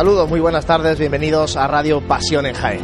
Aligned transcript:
Saludos, 0.00 0.30
muy 0.30 0.40
buenas 0.40 0.64
tardes, 0.64 0.98
bienvenidos 0.98 1.58
a 1.58 1.66
Radio 1.66 2.00
Pasión 2.00 2.46
en 2.46 2.54
Jaén. 2.54 2.80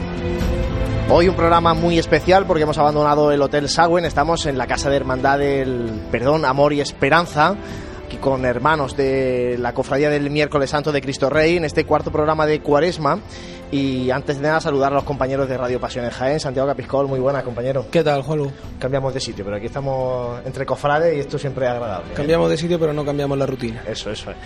Hoy 1.08 1.30
un 1.30 1.34
programa 1.34 1.72
muy 1.72 1.98
especial 1.98 2.44
porque 2.44 2.64
hemos 2.64 2.76
abandonado 2.76 3.32
el 3.32 3.40
Hotel 3.40 3.70
Sagüen, 3.70 4.04
estamos 4.04 4.44
en 4.44 4.58
la 4.58 4.66
Casa 4.66 4.90
de 4.90 4.96
Hermandad 4.96 5.38
del 5.38 5.92
Perdón, 6.10 6.44
Amor 6.44 6.74
y 6.74 6.82
Esperanza, 6.82 7.56
aquí 8.04 8.18
con 8.18 8.44
hermanos 8.44 8.98
de 8.98 9.56
la 9.58 9.72
Cofradía 9.72 10.10
del 10.10 10.28
Miércoles 10.28 10.68
Santo 10.68 10.92
de 10.92 11.00
Cristo 11.00 11.30
Rey, 11.30 11.56
en 11.56 11.64
este 11.64 11.86
cuarto 11.86 12.12
programa 12.12 12.44
de 12.44 12.60
Cuaresma. 12.60 13.18
Y 13.70 14.10
antes 14.10 14.36
de 14.36 14.46
nada, 14.46 14.60
saludar 14.60 14.92
a 14.92 14.94
los 14.96 15.04
compañeros 15.04 15.48
de 15.48 15.56
Radio 15.58 15.80
Pasión 15.80 16.04
en 16.04 16.10
Jaén, 16.12 16.38
Santiago 16.38 16.68
Capiscol, 16.68 17.08
muy 17.08 17.18
buenas, 17.18 17.42
compañero. 17.42 17.86
¿Qué 17.90 18.04
tal, 18.04 18.22
Juanlu? 18.22 18.50
Cambiamos 18.78 19.12
de 19.12 19.20
sitio, 19.20 19.44
pero 19.44 19.56
aquí 19.56 19.66
estamos 19.66 20.40
entre 20.44 20.64
cofrades 20.64 21.16
y 21.16 21.20
esto 21.20 21.38
siempre 21.38 21.66
es 21.66 21.72
agradable. 21.72 22.12
¿eh? 22.12 22.14
Cambiamos 22.14 22.48
de 22.48 22.56
sitio, 22.56 22.78
pero 22.78 22.92
no 22.92 23.04
cambiamos 23.04 23.36
la 23.36 23.46
rutina. 23.46 23.82
Eso, 23.86 24.10
eso 24.10 24.30
es. 24.30 24.36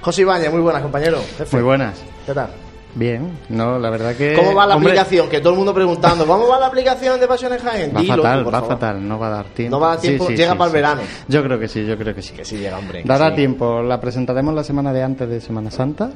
José 0.00 0.22
Ibañez, 0.22 0.50
muy 0.50 0.60
buenas, 0.62 0.82
compañero. 0.82 1.18
Jefe. 1.36 1.56
Muy 1.56 1.64
buenas. 1.64 2.02
¿Qué 2.24 2.32
tal? 2.32 2.48
Bien, 2.94 3.38
no, 3.50 3.78
la 3.78 3.88
verdad 3.88 4.16
que. 4.16 4.34
¿Cómo 4.34 4.52
va 4.54 4.66
la 4.66 4.74
hombre, 4.74 4.90
aplicación? 4.92 5.28
Que 5.28 5.38
todo 5.40 5.50
el 5.52 5.58
mundo 5.58 5.72
preguntando, 5.72 6.26
¿cómo 6.26 6.48
va 6.48 6.58
la 6.58 6.66
aplicación 6.66 7.20
de 7.20 7.28
Pasión 7.28 7.52
en 7.52 7.60
Jaén? 7.60 7.92
Va 7.94 8.00
Dilo 8.00 8.16
tú, 8.16 8.22
fatal, 8.22 8.44
por 8.44 8.54
va 8.54 8.60
favor. 8.60 8.74
fatal, 8.74 9.08
no 9.08 9.18
va 9.18 9.26
a 9.26 9.30
dar 9.30 9.44
tiempo. 9.46 9.76
No 9.76 9.80
va 9.80 9.86
a 9.86 9.90
dar 9.90 10.00
tiempo, 10.00 10.28
llega 10.28 10.54
para 10.56 10.66
el 10.66 10.72
verano. 10.74 11.02
Yo 11.28 11.42
creo 11.44 11.58
que 11.58 11.68
sí, 11.68 11.86
yo 11.86 11.96
creo 11.96 12.14
que 12.14 12.22
sí. 12.22 12.34
Que 12.34 12.44
sí 12.44 12.58
llega, 12.58 12.78
hombre. 12.78 13.02
Dará 13.04 13.28
sí. 13.30 13.36
tiempo, 13.36 13.80
la 13.82 14.00
presentaremos 14.00 14.54
la 14.54 14.64
semana 14.64 14.92
de 14.92 15.04
antes 15.04 15.28
de 15.28 15.40
Semana 15.40 15.70
Santa, 15.70 16.10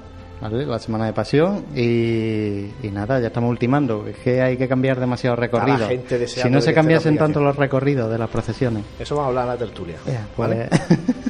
¿vale? 0.44 0.66
La 0.66 0.78
semana 0.78 1.06
de 1.06 1.12
Pasión 1.12 1.64
y, 1.74 2.66
y 2.86 2.90
nada, 2.92 3.18
ya 3.18 3.28
estamos 3.28 3.50
ultimando. 3.50 4.06
Es 4.06 4.16
que 4.18 4.42
hay 4.42 4.56
que 4.56 4.68
cambiar 4.68 5.00
demasiado 5.00 5.36
recorrido. 5.36 5.78
la 5.78 5.88
gente 5.88 6.18
deseando 6.18 6.48
Si 6.48 6.54
no 6.54 6.60
se 6.60 6.72
cambiasen 6.74 7.16
tanto 7.16 7.40
los 7.40 7.56
recorridos 7.56 8.10
de 8.10 8.18
las 8.18 8.28
procesiones. 8.30 8.84
Eso 8.98 9.16
vamos 9.16 9.26
a 9.26 9.28
hablar 9.30 9.44
en 9.44 9.50
la 9.50 9.56
tertulia. 9.66 9.96
Pues- 10.36 10.48
¿vale? 10.48 10.68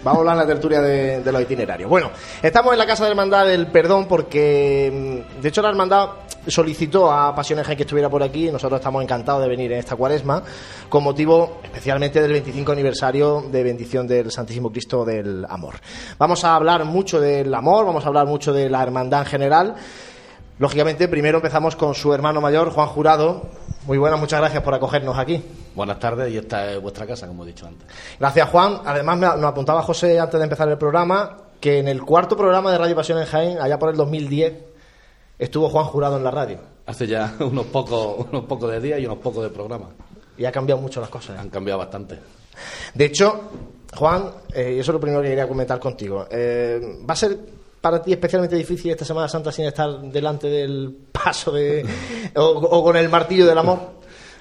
Vamos 0.05 0.19
a 0.19 0.21
hablar 0.21 0.35
en 0.35 0.41
la 0.41 0.47
tertulia 0.47 0.83
de, 0.83 1.23
de 1.23 1.33
los 1.33 1.41
itinerarios. 1.41 1.89
Bueno, 1.89 2.11
estamos 2.43 2.73
en 2.75 2.79
la 2.79 2.85
Casa 2.87 3.05
de 3.05 3.11
Hermandad 3.11 3.47
del 3.47 3.69
Perdón 3.69 4.07
porque, 4.07 5.25
mm, 5.39 5.41
de 5.41 5.49
hecho, 5.49 5.63
la 5.63 5.71
Hermandad 5.71 6.09
solicitó 6.47 7.11
a 7.13 7.35
Jaén 7.65 7.77
que 7.77 7.83
estuviera 7.85 8.09
por 8.09 8.23
aquí 8.23 8.49
y 8.49 8.53
nosotros 8.53 8.81
estamos 8.81 9.03
encantados 9.03 9.43
de 9.43 9.49
venir 9.49 9.73
en 9.73 9.79
esta 9.79 9.97
cuaresma 9.97 10.43
con 10.89 11.03
motivo 11.05 11.59
especialmente 11.63 12.21
del 12.21 12.33
25 12.33 12.73
aniversario 12.73 13.45
de 13.51 13.63
bendición 13.63 14.07
del 14.07 14.31
Santísimo 14.31 14.71
Cristo 14.71 15.05
del 15.05 15.45
Amor. 15.49 15.75
Vamos 16.19 16.45
a 16.45 16.55
hablar 16.55 16.85
mucho 16.85 17.21
del 17.21 17.53
amor, 17.55 17.87
vamos 17.87 18.05
a 18.05 18.09
hablar 18.09 18.27
mucho 18.27 18.53
de 18.53 18.69
la 18.69 18.83
hermandad 18.83 19.21
en 19.21 19.27
general. 19.27 19.75
Lógicamente, 20.59 21.09
primero 21.09 21.39
empezamos 21.39 21.75
con 21.75 21.95
su 21.95 22.15
hermano 22.15 22.41
mayor, 22.41 22.71
Juan 22.71 22.87
Jurado. 22.87 23.43
Muy 23.87 23.99
buenas, 23.99 24.21
muchas 24.21 24.39
gracias 24.41 24.63
por 24.63 24.73
acogernos 24.73 25.19
aquí. 25.19 25.43
Buenas 25.75 25.99
tardes 25.99 26.33
y 26.33 26.39
esta 26.39 26.71
es 26.71 26.81
vuestra 26.81 27.07
casa, 27.07 27.27
como 27.27 27.43
he 27.43 27.49
dicho 27.49 27.67
antes. 27.67 27.87
Gracias, 28.21 28.49
Juan. 28.51 28.81
Además, 28.85 29.19
me- 29.19 29.27
nos 29.27 29.45
apuntaba 29.45 29.83
José 29.83 30.19
antes 30.21 30.39
de 30.39 30.45
empezar 30.45 30.69
el 30.69 30.79
programa 30.79 31.39
que 31.61 31.81
en 31.81 31.89
el 31.89 32.03
cuarto 32.05 32.37
programa 32.37 32.71
de 32.71 32.79
Radio 32.79 32.95
Pasión 32.95 33.19
en 33.19 33.27
Jaén, 33.27 33.59
allá 33.61 33.79
por 33.81 33.91
el 33.91 33.97
2010, 33.97 34.53
estuvo 35.39 35.69
Juan 35.69 35.85
Jurado 35.87 36.17
en 36.17 36.25
la 36.25 36.31
radio. 36.31 36.59
Hace 36.87 37.07
ya 37.07 37.35
unos 37.41 37.67
pocos, 37.67 38.27
unos 38.31 38.45
pocos 38.45 38.71
de 38.71 38.81
días 38.81 39.01
y 39.01 39.07
unos 39.07 39.19
pocos 39.19 39.43
de 39.43 39.51
programa. 39.51 39.91
Y 40.37 40.45
ha 40.45 40.53
cambiado 40.53 40.81
mucho 40.81 41.01
las 41.01 41.09
cosas. 41.11 41.37
¿eh? 41.37 41.41
Han 41.41 41.51
cambiado 41.51 41.79
bastante. 41.79 42.19
De 42.95 43.05
hecho, 43.05 43.51
Juan, 43.97 44.31
eh, 44.53 44.75
y 44.77 44.79
eso 44.81 44.91
es 44.91 44.95
lo 44.95 45.01
primero 45.01 45.23
que 45.23 45.29
quería 45.29 45.49
comentar 45.49 45.79
contigo. 45.79 46.27
eh, 46.31 46.99
¿Va 47.09 47.15
a 47.15 47.17
ser 47.17 47.39
para 47.81 48.03
ti 48.03 48.13
especialmente 48.13 48.57
difícil 48.57 48.91
esta 48.91 49.05
Semana 49.05 49.29
Santa 49.29 49.53
sin 49.53 49.67
estar 49.67 50.01
delante 50.01 50.49
del 50.49 50.97
paso 51.13 51.53
de. 51.53 51.85
o, 52.37 52.43
o 52.45 52.83
con 52.83 52.97
el 52.97 53.09
martillo 53.09 53.47
del 53.47 53.59
amor? 53.59 53.79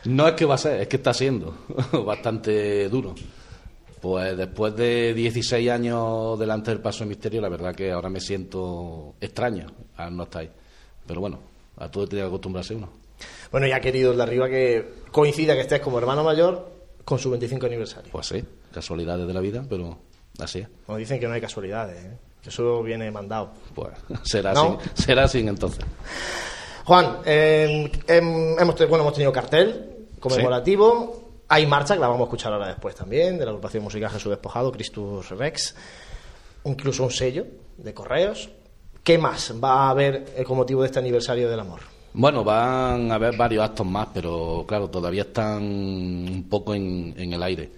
No 0.06 0.28
es 0.28 0.34
que 0.34 0.46
va 0.46 0.56
a 0.56 0.58
ser, 0.58 0.82
es 0.82 0.88
que 0.88 0.98
está 0.98 1.14
siendo 1.14 1.56
bastante 2.06 2.90
duro. 2.90 3.14
Pues 4.02 4.36
después 4.36 4.76
de 4.76 5.14
16 5.14 5.70
años 5.70 6.38
delante 6.38 6.72
del 6.72 6.82
paso 6.82 7.04
de 7.06 7.10
misterio, 7.10 7.40
la 7.40 7.48
verdad 7.48 7.74
que 7.74 7.90
ahora 7.92 8.10
me 8.10 8.20
siento 8.20 9.16
extraño 9.22 9.68
al 9.96 10.16
no 10.16 10.24
estar 10.24 10.42
ahí. 10.42 10.52
Pero 11.08 11.22
bueno, 11.22 11.40
a 11.78 11.90
todo 11.90 12.08
tiene 12.08 12.24
que 12.24 12.28
acostumbrarse 12.28 12.76
uno. 12.76 12.90
Bueno, 13.52 13.68
ya 13.68 13.80
querido 13.80 14.12
el 14.12 14.18
de 14.18 14.24
arriba 14.24 14.50
que 14.50 14.94
coincida 15.12 15.54
que 15.56 15.62
estés 15.62 15.80
como 15.82 15.98
hermano 15.98 16.24
mayor 16.24 16.72
con 17.06 17.20
su 17.20 17.30
25 17.30 17.66
aniversario. 17.66 18.12
Pues 18.12 18.28
sí, 18.28 18.44
casualidades 18.74 19.28
de 19.28 19.34
la 19.34 19.40
vida, 19.40 19.64
pero 19.70 19.98
así 20.40 20.60
es. 20.60 20.68
Como 20.86 20.98
dicen 20.98 21.20
que 21.20 21.28
no 21.28 21.34
hay 21.34 21.42
casualidades, 21.42 22.04
¿eh? 22.04 22.18
que 22.42 22.50
eso 22.50 22.82
viene 22.84 23.10
mandado. 23.12 23.52
Pues 23.76 23.94
será 24.24 24.54
¿No? 24.54 24.80
así, 24.80 24.90
será 25.04 25.24
así 25.26 25.40
entonces. 25.40 25.86
Juan, 26.86 27.20
eh, 27.26 27.90
hem- 28.08 28.60
hemos, 28.60 28.76
bueno, 28.90 29.04
hemos 29.04 29.14
tenido 29.14 29.32
cartel 29.32 30.08
conmemorativo. 30.20 31.22
Hay 31.50 31.68
marcha, 31.68 31.94
que 31.94 32.00
la 32.00 32.08
vamos 32.08 32.22
a 32.22 32.24
escuchar 32.26 32.52
ahora 32.54 32.68
después 32.68 32.96
también, 32.96 33.38
de 33.38 33.46
la 33.46 33.52
agrupación 33.52 33.84
musical 33.84 34.10
Jesús 34.10 34.30
Despojado, 34.32 34.72
Christus 34.72 35.30
Rex. 35.30 35.76
Incluso 36.66 37.04
un 37.04 37.12
sello 37.12 37.46
de 37.78 37.94
correos. 37.94 38.50
¿Qué 39.04 39.18
más 39.18 39.54
va 39.62 39.88
a 39.88 39.90
haber 39.90 40.34
eh, 40.38 40.46
con 40.46 40.56
motivo 40.56 40.82
de 40.82 40.88
este 40.88 41.00
aniversario 41.00 41.50
del 41.50 41.60
amor? 41.60 41.82
Bueno, 42.14 42.44
van 42.44 43.12
a 43.12 43.16
haber 43.16 43.36
varios 43.36 43.64
actos 43.66 43.86
más, 43.86 44.08
pero 44.14 44.64
claro, 44.66 44.90
todavía 44.90 45.24
están 45.24 45.62
un 45.62 46.46
poco 46.50 46.74
en, 46.74 47.14
en 47.18 47.34
el 47.34 47.44
aire. 47.44 47.70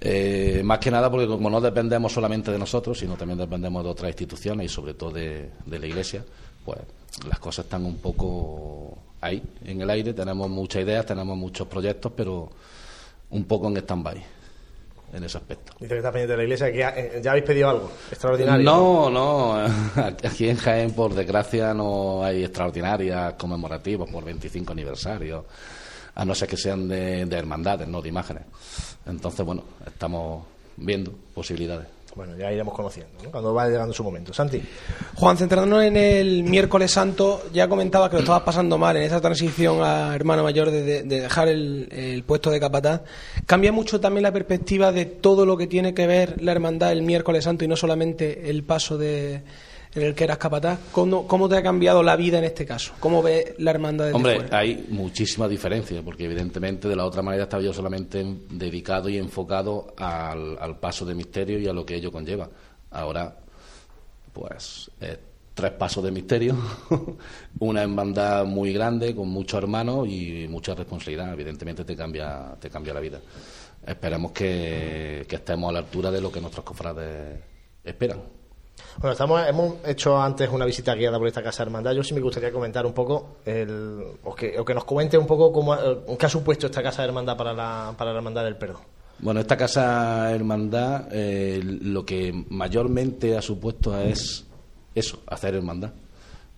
Eh, 0.00 0.60
más 0.62 0.80
que 0.80 0.90
nada 0.90 1.10
porque 1.10 1.26
como 1.26 1.48
no 1.48 1.62
dependemos 1.62 2.12
solamente 2.12 2.50
de 2.50 2.58
nosotros, 2.58 2.98
sino 2.98 3.16
también 3.16 3.38
dependemos 3.38 3.82
de 3.84 3.88
otras 3.88 4.10
instituciones 4.10 4.66
y 4.66 4.68
sobre 4.68 4.92
todo 4.92 5.12
de, 5.12 5.50
de 5.64 5.78
la 5.78 5.86
Iglesia, 5.86 6.22
pues 6.62 6.78
las 7.26 7.38
cosas 7.38 7.64
están 7.64 7.86
un 7.86 7.96
poco 7.96 8.98
ahí, 9.22 9.42
en 9.64 9.80
el 9.80 9.88
aire. 9.88 10.12
Tenemos 10.12 10.50
muchas 10.50 10.82
ideas, 10.82 11.06
tenemos 11.06 11.38
muchos 11.38 11.66
proyectos, 11.68 12.12
pero 12.14 12.50
un 13.30 13.44
poco 13.44 13.68
en 13.68 13.78
stand-by 13.78 14.22
en 15.14 15.24
ese 15.24 15.38
aspecto. 15.38 15.72
Dice 15.78 15.94
que 15.94 15.98
está 15.98 16.10
pendiente 16.10 16.32
de 16.32 16.36
la 16.36 16.42
iglesia, 16.42 16.72
que 16.72 16.78
ya, 16.78 16.90
eh, 16.96 17.22
habéis 17.26 17.44
pedido 17.44 17.70
algo 17.70 17.90
extraordinario. 18.10 18.64
No, 18.64 19.10
no. 19.10 19.54
Aquí 20.24 20.48
en 20.48 20.56
Jaén, 20.56 20.92
por 20.92 21.14
desgracia, 21.14 21.72
no 21.72 22.24
hay 22.24 22.44
extraordinarias 22.44 23.34
conmemorativas 23.34 24.10
por 24.10 24.24
25 24.24 24.72
aniversario, 24.72 25.46
a 26.14 26.24
no 26.24 26.34
ser 26.34 26.48
que 26.48 26.56
sean 26.56 26.88
de, 26.88 27.24
de 27.26 27.36
hermandades, 27.36 27.86
no 27.86 28.02
de 28.02 28.08
imágenes. 28.08 28.42
Entonces, 29.06 29.44
bueno, 29.46 29.64
estamos 29.86 30.44
viendo 30.76 31.12
posibilidades. 31.32 31.86
Bueno, 32.14 32.36
ya 32.36 32.52
iremos 32.52 32.74
conociendo, 32.74 33.12
¿no? 33.24 33.30
cuando 33.32 33.52
vaya 33.52 33.70
llegando 33.70 33.92
su 33.92 34.04
momento. 34.04 34.32
Santi. 34.32 34.62
Juan, 35.16 35.36
centrándonos 35.36 35.82
en 35.84 35.96
el 35.96 36.44
miércoles 36.44 36.92
santo, 36.92 37.42
ya 37.52 37.66
comentaba 37.68 38.08
que 38.08 38.14
lo 38.16 38.20
estabas 38.20 38.42
pasando 38.42 38.78
mal 38.78 38.96
en 38.96 39.02
esa 39.02 39.20
transición 39.20 39.82
a 39.82 40.14
hermano 40.14 40.44
mayor 40.44 40.70
de, 40.70 40.82
de- 40.82 41.02
de 41.02 41.20
dejar 41.22 41.48
el 41.48 42.22
puesto 42.24 42.50
de 42.52 42.60
capataz. 42.60 43.02
Cambia 43.46 43.72
mucho 43.72 44.00
también 44.00 44.22
la 44.22 44.32
perspectiva 44.32 44.92
de 44.92 45.06
todo 45.06 45.44
lo 45.44 45.56
que 45.56 45.66
tiene 45.66 45.92
que 45.92 46.06
ver 46.06 46.40
la 46.40 46.52
hermandad 46.52 46.92
el 46.92 47.02
miércoles 47.02 47.44
santo 47.44 47.64
y 47.64 47.68
no 47.68 47.74
solamente 47.76 48.48
el 48.48 48.62
paso 48.62 48.96
de, 48.96 49.42
en 49.94 50.02
el 50.02 50.14
que 50.14 50.24
eras 50.24 50.38
capataz. 50.38 50.78
¿Cómo, 50.92 51.26
cómo 51.26 51.48
te 51.48 51.56
ha 51.56 51.62
cambiado 51.62 52.02
la 52.02 52.16
vida 52.16 52.38
en 52.38 52.44
este 52.44 52.66
caso? 52.66 52.92
¿Cómo 53.00 53.22
ves 53.22 53.54
la 53.58 53.70
hermandad 53.70 54.06
desde 54.06 54.16
Hombre, 54.16 54.36
fuera? 54.36 54.58
hay 54.58 54.86
muchísima 54.90 55.48
diferencia, 55.48 56.02
porque 56.02 56.24
evidentemente 56.24 56.88
de 56.88 56.96
la 56.96 57.04
otra 57.04 57.22
manera 57.22 57.44
estaba 57.44 57.62
yo 57.62 57.72
solamente 57.72 58.24
dedicado 58.50 59.08
y 59.08 59.18
enfocado 59.18 59.94
al, 59.96 60.58
al 60.58 60.78
paso 60.78 61.04
de 61.04 61.14
misterio 61.14 61.58
y 61.58 61.66
a 61.68 61.72
lo 61.72 61.86
que 61.86 61.94
ello 61.96 62.10
conlleva. 62.10 62.48
Ahora, 62.90 63.36
pues, 64.32 64.90
eh, 65.00 65.18
tres 65.54 65.70
pasos 65.72 66.02
de 66.02 66.10
misterio, 66.10 66.56
una 67.60 67.82
hermandad 67.82 68.44
muy 68.44 68.72
grande, 68.72 69.14
con 69.14 69.28
muchos 69.28 69.62
hermanos 69.62 70.08
y 70.08 70.46
mucha 70.48 70.74
responsabilidad. 70.74 71.32
Evidentemente 71.32 71.84
te 71.84 71.94
cambia, 71.96 72.56
te 72.60 72.68
cambia 72.68 72.92
la 72.92 73.00
vida. 73.00 73.20
Esperemos 73.86 74.32
que, 74.32 75.24
que 75.28 75.36
estemos 75.36 75.70
a 75.70 75.72
la 75.72 75.78
altura 75.80 76.10
de 76.10 76.20
lo 76.20 76.32
que 76.32 76.40
nuestros 76.40 76.64
cofrades 76.64 77.38
esperan. 77.84 78.20
Bueno, 78.98 79.12
estamos, 79.12 79.46
hemos 79.46 79.74
hecho 79.86 80.20
antes 80.20 80.48
una 80.50 80.64
visita 80.64 80.94
guiada 80.94 81.18
por 81.18 81.26
esta 81.26 81.42
casa 81.42 81.64
de 81.64 81.68
hermandad. 81.68 81.92
Yo 81.92 82.02
sí 82.02 82.14
me 82.14 82.20
gustaría 82.20 82.52
comentar 82.52 82.86
un 82.86 82.92
poco, 82.92 83.38
el, 83.44 84.02
o, 84.22 84.34
que, 84.34 84.58
o 84.58 84.64
que 84.64 84.74
nos 84.74 84.84
comente 84.84 85.18
un 85.18 85.26
poco 85.26 85.52
cómo, 85.52 85.74
eh, 85.74 85.98
qué 86.18 86.26
ha 86.26 86.28
supuesto 86.28 86.66
esta 86.66 86.82
casa 86.82 87.02
de 87.02 87.08
hermandad 87.08 87.36
para 87.36 87.52
la, 87.52 87.94
para 87.96 88.12
la 88.12 88.18
hermandad 88.18 88.44
del 88.44 88.56
perdón. 88.56 88.82
Bueno, 89.18 89.40
esta 89.40 89.56
casa 89.56 90.32
hermandad 90.32 91.08
eh, 91.12 91.60
lo 91.62 92.04
que 92.04 92.32
mayormente 92.48 93.36
ha 93.36 93.42
supuesto 93.42 93.98
es 93.98 94.44
eso, 94.94 95.22
hacer 95.26 95.54
hermandad. 95.54 95.92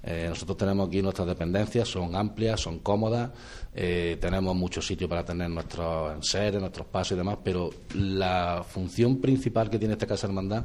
Eh, 0.08 0.26
nosotros 0.28 0.56
tenemos 0.56 0.86
aquí 0.86 1.02
nuestras 1.02 1.26
dependencias, 1.26 1.88
son 1.88 2.14
amplias, 2.14 2.60
son 2.60 2.78
cómodas, 2.78 3.30
eh, 3.74 4.16
tenemos 4.20 4.54
muchos 4.54 4.86
sitios 4.86 5.10
para 5.10 5.24
tener 5.24 5.50
nuestros 5.50 6.14
enseres, 6.14 6.60
nuestros 6.60 6.86
pasos 6.86 7.12
y 7.12 7.16
demás, 7.16 7.38
pero 7.42 7.70
la 7.94 8.64
función 8.66 9.16
principal 9.16 9.68
que 9.68 9.80
tiene 9.80 9.94
esta 9.94 10.06
casa 10.06 10.28
hermandad 10.28 10.64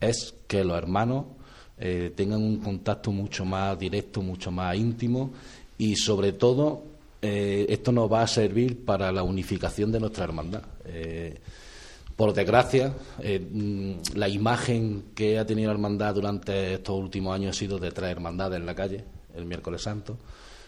es 0.00 0.34
que 0.48 0.64
los 0.64 0.76
hermanos 0.76 1.26
eh, 1.78 2.12
tengan 2.16 2.42
un 2.42 2.56
contacto 2.58 3.12
mucho 3.12 3.44
más 3.44 3.78
directo, 3.78 4.22
mucho 4.22 4.50
más 4.50 4.74
íntimo 4.74 5.30
y 5.78 5.94
sobre 5.94 6.32
todo 6.32 6.82
eh, 7.22 7.66
esto 7.68 7.92
nos 7.92 8.12
va 8.12 8.22
a 8.22 8.26
servir 8.26 8.84
para 8.84 9.12
la 9.12 9.22
unificación 9.22 9.92
de 9.92 10.00
nuestra 10.00 10.24
hermandad. 10.24 10.62
Por 12.20 12.34
desgracia, 12.34 12.92
eh, 13.20 13.40
mm, 13.40 14.14
la 14.18 14.28
imagen 14.28 15.04
que 15.14 15.38
ha 15.38 15.46
tenido 15.46 15.68
la 15.68 15.72
hermandad 15.74 16.14
durante 16.14 16.74
estos 16.74 16.98
últimos 16.98 17.34
años 17.34 17.56
ha 17.56 17.58
sido 17.58 17.78
de 17.78 17.90
tres 17.92 18.10
hermandades 18.10 18.58
en 18.60 18.66
la 18.66 18.74
calle, 18.74 19.04
el 19.34 19.46
miércoles 19.46 19.80
santo, 19.80 20.18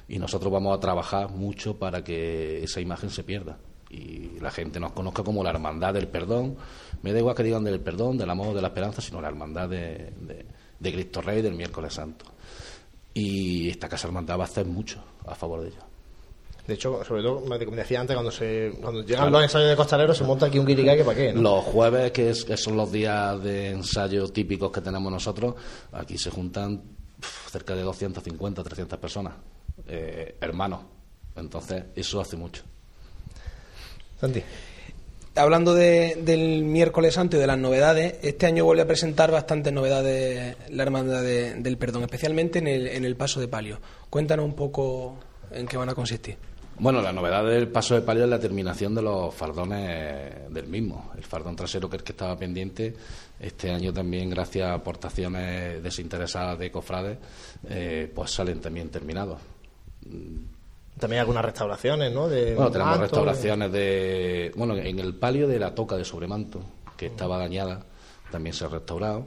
y 0.08 0.18
nosotros 0.18 0.50
vamos 0.50 0.74
a 0.74 0.80
trabajar 0.80 1.28
mucho 1.28 1.78
para 1.78 2.02
que 2.02 2.62
esa 2.64 2.80
imagen 2.80 3.10
se 3.10 3.22
pierda 3.22 3.58
y 3.90 4.40
la 4.40 4.50
gente 4.50 4.80
nos 4.80 4.92
conozca 4.92 5.22
como 5.22 5.44
la 5.44 5.50
hermandad 5.50 5.92
del 5.92 6.08
perdón. 6.08 6.56
Me 7.02 7.12
da 7.12 7.18
igual 7.18 7.34
que 7.36 7.42
digan 7.42 7.64
del 7.64 7.80
perdón, 7.80 8.16
del 8.16 8.30
amor, 8.30 8.54
de 8.54 8.62
la 8.62 8.68
esperanza, 8.68 9.02
sino 9.02 9.20
la 9.20 9.28
hermandad 9.28 9.68
de, 9.68 10.10
de- 10.22 10.46
de 10.80 10.92
Cristo 10.92 11.20
Rey 11.20 11.42
del 11.42 11.54
miércoles 11.54 11.92
santo. 11.92 12.24
y 13.12 13.68
esta 13.68 13.90
Casa 13.90 14.06
Hermandad 14.08 14.38
va 14.38 14.44
a 14.44 14.46
hacer 14.46 14.64
mucho 14.64 15.04
a 15.26 15.34
favor 15.34 15.60
de 15.60 15.68
ello. 15.68 15.91
De 16.66 16.74
hecho, 16.74 17.02
sobre 17.04 17.22
todo, 17.22 17.40
como 17.40 17.76
decía 17.76 18.00
antes, 18.00 18.14
cuando 18.14 18.30
se 18.30 18.72
cuando 18.80 19.02
llegan 19.02 19.32
los 19.32 19.42
ensayos 19.42 19.68
de 19.70 19.76
costaleros 19.76 20.16
se 20.16 20.22
monta 20.24 20.46
aquí 20.46 20.58
un 20.60 20.66
guirigay 20.66 20.96
que 20.98 21.04
para 21.04 21.16
qué, 21.16 21.32
¿no? 21.32 21.40
Los 21.42 21.64
jueves, 21.64 22.12
que, 22.12 22.30
es- 22.30 22.44
que 22.44 22.56
son 22.56 22.76
los 22.76 22.92
días 22.92 23.42
de 23.42 23.70
ensayo 23.70 24.28
típicos 24.28 24.70
que 24.70 24.80
tenemos 24.80 25.10
nosotros, 25.10 25.56
aquí 25.90 26.16
se 26.16 26.30
juntan 26.30 26.80
cerca 27.50 27.74
de 27.74 27.82
250, 27.82 28.62
300 28.62 28.98
personas, 29.00 29.34
eh, 29.88 30.36
hermanos. 30.40 30.80
Entonces, 31.34 31.82
eso 31.96 32.20
hace 32.20 32.36
mucho. 32.36 32.62
Santi. 34.20 34.42
Hablando 35.34 35.74
de- 35.74 36.16
del 36.22 36.62
miércoles 36.62 37.14
santo 37.14 37.36
y 37.36 37.40
de 37.40 37.46
las 37.46 37.58
novedades, 37.58 38.16
este 38.22 38.46
año 38.46 38.64
vuelve 38.66 38.82
a 38.82 38.86
presentar 38.86 39.30
bastantes 39.30 39.72
novedades 39.72 40.56
la 40.70 40.82
Hermandad 40.82 41.22
de- 41.22 41.54
del 41.54 41.78
Perdón, 41.78 42.02
especialmente 42.04 42.58
en 42.58 42.66
el, 42.68 42.86
en 42.86 43.04
el 43.04 43.16
paso 43.16 43.40
de 43.40 43.48
palio. 43.48 43.80
Cuéntanos 44.10 44.44
un 44.44 44.54
poco 44.54 45.16
en 45.50 45.66
qué 45.66 45.76
van 45.78 45.88
a 45.88 45.94
consistir. 45.94 46.36
Bueno, 46.82 47.00
la 47.00 47.12
novedad 47.12 47.44
del 47.44 47.68
paso 47.68 47.94
de 47.94 48.00
palio 48.00 48.24
es 48.24 48.28
la 48.28 48.40
terminación 48.40 48.92
de 48.92 49.02
los 49.02 49.32
fardones 49.32 50.52
del 50.52 50.66
mismo. 50.66 51.12
El 51.16 51.22
fardón 51.22 51.54
trasero, 51.54 51.88
que 51.88 51.94
es 51.94 52.00
el 52.00 52.04
que 52.04 52.10
estaba 52.10 52.36
pendiente, 52.36 52.92
este 53.38 53.70
año 53.70 53.92
también, 53.92 54.28
gracias 54.28 54.68
a 54.68 54.74
aportaciones 54.74 55.80
desinteresadas 55.80 56.58
de 56.58 56.72
cofrades, 56.72 57.18
eh, 57.68 58.10
pues 58.12 58.32
salen 58.32 58.60
también 58.60 58.88
terminados. 58.88 59.38
También 60.98 61.18
hay 61.18 61.20
algunas 61.20 61.44
restauraciones, 61.44 62.12
¿no? 62.12 62.28
De 62.28 62.56
Bueno, 62.56 62.72
tenemos 62.72 62.98
manto, 62.98 63.02
restauraciones 63.02 63.70
de. 63.70 64.50
Bueno, 64.56 64.76
en 64.76 64.98
el 64.98 65.14
palio 65.14 65.46
de 65.46 65.60
la 65.60 65.76
toca 65.76 65.96
de 65.96 66.04
sobremanto, 66.04 66.62
que 66.96 67.06
estaba 67.06 67.38
dañada, 67.38 67.86
también 68.32 68.54
se 68.54 68.64
ha 68.64 68.68
restaurado. 68.68 69.26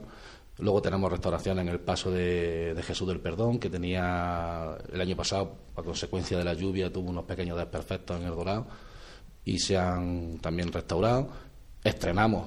Luego 0.58 0.80
tenemos 0.80 1.10
restauración 1.10 1.58
en 1.58 1.68
el 1.68 1.80
paso 1.80 2.10
de, 2.10 2.74
Jesús 2.82 3.06
del 3.08 3.20
Perdón, 3.20 3.58
que 3.58 3.68
tenía 3.68 4.76
el 4.90 5.00
año 5.00 5.14
pasado, 5.14 5.54
a 5.76 5.82
consecuencia 5.82 6.38
de 6.38 6.44
la 6.44 6.54
lluvia, 6.54 6.90
tuvo 6.90 7.10
unos 7.10 7.24
pequeños 7.24 7.58
desperfectos 7.58 8.18
en 8.18 8.26
el 8.26 8.34
dorado 8.34 8.66
y 9.44 9.58
se 9.58 9.76
han 9.76 10.38
también 10.38 10.72
restaurado. 10.72 11.28
Estrenamos 11.84 12.46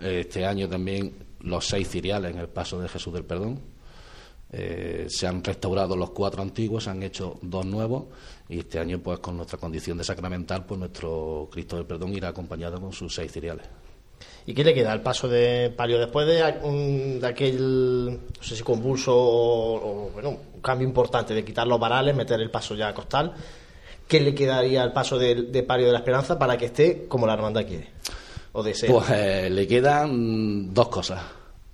eh, 0.00 0.20
este 0.20 0.44
año 0.44 0.68
también 0.68 1.14
los 1.40 1.66
seis 1.66 1.88
ciriales 1.88 2.32
en 2.32 2.38
el 2.40 2.48
paso 2.48 2.78
de 2.78 2.88
Jesús 2.88 3.14
del 3.14 3.24
Perdón. 3.24 3.58
Eh, 4.52 5.06
se 5.08 5.26
han 5.26 5.42
restaurado 5.42 5.96
los 5.96 6.10
cuatro 6.10 6.42
antiguos, 6.42 6.84
se 6.84 6.90
han 6.90 7.02
hecho 7.02 7.38
dos 7.40 7.64
nuevos 7.64 8.06
y 8.50 8.58
este 8.58 8.78
año, 8.78 8.98
pues 8.98 9.20
con 9.20 9.36
nuestra 9.36 9.58
condición 9.58 9.96
de 9.96 10.04
sacramental, 10.04 10.66
pues 10.66 10.78
nuestro 10.78 11.48
Cristo 11.50 11.76
del 11.76 11.86
Perdón 11.86 12.12
irá 12.14 12.28
acompañado 12.28 12.78
con 12.80 12.92
sus 12.92 13.14
seis 13.14 13.32
ciriales. 13.32 13.66
¿Y 14.46 14.54
qué 14.54 14.64
le 14.64 14.74
queda 14.74 14.90
al 14.92 15.02
paso 15.02 15.28
de 15.28 15.70
palio 15.76 15.98
después 15.98 16.26
de, 16.26 16.42
un- 16.62 17.20
de 17.20 17.26
aquel, 17.26 18.10
no 18.38 18.42
sé 18.42 18.56
si 18.56 18.62
convulso 18.62 19.12
o, 19.14 20.10
bueno, 20.12 20.38
un 20.54 20.60
cambio 20.60 20.86
importante 20.88 21.34
de 21.34 21.44
quitar 21.44 21.66
los 21.66 21.78
varales, 21.78 22.14
meter 22.16 22.40
el 22.40 22.50
paso 22.50 22.74
ya 22.74 22.88
a 22.88 22.94
costal? 22.94 23.32
¿Qué 24.08 24.18
le 24.20 24.34
quedaría 24.34 24.82
al 24.82 24.92
paso 24.92 25.18
de, 25.18 25.34
de 25.42 25.62
palio 25.62 25.86
de 25.86 25.92
la 25.92 25.98
esperanza 25.98 26.38
para 26.38 26.56
que 26.58 26.64
esté 26.66 27.06
como 27.06 27.26
la 27.26 27.34
hermandad 27.34 27.64
quiere? 27.66 27.90
O 28.52 28.62
desea. 28.62 28.90
Pues 28.90 29.08
eh, 29.10 29.48
le 29.50 29.68
quedan 29.68 30.74
dos 30.74 30.88
cosas. 30.88 31.22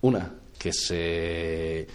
Una, 0.03 0.35
que 0.59 0.73
se 0.73 1.87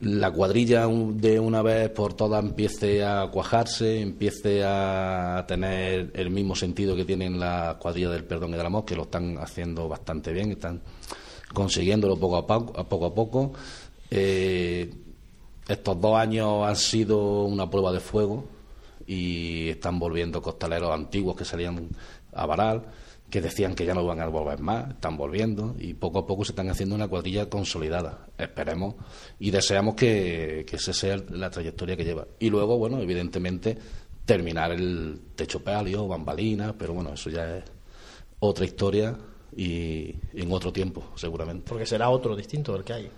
la 0.00 0.30
cuadrilla 0.30 0.86
de 0.86 1.40
una 1.40 1.62
vez 1.62 1.88
por 1.90 2.14
todas 2.14 2.44
empiece 2.44 3.04
a 3.04 3.28
cuajarse, 3.30 4.00
empiece 4.00 4.62
a 4.64 5.44
tener 5.48 6.10
el 6.14 6.30
mismo 6.30 6.54
sentido 6.54 6.94
que 6.94 7.04
tienen 7.04 7.40
la 7.40 7.76
cuadrilla 7.80 8.10
del 8.10 8.24
perdón 8.24 8.50
y 8.50 8.56
del 8.56 8.66
amor, 8.66 8.84
que 8.84 8.94
lo 8.94 9.04
están 9.04 9.38
haciendo 9.38 9.88
bastante 9.88 10.32
bien, 10.32 10.52
están 10.52 10.82
consiguiéndolo 11.52 12.18
poco 12.18 12.36
a 12.36 12.46
poco. 12.46 12.78
A 12.78 12.84
poco, 12.84 13.06
a 13.06 13.14
poco. 13.14 13.52
Eh, 14.10 14.92
estos 15.66 16.00
dos 16.00 16.16
años 16.16 16.66
han 16.66 16.76
sido 16.76 17.44
una 17.44 17.68
prueba 17.68 17.90
de 17.92 18.00
fuego 18.00 18.44
y 19.06 19.70
están 19.70 19.98
volviendo 19.98 20.42
costaleros 20.42 20.92
antiguos 20.92 21.36
que 21.36 21.44
salían 21.44 21.88
a 22.32 22.46
varar, 22.46 22.82
que 23.30 23.40
decían 23.40 23.74
que 23.74 23.84
ya 23.84 23.94
no 23.94 24.04
van 24.04 24.20
a 24.20 24.26
volver 24.28 24.60
más, 24.60 24.90
están 24.90 25.16
volviendo 25.16 25.74
y 25.78 25.94
poco 25.94 26.20
a 26.20 26.26
poco 26.26 26.44
se 26.44 26.52
están 26.52 26.70
haciendo 26.70 26.94
una 26.94 27.08
cuadrilla 27.08 27.50
consolidada. 27.50 28.26
Esperemos 28.38 28.94
y 29.38 29.50
deseamos 29.50 29.94
que, 29.96 30.64
que 30.68 30.76
esa 30.76 30.92
sea 30.92 31.16
la 31.30 31.50
trayectoria 31.50 31.96
que 31.96 32.04
lleva. 32.04 32.26
Y 32.38 32.50
luego, 32.50 32.78
bueno, 32.78 33.00
evidentemente, 33.00 33.76
terminar 34.24 34.72
el 34.72 35.20
techo 35.34 35.62
palio, 35.62 36.06
bambalinas, 36.06 36.74
pero 36.78 36.94
bueno, 36.94 37.14
eso 37.14 37.30
ya 37.30 37.58
es 37.58 37.64
otra 38.38 38.64
historia 38.64 39.16
y 39.56 40.14
en 40.34 40.52
otro 40.52 40.72
tiempo, 40.72 41.12
seguramente. 41.16 41.64
Porque 41.68 41.86
será 41.86 42.10
otro 42.10 42.36
distinto 42.36 42.72
del 42.72 42.84
que 42.84 42.92
hay. 42.92 43.10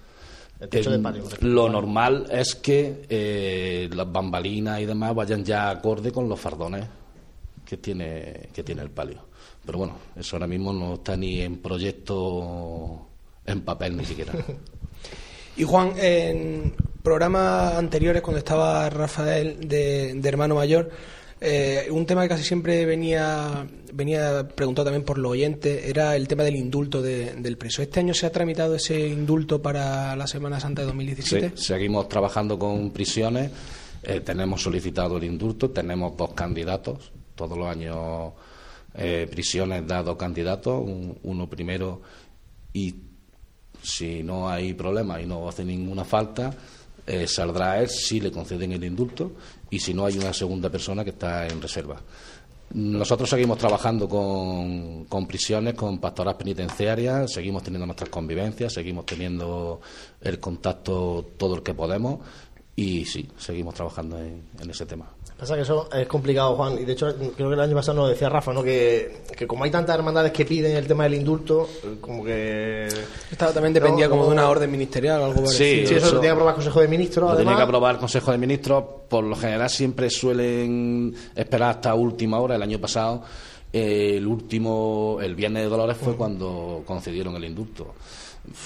El 0.61 0.69
techo 0.69 0.91
de 0.91 0.97
Eh, 0.97 1.01
palio. 1.01 1.25
Lo 1.41 1.69
normal 1.69 2.27
es 2.31 2.55
que 2.57 3.03
eh, 3.09 3.89
las 3.93 4.11
bambalinas 4.11 4.81
y 4.81 4.87
demás 4.87 5.15
vayan 5.15 5.45
ya 5.45 5.71
acorde 5.71 6.11
con 6.13 6.29
los 6.29 6.41
fardones 6.41 6.87
que 7.65 7.77
tiene, 7.77 8.49
que 8.53 8.63
tiene 8.63 8.83
el 8.83 8.91
palio. 8.91 9.29
Pero 9.69 9.81
bueno, 9.81 9.97
eso 10.17 10.37
ahora 10.37 10.47
mismo 10.47 10.73
no 10.73 10.95
está 10.95 11.15
ni 11.15 11.43
en 11.43 11.59
proyecto 11.59 13.07
en 13.45 13.61
papel 13.61 13.99
ni 13.99 14.05
siquiera. 14.07 14.33
Y 15.59 15.65
Juan, 15.65 15.93
en 15.99 16.73
programas 17.03 17.75
anteriores, 17.75 18.23
cuando 18.23 18.39
estaba 18.39 18.89
Rafael 18.89 19.69
de, 19.69 20.15
de 20.15 20.29
Hermano 20.29 20.55
Mayor, 20.55 20.89
eh, 21.41 21.89
un 21.91 22.07
tema 22.07 22.23
que 22.23 22.29
casi 22.29 22.45
siempre 22.45 22.87
venía, 22.87 23.67
venía 23.93 24.47
preguntado 24.49 24.85
también 24.87 25.05
por 25.05 25.19
los 25.19 25.33
oyentes 25.33 25.85
era 25.85 26.15
el 26.17 26.29
tema 26.29 26.45
del 26.45 26.55
indulto 26.57 27.03
de- 27.03 27.35
del 27.35 27.59
preso. 27.59 27.83
¿Este 27.83 27.99
año 28.01 28.15
se 28.15 28.25
ha 28.27 28.31
tramitado 28.33 28.75
ese 28.77 28.99
indulto 29.09 29.61
para 29.61 30.15
la 30.17 30.27
Semana 30.29 30.61
Santa 30.61 30.83
de 30.83 30.87
2017? 30.87 31.53
Sí, 31.57 31.65
seguimos 31.65 32.09
trabajando 32.09 32.57
con 32.59 32.91
prisiones, 32.93 33.51
eh, 34.05 34.21
tenemos 34.21 34.63
solicitado 34.63 35.17
el 35.19 35.25
indulto, 35.25 35.71
tenemos 35.71 36.17
dos 36.17 36.33
candidatos, 36.35 37.11
todos 37.35 37.59
los 37.59 37.67
años 37.69 38.33
eh, 38.99 39.27
prisiones 39.31 39.87
da 39.87 40.03
dos 40.03 40.17
candidatos, 40.17 40.83
un- 40.85 41.17
uno 41.23 41.49
primero 41.49 42.03
y 42.73 42.95
si 43.83 44.23
no 44.23 44.51
hay 44.51 44.75
problema 44.75 45.21
y 45.23 45.27
no 45.27 45.49
hace 45.49 45.65
ninguna 45.65 46.05
falta, 46.05 46.53
eh, 47.07 47.27
saldrá 47.27 47.81
él 47.81 47.89
si 47.89 48.21
le 48.21 48.31
conceden 48.31 48.73
el 48.73 48.85
indulto 48.85 49.33
y 49.71 49.79
si 49.79 49.95
no 49.95 50.05
hay 50.05 50.19
una 50.19 50.33
segunda 50.33 50.69
persona 50.69 51.05
que 51.05 51.11
está 51.11 51.47
en 51.47 51.63
reserva. 51.63 52.01
Nosotros 52.75 53.31
seguimos 53.31 53.57
trabajando 53.57 54.07
con, 54.07 55.07
con 55.07 55.27
prisiones, 55.27 55.73
con 55.73 55.99
pastoras 56.01 56.35
penitenciarias, 56.35 57.33
seguimos 57.33 57.63
teniendo 57.63 57.87
nuestras 57.87 58.11
convivencias, 58.11 58.75
seguimos 58.75 59.07
teniendo 59.07 59.81
el 60.21 60.39
contacto 60.39 61.31
todo 61.39 61.55
el 61.55 61.63
que 61.63 61.73
podemos 61.73 62.19
y 62.81 63.05
sí, 63.05 63.29
seguimos 63.37 63.75
trabajando 63.75 64.19
en, 64.19 64.43
en 64.61 64.71
ese 64.71 64.87
tema. 64.87 65.09
Pasa 65.37 65.55
que 65.57 65.63
eso 65.63 65.89
es 65.93 66.07
complicado, 66.07 66.55
Juan, 66.57 66.79
y 66.81 66.85
de 66.85 66.93
hecho 66.93 67.13
creo 67.37 67.49
que 67.49 67.55
el 67.55 67.61
año 67.61 67.75
pasado 67.75 67.99
nos 67.99 68.11
decía 68.11 68.29
Rafa, 68.29 68.53
¿no? 68.53 68.63
Que, 68.63 69.23
que 69.37 69.47
como 69.47 69.65
hay 69.65 69.71
tantas 69.71 69.97
hermandades 69.97 70.33
que 70.33 70.45
piden 70.45 70.77
el 70.77 70.87
tema 70.87 71.05
del 71.05 71.15
indulto, 71.15 71.69
como 72.01 72.25
que... 72.25 72.87
Esta 73.31 73.53
también 73.53 73.73
dependía 73.73 74.07
No, 74.07 74.11
como 74.13 74.25
de 74.27 74.31
una 74.33 74.49
orden 74.49 74.71
ministerial 74.71 75.21
o 75.21 75.25
algo 75.27 75.47
Sí, 75.47 75.55
parecido. 75.57 75.89
Sí, 75.89 75.95
eso, 75.95 76.07
eso- 76.07 76.15
lo 76.17 76.21
tiene 76.21 76.27
que 76.27 76.33
aprobar 76.33 76.53
el 76.53 76.57
Consejo 76.57 76.81
de 76.81 76.89
Ministros, 76.89 77.31
Lo 77.31 77.37
tiene 77.37 77.51
además. 77.51 77.57
que 77.59 77.63
aprobar 77.69 77.95
el 77.95 78.01
Consejo 78.01 78.33
de 78.33 78.39
Ministros. 78.39 78.85
Por 79.09 79.25
lo 79.25 79.37
general 79.37 79.71
siempre 79.71 80.11
suelen 80.11 81.15
esperar 81.37 81.71
hasta 81.71 81.95
última 81.95 82.41
hora. 82.41 82.57
El 82.57 82.63
año 82.63 82.81
pasado, 82.81 83.23
el 83.73 84.27
último, 84.27 85.19
el 85.23 85.35
Viernes 85.37 85.63
de 85.65 85.69
Dolores 85.69 85.97
fue 85.97 86.17
cuando 86.17 86.83
concedieron 86.85 87.37
el 87.37 87.45
indulto. 87.45 87.95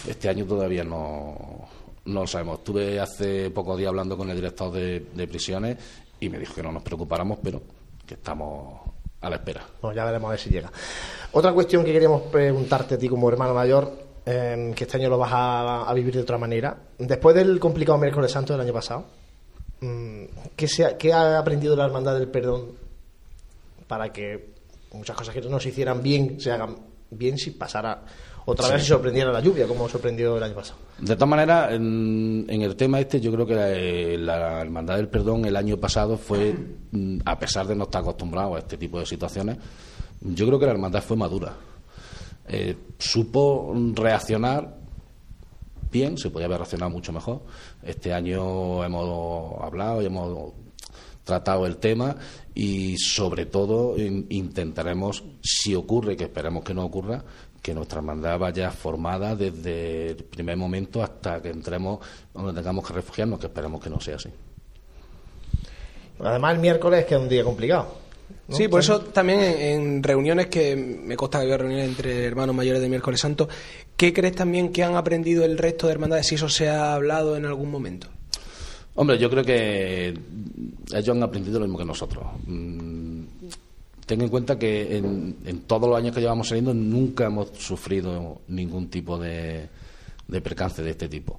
Este 0.09 0.29
año 0.31 0.45
todavía 0.47 0.85
no, 0.85 1.69
no 2.07 2.21
lo 2.21 2.27
sabemos. 2.27 2.59
Estuve 2.59 3.01
hace 3.01 3.51
pocos 3.51 3.79
días 3.79 3.89
hablando 3.89 4.17
con 4.17 4.29
el 4.31 4.37
director 4.37 4.73
de, 4.73 5.27
prisiones 5.29 5.79
y 6.21 6.29
me 6.29 6.39
dijo 6.39 6.55
que 6.55 6.63
no 6.63 6.73
nos 6.73 6.83
preocupáramos, 6.83 7.39
pero 7.43 7.63
que 8.07 8.15
estamos 8.15 8.81
a 9.21 9.31
la 9.31 9.37
espera. 9.37 9.65
Bueno, 9.81 9.97
ya 9.97 10.05
veremos 10.05 10.29
a 10.29 10.31
ver 10.33 10.41
si 10.41 10.51
llega. 10.51 10.71
Otra 11.33 11.53
cuestión 11.53 11.85
que 11.85 11.93
queríamos 11.93 12.23
preguntarte 12.23 12.97
a 12.97 12.99
ti 12.99 13.09
como 13.09 13.29
hermano 13.29 13.55
mayor, 13.55 13.93
eh, 14.27 14.73
que 14.75 14.85
este 14.85 14.97
año 14.97 15.09
lo 15.09 15.19
vas 15.19 15.33
a, 15.33 15.89
a 15.89 15.95
vivir 15.95 16.15
de 16.15 16.21
otra 16.21 16.39
manera. 16.39 16.77
Después 16.99 17.35
del 17.35 17.59
complicado 17.59 17.99
miércoles 17.99 18.31
santo 18.31 18.53
del 18.53 18.63
año 18.63 18.73
pasado, 18.73 19.05
mm, 19.81 20.25
¿qué, 20.57 20.69
se 20.69 20.85
ha, 20.85 20.99
qué 20.99 21.13
ha 21.13 21.39
aprendido 21.39 21.77
la 21.77 21.85
hermandad 21.85 22.19
del 22.19 22.29
perdón 22.29 22.73
para 23.87 24.13
que 24.13 24.53
muchas 24.93 25.17
cosas 25.17 25.35
que 25.35 25.41
no 25.43 25.61
se 25.61 25.71
hicieran 25.71 26.03
bien 26.03 26.41
se 26.41 26.51
hagan 26.51 26.77
bien 27.11 27.39
si 27.39 27.51
pasara 27.51 28.05
otra 28.45 28.69
vez 28.71 28.83
y 28.85 28.87
sorprendiera 28.87 29.31
la 29.33 29.41
lluvia, 29.41 29.67
como 29.67 29.89
sorprendió 29.89 30.37
el 30.37 30.43
año 30.43 30.55
pasado? 30.55 30.79
De 30.99 31.15
todas 31.15 31.29
maneras, 31.29 31.73
en, 31.73 32.47
en 32.49 32.63
el 32.63 32.75
tema 32.77 33.01
este, 33.01 33.21
yo 33.21 33.33
creo 33.33 33.47
que 33.47 33.55
la, 34.19 34.39
la 34.39 34.61
Hermandad 34.61 34.97
del 34.97 35.09
Perdón 35.09 35.45
el 35.45 35.57
año 35.57 35.77
pasado 35.79 36.17
fue, 36.19 36.55
mm, 36.91 37.19
a 37.25 37.39
pesar 37.39 37.67
de 37.67 37.75
no 37.77 37.85
estar 37.85 38.03
acostumbrado 38.03 38.55
a 38.57 38.59
este 38.59 38.77
tipo 38.77 38.99
de 38.99 39.07
situaciones, 39.07 39.59
yo 40.21 40.47
creo 40.47 40.59
que 40.59 40.67
la 40.67 40.73
Hermandad 40.73 41.03
fue 41.03 41.17
madura. 41.17 41.55
Eh, 42.49 42.77
supo 42.99 43.73
reaccionar 43.95 44.77
bien, 45.91 46.17
se 46.19 46.31
podía 46.31 46.47
haber 46.47 46.59
reaccionado 46.59 46.91
mucho 46.91 47.13
mejor. 47.13 47.43
Este 47.83 48.13
año 48.13 48.83
hemos 48.85 49.61
hablado 49.63 50.03
y 50.03 50.07
hemos 50.07 50.53
tratado 51.25 51.67
el 51.67 51.77
tema 51.77 52.17
y 52.55 52.97
sobre 52.99 53.47
todo 53.47 53.97
in- 53.97 54.27
intentaremos, 54.31 55.23
si 55.43 55.75
ocurre, 55.75 56.17
que 56.17 56.25
esperemos 56.25 56.65
que 56.65 56.75
no 56.75 56.85
ocurra, 56.85 57.23
que 57.63 57.73
nuestra 57.73 57.99
hermandad 57.99 58.39
vaya 58.39 58.71
formada 58.73 59.37
desde 59.37 60.11
el 60.11 60.25
primer 60.25 60.57
momento 60.57 61.03
hasta 61.03 61.41
que 61.41 61.51
entremos 61.51 62.01
donde 62.35 62.53
tengamos 62.53 62.87
que 62.87 62.93
refugiarnos, 62.93 63.39
que 63.39 63.47
esperemos 63.47 63.81
que 63.81 63.89
no 63.89 64.01
sea 64.01 64.17
así. 64.17 64.29
Además, 66.19 66.55
el 66.55 66.61
miércoles, 66.61 67.05
que 67.05 67.15
es 67.15 67.21
un 67.21 67.29
día 67.29 67.45
complicado. 67.45 68.03
Sí, 68.49 68.69
por 68.69 68.81
eso 68.81 69.01
también 69.01 69.41
en, 69.41 70.03
reuniones 70.03 70.47
que 70.49 70.77
me 70.77 71.17
consta 71.17 71.39
que 71.39 71.45
había 71.45 71.59
reuniones 71.59 71.89
entre 71.89 72.25
hermanos 72.25 72.55
mayores 72.55 72.83
de 72.83 72.89
miércoles 72.89 73.21
santo, 73.21 73.49
¿qué 73.97 74.13
crees 74.13 74.35
también 74.35 74.73
que 74.73 74.83
han 74.83 74.97
aprendido 74.97 75.45
el 75.45 75.57
resto 75.57 75.87
de 75.87 75.93
hermandades 75.93 76.27
si 76.27 76.35
eso 76.35 76.49
se 76.49 76.69
ha 76.69 76.95
hablado 76.95 77.37
en 77.37 77.47
algún 77.47 77.71
momento? 77.71 78.09
Hombre, 78.95 79.19
yo 79.19 79.31
creo 79.31 79.45
que 79.45 80.15
ellos 80.93 81.17
han 81.17 81.23
aprendido 81.23 81.59
lo 81.59 81.65
mismo 81.65 81.79
que 81.79 81.85
nosotros. 81.85 82.25
Ten 84.07 84.21
en 84.21 84.29
cuenta 84.29 84.59
que 84.59 84.97
en, 84.97 85.63
todos 85.67 85.89
los 85.89 85.97
años 85.97 86.15
que 86.15 86.21
llevamos 86.21 86.49
saliendo 86.49 86.75
nunca 86.75 87.27
hemos 87.27 87.51
sufrido 87.59 88.41
ningún 88.49 88.89
tipo 88.89 89.19
de, 89.19 89.69
de 90.27 90.41
percance 90.41 90.83
de 90.83 90.91
este 90.91 91.09
tipo. 91.09 91.39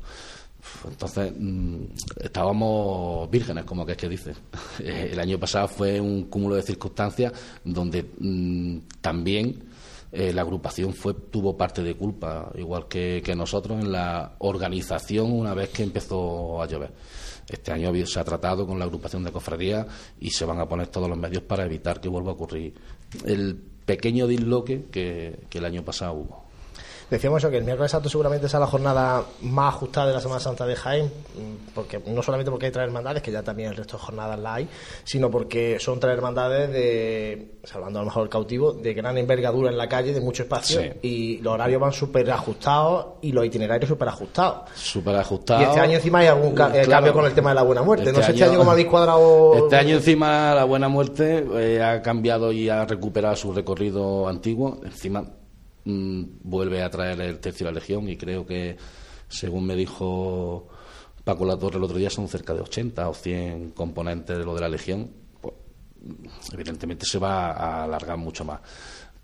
Entonces, 0.87 1.33
mm, 1.37 1.83
estábamos 2.21 3.29
vírgenes, 3.29 3.65
como 3.65 3.85
que 3.85 3.93
es 3.93 3.97
que 3.97 4.09
dice. 4.09 4.33
El 4.83 5.19
año 5.19 5.37
pasado 5.39 5.67
fue 5.67 5.99
un 5.99 6.23
cúmulo 6.23 6.55
de 6.55 6.61
circunstancias 6.61 7.33
donde 7.63 8.05
mm, 8.19 8.77
también 9.01 9.72
eh, 10.15 10.31
la 10.31 10.43
agrupación 10.43 10.93
fue 10.93 11.15
tuvo 11.15 11.57
parte 11.57 11.81
de 11.81 11.95
culpa, 11.95 12.51
igual 12.55 12.87
que, 12.87 13.23
que, 13.25 13.33
nosotros, 13.33 13.81
en 13.81 13.91
la 13.91 14.35
organización 14.37 15.31
una 15.31 15.55
vez 15.55 15.69
que 15.69 15.81
empezó 15.81 16.61
a 16.61 16.67
llover. 16.67 16.91
Este 17.49 17.71
año 17.71 17.91
se 18.05 18.19
ha 18.19 18.23
tratado 18.23 18.67
con 18.67 18.77
la 18.77 18.85
agrupación 18.85 19.23
de 19.23 19.31
cofradías 19.31 19.87
y 20.19 20.29
se 20.29 20.45
van 20.45 20.59
a 20.59 20.67
poner 20.67 20.87
todos 20.87 21.09
los 21.09 21.17
medios 21.17 21.41
para 21.41 21.65
evitar 21.65 21.99
que 21.99 22.09
vuelva 22.09 22.29
a 22.29 22.35
ocurrir 22.35 22.75
el 23.25 23.55
pequeño 23.55 24.27
disloque 24.27 24.85
que 24.91 25.57
el 25.57 25.65
año 25.65 25.83
pasado 25.83 26.13
hubo. 26.13 26.42
Decíamos 27.09 27.41
eso, 27.41 27.51
que 27.51 27.57
el 27.57 27.63
miércoles 27.63 27.91
santo 27.91 28.09
seguramente 28.09 28.49
sea 28.49 28.59
la 28.59 28.67
jornada 28.67 29.23
más 29.41 29.75
ajustada 29.75 30.07
de 30.07 30.13
la 30.13 30.21
Semana 30.21 30.39
Santa 30.39 30.65
de 30.65 30.75
Jaén, 30.75 31.11
porque 31.73 32.01
no 32.05 32.21
solamente 32.23 32.51
porque 32.51 32.67
hay 32.67 32.71
tres 32.71 32.85
hermandades, 32.85 33.21
que 33.21 33.31
ya 33.31 33.43
también 33.43 33.69
el 33.69 33.75
resto 33.75 33.97
de 33.97 34.03
jornadas 34.03 34.39
la 34.39 34.55
hay, 34.55 34.67
sino 35.03 35.29
porque 35.29 35.77
son 35.79 35.99
tres 35.99 36.13
hermandades 36.13 36.71
de, 36.71 37.57
salvando 37.63 37.99
a 37.99 38.01
lo 38.01 38.07
mejor 38.07 38.23
el 38.23 38.29
cautivo, 38.29 38.73
de 38.73 38.93
gran 38.93 39.17
envergadura 39.17 39.69
en 39.69 39.77
la 39.77 39.87
calle, 39.87 40.13
de 40.13 40.21
mucho 40.21 40.43
espacio, 40.43 40.81
y 41.01 41.37
los 41.37 41.53
horarios 41.53 41.81
van 41.81 41.93
súper 41.93 42.29
ajustados 42.31 43.05
y 43.21 43.31
los 43.31 43.45
itinerarios 43.45 43.89
súper 43.89 44.07
ajustados. 44.07 44.69
Súper 44.75 45.15
ajustados. 45.15 45.63
Y 45.63 45.65
este 45.65 45.79
año 45.79 45.93
encima 45.93 46.19
hay 46.19 46.27
algún 46.27 46.53
eh, 46.73 46.85
cambio 46.87 47.13
con 47.13 47.25
el 47.25 47.33
tema 47.33 47.49
de 47.49 47.55
la 47.55 47.63
buena 47.63 47.81
muerte. 47.81 48.11
no 48.11 48.19
este 48.19 48.23
sé 48.23 48.31
este 48.31 48.43
año 48.45 48.57
cómo 48.57 48.71
habéis 48.71 48.87
cuadrado. 48.87 49.55
Este 49.55 49.75
año 49.75 49.95
encima 49.95 50.53
la 50.55 50.63
buena 50.63 50.87
muerte 50.87 51.45
eh, 51.55 51.81
ha 51.81 52.01
cambiado 52.01 52.51
y 52.51 52.69
ha 52.69 52.85
recuperado 52.85 53.35
su 53.35 53.53
recorrido 53.53 54.27
antiguo. 54.27 54.79
Encima 54.83 55.23
Mm, 55.85 56.23
vuelve 56.43 56.81
a 56.81 56.89
traer 56.89 57.19
el 57.21 57.39
tercio 57.39 57.65
de 57.65 57.73
la 57.73 57.79
Legión 57.79 58.07
y 58.07 58.15
creo 58.15 58.45
que, 58.45 58.77
según 59.27 59.65
me 59.65 59.75
dijo 59.75 60.69
Paco 61.23 61.45
La 61.45 61.57
Torre 61.57 61.77
el 61.77 61.83
otro 61.83 61.97
día, 61.97 62.09
son 62.09 62.27
cerca 62.27 62.53
de 62.53 62.61
80 62.61 63.09
o 63.09 63.13
100 63.13 63.71
componentes 63.71 64.37
de 64.37 64.45
lo 64.45 64.55
de 64.55 64.61
la 64.61 64.69
Legión. 64.69 65.11
Pues, 65.41 65.53
evidentemente 66.53 67.05
se 67.05 67.19
va 67.19 67.51
a 67.51 67.83
alargar 67.83 68.17
mucho 68.17 68.45
más. 68.45 68.61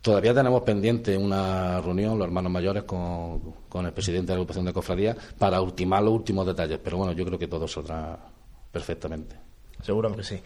Todavía 0.01 0.33
tenemos 0.33 0.61
pendiente 0.61 1.17
una 1.17 1.81
reunión, 1.81 2.17
los 2.17 2.25
hermanos 2.25 2.51
mayores, 2.51 2.83
con, 2.83 3.53
con 3.67 3.85
el 3.85 3.91
presidente 3.91 4.27
de 4.27 4.35
la 4.35 4.35
agrupación 4.35 4.65
de 4.65 4.73
cofradía 4.73 5.15
para 5.37 5.61
ultimar 5.61 6.01
los 6.03 6.13
últimos 6.13 6.45
detalles. 6.45 6.79
Pero 6.81 6.97
bueno, 6.97 7.11
yo 7.11 7.25
creo 7.25 7.37
que 7.37 7.47
todo 7.47 7.67
saldrá 7.67 8.17
perfectamente. 8.71 9.35
Seguro 9.81 10.15
que 10.15 10.23
sí. 10.23 10.39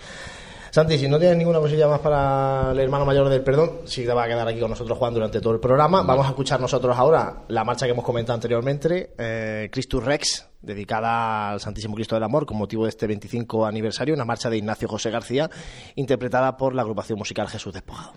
Santi, 0.73 0.97
si 0.97 1.07
no 1.07 1.19
tienes 1.19 1.37
ninguna 1.37 1.59
cosilla 1.59 1.87
más 1.87 1.99
para 1.99 2.71
el 2.71 2.79
hermano 2.79 3.05
mayor 3.05 3.29
del 3.29 3.43
perdón, 3.43 3.81
sí 3.85 4.03
te 4.07 4.11
va 4.11 4.23
a 4.23 4.27
quedar 4.27 4.47
aquí 4.47 4.59
con 4.59 4.71
nosotros 4.71 4.97
Juan 4.97 5.13
durante 5.13 5.39
todo 5.39 5.53
el 5.53 5.59
programa. 5.59 6.01
Vamos 6.01 6.25
a 6.25 6.29
escuchar 6.29 6.59
nosotros 6.59 6.97
ahora 6.97 7.43
la 7.49 7.63
marcha 7.63 7.85
que 7.85 7.91
hemos 7.91 8.03
comentado 8.03 8.33
anteriormente, 8.33 9.13
eh, 9.19 9.69
Christus 9.71 10.03
Rex, 10.03 10.49
dedicada 10.63 11.51
al 11.51 11.59
Santísimo 11.59 11.93
Cristo 11.93 12.15
del 12.15 12.23
Amor 12.23 12.47
con 12.47 12.57
motivo 12.57 12.85
de 12.85 12.89
este 12.89 13.05
25 13.05 13.67
aniversario, 13.67 14.15
una 14.15 14.25
marcha 14.25 14.49
de 14.49 14.57
Ignacio 14.57 14.87
José 14.87 15.11
García, 15.11 15.47
interpretada 15.93 16.57
por 16.57 16.73
la 16.73 16.81
agrupación 16.81 17.19
musical 17.19 17.47
Jesús 17.49 17.71
Despojado. 17.71 18.13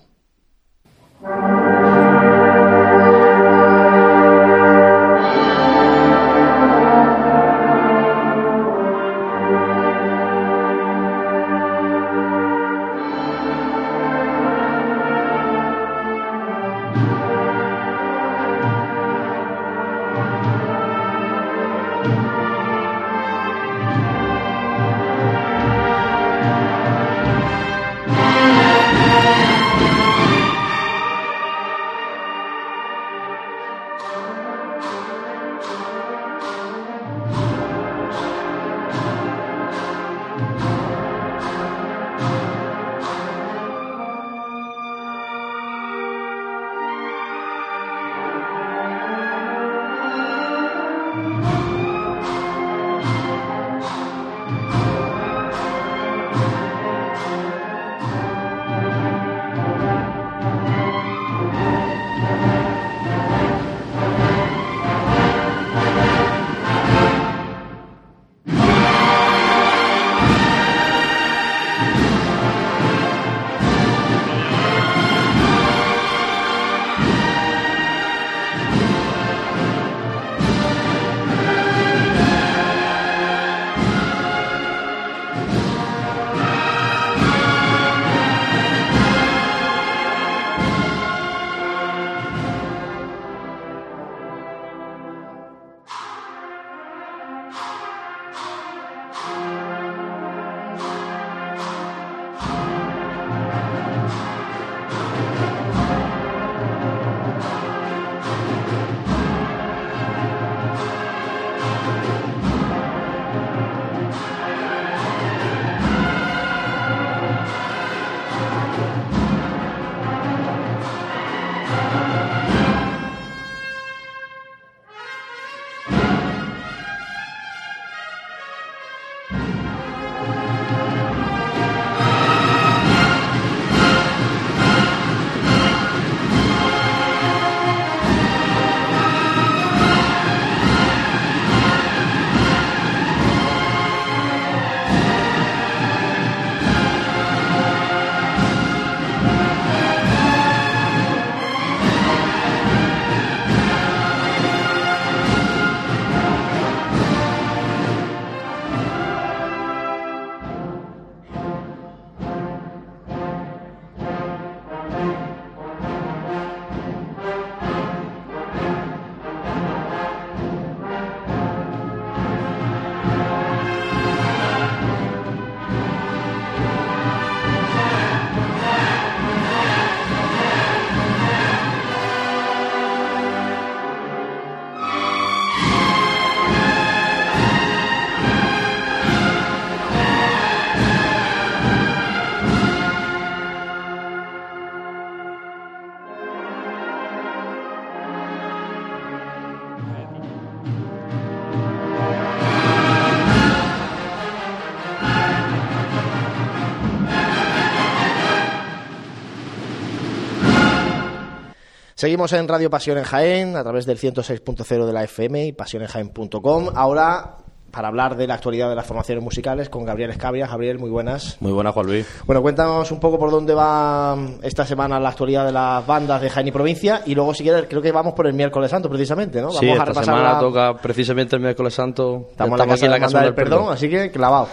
Seguimos 211.98 212.30
en 212.34 212.46
Radio 212.46 212.68
Pasión 212.68 212.98
en 212.98 213.04
Jaén, 213.04 213.56
a 213.56 213.62
través 213.62 213.86
del 213.86 213.96
106.0 213.98 214.84
de 214.84 214.92
la 214.92 215.02
FM 215.04 215.46
y 215.46 215.52
pasionenjaén.com. 215.52 216.68
Ahora, 216.74 217.36
para 217.70 217.88
hablar 217.88 218.18
de 218.18 218.26
la 218.26 218.34
actualidad 218.34 218.68
de 218.68 218.74
las 218.74 218.84
formaciones 218.84 219.24
musicales, 219.24 219.70
con 219.70 219.86
Gabriel 219.86 220.10
Escabria. 220.10 220.46
Gabriel, 220.46 220.78
muy 220.78 220.90
buenas. 220.90 221.38
Muy 221.40 221.52
buenas, 221.52 221.72
Juan 221.72 221.86
Luis. 221.86 222.06
Bueno, 222.26 222.42
cuéntanos 222.42 222.90
un 222.92 223.00
poco 223.00 223.18
por 223.18 223.30
dónde 223.30 223.54
va 223.54 224.14
esta 224.42 224.66
semana 224.66 225.00
la 225.00 225.08
actualidad 225.08 225.46
de 225.46 225.52
las 225.52 225.86
bandas 225.86 226.20
de 226.20 226.28
Jaén 226.28 226.48
y 226.48 226.52
provincia. 226.52 227.00
Y 227.06 227.14
luego, 227.14 227.32
si 227.32 227.42
quieres, 227.44 227.64
creo 227.66 227.80
que 227.80 227.92
vamos 227.92 228.12
por 228.12 228.26
el 228.26 228.34
miércoles 228.34 228.70
santo, 228.70 228.90
precisamente, 228.90 229.40
¿no? 229.40 229.46
Vamos 229.46 229.60
sí, 229.60 229.66
a 229.70 229.72
esta 229.72 229.84
repasar 229.86 230.04
semana 230.04 230.32
la- 230.34 230.38
toca 230.40 230.74
precisamente 230.74 231.36
el 231.36 231.40
miércoles 231.40 231.72
santo. 231.72 232.26
Estamos, 232.30 232.52
en 232.52 232.58
la 232.58 232.66
casa, 232.66 232.74
aquí 232.74 233.14
de 233.14 233.20
la 233.20 233.22
del 233.24 233.34
perdón, 233.34 233.72
así 233.72 233.88
que 233.88 234.10
clavado. 234.10 234.48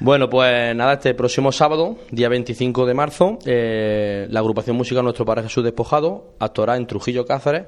Bueno, 0.00 0.30
pues 0.30 0.76
nada, 0.76 0.92
este 0.92 1.12
próximo 1.12 1.50
sábado, 1.50 1.96
día 2.12 2.28
25 2.28 2.86
de 2.86 2.94
marzo, 2.94 3.40
eh, 3.44 4.28
la 4.30 4.38
agrupación 4.38 4.76
musical 4.76 5.02
Nuestro 5.02 5.24
Padre 5.24 5.42
Jesús 5.42 5.64
Despojado 5.64 6.34
actuará 6.38 6.76
en 6.76 6.86
Trujillo 6.86 7.26
Cáceres, 7.26 7.66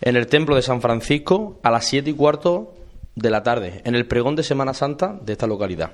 en 0.00 0.14
el 0.14 0.28
Templo 0.28 0.54
de 0.54 0.62
San 0.62 0.80
Francisco, 0.80 1.58
a 1.64 1.72
las 1.72 1.84
7 1.86 2.10
y 2.10 2.12
cuarto 2.12 2.74
de 3.16 3.30
la 3.30 3.42
tarde, 3.42 3.82
en 3.84 3.96
el 3.96 4.06
pregón 4.06 4.36
de 4.36 4.44
Semana 4.44 4.72
Santa 4.72 5.18
de 5.20 5.32
esta 5.32 5.48
localidad. 5.48 5.90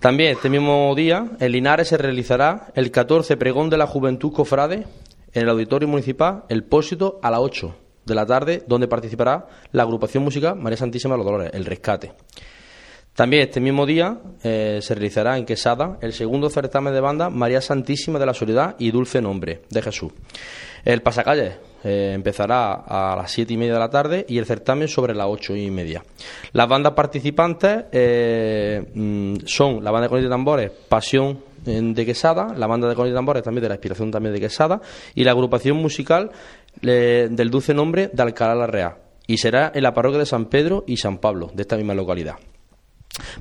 También 0.00 0.32
este 0.32 0.50
mismo 0.50 0.92
día, 0.96 1.24
en 1.38 1.52
Linares 1.52 1.86
se 1.86 1.96
realizará 1.96 2.72
el 2.74 2.90
14 2.90 3.36
pregón 3.36 3.70
de 3.70 3.78
la 3.78 3.86
Juventud 3.86 4.32
Cofrade 4.32 4.84
en 5.32 5.42
el 5.42 5.48
Auditorio 5.48 5.86
Municipal 5.86 6.42
El 6.48 6.64
Pósito 6.64 7.20
a 7.22 7.30
las 7.30 7.38
8 7.38 7.76
de 8.04 8.14
la 8.16 8.26
tarde, 8.26 8.64
donde 8.66 8.88
participará 8.88 9.46
la 9.70 9.84
agrupación 9.84 10.24
musical 10.24 10.56
María 10.56 10.76
Santísima 10.76 11.14
de 11.14 11.18
los 11.18 11.26
Dolores, 11.26 11.52
El 11.54 11.64
Rescate. 11.66 12.14
También 13.14 13.42
este 13.42 13.60
mismo 13.60 13.84
día 13.84 14.18
eh, 14.42 14.78
se 14.80 14.94
realizará 14.94 15.36
en 15.36 15.44
Quesada 15.44 15.98
el 16.00 16.14
segundo 16.14 16.48
certamen 16.48 16.94
de 16.94 17.00
banda 17.00 17.28
María 17.28 17.60
Santísima 17.60 18.18
de 18.18 18.24
la 18.24 18.32
Soledad 18.32 18.74
y 18.78 18.90
Dulce 18.90 19.20
Nombre 19.20 19.62
de 19.68 19.82
Jesús. 19.82 20.12
El 20.82 21.02
pasacalle 21.02 21.56
eh, 21.84 22.12
empezará 22.14 22.72
a 22.72 23.14
las 23.14 23.30
siete 23.30 23.52
y 23.52 23.58
media 23.58 23.74
de 23.74 23.78
la 23.80 23.90
tarde 23.90 24.24
y 24.26 24.38
el 24.38 24.46
certamen 24.46 24.88
sobre 24.88 25.14
las 25.14 25.26
ocho 25.28 25.54
y 25.54 25.70
media. 25.70 26.02
Las 26.52 26.66
bandas 26.66 26.94
participantes 26.94 27.84
eh, 27.92 28.82
mm, 28.94 29.44
son 29.44 29.84
la 29.84 29.90
banda 29.90 30.06
de 30.06 30.08
cornetas 30.08 30.28
y 30.28 30.30
tambores 30.30 30.70
Pasión 30.88 31.52
de 31.64 32.06
Quesada, 32.06 32.54
la 32.56 32.66
banda 32.66 32.88
de 32.88 32.94
cornetas 32.94 33.14
y 33.14 33.18
tambores 33.18 33.42
también 33.42 33.62
de 33.62 33.68
la 33.68 33.74
Inspiración 33.74 34.10
también 34.10 34.32
de 34.32 34.40
Quesada 34.40 34.80
y 35.14 35.22
la 35.22 35.32
agrupación 35.32 35.76
musical 35.76 36.30
del 36.80 37.50
Dulce 37.50 37.74
Nombre 37.74 38.08
de 38.10 38.22
Alcalá 38.22 38.54
la 38.54 38.66
Real. 38.66 38.96
Y 39.26 39.36
será 39.36 39.70
en 39.74 39.82
la 39.82 39.92
parroquia 39.92 40.18
de 40.18 40.26
San 40.26 40.46
Pedro 40.46 40.82
y 40.86 40.96
San 40.96 41.18
Pablo, 41.18 41.50
de 41.54 41.62
esta 41.62 41.76
misma 41.76 41.94
localidad. 41.94 42.36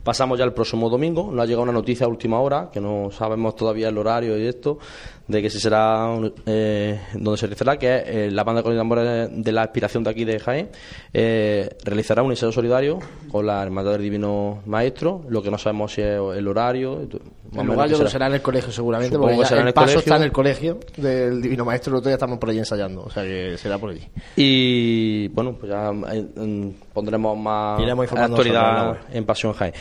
Pasamos 0.03 0.37
ya 0.37 0.43
al 0.43 0.53
próximo 0.53 0.89
domingo. 0.89 1.31
Nos 1.31 1.43
ha 1.43 1.45
llegado 1.45 1.63
una 1.63 1.71
noticia 1.71 2.05
a 2.05 2.09
última 2.09 2.39
hora, 2.39 2.69
que 2.71 2.81
no 2.81 3.09
sabemos 3.11 3.55
todavía 3.55 3.87
el 3.87 3.97
horario 3.97 4.37
y 4.37 4.45
esto, 4.45 4.79
de 5.27 5.41
que 5.41 5.49
se 5.49 5.59
será 5.59 6.13
eh, 6.45 6.99
donde 7.13 7.37
se 7.37 7.45
realizará, 7.45 7.77
que 7.77 7.95
es 7.95 8.03
eh, 8.05 8.31
la 8.31 8.43
banda 8.43 8.63
con 8.63 8.75
tambores 8.75 9.29
de 9.31 9.51
la 9.51 9.63
aspiración 9.63 10.03
de 10.03 10.09
aquí 10.09 10.25
de 10.25 10.39
Jaén, 10.39 10.69
eh, 11.13 11.69
realizará 11.83 12.21
un 12.21 12.31
ensayo 12.31 12.51
solidario 12.51 12.99
con 13.31 13.45
la 13.45 13.63
Hermandad 13.63 13.93
del 13.93 14.01
Divino 14.01 14.61
Maestro. 14.65 15.23
Lo 15.29 15.41
que 15.41 15.49
no 15.49 15.57
sabemos 15.57 15.93
si 15.93 16.01
es 16.01 16.19
el 16.35 16.47
horario. 16.47 17.07
El 17.53 17.65
lugar 17.65 17.89
yo 17.89 17.97
será. 17.97 18.09
será 18.09 18.27
en 18.27 18.33
el 18.33 18.41
colegio 18.41 18.71
seguramente, 18.71 19.15
Supongo 19.15 19.27
porque 19.27 19.37
que 19.37 19.43
ya 19.43 19.49
será 19.49 19.61
en 19.61 19.67
el 19.67 19.73
paso 19.73 19.85
colegio. 19.85 19.99
está 19.99 20.15
en 20.17 20.23
el 20.23 20.31
colegio 20.31 20.79
del 20.97 21.41
Divino 21.41 21.65
Maestro, 21.65 21.93
el 21.93 21.97
otro 21.97 22.09
día 22.09 22.15
estamos 22.15 22.39
por 22.39 22.49
allí 22.49 22.59
ensayando, 22.59 23.03
o 23.03 23.09
sea 23.09 23.23
que 23.23 23.57
será 23.57 23.77
por 23.77 23.91
allí. 23.91 24.07
Y 24.35 25.27
bueno, 25.29 25.53
pues 25.53 25.71
ya 25.71 25.91
eh, 26.13 26.27
mm, 26.35 26.69
pondremos 26.93 27.37
más 27.37 27.79
actualidad 28.17 28.99
en 29.11 29.25
Pasión 29.25 29.53
Jaén. 29.61 29.73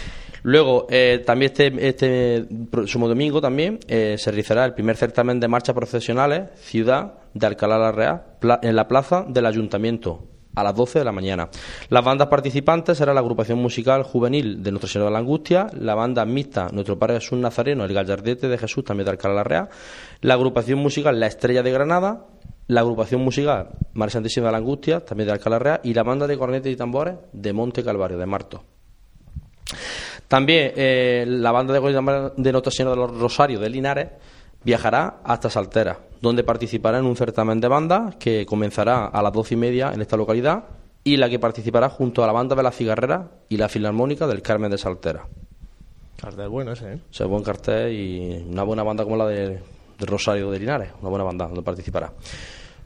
Luego, 0.43 0.87
eh, 0.91 1.23
también 1.25 1.53
este, 1.53 1.89
este 1.89 2.47
próximo 2.71 3.09
domingo 3.09 3.41
también 3.41 3.79
eh, 3.89 4.17
se 4.19 4.31
realizará 4.31 4.65
el 4.65 4.75
primer 4.75 4.97
certamen 4.97 5.39
de 5.39 5.49
marchas 5.49 5.75
profesionales 5.75 6.51
Ciudad 6.57 7.15
de 7.35 7.47
Alcalá 7.47 7.79
la 7.79 7.93
Real 7.93 8.23
en 8.63 8.77
la 8.77 8.89
plaza 8.89 9.25
del 9.29 9.47
Ayuntamiento 9.47 10.27
a 10.55 10.65
las 10.65 10.75
12 10.75 11.01
de 11.01 11.05
la 11.05 11.13
mañana. 11.13 11.49
Las 11.91 12.05
bandas 12.05 12.29
participantes 12.29 12.99
serán 12.99 13.15
la 13.15 13.21
agrupación 13.21 13.59
musical 13.59 14.03
juvenil 14.03 14.63
de 14.63 14.71
Nuestra 14.73 14.91
Señora 14.91 15.11
de 15.11 15.13
la 15.13 15.19
Angustia, 15.21 15.67
la 15.79 15.95
banda 15.95 16.25
mixta 16.25 16.69
Nuestro 16.73 16.99
Padre 16.99 17.21
Jesús 17.21 17.39
Nazareno, 17.39 17.85
el 17.85 17.95
Gallardete 17.95 18.49
de 18.49 18.59
Jesús, 18.59 18.85
también 18.85 19.05
de 19.05 19.13
Alcalá 19.13 19.35
la 19.35 19.45
Real, 19.45 19.69
la 20.23 20.35
agrupación 20.35 20.79
musical 20.79 21.21
La 21.21 21.27
Estrella 21.27 21.63
de 21.63 21.71
Granada, 21.71 22.27
la 22.67 22.81
agrupación 22.81 23.21
musical 23.21 23.71
María 23.93 24.13
Santísima 24.13 24.47
de 24.47 24.53
la 24.53 24.59
Angustia, 24.59 25.05
también 25.05 25.27
de 25.27 25.33
Alcalá 25.35 25.59
Real, 25.59 25.81
y 25.85 25.95
la 25.95 26.03
banda 26.03 26.27
de 26.27 26.39
cornetas 26.39 26.73
y 26.73 26.77
tambores 26.77 27.15
de 27.33 27.53
Monte 27.53 27.85
Calvario, 27.85 28.19
de 28.19 28.27
Marto. 28.27 28.65
También 30.31 30.75
eh, 30.77 31.25
la 31.27 31.51
banda 31.51 31.75
de 31.75 31.81
de 32.37 32.53
Nuestra 32.53 32.71
Señora 32.71 32.95
de 32.95 32.97
los 32.99 33.19
Rosarios 33.19 33.61
de 33.61 33.69
Linares 33.69 34.11
viajará 34.63 35.17
hasta 35.25 35.51
Saltera, 35.51 35.99
donde 36.21 36.45
participará 36.45 37.01
en 37.01 37.07
un 37.07 37.17
certamen 37.17 37.61
de 37.61 37.67
bandas 37.67 38.15
que 38.15 38.47
comenzará 38.47 39.07
a 39.07 39.23
las 39.23 39.33
doce 39.33 39.55
y 39.55 39.57
media 39.57 39.91
en 39.93 40.01
esta 40.01 40.17
localidad 40.17 40.67
y 41.03 41.17
la 41.17 41.29
que 41.29 41.41
participará 41.41 41.89
junto 41.89 42.23
a 42.23 42.29
la 42.29 42.33
banda 42.33 42.55
de 42.55 42.63
la 42.63 42.71
Cigarrera 42.71 43.29
y 43.49 43.57
la 43.57 43.69
Filarmónica 43.69 44.29
del 44.29 44.41
Carmen 44.41 44.71
de 44.71 44.79
Saltera. 44.79 45.27
Cartel 46.17 46.49
bueno 46.49 46.75
ese, 46.75 46.93
¿eh? 46.93 47.01
O 47.11 47.13
sea, 47.13 47.27
buen 47.27 47.43
cartel 47.43 47.93
y 47.93 48.47
una 48.53 48.63
buena 48.63 48.85
banda 48.85 49.03
como 49.03 49.17
la 49.17 49.27
de, 49.27 49.49
de 49.49 50.07
Rosario 50.07 50.49
de 50.53 50.61
Linares, 50.61 50.93
una 51.01 51.11
buena 51.11 51.25
banda 51.25 51.47
donde 51.47 51.63
participará. 51.63 52.13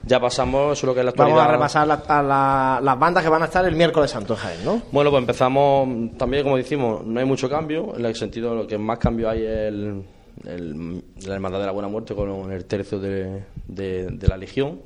Ya 0.06 0.20
pasamos, 0.20 0.82
lo 0.82 0.92
que 0.94 1.00
es 1.00 1.04
la 1.04 1.10
actualidad. 1.10 1.36
Vamos 1.36 1.48
a 1.48 1.52
repasar 1.52 1.86
la- 1.86 1.94
a 2.06 2.22
la- 2.22 2.80
las 2.82 2.98
bandas 2.98 3.22
que 3.22 3.28
van 3.30 3.42
a 3.42 3.46
estar 3.46 3.64
el 3.64 3.74
miércoles 3.74 4.10
santo 4.10 4.34
en 4.34 4.38
Jaén, 4.40 4.64
¿no? 4.64 4.82
Bueno, 4.92 5.10
pues 5.10 5.20
empezamos, 5.22 5.88
también 6.18 6.42
como 6.42 6.56
decimos, 6.56 7.04
no 7.06 7.20
hay 7.20 7.26
mucho 7.26 7.48
cambio, 7.48 7.96
en 7.96 8.04
el 8.04 8.14
sentido 8.14 8.50
de 8.50 8.56
lo 8.56 8.66
que 8.66 8.76
más 8.78 8.98
cambio 8.98 9.30
hay 9.30 9.42
es 9.42 9.48
el, 9.68 10.04
el- 10.46 11.02
la 11.26 11.34
Hermandad 11.34 11.60
de 11.60 11.66
la 11.66 11.72
Buena 11.72 11.88
Muerte 11.88 12.14
con 12.14 12.52
el 12.52 12.64
tercio 12.66 12.98
de, 12.98 13.44
de- 13.66 14.08
de 14.10 14.28
la 14.28 14.36
Legión. 14.36 14.80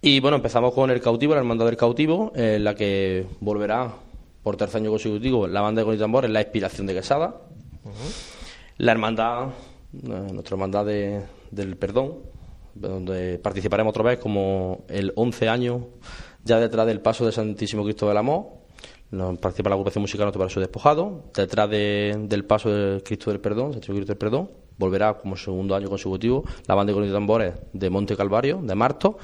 Y 0.00 0.18
bueno, 0.18 0.36
empezamos 0.36 0.74
con 0.74 0.90
el 0.90 1.00
cautivo, 1.00 1.34
la 1.34 1.40
Hermandad 1.40 1.66
del 1.66 1.76
Cautivo, 1.76 2.32
en 2.34 2.64
la 2.64 2.74
que 2.74 3.26
volverá 3.40 3.92
por 4.42 4.56
tercer 4.56 4.80
año 4.80 4.90
consecutivo 4.90 5.46
la 5.46 5.60
banda 5.60 5.82
de 5.82 5.86
con 5.86 5.96
tambores, 5.96 6.28
la 6.30 6.40
inspiración 6.40 6.88
de 6.88 6.94
Quesada. 6.94 7.36
La 8.78 8.90
hermandad, 8.92 9.50
eh, 9.94 10.08
nuestra 10.32 10.54
hermandad 10.54 10.84
de- 10.86 11.22
del 11.52 11.76
perdón, 11.76 12.14
donde 12.74 13.38
participaremos 13.38 13.90
otra 13.90 14.02
vez 14.04 14.18
como 14.18 14.84
el 14.88 15.12
11 15.16 15.48
año 15.48 15.86
ya 16.44 16.58
detrás 16.58 16.86
del 16.86 17.00
paso 17.00 17.24
de 17.24 17.32
Santísimo 17.32 17.84
Cristo 17.84 18.08
del 18.08 18.16
Amor. 18.16 18.46
Nos 19.10 19.38
participa 19.38 19.68
la 19.68 19.74
agrupación 19.74 20.02
musical 20.02 20.24
Nuestro 20.24 20.40
Paraíso 20.40 20.58
Despojado. 20.60 21.24
Detrás 21.34 21.68
de- 21.70 22.16
del 22.28 22.44
paso 22.44 22.70
del 22.70 23.02
Cristo 23.02 23.30
del 23.30 23.40
Perdón, 23.40 23.72
Santísimo 23.72 23.96
Cristo 23.96 24.12
del 24.12 24.18
Perdón, 24.18 24.50
volverá 24.78 25.14
como 25.14 25.36
segundo 25.36 25.74
año 25.76 25.88
consecutivo 25.88 26.44
la 26.66 26.74
banda 26.74 26.92
de 26.92 27.06
y 27.06 27.12
tambores 27.12 27.54
de 27.72 27.90
Monte 27.90 28.16
Calvario, 28.16 28.60
de 28.62 28.74
Marto. 28.74 29.18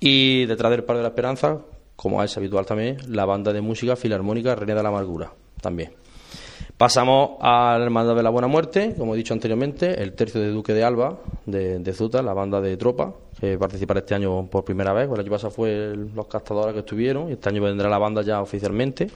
Y 0.00 0.46
detrás 0.46 0.70
del 0.70 0.82
Par 0.84 0.96
de 0.96 1.02
la 1.02 1.08
Esperanza, 1.10 1.60
como 1.94 2.22
es 2.22 2.36
habitual 2.36 2.66
también, 2.66 2.96
la 3.08 3.24
banda 3.24 3.52
de 3.52 3.60
música 3.60 3.94
filarmónica 3.94 4.54
Reina 4.54 4.74
de 4.74 4.82
la 4.82 4.88
Amargura, 4.88 5.32
también. 5.60 5.92
Pasamos 6.86 7.36
a 7.38 7.76
la 7.78 7.84
Hermandad 7.84 8.16
de 8.16 8.24
la 8.24 8.30
Buena 8.30 8.48
Muerte, 8.48 8.96
como 8.98 9.14
he 9.14 9.16
dicho 9.16 9.32
anteriormente, 9.32 10.02
el 10.02 10.14
tercio 10.14 10.40
de 10.40 10.48
Duque 10.48 10.74
de 10.74 10.82
Alba, 10.82 11.16
de, 11.46 11.78
de 11.78 11.92
Zuta, 11.92 12.22
la 12.22 12.34
banda 12.34 12.60
de 12.60 12.76
tropa, 12.76 13.14
que 13.38 13.56
participará 13.56 14.00
este 14.00 14.16
año 14.16 14.48
por 14.50 14.64
primera 14.64 14.92
vez. 14.92 15.08
El 15.08 15.20
año 15.20 15.30
pasado 15.30 15.52
fue 15.52 15.94
los 16.12 16.26
castadores 16.26 16.72
que 16.74 16.80
estuvieron 16.80 17.28
y 17.28 17.34
este 17.34 17.50
año 17.50 17.62
vendrá 17.62 17.88
la 17.88 17.98
banda 17.98 18.22
ya 18.22 18.42
oficialmente. 18.42 19.08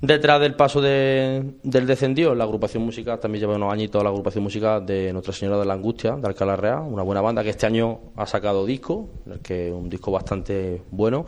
Detrás 0.00 0.40
del 0.40 0.54
paso 0.54 0.80
de- 0.80 1.56
del 1.62 1.86
descendido, 1.86 2.34
la 2.34 2.44
agrupación 2.44 2.82
musical, 2.84 3.20
también 3.20 3.40
lleva 3.42 3.56
unos 3.56 3.70
añitos 3.70 4.02
la 4.02 4.08
agrupación 4.08 4.44
musical 4.44 4.86
de 4.86 5.12
Nuestra 5.12 5.34
Señora 5.34 5.58
de 5.58 5.66
la 5.66 5.74
Angustia, 5.74 6.12
de 6.16 6.26
Alcalá 6.26 6.56
Real, 6.56 6.84
una 6.90 7.02
buena 7.02 7.20
banda 7.20 7.42
que 7.42 7.50
este 7.50 7.66
año 7.66 7.98
ha 8.16 8.24
sacado 8.24 8.64
disco, 8.64 9.10
que 9.42 9.68
es 9.68 9.74
un 9.74 9.90
disco 9.90 10.10
bastante 10.10 10.80
bueno. 10.90 11.26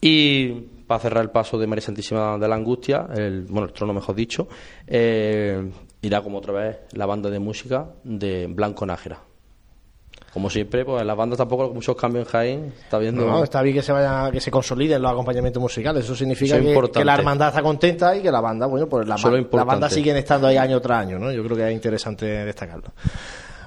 Y 0.00 0.71
para 0.92 1.00
cerrar 1.00 1.24
el 1.24 1.30
paso 1.30 1.56
de 1.56 1.66
María 1.66 1.80
Santísima 1.80 2.36
de 2.36 2.46
la 2.46 2.54
Angustia, 2.54 3.06
el, 3.16 3.46
bueno, 3.48 3.68
el 3.68 3.72
trono 3.72 3.94
mejor 3.94 4.14
dicho, 4.14 4.46
eh, 4.86 5.72
irá 6.02 6.20
como 6.20 6.36
otra 6.36 6.52
vez 6.52 6.80
la 6.92 7.06
banda 7.06 7.30
de 7.30 7.38
música 7.38 7.86
de 8.04 8.46
Blanco 8.46 8.84
Nájera. 8.84 9.20
Como 10.34 10.50
siempre, 10.50 10.84
pues 10.84 11.00
en 11.00 11.06
las 11.06 11.16
bandas 11.16 11.38
tampoco 11.38 11.64
hay 11.64 11.70
muchos 11.70 11.96
cambios 11.96 12.26
en 12.26 12.30
Jaén, 12.30 12.74
está 12.78 12.98
viendo... 12.98 13.24
No, 13.24 13.42
está 13.42 13.62
bien 13.62 13.76
que 13.76 13.80
se 13.80 13.92
vaya, 13.92 14.30
que 14.30 14.40
se 14.40 14.50
consoliden 14.50 15.00
los 15.00 15.12
acompañamientos 15.12 15.62
musicales. 15.62 16.04
Eso 16.04 16.14
significa 16.14 16.58
Eso 16.58 16.84
es 16.84 16.90
que, 16.90 17.04
la 17.06 17.14
hermandad 17.14 17.48
está 17.48 17.62
contenta 17.62 18.14
y 18.14 18.20
que 18.20 18.30
la 18.30 18.42
banda, 18.42 18.66
bueno, 18.66 18.86
pues 18.86 19.08
la, 19.08 19.16
la 19.16 19.64
banda 19.64 19.88
siguen 19.88 20.18
estando 20.18 20.46
ahí 20.46 20.58
año 20.58 20.78
tras 20.78 21.06
año, 21.06 21.18
¿no? 21.18 21.32
Yo 21.32 21.42
creo 21.42 21.56
que 21.56 21.68
es 21.68 21.72
interesante 21.72 22.26
destacarlo. 22.26 22.92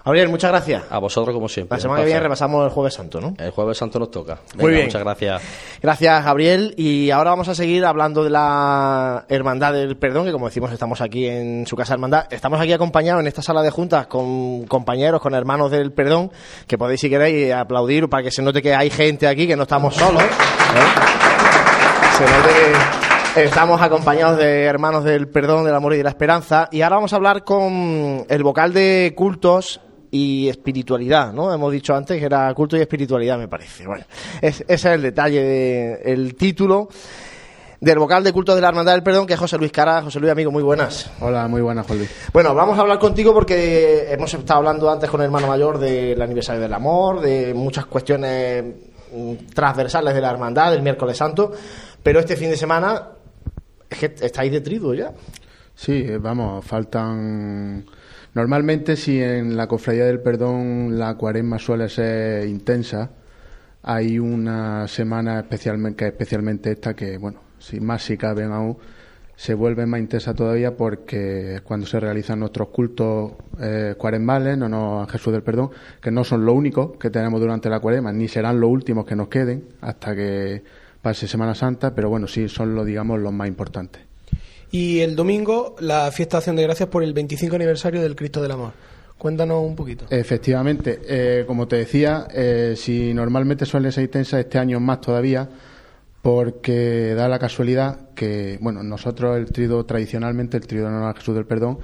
Gabriel, 0.06 0.30
muchas 0.30 0.52
gracias. 0.52 0.84
A 0.92 1.00
vosotros, 1.00 1.34
como 1.34 1.50
siempre. 1.50 1.78
La 1.78 1.82
semana 1.82 2.02
que 2.02 2.06
viene 2.06 2.20
repasamos 2.20 2.64
el 2.64 2.70
Jueves 2.70 2.94
Santo, 2.94 3.20
¿no? 3.20 3.34
El 3.40 3.50
Jueves 3.50 3.76
Santo 3.76 3.98
nos 3.98 4.12
toca. 4.12 4.38
Muy 4.56 4.72
bien. 4.72 4.86
Muchas 4.86 5.02
gracias. 5.02 5.42
Gracias, 5.82 6.24
Gabriel. 6.24 6.76
Y 6.78 7.10
ahora 7.10 7.32
vamos 7.32 7.48
a 7.48 7.56
seguir 7.56 7.84
hablando 7.84 8.24
de 8.24 8.30
la 8.30 9.26
Hermandad 9.30 9.74
del 9.74 9.98
Perdón, 9.98 10.26
que 10.26 10.32
como 10.32 10.46
decimos, 10.46 10.72
estamos 10.72 11.02
aquí 11.02 11.26
en 11.26 11.66
su 11.66 11.76
casa 11.76 11.96
hermandad. 11.96 12.28
Estamos 12.30 12.62
aquí 12.62 12.72
acompañados 12.72 13.20
en 13.20 13.26
esta 13.26 13.42
sala 13.42 13.64
de 13.64 13.72
juntas 13.72 14.06
con 14.06 14.66
compañeros, 14.68 15.20
con 15.22 15.34
hermanos 15.34 15.72
del 15.72 15.92
Perdón, 15.92 16.32
que 16.68 16.78
podéis, 16.78 17.02
si 17.02 17.10
queréis, 17.10 17.52
aplaudir 17.52 18.08
para 18.08 18.22
que 18.22 18.30
se 18.30 18.44
note 18.44 18.62
que 18.62 18.76
hay 18.76 18.92
gente 18.92 19.28
aquí, 19.28 19.48
que 19.48 19.56
no 19.56 19.64
estamos 19.64 19.96
solos. 19.96 20.22
¿eh? 20.22 20.28
Se 22.16 22.24
note 22.26 22.50
que 23.34 23.44
estamos 23.46 23.82
acompañados 23.82 24.38
de 24.38 24.66
hermanos 24.66 25.04
del 25.04 25.28
Perdón, 25.28 25.66
del 25.66 25.74
Amor 25.74 25.96
y 25.96 25.98
de 25.98 26.04
la 26.04 26.10
Esperanza. 26.10 26.70
Y 26.72 26.84
ahora 26.84 26.98
vamos 26.98 27.12
a 27.12 27.16
hablar 27.16 27.44
con 27.44 28.24
el 28.30 28.44
vocal 28.44 28.72
de 28.72 29.14
cultos 29.18 29.82
y 30.16 30.48
espiritualidad, 30.48 31.34
¿no? 31.34 31.54
Hemos 31.54 31.74
dicho 31.74 31.94
antes 31.94 32.18
que 32.18 32.26
era 32.26 32.54
culto 32.54 32.78
y 32.78 32.80
espiritualidad, 32.80 33.38
me 33.38 33.50
parece. 33.50 33.86
Bueno, 33.86 34.06
ese 34.42 34.64
es 34.66 34.86
el 34.86 35.02
detalle 35.02 35.44
del 35.44 36.36
título 36.36 36.88
del 37.82 38.00
vocal 38.00 38.24
de 38.24 38.32
culto 38.32 38.56
de 38.56 38.62
la 38.62 38.70
Hermandad 38.70 38.94
del 38.94 39.04
Perdón, 39.04 39.28
que 39.28 39.34
es 39.34 39.40
José 39.40 39.58
Luis 39.58 39.74
Cara. 39.74 40.02
José 40.02 40.22
Luis, 40.22 40.32
amigo, 40.32 40.52
muy 40.52 40.64
buenas. 40.64 41.12
Hola, 41.20 41.50
muy 41.50 41.62
buenas, 41.62 41.86
Juan 41.86 42.00
Luis. 42.00 42.10
Bueno, 42.32 42.56
vamos 42.56 42.78
a 42.78 42.82
hablar 42.82 42.98
contigo 42.98 43.34
porque 43.34 44.08
hemos 44.10 44.34
estado 44.34 44.60
hablando 44.60 44.90
antes 44.90 45.10
con 45.10 45.20
el 45.20 45.26
hermano 45.26 45.48
mayor 45.48 45.80
del 45.80 46.22
aniversario 46.22 46.62
del 46.62 46.74
amor, 46.74 47.20
de 47.20 47.54
muchas 47.54 47.86
cuestiones 47.86 48.64
mm, 49.14 49.34
transversales 49.54 50.14
de 50.14 50.22
la 50.22 50.32
hermandad, 50.32 50.72
del 50.72 50.82
miércoles 50.82 51.18
santo, 51.18 51.52
pero 52.02 52.22
este 52.22 52.38
fin 52.38 52.50
de 52.50 52.58
semana 52.58 53.10
es 53.90 54.00
que 54.00 54.16
estáis 54.26 54.52
de 54.52 54.62
triduo 54.62 54.94
ya. 54.94 55.12
Sí, 55.76 56.08
vamos, 56.20 56.64
faltan... 56.64 57.86
Normalmente 58.36 58.98
si 58.98 59.22
en 59.22 59.56
la 59.56 59.66
cofradía 59.68 60.04
del 60.06 60.20
perdón 60.20 61.00
la 61.00 61.16
cuaresma 61.16 61.58
suele 61.58 61.88
ser 61.88 62.46
intensa, 62.46 63.12
hay 63.82 64.20
una 64.20 64.90
semana 64.90 65.40
especialmente, 65.40 66.06
especialmente 66.06 66.72
esta 66.72 66.94
que, 66.94 67.18
bueno, 67.18 67.40
si 67.60 67.80
más 67.80 68.04
si 68.04 68.18
caben 68.18 68.52
aún, 68.52 68.78
se 69.38 69.54
vuelve 69.54 69.86
más 69.86 70.02
intensa 70.02 70.34
todavía 70.34 70.76
porque 70.76 71.62
cuando 71.64 71.86
se 71.88 71.98
realizan 71.98 72.42
nuestros 72.42 72.68
cultos 72.70 73.36
eh, 73.58 73.96
cuaresmales, 73.98 74.58
no, 74.58 74.68
no, 74.68 75.02
a 75.02 75.08
Jesús 75.08 75.32
del 75.32 75.42
Perdón, 75.42 75.70
que 76.02 76.12
no 76.12 76.26
son 76.26 76.46
los 76.46 76.56
únicos 76.56 76.98
que 76.98 77.10
tenemos 77.10 77.40
durante 77.40 77.70
la 77.70 77.80
cuaresma, 77.80 78.12
ni 78.12 78.28
serán 78.28 78.60
los 78.60 78.70
últimos 78.70 79.06
que 79.06 79.16
nos 79.16 79.30
queden 79.30 79.64
hasta 79.80 80.14
que 80.14 80.62
pase 81.02 81.30
Semana 81.30 81.56
Santa, 81.56 81.96
pero 81.96 82.10
bueno, 82.10 82.28
sí 82.28 82.50
son 82.50 82.76
los, 82.76 82.86
digamos, 82.86 83.18
los 83.18 83.32
más 83.32 83.48
importantes. 83.48 84.02
Y 84.78 85.00
el 85.00 85.16
domingo, 85.16 85.78
la 85.80 86.12
fiesta 86.12 86.36
de 86.36 86.40
acción 86.40 86.58
de 86.58 86.64
gracias 86.64 86.90
por 86.90 87.02
el 87.02 87.14
25 87.14 87.56
aniversario 87.56 88.02
del 88.02 88.14
Cristo 88.14 88.42
del 88.42 88.52
Amor. 88.52 88.74
Cuéntanos 89.18 89.64
un 89.66 89.74
poquito. 89.74 90.04
Efectivamente, 90.10 91.00
eh, 91.08 91.46
como 91.48 91.66
te 91.66 91.78
decía, 91.78 92.28
eh, 92.34 92.74
si 92.76 93.14
normalmente 93.14 93.66
suele 93.66 93.90
ser 93.94 94.04
intensa, 94.04 94.38
este 94.38 94.60
año 94.60 94.82
más 94.82 95.00
todavía, 95.00 95.48
porque 96.22 97.14
da 97.16 97.30
la 97.30 97.40
casualidad 97.40 98.10
que, 98.16 98.58
bueno, 98.60 98.84
nosotros 98.84 99.38
el 99.38 99.46
trido, 99.46 99.86
tradicionalmente, 99.86 100.58
el 100.58 100.68
trido 100.68 100.90
de 100.90 100.94
honor 100.94 101.16
Jesús 101.16 101.36
del 101.36 101.46
Perdón, 101.46 101.80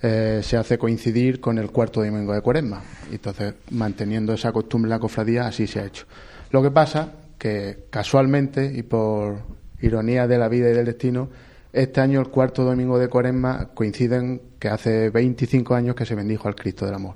eh, 0.00 0.38
se 0.44 0.56
hace 0.56 0.78
coincidir 0.78 1.40
con 1.40 1.58
el 1.58 1.72
cuarto 1.72 2.04
domingo 2.04 2.34
de 2.34 2.40
Cuaresma. 2.40 2.84
Entonces, 3.10 3.54
manteniendo 3.70 4.32
esa 4.32 4.52
costumbre 4.52 4.86
en 4.86 4.90
la 4.90 5.00
cofradía, 5.00 5.48
así 5.48 5.66
se 5.66 5.80
ha 5.80 5.86
hecho. 5.86 6.06
Lo 6.52 6.62
que 6.62 6.70
pasa 6.70 7.14
que, 7.36 7.86
casualmente, 7.90 8.72
y 8.72 8.84
por 8.84 9.38
ironía 9.80 10.28
de 10.28 10.38
la 10.38 10.48
vida 10.48 10.70
y 10.70 10.74
del 10.74 10.86
destino, 10.86 11.30
este 11.72 12.00
año, 12.00 12.20
el 12.20 12.28
cuarto 12.28 12.64
domingo 12.64 12.98
de 12.98 13.08
Cuaresma, 13.08 13.70
coinciden 13.74 14.40
que 14.58 14.68
hace 14.68 15.10
25 15.10 15.74
años 15.74 15.94
que 15.94 16.06
se 16.06 16.14
bendijo 16.14 16.48
al 16.48 16.54
Cristo 16.54 16.86
del 16.86 16.94
Amor. 16.94 17.14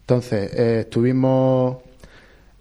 Entonces, 0.00 0.52
eh, 0.54 0.80
estuvimos 0.80 1.78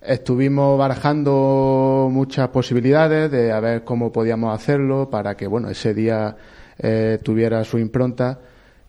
Estuvimos 0.01 0.79
barajando 0.79 2.09
muchas 2.11 2.49
posibilidades 2.49 3.29
de 3.29 3.51
a 3.51 3.59
ver 3.59 3.83
cómo 3.83 4.11
podíamos 4.11 4.51
hacerlo 4.55 5.11
para 5.11 5.37
que 5.37 5.45
bueno 5.45 5.69
ese 5.69 5.93
día 5.93 6.35
eh, 6.79 7.19
tuviera 7.21 7.63
su 7.63 7.77
impronta 7.77 8.39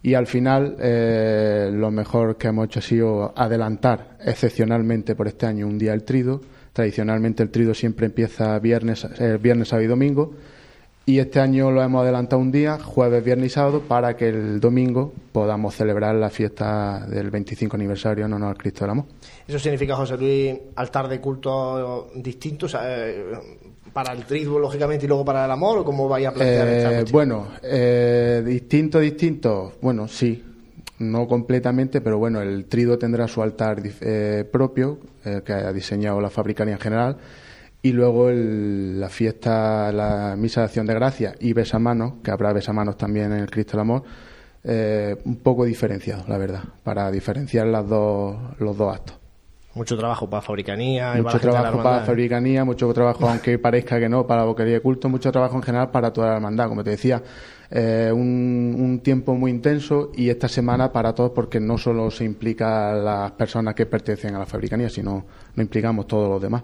y 0.02 0.14
al 0.14 0.26
final 0.26 0.74
eh, 0.80 1.70
lo 1.70 1.90
mejor 1.90 2.38
que 2.38 2.48
hemos 2.48 2.64
hecho 2.64 2.78
ha 2.78 2.82
sido 2.82 3.34
adelantar 3.36 4.16
excepcionalmente 4.24 5.14
por 5.14 5.28
este 5.28 5.44
año 5.44 5.66
un 5.66 5.76
día 5.76 5.92
el 5.92 6.02
trido. 6.04 6.40
Tradicionalmente 6.72 7.42
el 7.42 7.50
trido 7.50 7.74
siempre 7.74 8.06
empieza 8.06 8.58
viernes, 8.58 9.06
viernes, 9.38 9.68
sábado 9.68 9.84
y 9.84 9.88
domingo 9.88 10.32
y 11.04 11.18
este 11.18 11.40
año 11.40 11.70
lo 11.70 11.82
hemos 11.82 12.02
adelantado 12.02 12.40
un 12.40 12.52
día, 12.52 12.78
jueves, 12.78 13.24
viernes 13.24 13.46
y 13.46 13.50
sábado, 13.50 13.80
para 13.80 14.16
que 14.16 14.28
el 14.28 14.60
domingo 14.60 15.12
podamos 15.32 15.74
celebrar 15.74 16.14
la 16.14 16.30
fiesta 16.30 17.04
del 17.06 17.30
25 17.30 17.76
aniversario 17.76 18.26
en 18.26 18.32
honor 18.32 18.50
al 18.50 18.58
Cristo 18.58 18.84
del 18.84 18.90
Amor. 18.90 19.06
¿Eso 19.46 19.58
significa, 19.58 19.96
José 19.96 20.16
Luis, 20.16 20.54
altar 20.76 21.08
de 21.08 21.20
culto 21.20 22.10
distinto 22.14 22.66
eh, 22.80 23.24
para 23.92 24.12
el 24.12 24.24
triduo, 24.24 24.60
lógicamente, 24.60 25.06
y 25.06 25.08
luego 25.08 25.24
para 25.24 25.44
el 25.44 25.50
amor? 25.50 25.78
¿O 25.78 25.84
cómo 25.84 26.08
vaya 26.08 26.28
a 26.28 26.32
plantear 26.32 26.68
eh, 26.68 27.04
Bueno, 27.10 27.48
eh, 27.62 28.42
distinto, 28.44 29.00
distinto. 29.00 29.72
Bueno, 29.80 30.06
sí, 30.06 30.42
no 31.00 31.26
completamente, 31.26 32.00
pero 32.00 32.18
bueno, 32.18 32.40
el 32.40 32.66
triduo 32.66 32.96
tendrá 32.96 33.26
su 33.26 33.42
altar 33.42 33.82
eh, 34.00 34.48
propio, 34.50 34.98
que 35.22 35.52
ha 35.52 35.72
diseñado 35.72 36.20
la 36.20 36.30
fabricaría 36.30 36.74
en 36.74 36.80
general 36.80 37.16
y 37.82 37.92
luego 37.92 38.30
la 38.30 39.08
fiesta, 39.08 39.90
la 39.90 40.36
misa 40.38 40.60
de 40.60 40.66
acción 40.66 40.86
de 40.86 40.94
gracia 40.94 41.34
y 41.40 41.52
besamanos, 41.52 42.14
que 42.22 42.30
habrá 42.30 42.52
besamanos 42.52 42.96
también 42.96 43.32
en 43.32 43.40
el 43.40 43.50
Cristo 43.50 43.72
del 43.72 43.80
Amor, 43.80 44.04
eh, 44.62 45.16
un 45.24 45.36
poco 45.36 45.64
diferenciado, 45.64 46.24
la 46.28 46.38
verdad, 46.38 46.62
para 46.84 47.10
diferenciar 47.10 47.66
las 47.66 47.88
dos, 47.88 48.36
los 48.60 48.76
dos 48.76 48.94
actos. 48.94 49.18
Mucho 49.74 49.96
trabajo 49.96 50.28
para 50.28 50.42
fabricanía. 50.42 51.14
Mucho 51.14 51.40
trabajo 51.40 51.82
para 51.82 52.04
fabricanía, 52.04 52.64
mucho 52.64 52.92
trabajo, 52.92 53.28
aunque 53.28 53.58
parezca 53.58 53.98
que 53.98 54.08
no, 54.08 54.26
para 54.26 54.42
la 54.42 54.46
boquería 54.46 54.74
de 54.74 54.80
culto, 54.80 55.08
mucho 55.08 55.32
trabajo 55.32 55.56
en 55.56 55.62
general 55.62 55.90
para 55.90 56.12
toda 56.12 56.28
la 56.28 56.34
hermandad. 56.36 56.68
Como 56.68 56.84
te 56.84 56.90
decía, 56.90 57.22
eh, 57.70 58.12
un, 58.14 58.76
un, 58.78 59.00
tiempo 59.00 59.34
muy 59.34 59.50
intenso 59.50 60.12
y 60.14 60.28
esta 60.28 60.46
semana 60.46 60.92
para 60.92 61.14
todos 61.14 61.30
porque 61.30 61.58
no 61.58 61.78
solo 61.78 62.10
se 62.10 62.24
implica 62.24 62.92
las 62.92 63.32
personas 63.32 63.74
que 63.74 63.86
pertenecen 63.86 64.34
a 64.34 64.40
la 64.40 64.46
fabricanía, 64.46 64.90
sino 64.90 65.24
nos 65.56 65.64
implicamos 65.64 66.06
todos 66.06 66.28
los 66.28 66.40
demás. 66.40 66.62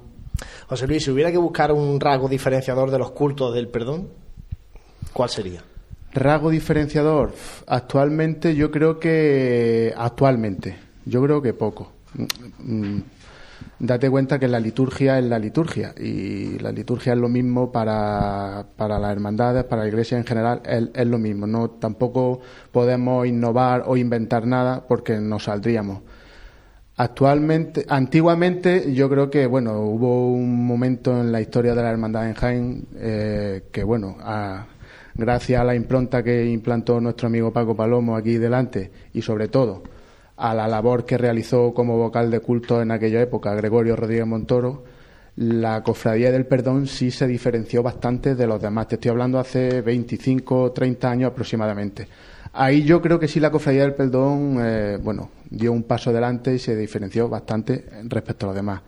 José 0.68 0.86
Luis, 0.86 1.04
si 1.04 1.10
hubiera 1.10 1.30
que 1.30 1.38
buscar 1.38 1.72
un 1.72 1.98
rasgo 2.00 2.28
diferenciador 2.28 2.90
de 2.90 2.98
los 2.98 3.12
cultos 3.12 3.54
del 3.54 3.68
perdón, 3.68 4.08
¿cuál 5.12 5.28
sería? 5.28 5.62
Rasgo 6.12 6.50
diferenciador, 6.50 7.34
actualmente 7.66 8.54
yo 8.54 8.70
creo 8.70 8.98
que 8.98 9.92
actualmente, 9.96 10.76
yo 11.04 11.22
creo 11.22 11.42
que 11.42 11.54
poco. 11.54 11.92
Mm, 12.58 13.00
date 13.78 14.10
cuenta 14.10 14.38
que 14.38 14.48
la 14.48 14.58
liturgia 14.58 15.18
es 15.18 15.24
la 15.24 15.38
liturgia 15.38 15.94
y 15.96 16.58
la 16.58 16.72
liturgia 16.72 17.12
es 17.12 17.18
lo 17.18 17.28
mismo 17.28 17.70
para, 17.70 18.66
para 18.76 18.98
las 18.98 19.12
hermandades, 19.12 19.64
para 19.64 19.82
la 19.82 19.88
iglesia 19.88 20.18
en 20.18 20.24
general, 20.24 20.62
es, 20.64 20.88
es 20.94 21.06
lo 21.06 21.18
mismo. 21.18 21.46
No 21.46 21.70
tampoco 21.70 22.40
podemos 22.72 23.26
innovar 23.26 23.84
o 23.86 23.96
inventar 23.96 24.46
nada 24.46 24.84
porque 24.86 25.18
nos 25.18 25.44
saldríamos. 25.44 26.00
Actualmente, 27.00 27.86
antiguamente, 27.88 28.92
yo 28.92 29.08
creo 29.08 29.30
que, 29.30 29.46
bueno, 29.46 29.82
hubo 29.82 30.32
un 30.32 30.66
momento 30.66 31.20
en 31.20 31.30
la 31.30 31.40
historia 31.40 31.72
de 31.72 31.80
la 31.80 31.90
hermandad 31.90 32.26
en 32.26 32.34
Jaén 32.34 32.86
eh, 32.96 33.62
que, 33.70 33.84
bueno, 33.84 34.16
gracias 35.14 35.60
a 35.60 35.64
la 35.64 35.76
impronta 35.76 36.24
que 36.24 36.46
implantó 36.46 37.00
nuestro 37.00 37.28
amigo 37.28 37.52
Paco 37.52 37.76
Palomo 37.76 38.16
aquí 38.16 38.36
delante 38.38 38.90
y, 39.14 39.22
sobre 39.22 39.46
todo, 39.46 39.84
a 40.36 40.52
la 40.54 40.66
labor 40.66 41.06
que 41.06 41.16
realizó 41.16 41.72
como 41.72 41.96
vocal 41.96 42.32
de 42.32 42.40
culto 42.40 42.82
en 42.82 42.90
aquella 42.90 43.22
época 43.22 43.54
Gregorio 43.54 43.94
Rodríguez 43.94 44.26
Montoro, 44.26 44.82
la 45.36 45.84
cofradía 45.84 46.32
del 46.32 46.46
perdón 46.46 46.88
sí 46.88 47.12
se 47.12 47.28
diferenció 47.28 47.80
bastante 47.80 48.34
de 48.34 48.46
los 48.48 48.60
demás. 48.60 48.88
Te 48.88 48.96
estoy 48.96 49.12
hablando 49.12 49.38
hace 49.38 49.82
25, 49.82 50.72
30 50.72 51.08
años 51.08 51.30
aproximadamente. 51.30 52.08
Ahí 52.52 52.82
yo 52.82 53.00
creo 53.00 53.18
que 53.18 53.28
sí 53.28 53.40
la 53.40 53.50
cofradía 53.50 53.82
del 53.82 53.94
perdón, 53.94 54.58
eh, 54.60 54.98
bueno, 55.02 55.30
dio 55.50 55.72
un 55.72 55.82
paso 55.82 56.10
adelante 56.10 56.54
y 56.54 56.58
se 56.58 56.76
diferenció 56.76 57.28
bastante 57.28 57.84
respecto 58.04 58.46
a 58.46 58.48
los 58.48 58.56
demás. 58.56 58.80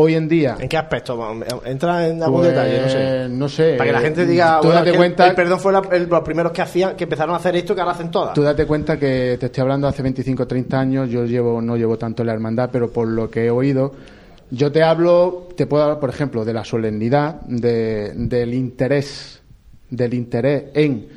Hoy 0.00 0.14
en 0.14 0.28
día. 0.28 0.56
¿En 0.60 0.68
qué 0.68 0.76
aspecto? 0.76 1.18
Entra 1.64 2.06
en 2.06 2.22
algún 2.22 2.42
pues, 2.42 2.50
detalle, 2.50 2.80
no 2.82 2.88
sé. 2.88 3.28
No 3.28 3.48
sé. 3.48 3.74
Para 3.76 3.90
que 3.90 3.92
la 3.92 4.00
gente 4.00 4.26
diga, 4.26 4.60
tú 4.62 4.68
date 4.68 4.92
cuenta, 4.92 5.26
el, 5.26 5.34
perdón 5.34 5.58
fue 5.58 5.72
los 5.72 6.22
primeros 6.22 6.52
que 6.52 6.62
hacían, 6.62 6.94
que 6.94 7.02
empezaron 7.02 7.34
a 7.34 7.38
hacer 7.38 7.56
esto 7.56 7.74
que 7.74 7.80
ahora 7.80 7.94
hacen 7.94 8.08
todas. 8.08 8.32
Tú 8.32 8.42
date 8.42 8.64
cuenta 8.64 8.96
que 8.96 9.36
te 9.40 9.46
estoy 9.46 9.62
hablando 9.62 9.88
hace 9.88 10.02
25 10.04 10.44
o 10.44 10.46
30 10.46 10.78
años, 10.78 11.10
yo 11.10 11.24
llevo, 11.24 11.60
no 11.60 11.76
llevo 11.76 11.98
tanto 11.98 12.22
la 12.22 12.32
hermandad, 12.32 12.70
pero 12.72 12.92
por 12.92 13.08
lo 13.08 13.28
que 13.28 13.46
he 13.46 13.50
oído, 13.50 13.92
yo 14.52 14.70
te 14.70 14.84
hablo, 14.84 15.48
te 15.56 15.66
puedo 15.66 15.82
hablar, 15.82 15.98
por 15.98 16.10
ejemplo, 16.10 16.44
de 16.44 16.52
la 16.52 16.64
solemnidad, 16.64 17.40
de, 17.42 18.12
del 18.14 18.54
interés, 18.54 19.40
del 19.90 20.14
interés 20.14 20.66
en 20.74 21.08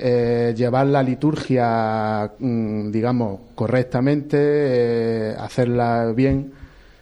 eh, 0.00 0.54
llevar 0.56 0.86
la 0.86 1.02
liturgia, 1.02 2.32
mm, 2.38 2.92
digamos, 2.92 3.40
correctamente, 3.56 4.36
eh, 4.40 5.34
hacerla 5.36 6.12
bien, 6.14 6.52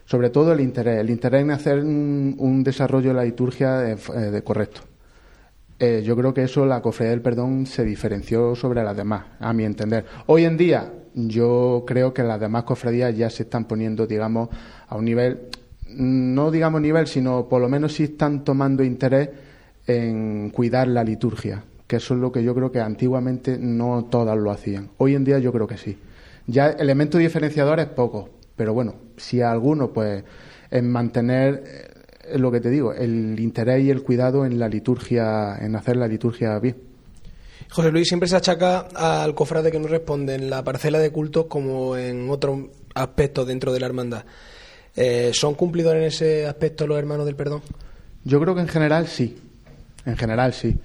sobre 0.06 0.30
todo 0.30 0.54
el 0.54 0.61
interés, 0.61 1.00
el 1.00 1.11
interés 1.11 1.42
en 1.42 1.50
hacer 1.50 1.80
un, 1.80 2.64
desarrollo 2.64 3.11
de 3.11 3.14
la 3.14 3.24
liturgia 3.24 3.78
de, 3.80 3.98
eh, 4.38 4.42
correcto. 4.42 4.80
yo 5.78 6.16
creo 6.16 6.32
que 6.32 6.44
eso, 6.44 6.64
la 6.64 6.80
cofradía 6.80 7.11
del 7.11 7.20
perdón, 7.20 7.66
se 7.66 7.85
diferenció 7.85 8.54
sobre 8.56 8.82
las 8.82 8.96
demás, 8.96 9.26
a 9.40 9.52
mi 9.52 9.64
entender. 9.64 10.06
Hoy 10.26 10.44
en 10.44 10.56
día, 10.56 10.90
yo 11.14 11.85
creo 11.87 12.14
que 12.14 12.22
las 12.22 12.40
demás 12.40 12.64
cofradías 12.64 13.14
ya 13.14 13.28
se 13.28 13.42
están 13.42 13.66
poniendo, 13.66 14.06
digamos, 14.06 14.48
a 14.88 14.96
un 14.96 15.04
nivel, 15.04 15.40
no 15.88 16.50
digamos 16.50 16.80
nivel, 16.80 17.06
sino 17.09 17.46
por 17.48 17.61
lo 17.61 17.68
menos 17.68 17.92
sí 17.92 18.04
están 18.04 18.42
tomando 18.42 18.82
interés 18.82 19.28
en 19.87 20.50
cuidar 20.50 20.88
la 20.88 21.04
liturgia 21.04 21.62
que 21.87 21.96
eso 21.96 22.14
es 22.14 22.20
lo 22.20 22.33
que 22.33 22.42
yo 22.42 22.55
creo 22.55 22.72
que 22.72 22.81
antiguamente 22.81 23.59
no 23.59 24.09
todas 24.11 24.37
lo 24.37 24.51
hacían. 24.51 24.90
Hoy 24.99 25.14
en 25.14 25.25
día 25.25 25.38
yo 25.38 25.53
creo 25.53 25.66
que 25.66 25.77
sí. 25.77 25.99
Ya 26.46 26.68
elementos 26.70 27.20
diferenciadores 27.20 27.87
poco, 27.87 28.31
pero 28.57 28.75
bueno, 28.75 28.94
si 29.16 29.40
alguno, 29.40 29.92
pues 29.92 30.25
en 30.70 30.90
mantener 30.90 31.62
eh, 32.25 32.38
lo 32.38 32.51
que 32.51 32.61
te 32.61 32.70
digo, 32.70 32.92
el 32.92 33.38
interés 33.38 33.85
y 33.85 33.90
el 33.90 34.03
cuidado 34.03 34.44
en 34.44 34.59
la 34.59 34.68
liturgia, 34.68 35.57
en 35.61 35.77
hacer 35.77 35.96
la 35.96 36.09
liturgia 36.09 36.59
bien. 36.59 36.77
José 37.70 37.90
Luis 37.90 38.07
siempre 38.09 38.29
se 38.29 38.37
achaca 38.37 38.87
al 38.94 39.35
cofrade 39.35 39.72
que 39.72 39.79
no 39.79 39.88
responde 39.88 40.35
en 40.35 40.51
la 40.51 40.62
parcela 40.62 40.99
de 40.99 41.11
cultos 41.11 41.46
como 41.46 41.96
en 41.96 42.31
otros 42.31 42.61
aspectos 42.94 43.46
dentro 43.46 43.72
de 43.72 43.81
la 43.81 43.87
hermandad. 43.87 44.25
Eh, 44.94 45.33
¿Son 45.35 45.55
cumplidores 45.55 46.01
en 46.01 46.09
ese 46.09 46.46
aspecto 46.46 46.87
los 46.87 46.99
hermanos 46.99 47.27
del 47.27 47.37
perdón? 47.37 47.62
Yo 48.25 48.40
creo 48.40 48.55
que 48.55 48.62
en 48.62 48.68
general 48.68 49.09
sí. 49.09 49.37
En 50.05 50.16
general 50.16 50.53
sí. 50.53 50.79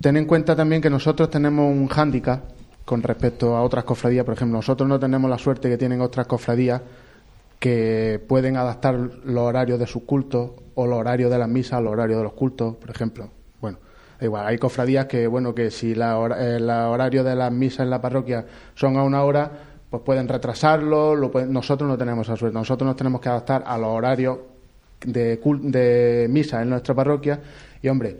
Ten 0.00 0.16
en 0.16 0.26
cuenta 0.26 0.54
también 0.54 0.80
que 0.80 0.90
nosotros 0.90 1.28
tenemos 1.28 1.70
un 1.70 1.88
hándicap 1.88 2.42
con 2.84 3.02
respecto 3.02 3.56
a 3.56 3.62
otras 3.62 3.84
cofradías. 3.84 4.24
Por 4.24 4.34
ejemplo, 4.34 4.58
nosotros 4.58 4.88
no 4.88 5.00
tenemos 5.00 5.28
la 5.28 5.38
suerte 5.38 5.68
que 5.68 5.76
tienen 5.76 6.00
otras 6.00 6.26
cofradías 6.26 6.80
que 7.58 8.22
pueden 8.28 8.56
adaptar 8.56 8.94
los 8.94 9.44
horarios 9.44 9.78
de 9.80 9.88
sus 9.88 10.04
cultos 10.04 10.52
o 10.76 10.86
los 10.86 10.98
horarios 10.98 11.30
de 11.32 11.38
las 11.38 11.48
misas 11.48 11.74
a 11.74 11.80
los 11.80 11.92
horarios 11.92 12.18
de 12.18 12.24
los 12.24 12.34
cultos, 12.34 12.76
por 12.76 12.90
ejemplo. 12.90 13.28
Bueno, 13.60 13.78
igual, 14.20 14.46
hay 14.46 14.58
cofradías 14.58 15.06
que, 15.06 15.26
bueno, 15.26 15.52
que 15.52 15.72
si 15.72 15.96
la, 15.96 16.16
el 16.38 16.70
horario 16.70 17.24
de 17.24 17.34
las 17.34 17.50
misas 17.50 17.80
en 17.80 17.90
la 17.90 18.00
parroquia 18.00 18.46
son 18.76 18.96
a 18.96 19.02
una 19.02 19.24
hora, 19.24 19.50
pues 19.90 20.02
pueden 20.04 20.28
retrasarlo. 20.28 21.16
Lo 21.16 21.32
nosotros 21.46 21.90
no 21.90 21.98
tenemos 21.98 22.28
esa 22.28 22.36
suerte. 22.36 22.56
Nosotros 22.56 22.86
nos 22.86 22.96
tenemos 22.96 23.20
que 23.20 23.30
adaptar 23.30 23.64
a 23.66 23.76
los 23.76 23.88
horarios 23.88 24.38
de, 25.04 25.40
de 25.62 26.26
misa 26.30 26.62
en 26.62 26.70
nuestra 26.70 26.94
parroquia. 26.94 27.40
Y, 27.82 27.88
hombre, 27.88 28.16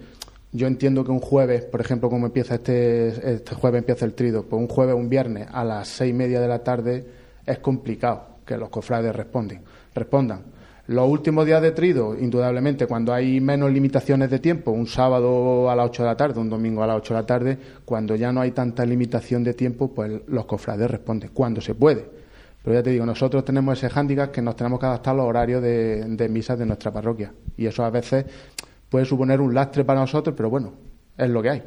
yo 0.52 0.66
entiendo 0.66 1.04
que 1.04 1.10
un 1.10 1.20
jueves, 1.20 1.64
por 1.64 1.80
ejemplo, 1.80 2.08
como 2.08 2.26
empieza 2.26 2.54
este, 2.54 3.08
este 3.34 3.54
jueves 3.54 3.80
empieza 3.80 4.04
el 4.04 4.14
trido, 4.14 4.44
pues 4.44 4.60
un 4.60 4.68
jueves, 4.68 4.94
un 4.94 5.08
viernes 5.08 5.48
a 5.52 5.64
las 5.64 5.88
seis 5.88 6.10
y 6.10 6.14
media 6.14 6.40
de 6.40 6.48
la 6.48 6.62
tarde 6.64 7.06
es 7.44 7.58
complicado 7.58 8.38
que 8.46 8.56
los 8.56 8.70
cofrades 8.70 9.14
responden, 9.14 9.60
respondan. 9.94 10.58
Los 10.86 11.06
últimos 11.06 11.44
días 11.44 11.60
de 11.60 11.72
trido, 11.72 12.16
indudablemente, 12.18 12.86
cuando 12.86 13.12
hay 13.12 13.42
menos 13.42 13.70
limitaciones 13.70 14.30
de 14.30 14.38
tiempo, 14.38 14.70
un 14.70 14.86
sábado 14.86 15.70
a 15.70 15.76
las 15.76 15.90
8 15.90 16.02
de 16.02 16.08
la 16.08 16.16
tarde, 16.16 16.40
un 16.40 16.48
domingo 16.48 16.82
a 16.82 16.86
las 16.86 16.96
8 16.96 17.12
de 17.12 17.20
la 17.20 17.26
tarde, 17.26 17.58
cuando 17.84 18.16
ya 18.16 18.32
no 18.32 18.40
hay 18.40 18.52
tanta 18.52 18.86
limitación 18.86 19.44
de 19.44 19.52
tiempo, 19.52 19.88
pues 19.88 20.22
los 20.28 20.46
cofrades 20.46 20.90
responden, 20.90 21.30
cuando 21.34 21.60
se 21.60 21.74
puede. 21.74 22.06
Pero 22.64 22.74
ya 22.74 22.82
te 22.82 22.88
digo, 22.88 23.04
nosotros 23.04 23.44
tenemos 23.44 23.76
ese 23.76 23.90
hándicap 23.90 24.30
que 24.30 24.40
nos 24.40 24.56
tenemos 24.56 24.80
que 24.80 24.86
adaptar 24.86 25.12
a 25.12 25.18
los 25.18 25.26
horarios 25.26 25.62
de, 25.62 26.04
de 26.06 26.28
misas 26.30 26.58
de 26.58 26.64
nuestra 26.64 26.90
parroquia. 26.90 27.34
Y 27.58 27.66
eso 27.66 27.84
a 27.84 27.90
veces 27.90 28.24
puede 28.88 29.04
suponer 29.04 29.40
un 29.40 29.54
lastre 29.54 29.84
para 29.84 30.00
nosotros, 30.00 30.34
pero 30.36 30.50
bueno, 30.50 30.74
es 31.16 31.28
lo 31.30 31.42
que 31.42 31.50
hay. 31.50 31.62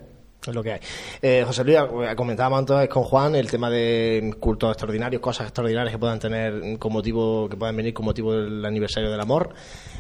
Es 0.48 0.56
lo 0.56 0.64
que 0.64 0.74
hay. 0.74 0.80
Eh, 1.22 1.44
José 1.46 1.64
Luis, 1.64 1.78
eh, 1.78 2.16
comentábamos 2.16 2.60
antes 2.60 2.90
con 2.90 3.04
Juan 3.04 3.36
el 3.36 3.50
tema 3.50 3.70
de 3.70 4.34
cultos 4.40 4.72
extraordinarios, 4.72 5.22
cosas 5.22 5.48
extraordinarias 5.48 5.94
que 5.94 6.00
puedan 6.00 6.18
tener 6.18 6.80
con 6.80 6.94
motivo, 6.94 7.48
que 7.48 7.56
puedan 7.56 7.78
venir 7.78 7.94
con 7.94 8.06
motivo 8.06 8.34
del 8.34 8.66
aniversario 8.66 9.12
del 9.12 9.22
amor. 9.22 9.50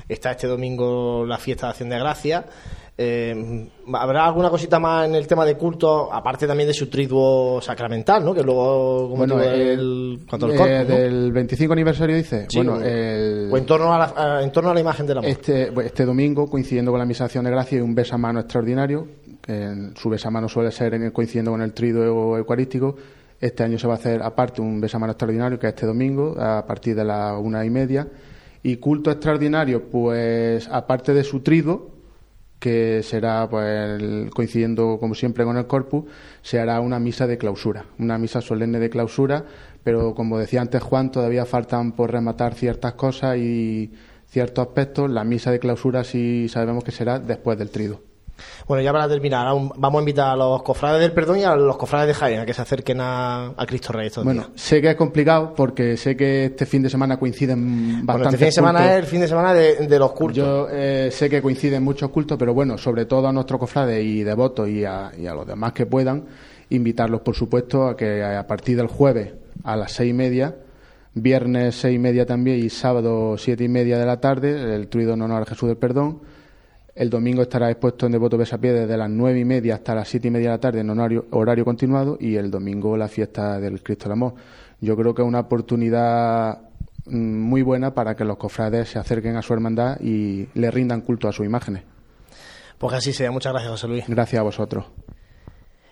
Está 0.10 0.32
este 0.32 0.47
domingo 0.47 1.25
la 1.27 1.38
fiesta 1.38 1.67
de 1.67 1.69
Acción 1.71 1.89
de 1.89 1.99
Gracia. 1.99 2.45
Eh, 2.97 3.69
¿Habrá 3.93 4.25
alguna 4.25 4.49
cosita 4.49 4.80
más 4.80 5.08
en 5.08 5.13
el 5.15 5.27
tema 5.27 5.45
de 5.45 5.56
culto, 5.56 6.12
aparte 6.12 6.47
también 6.47 6.67
de 6.67 6.73
su 6.73 6.88
triduo 6.88 7.62
sacramental, 7.62 8.25
¿no? 8.25 8.34
Que 8.34 8.41
luego, 8.41 9.10
bueno, 9.10 9.39
el, 9.41 10.19
el 10.32 10.88
del 10.88 11.32
25 11.32 11.73
aniversario 11.73 12.15
dice, 12.15 12.47
bueno, 12.56 12.73
o 12.73 13.58
en 13.58 13.65
torno 13.65 13.93
a 13.93 13.97
la, 13.99 14.43
en 14.43 14.51
torno 14.51 14.71
a 14.71 14.73
la 14.73 14.80
imagen 14.80 15.06
del 15.06 15.19
amor. 15.19 15.30
Este, 15.30 15.71
este 15.84 16.04
domingo, 16.04 16.49
coincidiendo 16.49 16.91
con 16.91 16.99
la 16.99 17.06
misa 17.06 17.23
de 17.23 17.25
Acción 17.25 17.45
de 17.45 17.51
Gracia, 17.51 17.77
hay 17.77 17.84
un 17.84 17.95
mano 18.19 18.39
extraordinario 18.39 19.08
que 19.52 20.00
su 20.00 20.10
besamano 20.10 20.48
suele 20.48 20.72
ser 20.72 21.12
coincidiendo 21.12 21.52
con 21.52 21.62
el 21.62 21.74
trido 21.74 22.38
eucarístico. 22.38 22.96
Este 23.40 23.64
año 23.64 23.78
se 23.78 23.88
va 23.88 23.94
a 23.94 23.98
hacer 23.98 24.22
aparte 24.22 24.62
un 24.62 24.80
besamano 24.80 25.12
extraordinario, 25.12 25.60
que 25.60 25.68
es 25.68 25.74
este 25.74 25.86
domingo, 25.86 26.40
a 26.40 26.66
partir 26.66 26.96
de 26.96 27.04
las 27.04 27.40
una 27.40 27.66
y 27.66 27.70
media. 27.70 28.08
Y 28.64 28.78
culto 28.78 29.12
extraordinario, 29.12 29.90
pues 29.90 30.68
aparte 30.70 31.14
de 31.14 31.24
su 31.24 31.40
trido, 31.42 31.90
que 32.60 33.02
será 33.02 33.50
pues 33.50 34.30
coincidiendo 34.32 34.98
como 35.00 35.16
siempre 35.16 35.44
con 35.44 35.58
el 35.58 35.66
corpus, 35.66 36.06
se 36.44 36.60
hará 36.60 36.80
una 36.80 37.00
misa 37.00 37.26
de 37.26 37.40
clausura, 37.40 37.86
una 37.98 38.20
misa 38.20 38.40
solemne 38.40 38.78
de 38.80 38.92
clausura, 38.92 39.44
pero 39.84 40.14
como 40.14 40.38
decía 40.38 40.62
antes 40.62 40.84
Juan, 40.84 41.12
todavía 41.12 41.46
faltan 41.46 41.94
por 41.94 42.12
rematar 42.12 42.54
ciertas 42.54 42.94
cosas 42.94 43.38
y 43.38 43.92
ciertos 44.28 44.68
aspectos. 44.68 45.10
La 45.10 45.24
misa 45.24 45.52
de 45.52 45.58
clausura 45.58 46.04
sí 46.04 46.48
sabemos 46.48 46.84
que 46.84 46.92
será 46.92 47.18
después 47.18 47.58
del 47.58 47.72
trido. 47.72 48.11
Bueno, 48.67 48.84
ya 48.84 48.91
para 48.91 49.08
terminar, 49.08 49.48
vamos 49.76 50.00
a 50.00 50.02
invitar 50.02 50.30
a 50.30 50.36
los 50.36 50.63
cofrades 50.63 51.02
del 51.02 51.12
perdón 51.12 51.39
y 51.39 51.44
a 51.44 51.56
los 51.56 51.78
cofrades 51.78 52.08
de 52.08 52.13
Jaén 52.13 52.39
a 52.39 52.46
que 52.46 52.54
se 52.54 52.62
acerquen 52.62 53.00
a, 53.02 53.54
Cristo 53.67 53.94
Rey 53.94 54.08
estos 54.08 54.24
Bueno, 54.24 54.48
sé 54.56 54.82
que 54.82 54.91
es 54.91 54.96
complicado 54.96 55.54
porque 55.56 55.98
sé 55.98 56.15
que 56.15 56.46
este 56.46 56.65
fin 56.65 56.82
de 56.82 56.89
semana 56.89 57.17
coinciden 57.17 58.06
bastante. 58.06 58.30
este 58.30 58.38
fin 58.38 58.46
de 58.48 58.52
semana 58.52 58.91
es 58.94 59.00
el 59.00 59.06
fin 59.06 59.22
de 59.22 59.28
semana 59.28 59.54
de, 59.54 60.00
los 60.00 60.12
cultos. 60.13 60.38
Yo 60.38 60.67
eh, 60.72 61.10
sé 61.12 61.30
que 61.30 61.41
coinciden 61.41 61.84
muchos 61.84 62.10
cultos, 62.10 62.38
pero 62.38 62.54
bueno, 62.54 62.78
sobre 62.78 63.06
todo 63.06 63.28
a 63.28 63.32
nuestros 63.32 63.60
cofrades 63.60 64.04
y 64.04 64.24
devotos 64.24 64.67
y 64.70 64.86
a, 64.86 65.12
y 65.17 65.28
a 65.28 65.34
los 65.34 65.46
demás 65.46 65.74
que 65.74 65.86
puedan, 65.86 66.26
invitarlos, 66.70 67.22
por 67.22 67.36
supuesto, 67.36 67.88
a 67.88 67.98
que 67.98 68.24
a 68.24 68.46
partir 68.48 68.78
del 68.78 68.88
jueves 68.88 69.34
a 69.63 69.76
las 69.76 69.91
seis 69.91 70.10
y 70.10 70.13
media 70.13 70.56
viernes 71.13 71.76
seis 71.76 71.96
y 71.96 72.00
media 72.00 72.26
también 72.26 72.60
y 72.60 72.70
sábado 72.70 73.38
siete 73.38 73.65
y 73.65 73.70
media 73.70 73.98
de 73.98 74.06
la 74.06 74.20
tarde, 74.20 74.76
el 74.76 74.88
truido 74.88 75.13
en 75.13 75.22
honor 75.22 75.44
a 75.44 75.46
Jesús 75.46 75.67
del 75.67 75.78
Perdón, 75.78 76.22
el 76.95 77.10
domingo 77.10 77.41
estará 77.41 77.69
expuesto 77.69 78.06
en 78.06 78.12
Devoto 78.12 78.38
Besapié 78.38 78.73
desde 78.73 78.97
las 78.97 79.10
nueve 79.10 79.39
y 79.39 79.45
media 79.45 79.75
hasta 79.75 79.95
las 79.95 80.08
siete 80.08 80.27
y 80.27 80.32
media 80.32 80.49
de 80.49 80.56
la 80.56 80.60
tarde 80.60 80.82
en 80.82 80.89
horario, 80.89 81.25
horario 81.32 81.63
continuado 81.63 82.17
y 82.19 82.36
el 82.36 82.51
domingo 82.51 82.97
la 82.97 83.08
fiesta 83.08 83.60
del 83.60 83.82
Cristo 83.82 84.06
del 84.06 84.13
Amor. 84.13 84.34
Yo 84.82 84.95
creo 84.97 85.13
que 85.13 85.21
es 85.21 85.27
una 85.27 85.41
oportunidad 85.41 86.60
mm, 87.06 87.15
muy 87.15 87.62
buena 87.62 87.93
para 87.93 88.15
que 88.15 88.25
los 88.25 88.38
cofrades 88.38 88.89
se 88.89 88.99
acerquen 88.99 89.38
a 89.38 89.41
su 89.41 89.54
hermandad 89.54 89.99
y 90.01 90.47
le 90.54 90.71
rindan 90.71 91.01
culto 91.01 91.27
a 91.27 91.32
sus 91.32 91.45
imágenes. 91.45 91.84
Pues 92.77 92.95
así 92.95 93.13
sea. 93.13 93.32
Muchas 93.32 93.54
gracias, 93.54 93.71
José 93.71 93.88
Luis. 93.88 94.06
Gracias 94.08 94.39
a 94.39 94.43
vosotros. 94.43 94.86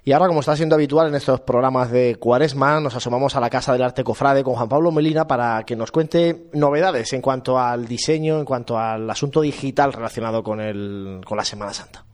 Y 0.03 0.11
ahora, 0.13 0.27
como 0.27 0.39
está 0.39 0.55
siendo 0.55 0.75
habitual 0.75 1.09
en 1.09 1.15
estos 1.15 1.41
programas 1.41 1.91
de 1.91 2.15
Cuaresma, 2.15 2.79
nos 2.79 2.95
asomamos 2.95 3.35
a 3.35 3.39
la 3.39 3.49
Casa 3.49 3.73
del 3.73 3.83
Arte 3.83 4.03
Cofrade 4.03 4.43
con 4.43 4.55
Juan 4.55 4.69
Pablo 4.69 4.91
Melina 4.91 5.27
para 5.27 5.63
que 5.63 5.75
nos 5.75 5.91
cuente 5.91 6.49
novedades 6.53 7.11
en 7.13 7.21
cuanto 7.21 7.59
al 7.59 7.87
diseño, 7.87 8.39
en 8.39 8.45
cuanto 8.45 8.77
al 8.77 9.09
asunto 9.09 9.41
digital 9.41 9.93
relacionado 9.93 10.41
con, 10.41 10.61
el, 10.61 11.21
con 11.25 11.37
la 11.37 11.43
Semana 11.43 11.73
Santa. 11.73 12.05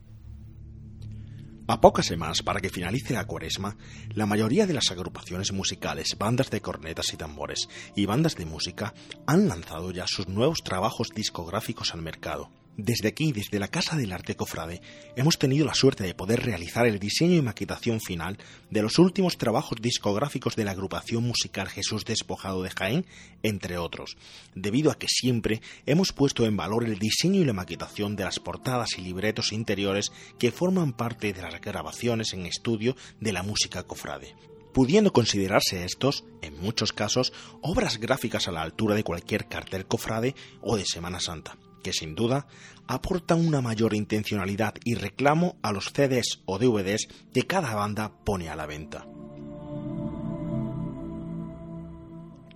A 1.68 1.82
pocas 1.82 2.06
semanas 2.06 2.44
para 2.44 2.62
que 2.62 2.70
finalice 2.70 3.14
la 3.14 3.26
cuaresma, 3.26 3.76
la 4.14 4.28
mayoría 4.28 4.68
de 4.68 4.74
las 4.74 4.92
agrupaciones 4.92 5.52
musicales, 5.52 6.16
bandas 6.18 6.52
de 6.52 6.62
cornetas 6.62 7.12
y 7.12 7.18
tambores 7.18 7.68
y 7.96 8.06
bandas 8.06 8.36
de 8.36 8.46
música 8.46 8.94
han 9.26 9.48
lanzado 9.48 9.90
ya 9.92 10.06
sus 10.06 10.28
nuevos 10.28 10.62
trabajos 10.64 11.10
discográficos 11.16 11.96
al 11.96 12.04
mercado. 12.04 12.52
Desde 12.78 13.08
aquí, 13.08 13.32
desde 13.32 13.58
la 13.58 13.70
Casa 13.70 13.96
del 13.96 14.12
Arte 14.12 14.36
Cofrade, 14.36 14.82
hemos 15.16 15.40
tenido 15.40 15.66
la 15.66 15.74
suerte 15.74 16.04
de 16.04 16.14
poder 16.14 16.44
realizar 16.44 16.86
el 16.86 17.00
diseño 17.00 17.38
y 17.38 17.42
maquetación 17.42 18.02
final 18.02 18.38
de 18.70 18.82
los 18.82 19.00
últimos 19.00 19.38
trabajos 19.38 19.82
discográficos 19.82 20.58
de 20.58 20.66
la 20.66 20.72
agrupación 20.72 21.24
musical 21.24 21.70
Jesús 21.70 22.04
Despojado 22.04 22.64
de 22.64 22.72
Jaén, 22.72 23.06
entre 23.44 23.78
otros, 23.78 24.18
debido 24.56 24.92
a 24.92 24.98
que 24.98 25.08
siempre 25.08 25.62
hemos 25.86 26.12
puesto 26.12 26.46
en 26.46 26.58
valor 26.58 26.84
el 26.84 27.00
diseño 27.00 27.40
y 27.40 27.46
la 27.46 27.54
maquetación 27.54 28.18
de 28.18 28.26
las 28.26 28.42
portadas 28.42 28.98
y 28.98 29.04
libretos 29.04 29.54
interiores 29.54 30.12
que 30.38 30.52
forman 30.52 30.92
parte 30.92 31.32
de 31.32 31.42
las 31.42 31.62
grabaciones 31.62 32.34
en 32.34 32.46
estudio 32.46 32.98
de 33.22 33.32
la 33.32 33.42
música 33.42 33.84
cofrade. 33.84 34.36
Pudiendo 34.74 35.14
considerarse 35.14 35.86
estos, 35.86 36.26
en 36.42 36.60
muchos 36.60 36.92
casos, 36.92 37.32
obras 37.62 38.00
gráficas 38.00 38.50
a 38.50 38.52
la 38.52 38.64
altura 38.64 38.96
de 38.96 39.06
cualquier 39.06 39.48
cartel 39.48 39.86
cofrade 39.86 40.36
o 40.60 40.76
de 40.76 40.84
Semana 40.86 41.22
Santa 41.22 41.58
que 41.86 41.94
sin 41.94 42.16
duda 42.16 42.48
aportan 42.88 43.46
una 43.46 43.62
mayor 43.62 43.94
intencionalidad 43.94 44.74
y 44.84 44.96
reclamo 44.96 45.56
a 45.62 45.72
los 45.72 45.94
CDs 45.94 46.42
o 46.46 46.58
DVDs 46.58 47.08
que 47.32 47.44
cada 47.44 47.76
banda 47.76 48.12
pone 48.24 48.50
a 48.50 48.56
la 48.56 48.66
venta. 48.66 49.06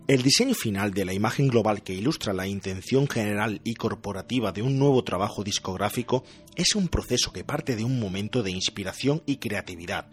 El 0.07 0.23
diseño 0.23 0.55
final 0.55 0.95
de 0.95 1.05
la 1.05 1.13
imagen 1.13 1.47
global 1.47 1.83
que 1.83 1.93
ilustra 1.93 2.33
la 2.33 2.47
intención 2.47 3.07
general 3.07 3.61
y 3.63 3.75
corporativa 3.75 4.51
de 4.51 4.63
un 4.63 4.79
nuevo 4.79 5.03
trabajo 5.03 5.43
discográfico 5.43 6.23
es 6.55 6.73
un 6.73 6.87
proceso 6.87 7.31
que 7.31 7.43
parte 7.43 7.75
de 7.75 7.83
un 7.83 7.99
momento 7.99 8.41
de 8.41 8.49
inspiración 8.49 9.21
y 9.27 9.35
creatividad, 9.37 10.09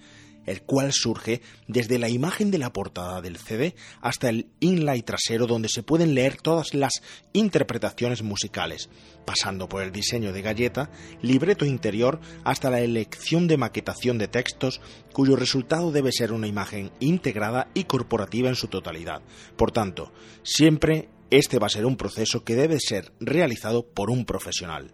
el 0.47 0.63
cual 0.63 0.93
surge 0.93 1.43
desde 1.69 1.99
la 1.99 2.09
imagen 2.09 2.51
de 2.51 2.59
la 2.59 2.73
portada 2.73 3.21
del 3.21 3.37
CD 3.37 3.75
hasta 4.01 4.29
el 4.29 4.49
inlay 4.61 5.03
trasero 5.03 5.47
donde 5.47 5.69
se 5.69 5.83
pueden 5.83 6.15
leer 6.15 6.37
todas 6.41 6.75
las 6.75 7.03
interpretaciones 7.33 8.23
musicales, 8.23 8.89
pasando 9.25 9.69
por 9.69 9.83
el 9.83 9.93
diseño 9.93 10.33
de 10.33 10.43
galleta, 10.43 10.91
libreto 11.21 11.65
interior 11.65 12.21
hasta 12.45 12.71
la 12.71 12.81
elección 12.81 13.47
de 13.49 13.57
maquetación 13.57 14.19
de 14.19 14.29
textos 14.29 14.81
cuyo 15.13 15.37
resultado 15.37 15.93
debe 15.93 16.13
ser 16.13 16.33
una 16.33 16.47
imagen 16.47 16.91
integrada 17.01 17.69
y 17.75 17.85
corporativa 17.85 18.49
en 18.49 18.57
su 18.57 18.69
totalidad. 18.69 19.23
Por 19.57 19.73
tanto, 19.73 20.13
siempre 20.43 21.09
este 21.31 21.59
va 21.59 21.67
a 21.67 21.71
ser 21.71 21.87
un 21.87 21.97
proceso 21.97 22.45
que 22.45 22.55
debe 22.55 22.79
ser 22.79 23.13
realizado 23.19 23.87
por 23.87 24.11
un 24.11 24.25
profesional. 24.25 24.93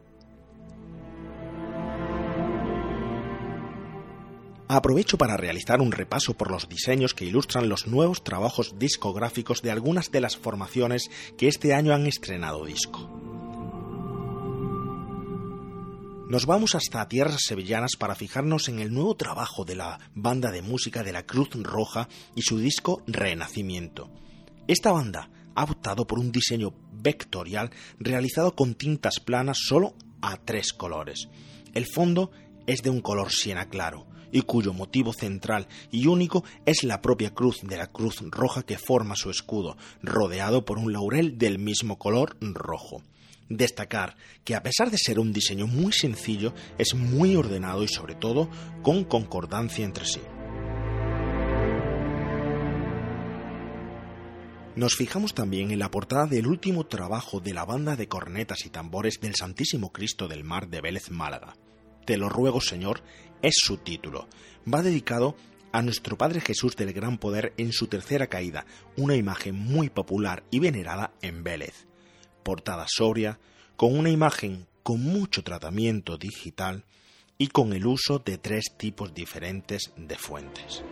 Aprovecho 4.69 5.19
para 5.19 5.37
realizar 5.37 5.81
un 5.81 5.93
repaso 5.93 6.35
por 6.35 6.51
los 6.51 6.69
diseños 6.69 7.15
que 7.15 7.25
ilustran 7.25 7.69
los 7.69 7.87
nuevos 7.87 8.25
trabajos 8.25 8.79
discográficos 8.79 9.61
de 9.63 9.71
algunas 9.71 10.11
de 10.11 10.21
las 10.21 10.37
formaciones 10.37 11.11
que 11.37 11.49
este 11.49 11.75
año 11.75 11.93
han 11.95 12.07
estrenado 12.07 12.65
disco. 12.65 13.11
Nos 16.33 16.47
vamos 16.47 16.75
hasta 16.75 17.07
tierras 17.09 17.43
sevillanas 17.45 17.97
para 17.99 18.15
fijarnos 18.15 18.69
en 18.71 18.79
el 18.79 18.91
nuevo 18.91 19.15
trabajo 19.17 19.67
de 19.67 19.75
la 19.75 20.01
banda 20.15 20.51
de 20.51 20.63
música 20.63 21.03
de 21.03 21.13
la 21.13 21.27
Cruz 21.27 21.51
Roja 21.63 22.09
y 22.35 22.41
su 22.41 22.59
disco 22.59 23.03
Renacimiento. 23.07 24.11
Esta 24.67 24.93
banda 24.93 25.29
ha 25.55 25.65
optado 25.65 26.07
por 26.07 26.19
un 26.19 26.33
diseño 26.33 26.73
vectorial 26.91 27.71
realizado 27.99 28.55
con 28.55 28.75
tintas 28.75 29.21
planas 29.21 29.59
solo 29.59 29.95
a 30.23 30.39
tres 30.39 30.73
colores. 30.73 31.29
El 31.75 31.85
fondo 31.85 32.31
es 32.67 32.83
de 32.83 32.89
un 32.89 33.03
color 33.03 33.31
siena 33.31 33.69
claro, 33.69 34.07
y 34.33 34.43
cuyo 34.43 34.73
motivo 34.73 35.13
central 35.13 35.69
y 35.91 36.07
único 36.09 36.43
es 36.67 36.83
la 36.83 37.01
propia 37.01 37.33
cruz 37.33 37.61
de 37.63 37.77
la 37.77 37.87
cruz 37.87 38.23
roja 38.31 38.65
que 38.65 38.79
forma 38.79 39.15
su 39.15 39.31
escudo, 39.31 39.77
rodeado 40.03 40.65
por 40.65 40.79
un 40.79 40.93
laurel 40.93 41.39
del 41.39 41.59
mismo 41.59 41.99
color 41.99 42.37
rojo. 42.41 43.03
Destacar 43.49 44.17
que 44.45 44.55
a 44.55 44.63
pesar 44.63 44.91
de 44.91 44.99
ser 44.99 45.19
un 45.19 45.33
diseño 45.33 45.67
muy 45.67 45.93
sencillo, 45.93 46.55
es 46.79 46.95
muy 46.95 47.37
ordenado 47.37 47.85
y 47.85 47.89
sobre 47.89 48.15
todo 48.15 48.49
con 48.83 49.05
concordancia 49.05 49.85
entre 49.85 50.07
sí. 50.07 50.21
Nos 54.75 54.97
fijamos 54.97 55.35
también 55.35 55.71
en 55.71 55.79
la 55.79 55.91
portada 55.91 56.25
del 56.27 56.47
último 56.47 56.87
trabajo 56.87 57.41
de 57.41 57.53
la 57.53 57.67
banda 57.67 57.95
de 57.95 58.09
cornetas 58.09 58.65
y 58.65 58.71
tambores 58.71 59.21
del 59.21 59.35
Santísimo 59.35 59.93
Cristo 59.93 60.29
del 60.29 60.45
Mar 60.45 60.69
de 60.69 60.81
Vélez 60.81 61.11
Málaga. 61.11 61.55
Te 62.07 62.17
lo 62.17 62.31
ruego, 62.31 62.63
Señor, 62.63 63.03
es 63.43 63.55
su 63.57 63.77
título. 63.77 64.29
Va 64.73 64.83
dedicado 64.83 65.37
a 65.73 65.83
nuestro 65.83 66.17
Padre 66.17 66.41
Jesús 66.41 66.77
del 66.77 66.93
Gran 66.93 67.19
Poder 67.19 67.53
en 67.57 67.73
su 67.73 67.89
tercera 67.89 68.29
caída, 68.29 68.67
una 68.97 69.17
imagen 69.17 69.57
muy 69.57 69.91
popular 69.91 70.45
y 70.51 70.61
venerada 70.61 71.13
en 71.23 71.43
Vélez. 71.43 71.87
Portada 72.43 72.87
sobria, 72.89 73.39
con 73.77 73.99
una 73.99 74.11
imagen 74.11 74.67
con 74.83 75.03
mucho 75.03 75.43
tratamiento 75.43 76.19
digital 76.19 76.85
y 77.39 77.49
con 77.49 77.73
el 77.73 77.87
uso 77.87 78.19
de 78.19 78.39
tres 78.39 78.75
tipos 78.77 79.15
diferentes 79.15 79.93
de 79.97 80.17
fuentes. 80.17 80.85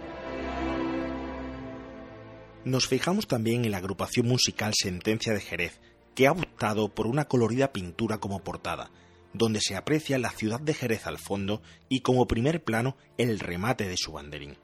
Nos 2.65 2.87
fijamos 2.87 3.27
también 3.27 3.65
en 3.65 3.71
la 3.71 3.79
agrupación 3.79 4.27
musical 4.27 4.73
Sentencia 4.75 5.33
de 5.33 5.41
Jerez, 5.41 5.81
que 6.15 6.27
ha 6.27 6.33
optado 6.33 6.89
por 6.89 7.07
una 7.07 7.27
colorida 7.27 7.73
pintura 7.73 8.19
como 8.19 8.43
portada, 8.43 8.91
donde 9.33 9.61
se 9.61 9.77
aprecia 9.77 10.19
la 10.19 10.31
ciudad 10.31 10.61
de 10.61 10.75
Jerez 10.75 11.07
al 11.07 11.19
fondo 11.19 11.63
y 11.89 12.01
como 12.01 12.27
primer 12.27 12.63
plano 12.63 12.97
el 13.19 13.39
remate 13.39 13.89
de 13.89 13.97
su 13.97 14.13
banderín. 14.13 14.57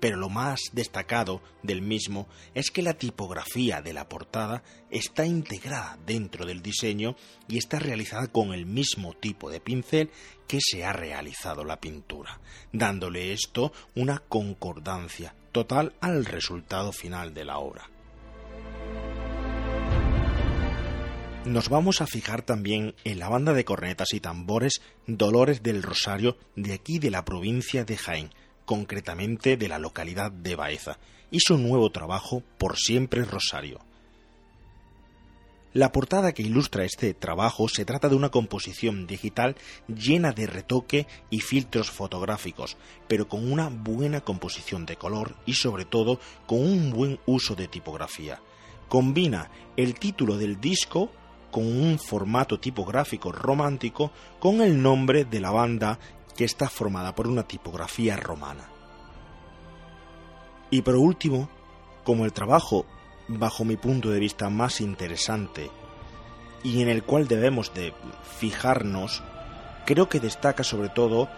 Pero 0.00 0.16
lo 0.16 0.28
más 0.28 0.60
destacado 0.72 1.42
del 1.62 1.82
mismo 1.82 2.28
es 2.54 2.70
que 2.70 2.82
la 2.82 2.94
tipografía 2.94 3.82
de 3.82 3.92
la 3.92 4.08
portada 4.08 4.62
está 4.90 5.26
integrada 5.26 5.98
dentro 6.06 6.46
del 6.46 6.62
diseño 6.62 7.16
y 7.48 7.58
está 7.58 7.80
realizada 7.80 8.28
con 8.28 8.52
el 8.52 8.64
mismo 8.64 9.14
tipo 9.14 9.50
de 9.50 9.60
pincel 9.60 10.10
que 10.46 10.60
se 10.60 10.84
ha 10.84 10.92
realizado 10.92 11.64
la 11.64 11.80
pintura, 11.80 12.40
dándole 12.72 13.32
esto 13.32 13.72
una 13.96 14.20
concordancia 14.20 15.34
total 15.50 15.94
al 16.00 16.24
resultado 16.24 16.92
final 16.92 17.34
de 17.34 17.44
la 17.44 17.58
obra. 17.58 17.90
Nos 21.44 21.68
vamos 21.68 22.02
a 22.02 22.06
fijar 22.06 22.42
también 22.42 22.94
en 23.04 23.18
la 23.20 23.28
banda 23.28 23.54
de 23.54 23.64
cornetas 23.64 24.12
y 24.12 24.20
tambores 24.20 24.82
Dolores 25.06 25.62
del 25.62 25.82
Rosario 25.82 26.36
de 26.56 26.74
aquí 26.74 26.98
de 26.98 27.10
la 27.10 27.24
provincia 27.24 27.84
de 27.84 27.96
Jaén, 27.96 28.30
concretamente 28.64 29.56
de 29.56 29.68
la 29.68 29.78
localidad 29.78 30.30
de 30.30 30.56
Baeza, 30.56 30.98
y 31.30 31.38
su 31.40 31.56
nuevo 31.56 31.90
trabajo 31.90 32.42
Por 32.58 32.76
siempre 32.76 33.24
Rosario. 33.24 33.78
La 35.72 35.92
portada 35.92 36.32
que 36.32 36.42
ilustra 36.42 36.84
este 36.84 37.14
trabajo 37.14 37.68
se 37.68 37.84
trata 37.84 38.08
de 38.08 38.16
una 38.16 38.30
composición 38.30 39.06
digital 39.06 39.54
llena 39.86 40.32
de 40.32 40.46
retoque 40.46 41.06
y 41.30 41.40
filtros 41.40 41.90
fotográficos, 41.90 42.76
pero 43.06 43.28
con 43.28 43.50
una 43.50 43.68
buena 43.68 44.22
composición 44.22 44.86
de 44.86 44.96
color 44.96 45.36
y 45.46 45.54
sobre 45.54 45.84
todo 45.84 46.18
con 46.46 46.60
un 46.60 46.90
buen 46.90 47.20
uso 47.26 47.54
de 47.54 47.68
tipografía. 47.68 48.40
Combina 48.88 49.50
el 49.76 49.94
título 49.94 50.36
del 50.36 50.60
disco 50.60 51.12
con 51.50 51.64
un 51.64 51.98
formato 51.98 52.60
tipográfico 52.60 53.32
romántico 53.32 54.10
con 54.38 54.60
el 54.60 54.80
nombre 54.82 55.24
de 55.24 55.40
la 55.40 55.50
banda 55.50 55.98
que 56.36 56.44
está 56.44 56.68
formada 56.68 57.14
por 57.14 57.26
una 57.26 57.42
tipografía 57.42 58.16
romana. 58.16 58.68
Y 60.70 60.82
por 60.82 60.96
último, 60.96 61.48
como 62.04 62.24
el 62.24 62.32
trabajo 62.32 62.86
bajo 63.28 63.64
mi 63.64 63.76
punto 63.76 64.10
de 64.10 64.20
vista 64.20 64.48
más 64.48 64.80
interesante 64.80 65.70
y 66.62 66.82
en 66.82 66.88
el 66.88 67.02
cual 67.02 67.28
debemos 67.28 67.72
de 67.74 67.94
fijarnos, 68.38 69.22
creo 69.86 70.08
que 70.08 70.20
destaca 70.20 70.64
sobre 70.64 70.88
todo 70.88 71.28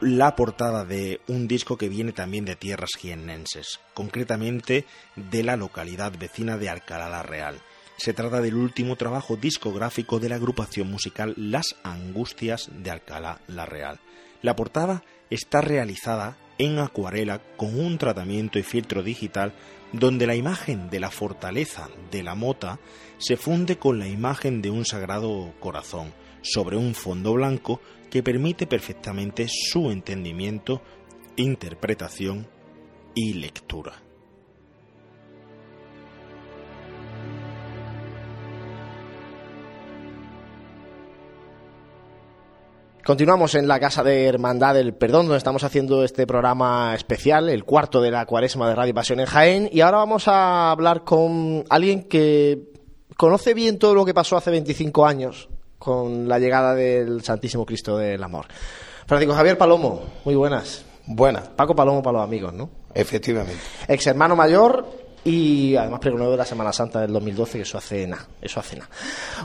la 0.00 0.36
portada 0.36 0.84
de 0.84 1.20
un 1.26 1.48
disco 1.48 1.76
que 1.76 1.88
viene 1.88 2.12
también 2.12 2.44
de 2.44 2.56
tierras 2.56 2.90
jiennenses, 2.98 3.80
concretamente 3.94 4.84
de 5.14 5.42
la 5.42 5.56
localidad 5.56 6.12
vecina 6.18 6.58
de 6.58 6.68
Alcalá 6.68 7.08
la 7.08 7.22
Real. 7.22 7.60
Se 7.96 8.12
trata 8.12 8.40
del 8.40 8.56
último 8.56 8.96
trabajo 8.96 9.36
discográfico 9.36 10.20
de 10.20 10.28
la 10.28 10.36
agrupación 10.36 10.90
musical 10.90 11.34
Las 11.36 11.76
Angustias 11.82 12.70
de 12.82 12.90
Alcalá 12.90 13.40
la 13.46 13.64
Real. 13.64 14.00
La 14.42 14.54
portada 14.54 15.02
está 15.30 15.62
realizada 15.62 16.36
en 16.58 16.78
acuarela 16.78 17.40
con 17.56 17.78
un 17.78 17.98
tratamiento 17.98 18.58
y 18.58 18.62
filtro 18.62 19.02
digital 19.02 19.54
donde 19.92 20.26
la 20.26 20.34
imagen 20.34 20.90
de 20.90 21.00
la 21.00 21.10
fortaleza 21.10 21.88
de 22.10 22.22
la 22.22 22.34
mota 22.34 22.78
se 23.18 23.36
funde 23.36 23.78
con 23.78 23.98
la 23.98 24.08
imagen 24.08 24.60
de 24.60 24.70
un 24.70 24.84
sagrado 24.84 25.54
corazón 25.58 26.12
sobre 26.42 26.76
un 26.76 26.94
fondo 26.94 27.32
blanco 27.32 27.80
que 28.10 28.22
permite 28.22 28.66
perfectamente 28.66 29.46
su 29.48 29.90
entendimiento, 29.90 30.82
interpretación 31.36 32.46
y 33.14 33.34
lectura. 33.34 34.05
Continuamos 43.06 43.54
en 43.54 43.68
la 43.68 43.78
Casa 43.78 44.02
de 44.02 44.26
Hermandad 44.26 44.74
del 44.74 44.92
Perdón, 44.92 45.26
donde 45.26 45.38
estamos 45.38 45.62
haciendo 45.62 46.02
este 46.02 46.26
programa 46.26 46.92
especial, 46.92 47.48
el 47.48 47.62
cuarto 47.62 48.02
de 48.02 48.10
la 48.10 48.26
cuaresma 48.26 48.68
de 48.68 48.74
Radio 48.74 48.94
Pasión 48.94 49.20
en 49.20 49.26
Jaén. 49.26 49.68
Y 49.70 49.80
ahora 49.80 49.98
vamos 49.98 50.26
a 50.26 50.72
hablar 50.72 51.04
con 51.04 51.64
alguien 51.70 52.02
que 52.08 52.72
conoce 53.16 53.54
bien 53.54 53.78
todo 53.78 53.94
lo 53.94 54.04
que 54.04 54.12
pasó 54.12 54.36
hace 54.36 54.50
25 54.50 55.06
años 55.06 55.48
con 55.78 56.28
la 56.28 56.40
llegada 56.40 56.74
del 56.74 57.22
Santísimo 57.22 57.64
Cristo 57.64 57.96
del 57.96 58.24
Amor. 58.24 58.46
Francisco 59.06 59.36
Javier 59.36 59.56
Palomo, 59.56 60.02
muy 60.24 60.34
buenas. 60.34 60.84
Buenas. 61.06 61.46
Paco 61.46 61.76
Palomo 61.76 62.02
para 62.02 62.18
los 62.18 62.24
amigos, 62.24 62.54
¿no? 62.54 62.68
Efectivamente. 62.92 63.62
Ex 63.86 64.04
hermano 64.08 64.34
mayor 64.34 64.84
y 65.22 65.76
además 65.76 66.00
pregonero 66.00 66.32
de 66.32 66.38
la 66.38 66.44
Semana 66.44 66.72
Santa 66.72 67.02
del 67.02 67.12
2012, 67.12 67.58
que 67.58 67.62
eso 67.62 67.78
hace 67.78 68.04
nada, 68.04 68.26
eso 68.42 68.58
hace 68.58 68.74
nada. 68.74 68.90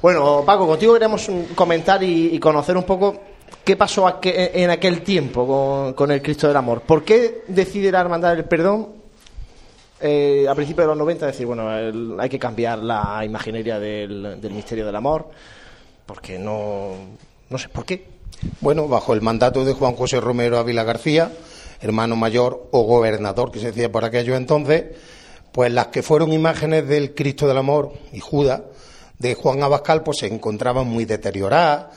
Bueno, 0.02 0.42
Paco, 0.44 0.66
contigo 0.66 0.94
queremos 0.94 1.30
comentar 1.54 2.02
y 2.02 2.40
conocer 2.40 2.76
un 2.76 2.86
poco 2.86 3.32
¿Qué 3.64 3.76
pasó 3.76 4.20
en 4.24 4.70
aquel 4.72 5.02
tiempo 5.04 5.94
con, 5.96 6.12
el 6.12 6.22
Cristo 6.22 6.48
del 6.48 6.58
Amor? 6.58 6.82
¿Por 6.82 7.04
qué 7.04 7.44
decide 7.48 7.92
la 7.92 8.02
Hermandad 8.02 8.36
del 8.36 8.46
Perdón 8.46 8.90
eh, 10.00 10.48
a 10.50 10.56
principios 10.56 10.86
de 10.86 10.88
los 10.88 10.98
90 10.98 11.28
decir, 11.28 11.46
bueno, 11.46 11.70
hay 12.20 12.30
que 12.30 12.40
cambiar 12.40 12.80
la 12.80 13.24
imaginería 13.24 13.80
del, 13.80 14.40
misterio 14.52 14.86
del 14.86 14.96
amor? 14.96 15.30
Porque 16.08 16.40
no, 16.40 16.94
no 17.50 17.58
sé, 17.60 17.70
¿por 17.70 17.86
qué? 17.86 18.08
Bueno, 18.62 18.88
bajo 18.88 19.14
el 19.14 19.22
mandato 19.22 19.64
de 19.64 19.74
Juan 19.74 19.94
José 19.94 20.20
Romero 20.20 20.58
Ávila 20.58 20.84
García, 20.84 21.32
hermano 21.82 22.16
mayor 22.16 22.68
o 22.72 22.82
gobernador 22.82 23.52
que 23.52 23.60
se 23.60 23.68
decía 23.68 23.92
por 23.92 24.04
aquello 24.04 24.36
entonces, 24.36 24.86
pues 25.52 25.72
las 25.72 25.88
que 25.88 26.02
fueron 26.02 26.34
imágenes 26.34 26.88
del 26.88 27.14
Cristo 27.14 27.48
del 27.48 27.58
Amor 27.58 27.94
y 28.12 28.20
Judas 28.22 28.62
de 29.20 29.36
Juan 29.36 29.62
Abascal 29.62 30.02
pues 30.02 30.18
se 30.20 30.28
encontraban 30.28 30.88
muy 30.88 31.06
deterioradas, 31.06 31.96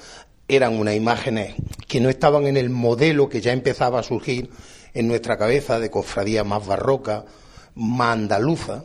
eran 0.49 0.79
unas 0.79 0.95
imágenes 0.95 1.55
que 1.89 2.01
no 2.01 2.09
estaban 2.09 2.47
en 2.47 2.57
el 2.57 2.71
modelo 2.71 3.29
que 3.29 3.41
ya 3.41 3.53
empezaba 3.53 4.01
a 4.01 4.03
surgir 4.03 4.51
en 4.93 5.09
nuestra 5.09 5.37
cabeza 5.37 5.81
de 5.81 5.91
cofradía 5.91 6.45
más 6.45 6.67
barroca, 6.67 7.25
más 7.75 8.13
andaluza. 8.13 8.85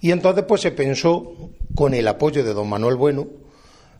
Y 0.00 0.10
entonces 0.10 0.44
pues 0.46 0.60
se 0.62 0.72
pensó, 0.72 1.50
con 1.74 1.94
el 1.94 2.08
apoyo 2.08 2.44
de 2.44 2.54
don 2.54 2.68
Manuel 2.68 2.96
Bueno, 2.96 3.26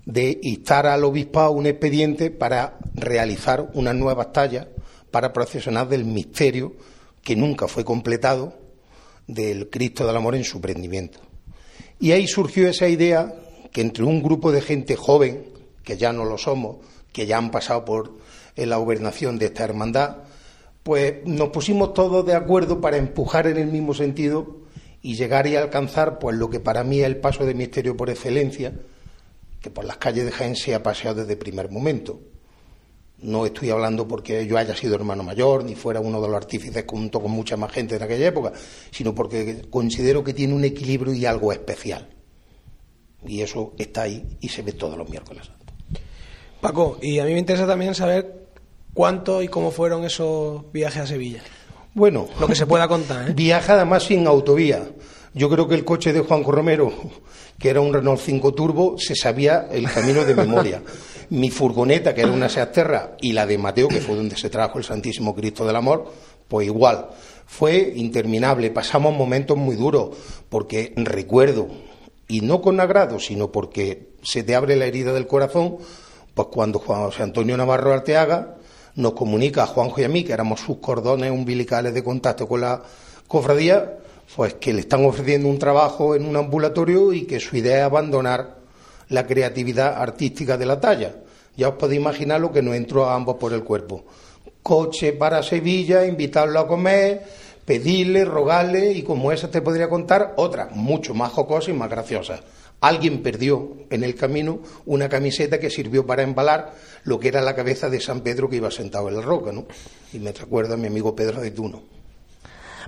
de 0.05 0.41
instar 0.43 0.87
al 0.87 1.05
obispado 1.05 1.53
un 1.53 1.67
expediente 1.67 2.31
para 2.31 2.79
realizar 2.95 3.71
unas 3.75 3.95
nuevas 3.95 4.33
tallas 4.33 4.67
para 5.11 5.33
procesionar 5.33 5.89
del 5.89 6.05
misterio 6.05 6.75
que 7.23 7.37
nunca 7.37 7.69
fue 7.69 7.85
completado 7.85 8.59
del 9.27 9.71
Cristo 9.71 10.07
del 10.07 10.17
Amor 10.17 10.35
en 10.35 10.45
su 10.45 10.61
prendimiento. 10.61 11.21
Y 12.01 12.13
ahí 12.13 12.27
surgió 12.27 12.69
esa 12.69 12.89
idea 12.89 13.33
que 13.71 13.81
entre 13.81 14.05
un 14.05 14.23
grupo 14.23 14.51
de 14.51 14.61
gente 14.61 14.97
joven, 14.97 15.52
que 15.85 15.97
ya 15.97 16.13
no 16.13 16.25
lo 16.25 16.39
somos, 16.39 16.77
que 17.13 17.27
ya 17.27 17.39
han 17.39 17.51
pasado 17.51 17.85
por 17.85 18.17
la 18.57 18.77
gobernación 18.77 19.39
de 19.39 19.47
esta 19.47 19.65
hermandad, 19.65 20.19
pues 20.83 21.25
nos 21.25 21.51
pusimos 21.51 21.95
todos 21.95 22.27
de 22.27 22.35
acuerdo 22.35 22.81
para 22.81 22.97
empujar 22.97 23.47
en 23.47 23.57
el 23.57 23.69
mismo 23.69 23.95
sentido 23.95 24.63
y 25.01 25.15
llegar 25.15 25.47
y 25.47 25.57
alcanzar 25.57 26.19
pues 26.19 26.37
lo 26.37 26.51
que 26.51 26.61
para 26.61 26.85
mí 26.85 27.01
es 27.01 27.07
el 27.07 27.17
paso 27.17 27.45
de 27.45 27.55
misterio 27.55 27.97
por 27.97 28.11
excelencia, 28.11 28.73
que 29.61 29.71
por 29.71 29.85
las 29.85 29.97
calles 29.97 30.25
de 30.25 30.33
Jaén 30.33 30.57
se 30.57 30.75
ha 30.75 30.83
paseado 30.83 31.21
desde 31.21 31.33
el 31.33 31.39
primer 31.39 31.71
momento. 31.71 32.21
No 33.19 33.47
estoy 33.47 33.71
hablando 33.71 34.09
porque 34.09 34.47
yo 34.47 34.59
haya 34.59 34.75
sido 34.75 34.97
hermano 34.97 35.23
mayor, 35.23 35.63
ni 35.63 35.77
fuera 35.77 36.01
uno 36.01 36.21
de 36.21 36.27
los 36.27 36.37
artífices 36.37 36.85
junto 36.87 37.21
con 37.21 37.31
mucha 37.31 37.57
más 37.57 37.71
gente 37.71 37.95
en 37.95 38.03
aquella 38.03 38.27
época, 38.27 38.53
sino 38.91 39.15
porque 39.15 39.63
considero 39.71 40.25
que 40.25 40.35
tiene 40.35 40.55
un 40.55 40.65
equilibrio 40.65 41.15
y 41.15 41.25
algo 41.25 41.53
especial. 41.53 42.09
Y 43.25 43.43
eso 43.43 43.75
está 43.79 44.03
ahí 44.03 44.37
y 44.41 44.49
se 44.49 44.63
ve 44.63 44.73
todos 44.73 44.99
los 44.99 45.09
miércoles. 45.09 45.49
Paco, 46.63 46.97
y 47.03 47.19
a 47.19 47.25
mí 47.25 47.33
me 47.33 47.41
interesa 47.41 47.67
también 47.67 47.93
saber 47.93 48.47
cuánto 48.95 49.43
y 49.43 49.49
cómo 49.49 49.73
fueron 49.73 50.05
esos 50.05 50.71
viajes 50.71 51.03
a 51.03 51.07
Sevilla. 51.09 51.43
Bueno, 51.93 52.29
Lo 52.39 52.47
que 52.47 52.55
se 52.55 52.67
pueda 52.67 52.87
contar, 52.87 53.29
¿eh? 53.29 53.33
Viaja 53.35 53.75
además 53.75 54.05
sin 54.05 54.29
autovía. 54.29 54.89
Yo 55.35 55.51
creo 55.51 55.67
que 55.67 55.75
el 55.75 55.85
coche 55.85 56.13
de 56.13 56.21
Juanjo 56.21 56.53
Romero, 56.53 56.93
que 57.59 57.69
era 57.69 57.81
un 57.81 57.93
Renault 57.93 58.21
5 58.21 58.55
Turbo, 58.55 58.95
se 58.97 59.17
sabía 59.17 59.67
el 59.73 59.91
camino 59.91 60.25
de 60.25 60.37
memoria. 60.37 60.83
Mi 61.31 61.51
furgoneta, 61.51 62.15
que 62.15 62.21
era 62.21 62.31
una 62.31 62.49
Seat 62.49 62.73
Terra, 62.73 63.17
y 63.21 63.33
la 63.33 63.45
de 63.45 63.59
Mateo, 63.59 63.89
que 63.89 64.01
fue 64.01 64.15
donde 64.15 64.37
se 64.37 64.49
trajo 64.49 64.79
el 64.79 64.85
Santísimo 64.85 65.35
Cristo 65.35 65.67
del 65.67 65.75
Amor, 65.75 66.13
pues 66.47 66.65
igual. 66.69 67.09
Fue 67.45 67.93
interminable. 67.97 68.71
Pasamos 68.71 69.17
momentos 69.17 69.57
muy 69.57 69.75
duros, 69.75 70.11
porque 70.49 70.93
recuerdo, 70.95 71.67
y 72.29 72.41
no 72.43 72.63
con 72.63 72.79
agrado, 72.79 73.19
sino 73.19 73.51
porque 73.51 74.13
se 74.23 74.45
te 74.45 74.55
abre 74.55 74.77
la 74.77 74.87
herida 74.87 75.13
del 75.13 75.27
corazón, 75.27 75.79
pues 76.35 76.49
cuando 76.49 76.79
Juan 76.79 77.03
José 77.05 77.23
Antonio 77.23 77.57
Navarro 77.57 77.93
Arteaga 77.93 78.57
nos 78.95 79.13
comunica 79.13 79.63
a 79.63 79.67
Juanjo 79.67 80.01
y 80.01 80.05
a 80.05 80.09
mí, 80.09 80.25
que 80.25 80.33
éramos 80.33 80.61
sus 80.61 80.79
cordones 80.79 81.31
umbilicales 81.31 81.95
de 81.95 82.05
contacto 82.05 82.47
con 82.47 82.61
la 82.61 82.83
cofradía, 83.27 83.99
pues 84.35 84.55
que 84.55 84.73
le 84.73 84.81
están 84.81 85.05
ofreciendo 85.05 85.49
un 85.49 85.59
trabajo 85.59 86.15
en 86.15 86.27
un 86.27 86.37
ambulatorio 86.37 87.13
y 87.13 87.23
que 87.23 87.41
su 87.41 87.57
idea 87.57 87.79
es 87.79 87.85
abandonar 87.85 88.57
la 89.09 89.27
creatividad 89.27 90.01
artística 90.01 90.57
de 90.57 90.67
la 90.67 90.81
talla. 90.81 91.17
Ya 91.57 91.69
os 91.69 91.75
podéis 91.75 92.01
imaginar 92.01 92.41
lo 92.41 92.53
que 92.53 92.63
nos 92.63 92.75
entró 92.75 93.05
a 93.05 93.15
ambos 93.15 93.37
por 93.37 93.53
el 93.53 93.63
cuerpo. 93.63 94.05
Coche 94.63 95.13
para 95.13 95.43
Sevilla, 95.43 96.07
invitarlo 96.07 96.61
a 96.61 96.67
comer, 96.67 97.25
pedirle, 97.65 98.25
rogarle 98.25 98.93
y 98.93 99.03
como 99.03 99.33
esa 99.33 99.51
te 99.51 99.61
podría 99.61 99.89
contar 99.89 100.35
otras, 100.37 100.75
mucho 100.75 101.15
más 101.15 101.33
jocosas 101.33 101.69
y 101.69 101.73
más 101.75 101.91
graciosas. 101.91 102.41
Alguien 102.83 103.23
perdió 103.23 103.77
en 103.91 104.03
el 104.03 104.17
camino 104.17 104.59
una 104.87 105.09
camiseta 105.09 105.61
que 105.61 105.71
sirvió 105.71 106.05
para 106.05 106.25
embalar 106.25 106.75
lo 107.05 107.21
que 107.21 107.29
era 107.29 107.41
la 107.41 107.55
cabeza 107.55 107.89
de 107.89 108.01
San 108.01 108.23
Pedro 108.23 108.51
que 108.51 108.57
iba 108.57 108.73
sentado 108.73 109.09
en 109.09 109.17
la 109.17 109.23
roca, 109.23 109.53
¿no? 109.53 109.67
Y 110.13 110.19
me 110.19 110.33
recuerda 110.33 110.75
a 110.75 110.77
mi 110.77 110.89
amigo 110.89 111.15
Pedro 111.15 111.41
de 111.41 111.53
Tuno. 111.53 111.81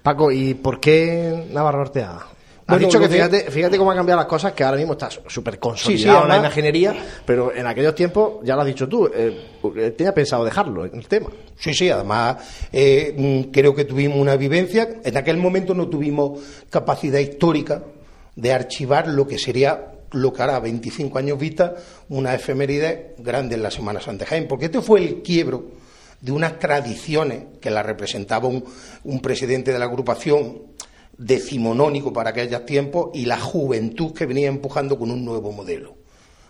Paco, 0.02 0.32
¿y 0.32 0.54
por 0.54 0.80
qué 0.80 1.46
Navarro 1.52 1.82
Ortega? 1.82 2.16
Has 2.16 2.26
Bueno, 2.66 2.86
dicho 2.86 2.98
que 2.98 3.08
fíjate, 3.08 3.50
fíjate 3.52 3.78
cómo 3.78 3.92
han 3.92 3.98
cambiado 3.98 4.20
las 4.20 4.28
cosas, 4.28 4.52
que 4.52 4.64
ahora 4.64 4.78
mismo 4.78 4.94
está 4.94 5.10
súper 5.10 5.54
Sí, 5.54 5.58
sí, 5.58 5.60
consolidado 5.60 6.26
la 6.26 6.38
imaginería, 6.38 6.94
pero 7.24 7.54
en 7.54 7.66
aquellos 7.66 7.94
tiempos, 7.94 8.38
ya 8.42 8.56
lo 8.56 8.62
has 8.62 8.66
dicho 8.66 8.88
tú, 8.88 9.08
eh, 9.14 9.50
porque 9.62 9.92
tenía 9.92 10.12
pensado 10.12 10.44
dejarlo, 10.44 10.84
el 10.86 11.06
tema. 11.06 11.28
Sí, 11.56 11.72
sí, 11.72 11.88
además 11.88 12.68
eh, 12.72 13.14
mm, 13.16 13.52
creo 13.52 13.74
que 13.74 13.84
tuvimos 13.84 14.18
una 14.18 14.36
vivencia. 14.36 14.88
En 15.04 15.16
aquel 15.16 15.36
momento 15.36 15.72
no 15.72 15.88
tuvimos 15.88 16.40
capacidad 16.68 17.20
histórica 17.20 17.80
de 18.36 18.52
archivar 18.52 19.08
lo 19.08 19.26
que 19.26 19.38
sería, 19.38 19.92
lo 20.12 20.32
que 20.32 20.42
hará 20.42 20.60
25 20.60 21.18
años 21.18 21.38
vista, 21.38 21.74
una 22.08 22.34
efeméride 22.34 23.14
grande 23.18 23.54
en 23.54 23.62
la 23.62 23.70
Semana 23.70 24.00
Santa 24.00 24.26
Jaén, 24.26 24.48
porque 24.48 24.66
este 24.66 24.80
fue 24.80 25.00
el 25.00 25.22
quiebro 25.22 25.66
de 26.20 26.32
unas 26.32 26.58
tradiciones 26.58 27.44
que 27.60 27.70
la 27.70 27.82
representaba 27.82 28.48
un, 28.48 28.64
un 29.04 29.20
presidente 29.20 29.72
de 29.72 29.78
la 29.78 29.84
agrupación 29.84 30.62
decimonónico 31.16 32.12
para 32.12 32.30
aquellos 32.30 32.64
tiempos 32.66 33.10
y 33.14 33.26
la 33.26 33.38
juventud 33.38 34.12
que 34.12 34.26
venía 34.26 34.48
empujando 34.48 34.98
con 34.98 35.10
un 35.10 35.24
nuevo 35.24 35.52
modelo. 35.52 35.96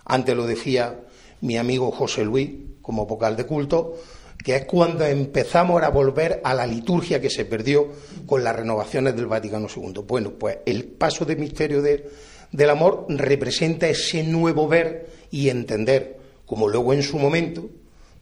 Antes 0.05 0.37
lo 0.37 0.47
decía 0.47 1.01
mi 1.41 1.57
amigo 1.57 1.91
José 1.91 2.25
Luis, 2.25 2.51
como 2.81 3.07
vocal 3.07 3.37
de 3.37 3.47
culto, 3.47 3.97
que 4.45 4.55
es 4.57 4.65
cuando 4.67 5.05
empezamos 5.07 5.83
a 5.83 5.89
volver 5.89 6.41
a 6.45 6.53
la 6.55 6.67
liturgia 6.67 7.19
que 7.21 7.31
se 7.31 7.47
perdió 7.47 7.89
con 8.27 8.45
las 8.45 8.55
renovaciones 8.55 9.17
del 9.17 9.27
Vaticano 9.27 9.67
II. 9.75 10.03
Bueno, 10.07 10.33
pues 10.39 10.59
el 10.67 10.85
paso 10.85 11.25
de 11.25 11.35
misterio 11.35 11.81
de- 11.81 12.11
del 12.53 12.69
amor 12.71 13.07
representa 13.09 13.89
ese 13.89 14.23
nuevo 14.23 14.69
ver 14.69 15.09
y 15.31 15.49
entender, 15.49 16.19
como 16.45 16.69
luego 16.69 16.93
en 16.93 17.03
su 17.03 17.19
momento, 17.19 17.71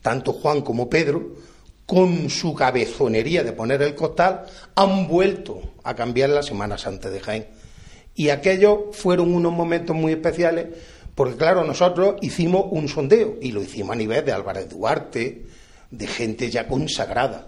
tanto 0.01 0.33
Juan 0.33 0.62
como 0.62 0.89
Pedro, 0.89 1.35
con 1.87 2.31
su 2.31 2.55
cabezonería 2.55 3.43
de 3.43 3.53
poner 3.53 3.83
el 3.83 3.97
costal, 3.97 4.45
han 4.77 5.09
vuelto 5.09 5.61
a 5.83 5.95
cambiar 5.97 6.31
la 6.31 6.45
Semana 6.45 6.79
Santa 6.79 7.11
de 7.11 7.18
Jaén. 7.20 7.47
Y 8.14 8.29
aquellos 8.29 8.79
fueron 8.97 9.35
unos 9.35 9.53
momentos 9.53 9.97
muy 9.97 10.12
especiales, 10.12 10.66
porque 11.16 11.37
claro, 11.37 11.64
nosotros 11.64 12.14
hicimos 12.23 12.66
un 12.70 12.89
sondeo, 12.89 13.39
y 13.43 13.51
lo 13.51 13.61
hicimos 13.61 13.93
a 13.95 13.99
nivel 13.99 14.25
de 14.25 14.33
Álvarez 14.33 14.68
Duarte, 14.70 15.43
de 15.93 16.07
gente 16.09 16.51
ya 16.51 16.66
consagrada. 16.66 17.47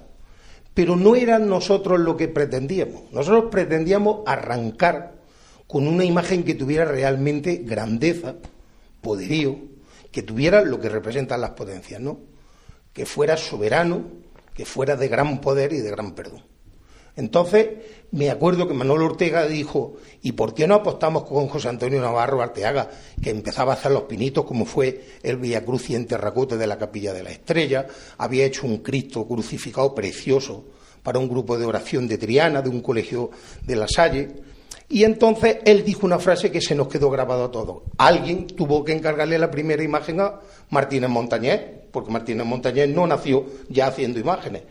Pero 0.74 0.94
no 0.94 1.16
eran 1.16 1.48
nosotros 1.48 1.98
lo 1.98 2.16
que 2.16 2.28
pretendíamos. 2.28 3.10
Nosotros 3.12 3.46
pretendíamos 3.50 4.20
arrancar 4.26 5.14
con 5.66 5.88
una 5.88 6.04
imagen 6.04 6.44
que 6.44 6.54
tuviera 6.54 6.84
realmente 6.84 7.62
grandeza, 7.64 8.36
poderío, 9.00 9.58
que 10.12 10.22
tuviera 10.22 10.62
lo 10.62 10.78
que 10.78 10.88
representan 10.88 11.40
las 11.40 11.50
potencias, 11.50 12.00
¿no? 12.00 12.20
Que 12.92 13.06
fuera 13.06 13.36
soberano, 13.36 14.04
que 14.54 14.64
fuera 14.64 14.94
de 14.94 15.08
gran 15.08 15.40
poder 15.40 15.72
y 15.72 15.78
de 15.78 15.90
gran 15.90 16.12
perdón. 16.14 16.42
Entonces, 17.16 17.68
me 18.10 18.30
acuerdo 18.30 18.66
que 18.66 18.74
Manuel 18.74 19.02
Ortega 19.02 19.46
dijo, 19.46 19.94
¿y 20.22 20.32
por 20.32 20.54
qué 20.54 20.66
no 20.66 20.74
apostamos 20.74 21.24
con 21.24 21.48
José 21.48 21.68
Antonio 21.68 22.00
Navarro 22.00 22.42
Arteaga, 22.42 22.90
que 23.22 23.30
empezaba 23.30 23.72
a 23.72 23.76
hacer 23.76 23.92
los 23.92 24.04
pinitos 24.04 24.44
como 24.44 24.64
fue 24.66 25.04
el 25.22 25.36
Villa 25.36 25.64
Cruci 25.64 25.94
en 25.94 26.06
terracota 26.06 26.56
de 26.56 26.66
la 26.66 26.78
Capilla 26.78 27.12
de 27.12 27.22
la 27.22 27.30
Estrella, 27.30 27.86
había 28.18 28.44
hecho 28.44 28.66
un 28.66 28.78
Cristo 28.78 29.26
crucificado 29.26 29.94
precioso 29.94 30.64
para 31.02 31.18
un 31.18 31.28
grupo 31.28 31.56
de 31.56 31.66
oración 31.66 32.08
de 32.08 32.18
Triana, 32.18 32.62
de 32.62 32.70
un 32.70 32.80
colegio 32.80 33.30
de 33.64 33.76
La 33.76 33.86
Salle, 33.86 34.28
y 34.88 35.04
entonces 35.04 35.58
él 35.64 35.84
dijo 35.84 36.06
una 36.06 36.18
frase 36.18 36.50
que 36.50 36.60
se 36.60 36.74
nos 36.74 36.88
quedó 36.88 37.10
grabado 37.10 37.44
a 37.44 37.50
todos. 37.50 37.82
Alguien 37.96 38.46
tuvo 38.46 38.84
que 38.84 38.92
encargarle 38.92 39.38
la 39.38 39.50
primera 39.50 39.82
imagen 39.82 40.20
a 40.20 40.40
Martínez 40.70 41.10
Montañés, 41.10 41.60
porque 41.90 42.10
Martínez 42.10 42.46
Montañés 42.46 42.88
no 42.88 43.06
nació 43.06 43.46
ya 43.68 43.86
haciendo 43.86 44.18
imágenes. 44.18 44.62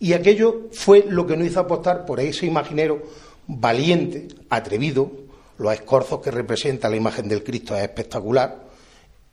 Y 0.00 0.14
aquello 0.14 0.68
fue 0.72 1.04
lo 1.06 1.26
que 1.26 1.36
nos 1.36 1.46
hizo 1.46 1.60
apostar 1.60 2.06
por 2.06 2.20
ese 2.20 2.46
imaginero 2.46 3.02
valiente, 3.46 4.28
atrevido, 4.48 5.12
los 5.58 5.74
escorzos 5.74 6.20
que 6.22 6.30
representa 6.30 6.88
la 6.88 6.96
imagen 6.96 7.28
del 7.28 7.44
Cristo 7.44 7.76
es 7.76 7.82
espectacular, 7.82 8.64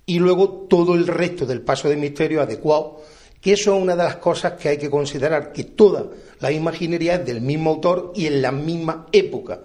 y 0.06 0.20
luego 0.20 0.68
todo 0.70 0.94
el 0.94 1.08
resto 1.08 1.46
del 1.46 1.62
paso 1.62 1.88
de 1.88 1.96
misterio 1.96 2.42
adecuado, 2.42 3.02
que 3.40 3.54
eso 3.54 3.78
es 3.78 3.82
una 3.82 3.96
de 3.96 4.04
las 4.04 4.18
cosas 4.18 4.54
que 4.54 4.68
hay 4.68 4.78
que 4.78 4.90
considerar, 4.90 5.54
que 5.54 5.64
toda 5.64 6.08
la 6.42 6.52
imaginería 6.52 7.16
es 7.16 7.26
del 7.26 7.40
mismo 7.40 7.70
autor 7.70 8.12
y 8.14 8.26
en 8.26 8.42
la 8.42 8.52
misma 8.52 9.08
época. 9.14 9.62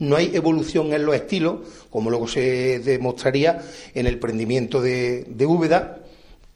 No 0.00 0.16
hay 0.16 0.34
evolución 0.34 0.92
en 0.92 1.06
los 1.06 1.14
estilos, 1.14 1.58
como 1.90 2.10
luego 2.10 2.26
se 2.26 2.80
demostraría 2.80 3.62
en 3.94 4.06
el 4.08 4.18
prendimiento 4.18 4.82
de, 4.82 5.24
de 5.28 5.46
Úbeda, 5.46 6.00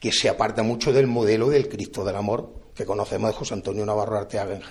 que 0.01 0.11
se 0.11 0.29
aparta 0.29 0.65
mucho 0.65 0.93
del 0.93 1.07
modelo 1.07 1.49
del 1.49 1.69
Cristo 1.69 2.05
del 2.05 2.17
Amor 2.17 2.64
que 2.75 2.85
conocemos 2.85 3.31
de 3.31 3.37
José 3.37 3.55
Antonio 3.55 3.85
Navarro 3.87 4.19
Arteaga 4.19 4.55
en. 4.55 4.63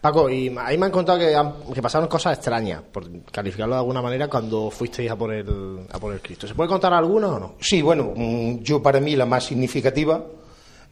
Paco, 0.00 0.30
y 0.30 0.54
ahí 0.58 0.78
me 0.78 0.86
han 0.86 0.92
contado 0.92 1.18
que, 1.18 1.34
han- 1.34 1.54
que 1.74 1.82
pasaron 1.82 2.08
cosas 2.08 2.38
extrañas, 2.38 2.80
por 2.90 3.04
calificarlo 3.30 3.74
de 3.74 3.80
alguna 3.80 4.00
manera, 4.00 4.26
cuando 4.28 4.70
fuisteis 4.70 5.10
a 5.10 5.16
por 5.16 5.34
el, 5.34 5.86
a 5.90 5.98
por 5.98 6.14
el 6.14 6.20
Cristo. 6.22 6.46
¿Se 6.46 6.54
puede 6.54 6.68
contar 6.70 6.94
alguna 6.94 7.28
o 7.28 7.38
no? 7.38 7.54
Sí, 7.60 7.82
bueno, 7.82 8.12
mm, 8.16 8.60
yo 8.60 8.82
para 8.82 9.00
mí 9.00 9.16
la 9.16 9.26
más 9.26 9.44
significativa 9.44 10.24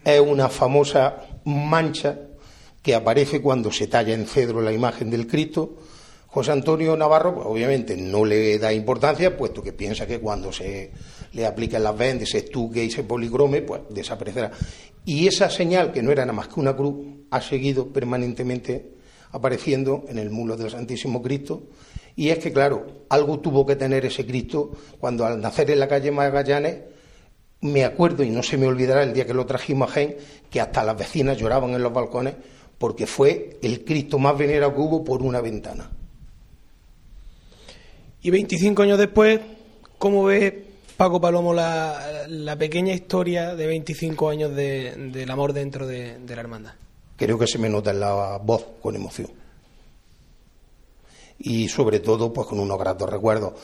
es 0.04 0.20
una 0.20 0.50
famosa 0.50 1.16
mancha 1.44 2.18
que 2.82 2.94
aparece 2.94 3.40
cuando 3.40 3.72
se 3.72 3.86
talla 3.86 4.12
en 4.12 4.26
cedro 4.26 4.60
la 4.60 4.72
imagen 4.72 5.08
del 5.08 5.26
Cristo. 5.26 5.76
José 6.26 6.52
Antonio 6.52 6.94
Navarro, 6.96 7.42
obviamente, 7.46 7.96
no 7.96 8.24
le 8.24 8.58
da 8.58 8.70
importancia, 8.72 9.34
puesto 9.36 9.62
que 9.62 9.72
piensa 9.72 10.06
que 10.06 10.18
cuando 10.20 10.52
se 10.52 10.90
le 11.32 11.46
aplican 11.46 11.82
las 11.82 11.96
vendas, 11.96 12.30
se 12.30 12.38
estuque 12.38 12.84
y 12.84 12.90
se 12.90 13.04
poligrome, 13.04 13.62
pues 13.62 13.82
desaparecerá. 13.90 14.50
Y 15.04 15.26
esa 15.26 15.50
señal, 15.50 15.92
que 15.92 16.02
no 16.02 16.12
era 16.12 16.24
nada 16.24 16.36
más 16.36 16.48
que 16.48 16.60
una 16.60 16.76
cruz, 16.76 16.94
ha 17.30 17.40
seguido 17.40 17.88
permanentemente 17.88 18.92
apareciendo 19.32 20.04
en 20.08 20.18
el 20.18 20.30
mulo 20.30 20.56
del 20.56 20.70
Santísimo 20.70 21.22
Cristo. 21.22 21.64
Y 22.14 22.28
es 22.28 22.38
que, 22.38 22.52
claro, 22.52 23.04
algo 23.08 23.40
tuvo 23.40 23.64
que 23.66 23.76
tener 23.76 24.04
ese 24.04 24.26
Cristo 24.26 24.70
cuando 25.00 25.24
al 25.24 25.40
nacer 25.40 25.70
en 25.70 25.80
la 25.80 25.88
calle 25.88 26.10
Magallanes, 26.10 26.76
me 27.62 27.84
acuerdo 27.84 28.22
y 28.22 28.30
no 28.30 28.42
se 28.42 28.58
me 28.58 28.66
olvidará 28.66 29.02
el 29.02 29.14
día 29.14 29.26
que 29.26 29.34
lo 29.34 29.46
trajimos 29.46 29.90
a 29.90 29.92
Jaén, 29.94 30.16
que 30.50 30.60
hasta 30.60 30.82
las 30.84 30.96
vecinas 30.96 31.38
lloraban 31.38 31.70
en 31.70 31.82
los 31.82 31.92
balcones 31.92 32.34
porque 32.76 33.06
fue 33.06 33.58
el 33.62 33.84
Cristo 33.84 34.18
más 34.18 34.36
venerado 34.36 34.74
que 34.74 34.80
hubo 34.80 35.04
por 35.04 35.22
una 35.22 35.40
ventana. 35.40 35.88
Y 38.22 38.30
25 38.30 38.82
años 38.82 38.98
después, 38.98 39.40
¿cómo 39.98 40.24
ve 40.24 40.71
Paco 41.02 41.20
Palomo 41.20 41.52
la, 41.52 42.56
pequeña 42.56 42.94
historia 42.94 43.56
de 43.56 43.66
25 43.66 44.28
años 44.28 44.54
de- 44.54 44.94
del 45.12 45.28
amor 45.32 45.52
dentro 45.52 45.84
de, 45.84 46.20
de 46.20 46.34
la 46.36 46.42
hermandad? 46.42 46.74
Creo 47.16 47.36
que 47.36 47.48
se 47.48 47.58
me 47.58 47.68
nota 47.68 47.90
en 47.90 47.98
la 47.98 48.38
voz 48.38 48.64
con 48.80 48.94
emoción. 48.94 49.28
Y 51.40 51.66
sobre 51.68 51.98
todo, 51.98 52.32
pues 52.32 52.46
con 52.46 52.60
unos 52.60 52.78
gratos 52.78 53.10
recuerdos. 53.10 53.54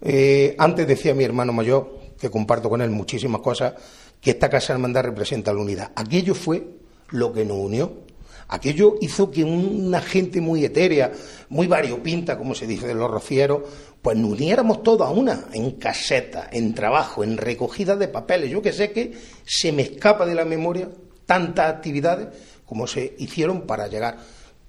Eh, 0.00 0.56
antes 0.58 0.88
decía 0.88 1.14
mi 1.14 1.22
hermano 1.22 1.52
mayor, 1.52 2.00
que 2.18 2.30
comparto 2.30 2.68
con 2.68 2.82
él 2.82 2.90
muchísimas 2.90 3.42
cosas, 3.42 3.74
que 4.20 4.30
esta 4.32 4.50
Casa 4.50 4.72
Hermandad 4.72 5.04
representa 5.04 5.52
la 5.52 5.60
unidad. 5.60 5.92
Aquello 5.94 6.34
fue 6.34 6.66
lo 7.10 7.32
que 7.32 7.44
nos 7.44 7.58
unió. 7.58 8.08
Aquello 8.48 8.94
hizo 9.02 9.30
que 9.30 9.44
una 9.44 10.00
gente 10.00 10.40
muy 10.40 10.64
etérea, 10.64 11.12
muy 11.50 11.66
variopinta, 11.66 12.38
como 12.38 12.54
se 12.54 12.66
dice 12.66 12.86
de 12.86 12.94
los 12.94 13.10
rocieros, 13.10 13.60
pues 14.02 14.16
nos 14.16 14.30
uniéramos 14.32 14.82
todos 14.82 15.06
a 15.06 15.10
una, 15.10 15.46
en 15.52 15.72
caseta, 15.72 16.48
en 16.52 16.74
trabajo, 16.74 17.24
en 17.24 17.36
recogida 17.36 17.96
de 17.96 18.08
papeles. 18.08 18.50
Yo 18.50 18.62
que 18.62 18.72
sé 18.72 18.92
que 18.92 19.12
se 19.44 19.72
me 19.72 19.82
escapa 19.82 20.24
de 20.24 20.34
la 20.34 20.44
memoria 20.44 20.88
tantas 21.26 21.68
actividades 21.68 22.28
como 22.64 22.86
se 22.86 23.14
hicieron 23.18 23.62
para 23.62 23.88
llegar. 23.88 24.18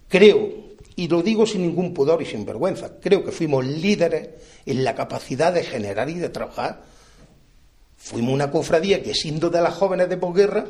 Creo, 0.08 0.70
y 0.96 1.08
lo 1.08 1.22
digo 1.22 1.46
sin 1.46 1.62
ningún 1.62 1.94
pudor 1.94 2.22
y 2.22 2.26
sin 2.26 2.46
vergüenza, 2.46 3.00
creo 3.00 3.24
que 3.24 3.32
fuimos 3.32 3.66
líderes 3.66 4.30
en 4.66 4.84
la 4.84 4.96
capacidad 4.96 5.54
de 5.54 5.64
generar 5.64 6.10
y 6.10 6.16
de 6.16 6.30
trabajar. 6.30 6.82
Fuimos 7.98 8.34
una 8.34 8.50
cofradía 8.50 9.04
que, 9.04 9.14
siendo 9.14 9.50
de 9.50 9.62
las 9.62 9.76
jóvenes 9.76 10.10
de 10.10 10.18
posguerra, 10.18 10.66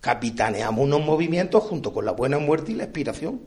capitaneamos 0.00 0.84
unos 0.84 1.04
movimientos 1.04 1.64
junto 1.64 1.92
con 1.92 2.04
la 2.04 2.12
buena 2.12 2.38
muerte 2.38 2.72
y 2.72 2.76
la 2.76 2.84
expiración. 2.84 3.40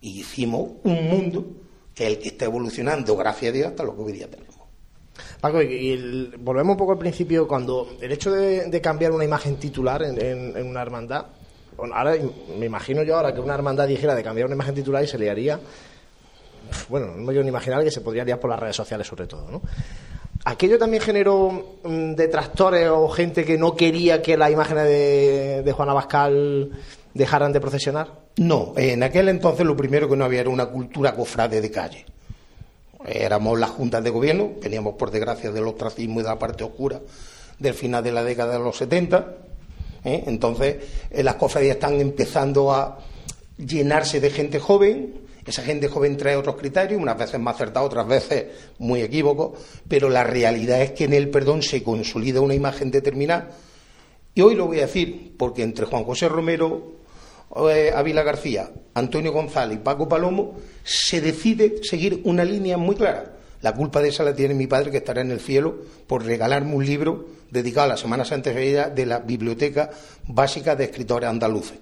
Y 0.00 0.20
hicimos 0.20 0.70
un 0.82 1.08
mundo 1.08 1.46
que 1.94 2.06
el 2.06 2.18
que 2.18 2.28
está 2.28 2.46
evolucionando, 2.46 3.16
gracias 3.16 3.50
a 3.50 3.52
Dios, 3.52 3.68
hasta 3.68 3.84
lo 3.84 3.94
que 3.94 4.02
hoy 4.02 4.12
día 4.12 4.30
tenemos. 4.30 4.56
Paco, 5.40 5.62
y, 5.62 6.32
volvemos 6.38 6.72
un 6.72 6.78
poco 6.78 6.92
al 6.92 6.98
principio, 6.98 7.48
cuando 7.48 7.96
el 8.00 8.12
hecho 8.12 8.30
de, 8.32 8.80
cambiar 8.80 9.12
una 9.12 9.24
imagen 9.24 9.56
titular 9.56 10.02
en, 10.02 10.66
una 10.66 10.82
hermandad, 10.82 11.26
ahora 11.78 12.14
me 12.58 12.66
imagino 12.66 13.02
yo 13.02 13.16
ahora 13.16 13.32
que 13.32 13.40
una 13.40 13.54
hermandad 13.54 13.88
dijera 13.88 14.14
de 14.14 14.22
cambiar 14.22 14.46
una 14.46 14.54
imagen 14.54 14.74
titular 14.74 15.02
y 15.02 15.06
se 15.06 15.18
le 15.18 15.30
haría, 15.30 15.58
bueno, 16.88 17.06
no 17.06 17.22
me 17.22 17.28
quiero 17.28 17.42
ni 17.42 17.48
imaginar 17.48 17.82
que 17.82 17.90
se 17.90 18.00
podría 18.00 18.24
liar 18.24 18.38
por 18.38 18.50
las 18.50 18.60
redes 18.60 18.76
sociales 18.76 19.06
sobre 19.06 19.26
todo, 19.26 19.50
¿no? 19.50 19.62
¿Aquello 20.44 20.78
también 20.78 21.02
generó 21.02 21.76
mm, 21.82 22.14
detractores 22.14 22.88
o 22.88 23.08
gente 23.08 23.44
que 23.44 23.58
no 23.58 23.74
quería 23.74 24.22
que 24.22 24.38
la 24.38 24.50
imagen 24.50 24.78
de, 24.78 25.62
de 25.62 25.72
Juana 25.72 25.92
Bascal 25.92 26.70
dejaran 27.14 27.52
de 27.52 27.60
procesionar? 27.60 28.20
No, 28.36 28.74
en 28.76 29.02
aquel 29.02 29.28
entonces 29.28 29.66
lo 29.66 29.76
primero 29.76 30.08
que 30.08 30.16
no 30.16 30.24
había 30.24 30.40
era 30.40 30.50
una 30.50 30.66
cultura 30.66 31.14
cofrade 31.14 31.60
de 31.60 31.70
calle. 31.70 32.06
Éramos 33.04 33.58
las 33.58 33.70
juntas 33.70 34.04
de 34.04 34.10
gobierno, 34.10 34.50
veníamos 34.62 34.94
por 34.94 35.10
desgracia 35.10 35.50
del 35.50 35.66
ostracismo 35.66 36.20
y 36.20 36.22
de 36.22 36.28
la 36.28 36.38
parte 36.38 36.64
oscura 36.64 37.00
del 37.60 37.74
final 37.74 38.02
de 38.02 38.10
la 38.10 38.24
década 38.24 38.54
de 38.54 38.58
los 38.58 38.76
70. 38.76 39.36
¿eh? 40.04 40.24
Entonces, 40.26 40.76
eh, 41.10 41.22
las 41.22 41.36
cofradías 41.36 41.76
están 41.76 42.00
empezando 42.00 42.72
a 42.72 42.98
llenarse 43.56 44.20
de 44.20 44.30
gente 44.30 44.58
joven. 44.58 45.20
Esa 45.46 45.62
gente 45.62 45.88
joven 45.88 46.16
trae 46.16 46.36
otros 46.36 46.56
criterios, 46.56 47.00
unas 47.00 47.16
veces 47.16 47.40
más 47.40 47.54
acertados, 47.54 47.88
otras 47.88 48.06
veces 48.06 48.46
muy 48.78 49.00
equívocos, 49.00 49.58
pero 49.88 50.08
la 50.08 50.22
realidad 50.24 50.80
es 50.82 50.92
que 50.92 51.04
en 51.04 51.14
el 51.14 51.28
perdón 51.30 51.62
se 51.62 51.82
consolida 51.82 52.40
una 52.40 52.54
imagen 52.54 52.90
determinada. 52.90 53.50
Y 54.34 54.42
hoy 54.42 54.54
lo 54.54 54.66
voy 54.66 54.78
a 54.78 54.82
decir, 54.82 55.34
porque 55.36 55.62
entre 55.62 55.86
Juan 55.86 56.04
José 56.04 56.28
Romero, 56.28 56.99
eh, 57.70 57.92
Ávila 57.94 58.22
García, 58.22 58.70
Antonio 58.94 59.32
González 59.32 59.78
y 59.78 59.82
Paco 59.82 60.08
Palomo, 60.08 60.56
se 60.84 61.20
decide 61.20 61.82
seguir 61.82 62.20
una 62.24 62.44
línea 62.44 62.76
muy 62.76 62.94
clara. 62.94 63.36
La 63.62 63.74
culpa 63.74 64.00
de 64.00 64.08
esa 64.08 64.24
la 64.24 64.34
tiene 64.34 64.54
mi 64.54 64.66
padre, 64.66 64.90
que 64.90 64.98
estará 64.98 65.20
en 65.20 65.30
el 65.30 65.40
cielo, 65.40 65.78
por 66.06 66.24
regalarme 66.24 66.74
un 66.74 66.86
libro 66.86 67.26
dedicado 67.50 67.86
a 67.86 67.88
la 67.90 67.96
Semana 67.96 68.24
Santa 68.24 68.50
de 68.50 69.06
la 69.06 69.18
Biblioteca 69.18 69.90
Básica 70.26 70.76
de 70.76 70.84
Escritores 70.84 71.28
Andaluces. 71.28 71.78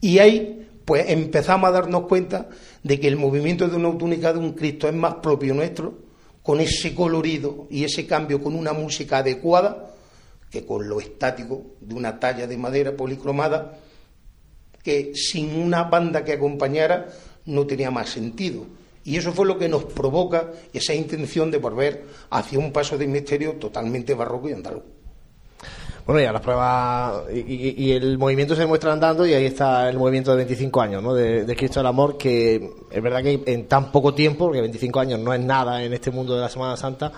Y 0.00 0.18
ahí, 0.18 0.68
pues 0.84 1.04
empezamos 1.08 1.68
a 1.68 1.72
darnos 1.72 2.06
cuenta 2.06 2.48
de 2.82 2.98
que 2.98 3.08
el 3.08 3.16
movimiento 3.16 3.68
de 3.68 3.76
una 3.76 3.96
túnica 3.96 4.32
de 4.32 4.38
un 4.38 4.54
Cristo 4.54 4.88
es 4.88 4.94
más 4.94 5.16
propio 5.16 5.54
nuestro, 5.54 5.98
con 6.42 6.60
ese 6.60 6.94
colorido 6.94 7.66
y 7.70 7.84
ese 7.84 8.06
cambio 8.06 8.40
con 8.40 8.54
una 8.54 8.72
música 8.72 9.18
adecuada, 9.18 9.90
que 10.50 10.64
con 10.64 10.88
lo 10.88 11.00
estático 11.00 11.62
de 11.80 11.94
una 11.94 12.18
talla 12.18 12.46
de 12.46 12.56
madera 12.56 12.96
policromada 12.96 13.78
que 14.86 15.16
sin 15.16 15.60
una 15.60 15.82
banda 15.82 16.22
que 16.22 16.34
acompañara 16.34 17.08
no 17.46 17.66
tenía 17.66 17.90
más 17.90 18.08
sentido. 18.08 18.64
Y 19.02 19.16
eso 19.16 19.32
fue 19.32 19.44
lo 19.44 19.58
que 19.58 19.68
nos 19.68 19.82
provoca 19.82 20.52
esa 20.72 20.94
intención 20.94 21.50
de 21.50 21.58
volver 21.58 22.04
hacia 22.30 22.60
un 22.60 22.70
paso 22.70 22.96
de 22.96 23.08
misterio 23.08 23.54
totalmente 23.54 24.14
barroco 24.14 24.48
y 24.48 24.52
andaluz. 24.52 24.84
Bueno, 26.06 26.20
ya 26.20 26.30
las 26.30 26.40
pruebas 26.40 27.24
y, 27.34 27.90
el 27.90 28.16
movimiento 28.16 28.54
se 28.54 28.64
muestra 28.64 28.92
andando 28.92 29.26
y 29.26 29.34
ahí 29.34 29.46
está 29.46 29.88
el 29.88 29.98
movimiento 29.98 30.30
de 30.30 30.36
25 30.36 30.80
años 30.80 31.02
¿no? 31.02 31.14
de, 31.14 31.44
de, 31.44 31.56
Cristo 31.56 31.80
del 31.80 31.88
Amor, 31.88 32.16
que 32.16 32.70
es 32.88 33.02
verdad 33.02 33.24
que 33.24 33.42
en 33.44 33.66
tan 33.66 33.90
poco 33.90 34.14
tiempo, 34.14 34.44
porque 34.44 34.60
25 34.60 35.00
años 35.00 35.18
no 35.18 35.34
es 35.34 35.40
nada 35.40 35.82
en 35.82 35.92
este 35.92 36.12
mundo 36.12 36.36
de 36.36 36.42
la 36.42 36.48
Semana 36.48 36.76
Santa, 36.76 37.10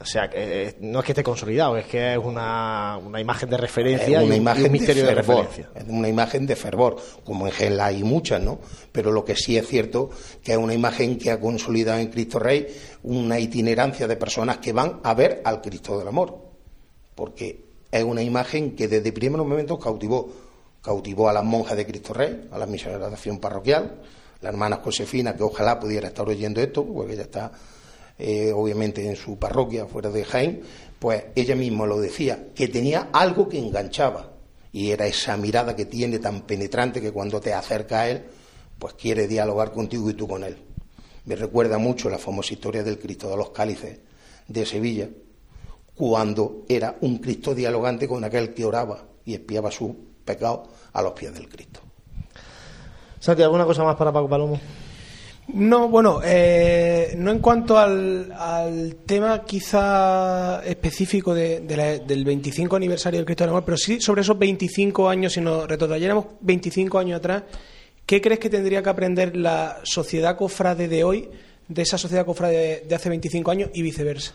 o 0.00 0.04
sea, 0.06 0.30
eh, 0.32 0.76
no 0.80 1.00
es 1.00 1.04
que 1.04 1.12
esté 1.12 1.22
consolidado, 1.22 1.76
es 1.76 1.84
que 1.84 2.14
es 2.14 2.18
una, 2.18 2.98
una 3.04 3.20
imagen 3.20 3.50
de 3.50 3.58
referencia 3.58 4.22
una 4.22 4.34
y 4.34 4.38
imagen 4.38 4.64
un 4.64 4.72
misterio 4.72 5.04
de, 5.04 5.14
referencia. 5.14 5.68
Es 5.74 5.84
una 5.86 6.08
imagen 6.08 6.46
de 6.46 6.56
fervor, 6.56 6.96
como 7.22 7.46
en 7.46 7.52
Gela 7.52 7.86
hay 7.86 8.02
muchas, 8.02 8.40
¿no? 8.40 8.60
Pero 8.92 9.12
lo 9.12 9.26
que 9.26 9.36
sí 9.36 9.58
es 9.58 9.66
cierto 9.68 10.08
que 10.42 10.52
es 10.52 10.58
una 10.58 10.72
imagen 10.72 11.18
que 11.18 11.30
ha 11.30 11.38
consolidado 11.38 11.98
en 11.98 12.08
Cristo 12.08 12.38
Rey 12.38 12.66
una 13.02 13.38
itinerancia 13.38 14.08
de 14.08 14.16
personas 14.16 14.58
que 14.58 14.72
van 14.72 15.00
a 15.02 15.12
ver 15.12 15.42
al 15.44 15.60
Cristo 15.60 15.98
del 15.98 16.08
Amor. 16.08 16.38
Porque 17.14 17.64
es 17.92 18.02
una 18.02 18.22
imagen 18.22 18.74
que 18.74 18.88
desde 18.88 19.12
primeros 19.12 19.46
momentos 19.46 19.78
cautivó. 19.78 20.32
Cautivó 20.82 21.28
a 21.28 21.34
las 21.34 21.44
monjas 21.44 21.76
de 21.76 21.84
Cristo 21.84 22.14
Rey, 22.14 22.48
a 22.50 22.56
la 22.56 22.64
misioneras 22.64 23.10
de 23.10 23.14
acción 23.14 23.38
parroquial, 23.38 24.00
la 24.40 24.48
hermana 24.48 24.80
Josefina, 24.82 25.36
que 25.36 25.42
ojalá 25.42 25.78
pudiera 25.78 26.08
estar 26.08 26.26
oyendo 26.26 26.58
esto, 26.62 26.86
porque 26.86 27.12
ella 27.12 27.24
está 27.24 27.52
eh, 28.20 28.52
obviamente 28.52 29.08
en 29.08 29.16
su 29.16 29.38
parroquia 29.38 29.86
fuera 29.86 30.10
de 30.10 30.24
Jaén, 30.24 30.62
pues 30.98 31.24
ella 31.34 31.56
misma 31.56 31.86
lo 31.86 31.98
decía, 31.98 32.48
que 32.54 32.68
tenía 32.68 33.08
algo 33.12 33.48
que 33.48 33.58
enganchaba. 33.58 34.32
Y 34.72 34.90
era 34.90 35.06
esa 35.06 35.36
mirada 35.36 35.74
que 35.74 35.86
tiene 35.86 36.18
tan 36.18 36.42
penetrante 36.42 37.00
que 37.00 37.10
cuando 37.10 37.40
te 37.40 37.54
acerca 37.54 38.02
a 38.02 38.10
él, 38.10 38.24
pues 38.78 38.94
quiere 38.94 39.26
dialogar 39.26 39.72
contigo 39.72 40.08
y 40.10 40.14
tú 40.14 40.28
con 40.28 40.44
él. 40.44 40.58
Me 41.24 41.34
recuerda 41.34 41.78
mucho 41.78 42.08
la 42.10 42.18
famosa 42.18 42.52
historia 42.52 42.82
del 42.82 42.98
Cristo 42.98 43.30
de 43.30 43.36
los 43.36 43.50
Cálices 43.50 43.98
de 44.46 44.66
Sevilla, 44.66 45.08
cuando 45.94 46.64
era 46.68 46.96
un 47.00 47.18
Cristo 47.18 47.54
dialogante 47.54 48.06
con 48.06 48.22
aquel 48.24 48.52
que 48.54 48.64
oraba 48.64 49.04
y 49.24 49.34
espiaba 49.34 49.70
su 49.70 49.96
pecado 50.24 50.68
a 50.92 51.02
los 51.02 51.12
pies 51.12 51.32
del 51.34 51.48
Cristo. 51.48 51.80
Santi, 53.18 53.42
¿alguna 53.42 53.64
cosa 53.64 53.84
más 53.84 53.96
para 53.96 54.12
Paco 54.12 54.28
Palomo? 54.28 54.58
No, 55.54 55.88
bueno, 55.88 56.20
eh, 56.24 57.14
no 57.16 57.30
en 57.30 57.38
cuanto 57.40 57.78
al, 57.78 58.96
tema 59.06 59.44
quizá 59.44 60.62
específico 60.64 61.34
del 61.34 62.24
25 62.24 62.76
aniversario 62.76 63.18
del 63.18 63.24
Cristo 63.24 63.44
del 63.44 63.50
Amor, 63.50 63.64
pero 63.64 63.76
sí 63.76 64.00
sobre 64.00 64.22
esos 64.22 64.38
25 64.38 65.08
años, 65.08 65.32
si 65.32 65.40
nos 65.40 65.68
retrotrayéramos 65.68 66.26
25 66.40 66.98
años 66.98 67.18
atrás, 67.18 67.44
¿qué 68.06 68.20
crees 68.20 68.38
que 68.38 68.50
tendría 68.50 68.82
que 68.82 68.90
aprender 68.90 69.36
la 69.36 69.80
sociedad 69.82 70.36
cofrade 70.36 70.88
de 70.88 71.04
hoy 71.04 71.28
de 71.68 71.82
esa 71.82 71.98
sociedad 71.98 72.26
cofrade 72.26 72.84
de, 72.86 72.94
hace 72.94 73.08
25 73.08 73.50
años 73.50 73.70
y 73.74 73.82
viceversa? 73.82 74.32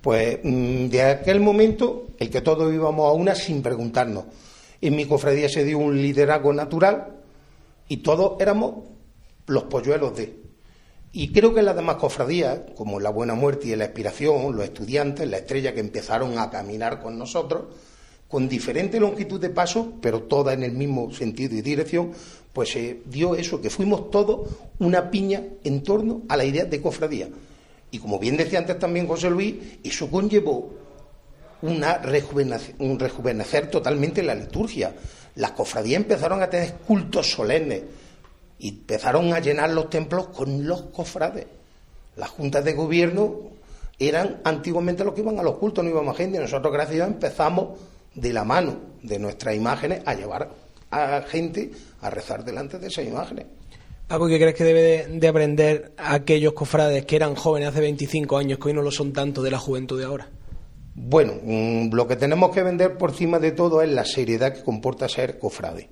Pues 0.00 0.38
mm, 0.42 0.86
de 0.86 1.02
aquel 1.02 1.40
momento, 1.40 2.08
el 2.18 2.30
que 2.30 2.40
todos 2.40 2.72
íbamos 2.72 3.08
a 3.08 3.12
una 3.12 3.34
sin 3.34 3.62
preguntarnos. 3.62 4.24
En 4.80 4.94
mi 4.94 5.04
cofradía 5.06 5.48
se 5.48 5.64
dio 5.64 5.78
un 5.78 6.00
liderazgo 6.00 6.52
natural 6.52 7.08
y 7.88 7.98
todos 7.98 8.40
éramos 8.40 8.97
los 9.48 9.64
polluelos 9.64 10.16
de. 10.16 10.36
Y 11.10 11.32
creo 11.32 11.54
que 11.54 11.62
las 11.62 11.74
demás 11.74 11.96
cofradías, 11.96 12.60
como 12.76 13.00
la 13.00 13.10
Buena 13.10 13.34
Muerte 13.34 13.68
y 13.68 13.76
la 13.76 13.86
Expiración, 13.86 14.54
los 14.54 14.64
estudiantes, 14.64 15.28
la 15.28 15.38
estrella 15.38 15.74
que 15.74 15.80
empezaron 15.80 16.38
a 16.38 16.50
caminar 16.50 17.00
con 17.02 17.18
nosotros, 17.18 17.74
con 18.28 18.48
diferente 18.48 19.00
longitud 19.00 19.40
de 19.40 19.48
paso, 19.48 19.94
pero 20.02 20.24
toda 20.24 20.52
en 20.52 20.62
el 20.62 20.72
mismo 20.72 21.10
sentido 21.10 21.56
y 21.56 21.62
dirección, 21.62 22.12
pues 22.52 22.70
se 22.70 23.00
dio 23.06 23.34
eso, 23.34 23.60
que 23.60 23.70
fuimos 23.70 24.10
todos 24.10 24.48
una 24.78 25.10
piña 25.10 25.42
en 25.64 25.82
torno 25.82 26.22
a 26.28 26.36
la 26.36 26.44
idea 26.44 26.66
de 26.66 26.82
cofradía. 26.82 27.28
Y 27.90 27.98
como 27.98 28.18
bien 28.18 28.36
decía 28.36 28.58
antes 28.58 28.78
también 28.78 29.06
José 29.06 29.30
Luis, 29.30 29.54
eso 29.82 30.10
conllevó 30.10 30.74
una 31.62 32.02
un 32.78 32.98
rejuvenecer 32.98 33.70
totalmente 33.70 34.22
la 34.22 34.34
liturgia. 34.34 34.94
Las 35.36 35.52
cofradías 35.52 36.02
empezaron 36.02 36.42
a 36.42 36.50
tener 36.50 36.74
cultos 36.86 37.30
solemnes 37.30 37.82
y 38.58 38.70
empezaron 38.70 39.32
a 39.32 39.40
llenar 39.40 39.70
los 39.70 39.90
templos 39.90 40.28
con 40.28 40.66
los 40.66 40.82
cofrades. 40.82 41.46
Las 42.16 42.30
juntas 42.30 42.64
de 42.64 42.72
gobierno 42.72 43.50
eran 43.98 44.40
antiguamente 44.44 45.04
los 45.04 45.14
que 45.14 45.20
iban 45.20 45.38
a 45.38 45.42
los 45.42 45.56
cultos, 45.56 45.84
no 45.84 45.90
íbamos 45.90 46.14
a 46.14 46.18
gente. 46.18 46.38
Y 46.38 46.40
nosotros, 46.40 46.72
gracias 46.72 46.92
a 46.92 46.96
Dios, 46.96 47.08
empezamos 47.08 47.78
de 48.14 48.32
la 48.32 48.44
mano 48.44 48.76
de 49.02 49.18
nuestras 49.18 49.54
imágenes 49.54 50.02
a 50.04 50.14
llevar 50.14 50.50
a 50.90 51.22
gente 51.22 51.70
a 52.00 52.10
rezar 52.10 52.44
delante 52.44 52.78
de 52.78 52.88
esas 52.88 53.06
imágenes. 53.06 53.46
¿Algo 54.08 54.26
que 54.26 54.38
crees 54.38 54.54
que 54.54 54.64
debe 54.64 55.06
de, 55.06 55.28
aprender 55.28 55.92
aquellos 55.98 56.54
cofrades 56.54 57.04
que 57.04 57.16
eran 57.16 57.34
jóvenes 57.34 57.68
hace 57.68 57.80
25 57.80 58.38
años, 58.38 58.58
que 58.58 58.68
hoy 58.68 58.74
no 58.74 58.80
lo 58.80 58.90
son 58.90 59.12
tanto 59.12 59.42
de 59.42 59.50
la 59.50 59.58
juventud 59.58 59.98
de 59.98 60.06
ahora? 60.06 60.28
Bueno, 60.94 61.34
mm, 61.42 61.92
lo 61.92 62.08
que 62.08 62.16
tenemos 62.16 62.50
que 62.50 62.62
vender 62.62 62.96
por 62.96 63.10
encima 63.10 63.38
de 63.38 63.52
todo 63.52 63.82
es 63.82 63.90
la 63.90 64.06
seriedad 64.06 64.54
que 64.54 64.62
comporta 64.62 65.08
ser 65.08 65.38
cofrade. 65.38 65.90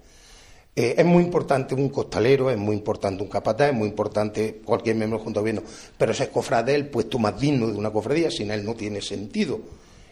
Eh, 0.78 0.94
es 0.98 1.06
muy 1.06 1.24
importante 1.24 1.74
un 1.74 1.88
costalero, 1.88 2.50
es 2.50 2.58
muy 2.58 2.76
importante 2.76 3.22
un 3.22 3.30
capataz, 3.30 3.70
es 3.70 3.74
muy 3.74 3.88
importante 3.88 4.60
cualquier 4.62 4.94
miembro 4.94 5.18
junto 5.18 5.40
al 5.40 5.44
gobierno, 5.44 5.62
pero 5.96 6.12
ese 6.12 6.24
es 6.24 6.28
cofrade 6.28 6.74
el 6.74 6.90
puesto 6.90 7.18
más 7.18 7.40
digno 7.40 7.66
de 7.68 7.78
una 7.78 7.90
cofradía, 7.90 8.30
sin 8.30 8.50
él 8.50 8.62
no 8.62 8.74
tiene 8.74 9.00
sentido. 9.00 9.58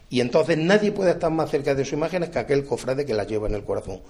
Y 0.09 0.23
entonces 0.23 0.57
nadie 0.57 0.91
puede 0.91 1.11
estar 1.11 1.31
más 1.31 1.51
cerca 1.51 1.75
de 1.75 1.85
sus 1.85 1.93
imágenes 1.93 2.31
que 2.31 2.39
aquel 2.39 2.65
cofrade 2.65 3.05
que 3.05 3.13
las 3.13 3.27
lleva 3.27 3.47
en 3.47 3.57
el 3.57 3.63
corazón. 3.63 4.01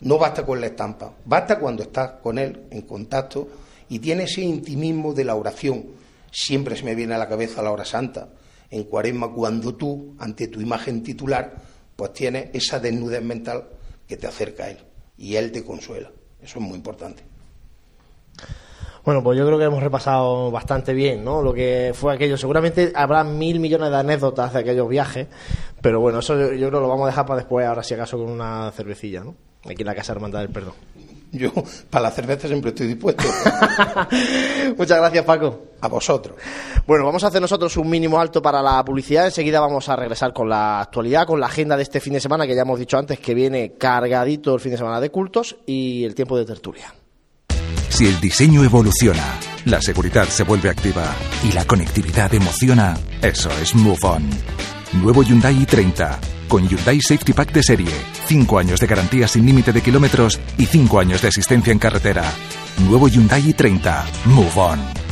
No 0.00 0.16
basta 0.16 0.46
con 0.46 0.62
la 0.62 0.68
estampa, 0.68 1.12
basta 1.26 1.58
cuando 1.58 1.82
estás 1.82 2.12
con 2.22 2.38
él 2.38 2.62
en 2.70 2.80
contacto 2.82 3.48
y 3.90 3.98
tiene 3.98 4.22
ese 4.22 4.40
intimismo 4.40 5.12
de 5.12 5.24
la 5.24 5.34
oración. 5.34 5.84
Siempre 6.30 6.74
se 6.74 6.84
me 6.84 6.94
viene 6.94 7.16
a 7.16 7.18
la 7.18 7.28
cabeza 7.28 7.60
la 7.60 7.70
hora 7.70 7.84
santa, 7.84 8.30
en 8.70 8.84
cuaresma, 8.84 9.30
cuando 9.30 9.74
tú, 9.74 10.14
ante 10.18 10.48
tu 10.48 10.58
imagen 10.58 11.02
titular, 11.02 11.54
pues 11.94 12.14
tienes 12.14 12.48
esa 12.54 12.80
desnudez 12.80 13.22
mental 13.22 13.68
que 14.08 14.16
te 14.16 14.26
acerca 14.26 14.64
a 14.64 14.70
él 14.70 14.91
y 15.22 15.36
él 15.36 15.52
te 15.52 15.64
consuela. 15.64 16.10
Eso 16.42 16.58
es 16.58 16.64
muy 16.64 16.74
importante. 16.74 17.22
Bueno, 19.04 19.22
pues 19.22 19.38
yo 19.38 19.46
creo 19.46 19.56
que 19.56 19.64
hemos 19.64 19.82
repasado 19.82 20.50
bastante 20.50 20.92
bien, 20.92 21.24
¿no? 21.24 21.42
Lo 21.42 21.54
que 21.54 21.92
fue 21.94 22.12
aquello. 22.12 22.36
Seguramente 22.36 22.92
habrá 22.94 23.22
mil 23.22 23.60
millones 23.60 23.90
de 23.90 23.96
anécdotas 23.96 24.52
de 24.52 24.58
aquellos 24.58 24.88
viajes, 24.88 25.28
pero 25.80 26.00
bueno, 26.00 26.18
eso 26.18 26.34
yo, 26.34 26.52
yo 26.52 26.68
creo 26.68 26.80
que 26.80 26.86
lo 26.86 26.88
vamos 26.88 27.04
a 27.04 27.10
dejar 27.10 27.26
para 27.26 27.38
después, 27.38 27.64
ahora 27.66 27.84
si 27.84 27.94
acaso 27.94 28.18
con 28.18 28.30
una 28.30 28.72
cervecilla, 28.72 29.22
¿no? 29.22 29.36
Aquí 29.64 29.82
en 29.82 29.86
la 29.86 29.94
Casa 29.94 30.12
Hermandad 30.12 30.40
del 30.40 30.50
Perdón. 30.50 30.74
Yo, 31.30 31.52
para 31.88 32.04
la 32.04 32.10
cerveza 32.10 32.48
siempre 32.48 32.70
estoy 32.70 32.88
dispuesto. 32.88 33.24
Muchas 34.76 34.98
gracias, 34.98 35.24
Paco. 35.24 35.71
A 35.82 35.88
vosotros. 35.88 36.36
Bueno, 36.86 37.04
vamos 37.04 37.24
a 37.24 37.26
hacer 37.26 37.40
nosotros 37.40 37.76
un 37.76 37.90
mínimo 37.90 38.18
alto 38.20 38.40
para 38.40 38.62
la 38.62 38.84
publicidad. 38.84 39.26
Enseguida 39.26 39.60
vamos 39.60 39.88
a 39.88 39.96
regresar 39.96 40.32
con 40.32 40.48
la 40.48 40.80
actualidad, 40.80 41.26
con 41.26 41.40
la 41.40 41.46
agenda 41.46 41.76
de 41.76 41.82
este 41.82 42.00
fin 42.00 42.12
de 42.12 42.20
semana, 42.20 42.46
que 42.46 42.54
ya 42.54 42.62
hemos 42.62 42.78
dicho 42.78 42.96
antes 42.96 43.18
que 43.18 43.34
viene 43.34 43.74
cargadito 43.76 44.54
el 44.54 44.60
fin 44.60 44.72
de 44.72 44.78
semana 44.78 45.00
de 45.00 45.10
cultos 45.10 45.56
y 45.66 46.04
el 46.04 46.14
tiempo 46.14 46.38
de 46.38 46.44
tertulia. 46.44 46.94
Si 47.88 48.06
el 48.06 48.20
diseño 48.20 48.64
evoluciona, 48.64 49.38
la 49.64 49.82
seguridad 49.82 50.24
se 50.24 50.44
vuelve 50.44 50.70
activa 50.70 51.04
y 51.44 51.52
la 51.52 51.64
conectividad 51.66 52.32
emociona, 52.32 52.96
eso 53.20 53.50
es 53.60 53.74
Move 53.74 53.98
On. 54.04 54.30
Nuevo 55.02 55.22
Hyundai 55.22 55.54
i30 55.56 56.18
con 56.52 56.68
Hyundai 56.68 57.00
Safety 57.00 57.32
Pack 57.32 57.52
de 57.52 57.62
serie, 57.62 57.90
5 58.26 58.58
años 58.58 58.78
de 58.78 58.86
garantía 58.86 59.26
sin 59.26 59.46
límite 59.46 59.72
de 59.72 59.80
kilómetros 59.80 60.38
y 60.58 60.66
5 60.66 61.00
años 61.00 61.22
de 61.22 61.28
asistencia 61.28 61.72
en 61.72 61.78
carretera. 61.78 62.30
Nuevo 62.86 63.08
Hyundai 63.08 63.42
i30. 63.42 64.04
Move 64.26 64.52
On. 64.56 65.11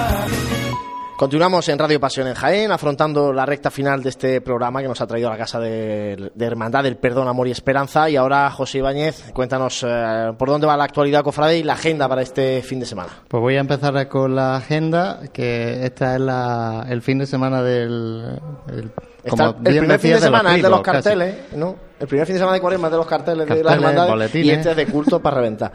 Continuamos 1.25 1.69
en 1.69 1.77
Radio 1.77 1.99
Pasión 1.99 2.25
en 2.29 2.33
Jaén, 2.33 2.71
afrontando 2.71 3.31
la 3.31 3.45
recta 3.45 3.69
final 3.69 4.01
de 4.01 4.09
este 4.09 4.41
programa 4.41 4.81
que 4.81 4.87
nos 4.87 4.99
ha 5.01 5.05
traído 5.05 5.27
a 5.27 5.33
la 5.33 5.37
Casa 5.37 5.59
de, 5.59 6.31
de 6.33 6.45
Hermandad 6.47 6.81
del 6.81 6.97
Perdón, 6.97 7.27
Amor 7.27 7.47
y 7.47 7.51
Esperanza. 7.51 8.09
Y 8.09 8.15
ahora, 8.15 8.49
José 8.49 8.79
Ibáñez, 8.79 9.31
cuéntanos 9.31 9.85
eh, 9.87 10.31
por 10.35 10.49
dónde 10.49 10.65
va 10.65 10.75
la 10.75 10.85
actualidad, 10.85 11.23
Cofrade, 11.23 11.59
y 11.59 11.63
la 11.63 11.73
agenda 11.73 12.09
para 12.09 12.23
este 12.23 12.63
fin 12.63 12.79
de 12.79 12.87
semana. 12.87 13.09
Pues 13.27 13.39
voy 13.39 13.55
a 13.55 13.59
empezar 13.59 14.07
con 14.07 14.33
la 14.35 14.55
agenda, 14.55 15.19
que 15.31 15.85
esta 15.85 16.15
es 16.15 16.21
la, 16.21 16.87
el 16.89 17.03
fin 17.03 17.19
de 17.19 17.27
semana 17.27 17.61
del... 17.61 18.39
el- 18.69 18.91
Está 19.23 19.49
el 19.49 19.53
bien 19.61 19.77
primer 19.81 19.99
fin 19.99 20.13
de 20.13 20.19
semana 20.21 20.55
es 20.55 20.63
de 20.63 20.69
los 20.71 20.81
casi. 20.81 21.03
carteles, 21.03 21.35
¿no? 21.55 21.75
El 21.99 22.07
primer 22.07 22.25
fin 22.25 22.33
de 22.33 22.39
semana 22.39 22.55
de 22.55 22.61
cuaresma 22.61 22.87
es 22.87 22.91
de 22.93 22.97
los 22.97 23.05
carteles, 23.05 23.47
de 23.47 23.63
las 23.63 23.73
hermandades 23.75 24.09
boletines. 24.11 24.47
y 24.47 24.49
este 24.49 24.71
es 24.71 24.75
de 24.75 24.87
culto 24.87 25.19
para 25.21 25.35
reventar. 25.37 25.71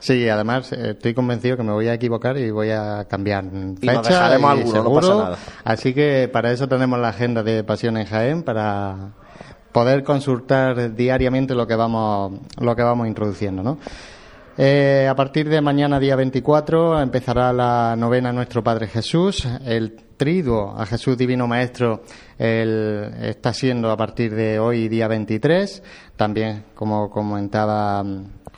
Sí, 0.00 0.28
además 0.28 0.72
eh, 0.72 0.90
estoy 0.90 1.14
convencido 1.14 1.56
que 1.56 1.62
me 1.62 1.72
voy 1.72 1.86
a 1.88 1.94
equivocar 1.94 2.36
y 2.38 2.50
voy 2.50 2.70
a 2.70 3.04
cambiar 3.08 3.44
fecha 3.80 4.00
dejaremos 4.02 4.50
y 4.56 4.58
alguno, 4.58 4.76
no 4.76 4.82
seguro. 4.82 5.00
pasa 5.00 5.14
nada. 5.24 5.36
Así 5.64 5.94
que 5.94 6.28
para 6.32 6.50
eso 6.52 6.66
tenemos 6.68 6.98
la 6.98 7.10
agenda 7.10 7.42
de 7.42 7.62
Pasión 7.64 7.96
en 7.96 8.06
Jaén 8.06 8.42
para 8.42 9.12
poder 9.72 10.02
consultar 10.02 10.94
diariamente 10.96 11.54
lo 11.54 11.66
que 11.66 11.76
vamos 11.76 12.32
lo 12.58 12.74
que 12.74 12.82
vamos 12.82 13.06
introduciendo, 13.06 13.62
¿no? 13.62 13.78
Eh, 14.62 15.06
a 15.08 15.14
partir 15.14 15.48
de 15.48 15.60
mañana, 15.62 15.98
día 15.98 16.16
24, 16.16 17.00
empezará 17.00 17.50
la 17.52 17.94
novena 17.96 18.30
Nuestro 18.32 18.62
Padre 18.62 18.88
Jesús. 18.88 19.46
El 19.64 19.94
triduo 20.18 20.74
a 20.76 20.84
Jesús 20.84 21.16
Divino 21.16 21.46
Maestro 21.46 22.02
el- 22.36 23.10
está 23.22 23.54
siendo 23.54 23.90
a 23.90 23.96
partir 23.96 24.34
de 24.34 24.58
hoy, 24.58 24.88
día 24.88 25.08
23. 25.08 25.82
También, 26.16 26.64
como 26.74 27.08
comentaba 27.08 28.04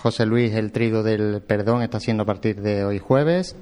José 0.02 0.26
Luis, 0.26 0.52
el 0.54 0.72
triduo 0.72 1.04
del 1.04 1.42
perdón 1.42 1.80
está 1.80 2.00
siendo 2.00 2.24
a 2.24 2.26
partir 2.26 2.60
de 2.60 2.84
hoy, 2.84 2.98
jueves. 2.98 3.54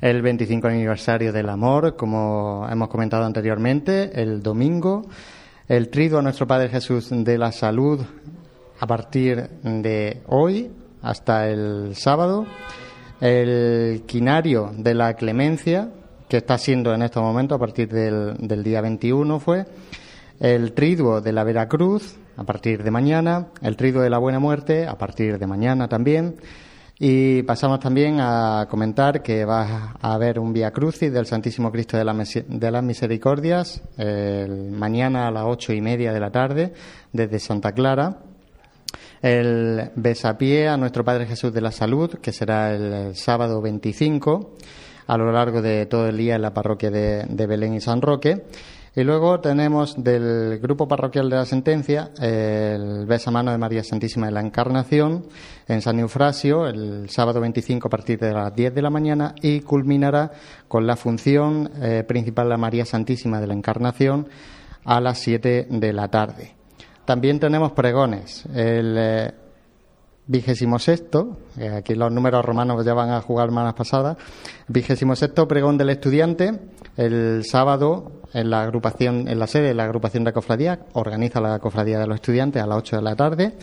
El 0.00 0.22
25 0.22 0.66
aniversario 0.66 1.32
del 1.32 1.48
amor, 1.48 1.94
como 1.94 2.66
hemos 2.68 2.88
comentado 2.88 3.24
anteriormente, 3.24 4.20
el 4.20 4.42
domingo. 4.42 5.06
El 5.68 5.88
triduo 5.88 6.18
a 6.18 6.22
Nuestro 6.22 6.48
Padre 6.48 6.68
Jesús 6.68 7.10
de 7.12 7.38
la 7.38 7.52
Salud 7.52 8.00
a 8.80 8.86
partir 8.88 9.48
de 9.62 10.20
hoy 10.26 10.72
hasta 11.00 11.46
el 11.48 11.94
sábado. 11.94 12.44
El 13.20 14.02
quinario 14.06 14.72
de 14.76 14.94
la 14.94 15.14
clemencia, 15.14 15.92
que 16.28 16.38
está 16.38 16.58
siendo 16.58 16.92
en 16.92 17.02
estos 17.02 17.22
momentos 17.22 17.54
a 17.54 17.60
partir 17.60 17.88
del, 17.88 18.34
del 18.36 18.64
día 18.64 18.80
21 18.80 19.38
fue. 19.38 19.64
El 20.40 20.72
triduo 20.72 21.20
de 21.20 21.32
la 21.32 21.44
Veracruz 21.44 22.18
a 22.40 22.44
partir 22.44 22.82
de 22.82 22.90
mañana. 22.90 23.48
El 23.60 23.76
triduo 23.76 24.00
de 24.00 24.08
la 24.08 24.16
Buena 24.16 24.38
Muerte 24.38 24.86
a 24.86 24.96
partir 24.96 25.38
de 25.38 25.46
mañana 25.46 25.88
también. 25.88 26.36
Y 26.98 27.42
pasamos 27.42 27.80
también 27.80 28.18
a 28.18 28.66
comentar 28.70 29.22
que 29.22 29.44
va 29.44 29.94
a 30.00 30.14
haber 30.14 30.38
un 30.38 30.50
Via 30.50 30.70
Crucis 30.70 31.12
del 31.12 31.26
Santísimo 31.26 31.70
Cristo 31.70 31.98
de, 31.98 32.04
la 32.04 32.14
de 32.14 32.70
las 32.70 32.82
Misericordias 32.82 33.82
el 33.98 34.70
mañana 34.70 35.28
a 35.28 35.30
las 35.30 35.44
ocho 35.46 35.74
y 35.74 35.82
media 35.82 36.14
de 36.14 36.20
la 36.20 36.30
tarde 36.30 36.72
desde 37.12 37.38
Santa 37.38 37.72
Clara. 37.72 38.20
El 39.20 39.90
besapié 39.96 40.68
a 40.68 40.78
nuestro 40.78 41.04
Padre 41.04 41.26
Jesús 41.26 41.52
de 41.52 41.60
la 41.60 41.72
Salud, 41.72 42.14
que 42.22 42.32
será 42.32 42.72
el 42.74 43.14
sábado 43.16 43.60
25, 43.60 44.56
a 45.06 45.18
lo 45.18 45.30
largo 45.30 45.60
de 45.60 45.84
todo 45.84 46.08
el 46.08 46.16
día 46.16 46.36
en 46.36 46.42
la 46.42 46.54
parroquia 46.54 46.90
de 46.90 47.46
Belén 47.46 47.74
y 47.74 47.80
San 47.82 48.00
Roque. 48.00 48.46
Y 48.96 49.04
luego 49.04 49.38
tenemos 49.38 50.02
del 50.02 50.58
grupo 50.58 50.88
parroquial 50.88 51.30
de 51.30 51.36
la 51.36 51.46
sentencia 51.46 52.10
el 52.20 53.06
besamano 53.06 53.52
de 53.52 53.58
María 53.58 53.84
Santísima 53.84 54.26
de 54.26 54.32
la 54.32 54.40
Encarnación 54.40 55.26
en 55.68 55.80
San 55.80 56.00
Eufrasio 56.00 56.66
el 56.66 57.08
sábado 57.08 57.40
25 57.40 57.86
a 57.86 57.90
partir 57.90 58.18
de 58.18 58.32
las 58.32 58.52
10 58.52 58.74
de 58.74 58.82
la 58.82 58.90
mañana 58.90 59.34
y 59.40 59.60
culminará 59.60 60.32
con 60.66 60.88
la 60.88 60.96
función 60.96 61.70
eh, 61.80 62.02
principal 62.02 62.48
de 62.48 62.56
María 62.56 62.84
Santísima 62.84 63.40
de 63.40 63.46
la 63.46 63.54
Encarnación 63.54 64.26
a 64.84 65.00
las 65.00 65.18
7 65.18 65.68
de 65.70 65.92
la 65.92 66.08
tarde. 66.08 66.54
También 67.04 67.38
tenemos 67.38 67.70
pregones. 67.72 68.44
Eh, 68.52 69.30
vigésimo 70.30 70.78
sexto, 70.78 71.38
eh, 71.58 71.68
aquí 71.68 71.96
los 71.96 72.12
números 72.12 72.44
romanos 72.44 72.84
ya 72.84 72.94
van 72.94 73.10
a 73.10 73.20
jugar 73.20 73.50
malas 73.50 73.74
pasadas, 73.74 74.16
vigésimo 74.68 75.16
sexto 75.16 75.48
pregón 75.48 75.76
del 75.76 75.90
estudiante, 75.90 76.56
el 76.96 77.44
sábado 77.44 78.22
en 78.32 78.48
la 78.48 78.62
agrupación, 78.62 79.26
en 79.26 79.40
la 79.40 79.48
sede 79.48 79.68
de 79.68 79.74
la 79.74 79.84
agrupación 79.84 80.22
de 80.22 80.32
cofradía, 80.32 80.86
organiza 80.92 81.40
la 81.40 81.58
cofradía 81.58 81.98
de 81.98 82.06
los 82.06 82.14
estudiantes 82.14 82.62
a 82.62 82.66
las 82.68 82.78
8 82.78 82.96
de 82.96 83.02
la 83.02 83.16
tarde. 83.16 83.54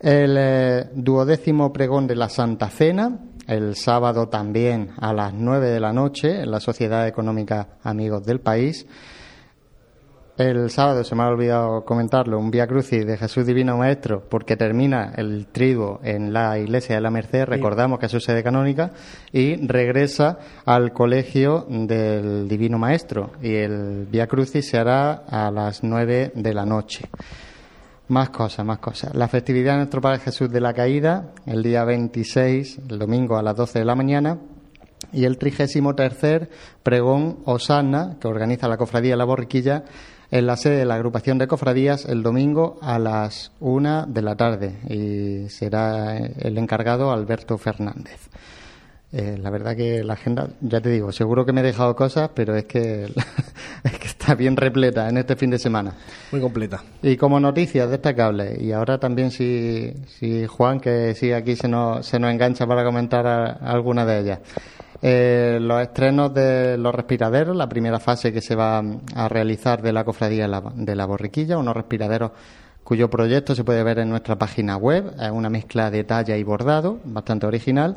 El 0.00 0.36
eh, 0.36 0.90
duodécimo 0.92 1.72
pregón 1.72 2.08
de 2.08 2.16
la 2.16 2.28
Santa 2.28 2.68
Cena, 2.68 3.20
el 3.46 3.76
sábado 3.76 4.28
también 4.28 4.90
a 4.98 5.12
las 5.12 5.32
9 5.32 5.68
de 5.68 5.78
la 5.78 5.92
noche 5.92 6.42
en 6.42 6.50
la 6.50 6.58
Sociedad 6.58 7.06
Económica 7.06 7.76
Amigos 7.84 8.24
del 8.26 8.40
País. 8.40 8.86
El 10.38 10.70
sábado, 10.70 11.04
se 11.04 11.14
me 11.14 11.24
ha 11.24 11.28
olvidado 11.28 11.84
comentarlo, 11.84 12.38
un 12.38 12.50
Via 12.50 12.66
Crucis 12.66 13.04
de 13.04 13.18
Jesús 13.18 13.44
Divino 13.44 13.76
Maestro, 13.76 14.22
porque 14.30 14.56
termina 14.56 15.12
el 15.14 15.46
triduo 15.52 16.00
en 16.02 16.32
la 16.32 16.58
Iglesia 16.58 16.94
de 16.94 17.02
la 17.02 17.10
Merced, 17.10 17.44
recordamos 17.44 17.98
que 17.98 18.06
es 18.06 18.12
su 18.12 18.18
sede 18.18 18.42
canónica, 18.42 18.92
y 19.30 19.56
regresa 19.66 20.38
al 20.64 20.94
colegio 20.94 21.66
del 21.68 22.48
Divino 22.48 22.78
Maestro. 22.78 23.32
Y 23.42 23.56
el 23.56 24.06
Via 24.10 24.26
Crucis 24.26 24.66
se 24.66 24.78
hará 24.78 25.22
a 25.28 25.50
las 25.50 25.84
nueve 25.84 26.32
de 26.34 26.54
la 26.54 26.64
noche. 26.64 27.10
Más 28.08 28.30
cosas, 28.30 28.64
más 28.64 28.78
cosas. 28.78 29.14
La 29.14 29.28
festividad 29.28 29.72
de 29.72 29.78
nuestro 29.80 30.00
Padre 30.00 30.20
Jesús 30.20 30.50
de 30.50 30.62
la 30.62 30.72
Caída, 30.72 31.34
el 31.44 31.62
día 31.62 31.84
26, 31.84 32.80
el 32.88 32.98
domingo 32.98 33.36
a 33.36 33.42
las 33.42 33.54
12 33.54 33.80
de 33.80 33.84
la 33.84 33.94
mañana, 33.94 34.38
y 35.12 35.24
el 35.24 35.36
trigésimo 35.36 35.94
tercer 35.94 36.48
pregón 36.82 37.40
Osana, 37.44 38.16
que 38.18 38.28
organiza 38.28 38.68
la 38.68 38.78
Cofradía 38.78 39.12
de 39.12 39.18
la 39.18 39.24
Borriquilla, 39.24 39.84
en 40.32 40.46
la 40.46 40.56
sede 40.56 40.78
de 40.78 40.84
la 40.86 40.94
agrupación 40.94 41.36
de 41.36 41.46
cofradías 41.46 42.06
el 42.06 42.22
domingo 42.22 42.78
a 42.80 42.98
las 42.98 43.52
una 43.60 44.06
de 44.06 44.22
la 44.22 44.34
tarde 44.34 44.72
y 44.88 45.50
será 45.50 46.16
el 46.16 46.56
encargado 46.56 47.12
Alberto 47.12 47.58
Fernández. 47.58 48.30
Eh, 49.12 49.36
la 49.38 49.50
verdad 49.50 49.76
que 49.76 50.02
la 50.02 50.14
agenda, 50.14 50.48
ya 50.62 50.80
te 50.80 50.88
digo, 50.88 51.12
seguro 51.12 51.44
que 51.44 51.52
me 51.52 51.60
he 51.60 51.64
dejado 51.64 51.94
cosas, 51.94 52.30
pero 52.34 52.56
es 52.56 52.64
que, 52.64 53.04
es 53.84 53.98
que 53.98 54.06
está 54.06 54.34
bien 54.34 54.56
repleta 54.56 55.06
en 55.06 55.18
este 55.18 55.36
fin 55.36 55.50
de 55.50 55.58
semana. 55.58 55.92
Muy 56.32 56.40
completa. 56.40 56.82
Y 57.02 57.18
como 57.18 57.38
noticias 57.38 57.90
destacables, 57.90 58.58
y 58.58 58.72
ahora 58.72 58.96
también 58.96 59.30
si, 59.30 59.92
si 60.06 60.46
Juan, 60.46 60.80
que 60.80 61.14
sí 61.14 61.30
aquí 61.30 61.56
se 61.56 61.68
nos, 61.68 62.06
se 62.06 62.18
nos 62.18 62.32
engancha 62.32 62.66
para 62.66 62.84
comentar 62.84 63.26
alguna 63.60 64.06
de 64.06 64.20
ellas. 64.20 64.38
Eh, 65.04 65.58
los 65.60 65.82
estrenos 65.82 66.32
de 66.32 66.78
los 66.78 66.94
respiraderos, 66.94 67.56
la 67.56 67.68
primera 67.68 67.98
fase 67.98 68.32
que 68.32 68.40
se 68.40 68.54
va 68.54 68.80
a 69.14 69.28
realizar 69.28 69.82
de 69.82 69.92
la 69.92 70.04
cofradía 70.04 70.46
de 70.46 70.94
la, 70.94 71.06
borriquilla, 71.06 71.58
unos 71.58 71.74
respiraderos 71.74 72.30
cuyo 72.84 73.10
proyecto 73.10 73.54
se 73.56 73.64
puede 73.64 73.82
ver 73.82 73.98
en 73.98 74.10
nuestra 74.10 74.36
página 74.36 74.76
web, 74.76 75.12
es 75.20 75.30
una 75.30 75.50
mezcla 75.50 75.90
de 75.90 76.04
talla 76.04 76.36
y 76.36 76.44
bordado, 76.44 77.00
bastante 77.04 77.46
original, 77.46 77.96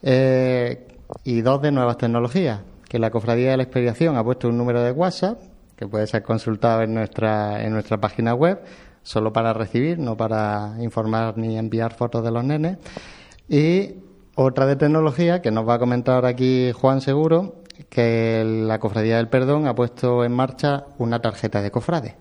Eh, 0.00 0.86
y 1.24 1.40
dos 1.40 1.60
de 1.60 1.72
nuevas 1.72 1.96
tecnologías, 1.98 2.60
que 2.88 2.98
la 2.98 3.10
cofradía 3.10 3.50
de 3.50 3.56
la 3.56 3.62
expedición 3.64 4.16
ha 4.16 4.22
puesto 4.22 4.48
un 4.48 4.56
número 4.56 4.80
de 4.82 4.92
WhatsApp 4.92 5.40
que 5.74 5.86
puede 5.86 6.06
ser 6.06 6.22
consultado 6.22 6.82
en 6.82 6.94
nuestra, 6.94 7.64
en 7.64 7.72
nuestra 7.72 7.98
página 7.98 8.34
web, 8.34 8.60
solo 9.02 9.32
para 9.32 9.52
recibir, 9.52 9.98
no 9.98 10.16
para 10.16 10.74
informar 10.80 11.38
ni 11.38 11.56
enviar 11.56 11.94
fotos 11.94 12.24
de 12.24 12.30
los 12.30 12.44
nenes. 12.44 12.78
Y 13.48 13.94
otra 14.40 14.66
de 14.66 14.76
tecnología 14.76 15.42
que 15.42 15.50
nos 15.50 15.68
va 15.68 15.74
a 15.74 15.78
comentar 15.78 16.24
aquí 16.24 16.70
Juan 16.72 17.00
Seguro, 17.00 17.56
que 17.88 18.44
la 18.44 18.78
Cofradía 18.78 19.16
del 19.16 19.28
Perdón 19.28 19.66
ha 19.66 19.74
puesto 19.74 20.24
en 20.24 20.32
marcha 20.32 20.84
una 20.98 21.20
tarjeta 21.20 21.60
de 21.60 21.70
cofrade. 21.70 22.16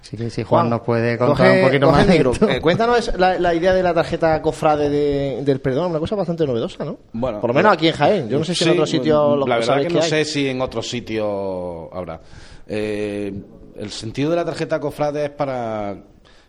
Así 0.00 0.16
que 0.18 0.28
si 0.30 0.42
Juan, 0.42 0.68
nos 0.68 0.80
puede 0.82 1.16
contar 1.16 1.46
coge- 1.48 1.60
un 1.62 1.66
poquito 1.66 1.90
más 1.90 2.06
de 2.06 2.16
esto. 2.18 2.48
Eh, 2.50 2.60
cuéntanos 2.60 3.10
la, 3.16 3.38
la 3.38 3.54
idea 3.54 3.72
de 3.72 3.82
la 3.82 3.94
tarjeta 3.94 4.42
cofrade 4.42 4.90
de- 4.90 5.42
del 5.42 5.60
perdón, 5.60 5.90
una 5.92 5.98
cosa 6.00 6.14
bastante 6.16 6.44
novedosa, 6.46 6.84
¿no? 6.84 6.98
Bueno, 7.12 7.40
Por 7.40 7.48
lo 7.50 7.54
menos 7.54 7.72
aquí 7.72 7.88
en 7.88 7.94
Jaén. 7.94 8.28
Yo 8.28 8.38
no 8.38 8.44
sé 8.44 8.54
si 8.54 8.64
en 8.64 8.70
otros 8.72 8.90
sitios 8.90 9.38
lo 9.38 9.46
La 9.46 9.54
verdad 9.56 9.66
sabéis 9.68 9.88
que 9.88 9.94
no 9.94 10.02
hay. 10.02 10.10
sé 10.10 10.24
si 10.26 10.48
en 10.48 10.60
otros 10.60 10.88
sitios 10.88 11.88
habrá. 11.92 12.20
Eh, 12.66 13.32
el 13.76 13.90
sentido 13.90 14.30
de 14.30 14.36
la 14.36 14.44
tarjeta 14.44 14.78
cofrade 14.80 15.24
es 15.24 15.30
para 15.30 15.96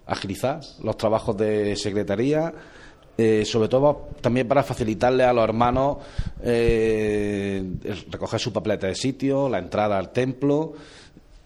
agilizar 0.07 0.59
los 0.83 0.97
trabajos 0.97 1.37
de 1.37 1.75
secretaría, 1.77 2.53
eh, 3.17 3.45
sobre 3.45 3.69
todo 3.69 4.09
también 4.21 4.47
para 4.47 4.63
facilitarle 4.63 5.23
a 5.23 5.31
los 5.33 5.43
hermanos 5.43 5.97
eh, 6.43 7.63
recoger 8.11 8.39
su 8.39 8.51
papeleta 8.51 8.87
de 8.87 8.95
sitio, 8.95 9.47
la 9.49 9.59
entrada 9.59 9.97
al 9.97 10.11
templo 10.11 10.73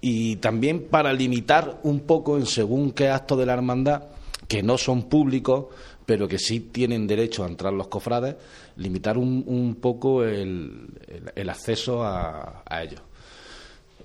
y 0.01 0.37
también 0.37 0.85
para 0.89 1.13
limitar 1.13 1.79
un 1.83 2.01
poco 2.01 2.37
en 2.37 2.45
según 2.45 2.91
qué 2.91 3.09
actos 3.09 3.37
de 3.37 3.45
la 3.45 3.53
hermandad 3.53 4.03
que 4.47 4.63
no 4.63 4.77
son 4.77 5.03
públicos 5.03 5.65
pero 6.09 6.27
que 6.27 6.39
sí 6.39 6.59
tienen 6.59 7.05
derecho 7.05 7.43
a 7.43 7.47
entrar 7.47 7.71
los 7.71 7.87
cofrades, 7.87 8.35
limitar 8.77 9.15
un, 9.15 9.77
poco 9.79 10.23
el, 10.23 10.87
el- 11.35 11.49
acceso 11.51 12.03
a, 12.03 12.63
ellos. 12.81 12.99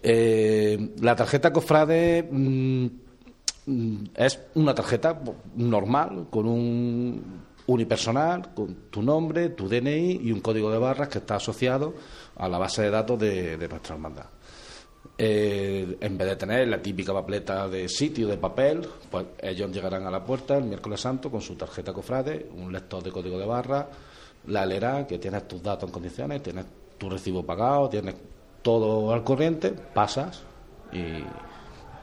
Eh, 0.03 0.91
la 1.01 1.17
tarjeta 1.17 1.51
cofrade 1.51 2.29
mm, 2.31 2.87
mm, 3.65 4.05
es 4.17 4.39
una 4.57 4.75
tarjeta 4.75 5.19
normal, 5.57 6.27
con 6.29 6.47
un 6.47 7.23
unipersonal, 7.67 8.55
con 8.55 8.75
tu 8.91 9.03
nombre, 9.03 9.51
tu 9.51 9.69
DNI 9.69 10.21
y 10.23 10.33
un 10.33 10.41
código 10.41 10.71
de 10.71 10.79
barras 10.79 11.09
que 11.09 11.19
está 11.19 11.37
asociado 11.37 11.95
a 12.37 12.49
la 12.49 12.59
base 12.59 12.83
de 12.83 12.91
datos 12.91 13.19
de, 13.19 13.57
de 13.57 13.69
nuestra 13.69 13.95
hermandad. 13.95 14.27
Eh, 15.17 15.97
en 16.01 16.19
vez 16.19 16.29
de 16.29 16.37
tener 16.37 16.67
la 16.67 16.83
típica 16.83 17.13
papeleta 17.13 17.69
de 17.69 17.89
sitio 17.89 18.27
de 18.27 18.37
papel, 18.37 18.87
pues 19.11 19.27
ellos 19.41 19.71
llegarán 19.71 20.07
a 20.07 20.11
la 20.11 20.25
puerta 20.25 20.57
el 20.57 20.65
miércoles 20.65 21.01
santo 21.01 21.31
con 21.31 21.41
su 21.41 21.55
tarjeta 21.55 21.93
cofrade, 21.93 22.51
un 22.57 22.73
lector 22.73 23.03
de 23.03 23.13
código 23.13 23.39
de 23.39 23.47
barra, 23.47 23.89
la 24.49 24.67
leerá, 24.67 25.07
que 25.07 25.19
tienes 25.19 25.47
tus 25.47 25.63
datos 25.63 25.89
en 25.89 25.93
condiciones, 25.93 26.43
tienes 26.43 26.65
tu 26.99 27.09
recibo 27.09 27.45
pagado, 27.45 27.89
tienes 27.89 28.17
todo 28.63 29.13
al 29.13 29.23
corriente, 29.23 29.71
pasas 29.71 30.43
y, 30.93 31.23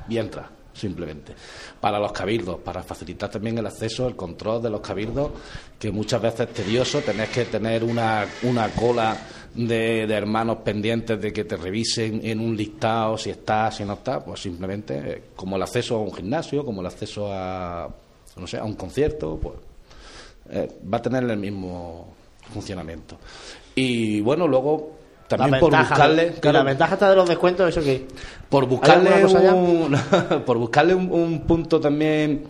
y 0.08 0.18
entras, 0.18 0.48
simplemente. 0.74 1.34
Para 1.80 2.00
los 2.00 2.12
cabildos, 2.12 2.60
para 2.60 2.84
facilitar 2.84 3.30
también 3.30 3.58
el 3.58 3.66
acceso, 3.66 4.08
el 4.08 4.16
control 4.16 4.62
de 4.62 4.70
los 4.70 4.82
cabildos, 4.82 5.32
que 5.80 5.92
muchas 5.92 6.22
veces 6.22 6.42
es 6.42 6.54
tedioso, 6.54 7.02
tenés 7.02 7.30
que 7.30 7.46
tener 7.46 7.84
una, 7.84 8.26
una 8.44 8.70
cola 8.70 9.18
de, 9.54 10.08
de 10.08 10.14
hermanos 10.14 10.58
pendientes 10.64 11.20
de 11.20 11.34
que 11.34 11.44
te 11.44 11.58
revisen 11.58 12.22
en 12.24 12.40
un 12.40 12.56
listado 12.56 13.18
si 13.18 13.32
está, 13.32 13.72
si 13.72 13.84
no 13.84 13.94
está, 13.94 14.24
pues 14.24 14.42
simplemente 14.42 14.98
eh, 14.98 15.24
como 15.36 15.56
el 15.56 15.62
acceso 15.62 15.98
a 15.98 16.00
un 16.00 16.14
gimnasio, 16.14 16.64
como 16.64 16.82
el 16.82 16.88
acceso 16.88 17.28
a, 17.32 17.90
no 18.38 18.48
sé, 18.48 18.58
a 18.58 18.64
un 18.64 18.76
concierto, 18.76 19.38
pues 19.42 19.56
eh, 20.50 20.68
va 20.92 20.98
a 20.98 21.02
tener 21.02 21.24
el 21.24 21.38
mismo 21.38 22.14
funcionamiento. 22.54 23.18
Y 23.76 24.22
bueno, 24.22 24.48
luego 24.48 25.01
también 25.38 25.52
La 25.54 25.60
por 25.60 25.72
ventaja, 25.72 25.90
buscarle 25.96 26.32
claro, 26.40 26.58
la 26.60 26.64
ventaja 26.64 26.94
está 26.94 27.10
de 27.10 27.16
los 27.16 27.28
descuentos, 27.30 27.70
eso 27.70 27.82
que 27.82 28.08
por 28.50 28.64
¿Hay 28.64 28.70
buscarle 28.70 29.26
un, 29.26 29.96
por 30.46 30.58
buscarle 30.58 30.96
un, 30.96 31.12
un 31.12 31.42
punto 31.48 31.80
también 31.80 32.44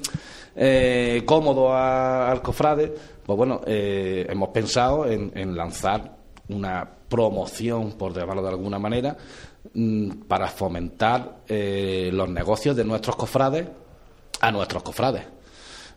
eh, 0.55 1.23
cómodo 1.25 1.71
a- 1.73 2.29
al 2.31 2.41
cofrade 2.41 2.93
pues 3.25 3.37
bueno 3.37 3.61
eh, 3.65 4.25
hemos 4.29 4.49
pensado 4.49 5.05
en, 5.05 5.31
en 5.35 5.55
lanzar 5.55 6.17
una 6.49 6.87
promoción 7.07 7.93
por 7.93 8.13
llamarlo 8.13 8.41
de 8.41 8.49
alguna 8.49 8.77
manera 8.79 9.15
mm, 9.73 10.23
para 10.27 10.47
fomentar 10.47 11.37
eh, 11.47 12.09
los 12.11 12.29
negocios 12.29 12.75
de 12.75 12.83
nuestros 12.83 13.15
cofrades 13.15 13.67
a 14.41 14.51
nuestros 14.51 14.83
cofrades 14.83 15.23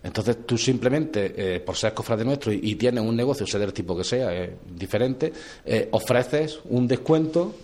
entonces 0.05 0.47
tú 0.47 0.59
simplemente, 0.59 1.33
eh, 1.35 1.61
por 1.61 1.77
ser 1.77 1.95
cofrade 1.95 2.27
nuestro 2.27 2.53
y, 2.53 2.61
y 2.63 2.75
tienes 2.75 3.03
un 3.03 3.17
negocio, 3.17 3.47
sea 3.47 3.59
del 3.59 3.73
tipo 3.73 3.97
que 3.97 4.05
sea, 4.05 4.35
eh, 4.35 4.59
diferente, 4.77 5.33
eh, 5.65 5.89
ofreces 5.93 6.61
un 6.69 6.87
descuento 6.87 7.55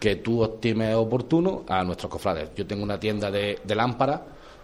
que 0.00 0.16
tú 0.16 0.42
estimes 0.42 0.94
oportuno 0.94 1.64
a 1.68 1.84
nuestros 1.84 2.10
cofrades. 2.10 2.48
Yo 2.56 2.66
tengo 2.66 2.82
una 2.82 2.98
tienda 2.98 3.30
de, 3.30 3.58
de 3.62 3.74
lámparas, 3.74 4.22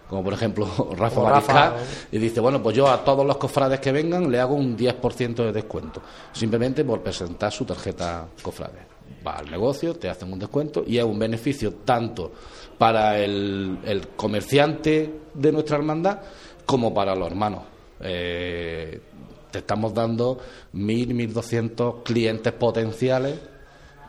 como 0.09 0.23
por 0.23 0.33
ejemplo 0.33 0.65
Rafa 0.97 1.21
Mariscal, 1.21 1.73
y 2.11 2.17
dice, 2.17 2.39
bueno, 2.39 2.61
pues 2.63 2.75
yo 2.75 2.87
a 2.87 3.03
todos 3.03 3.23
los 3.23 3.37
cofrades 3.37 3.79
que 3.79 3.91
vengan 3.91 4.31
le 4.31 4.39
hago 4.39 4.55
un 4.55 4.75
10% 4.75 5.35
de 5.35 5.51
descuento, 5.51 6.01
simplemente 6.33 6.83
por 6.83 7.01
presentar 7.01 7.51
su 7.51 7.65
tarjeta 7.65 8.27
cofrade. 8.41 8.97
Va 9.25 9.33
al 9.33 9.51
negocio, 9.51 9.95
te 9.95 10.09
hacen 10.09 10.33
un 10.33 10.39
descuento 10.39 10.83
y 10.87 10.97
es 10.97 11.03
un 11.03 11.19
beneficio 11.19 11.75
tanto 11.85 12.31
para 12.79 13.19
el, 13.19 13.77
el 13.85 14.07
comerciante 14.09 15.19
de 15.35 15.51
nuestra 15.51 15.77
hermandad 15.77 16.19
como 16.67 16.93
para 16.93 17.15
los 17.15 17.27
hermanos. 17.27 17.61
Eh, 18.01 19.01
te 19.49 19.57
estamos 19.59 19.91
dando 19.95 20.37
1.000, 20.73 21.13
1.200 21.33 22.03
clientes 22.03 22.53
potenciales 22.53 23.39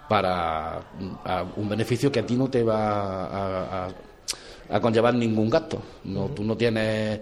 para 0.09 0.79
a 1.25 1.45
un 1.57 1.69
beneficio 1.69 2.11
que 2.13 2.21
a 2.21 2.27
ti 2.27 2.35
no 2.37 2.49
te 2.51 2.63
va 2.63 3.25
a, 3.27 3.87
a- 3.87 3.89
a 4.71 4.81
conllevar 4.81 5.15
ningún 5.15 5.49
gasto. 5.49 5.81
No, 6.05 6.27
Tú 6.27 6.45
no 6.45 6.55
tienes 6.57 7.21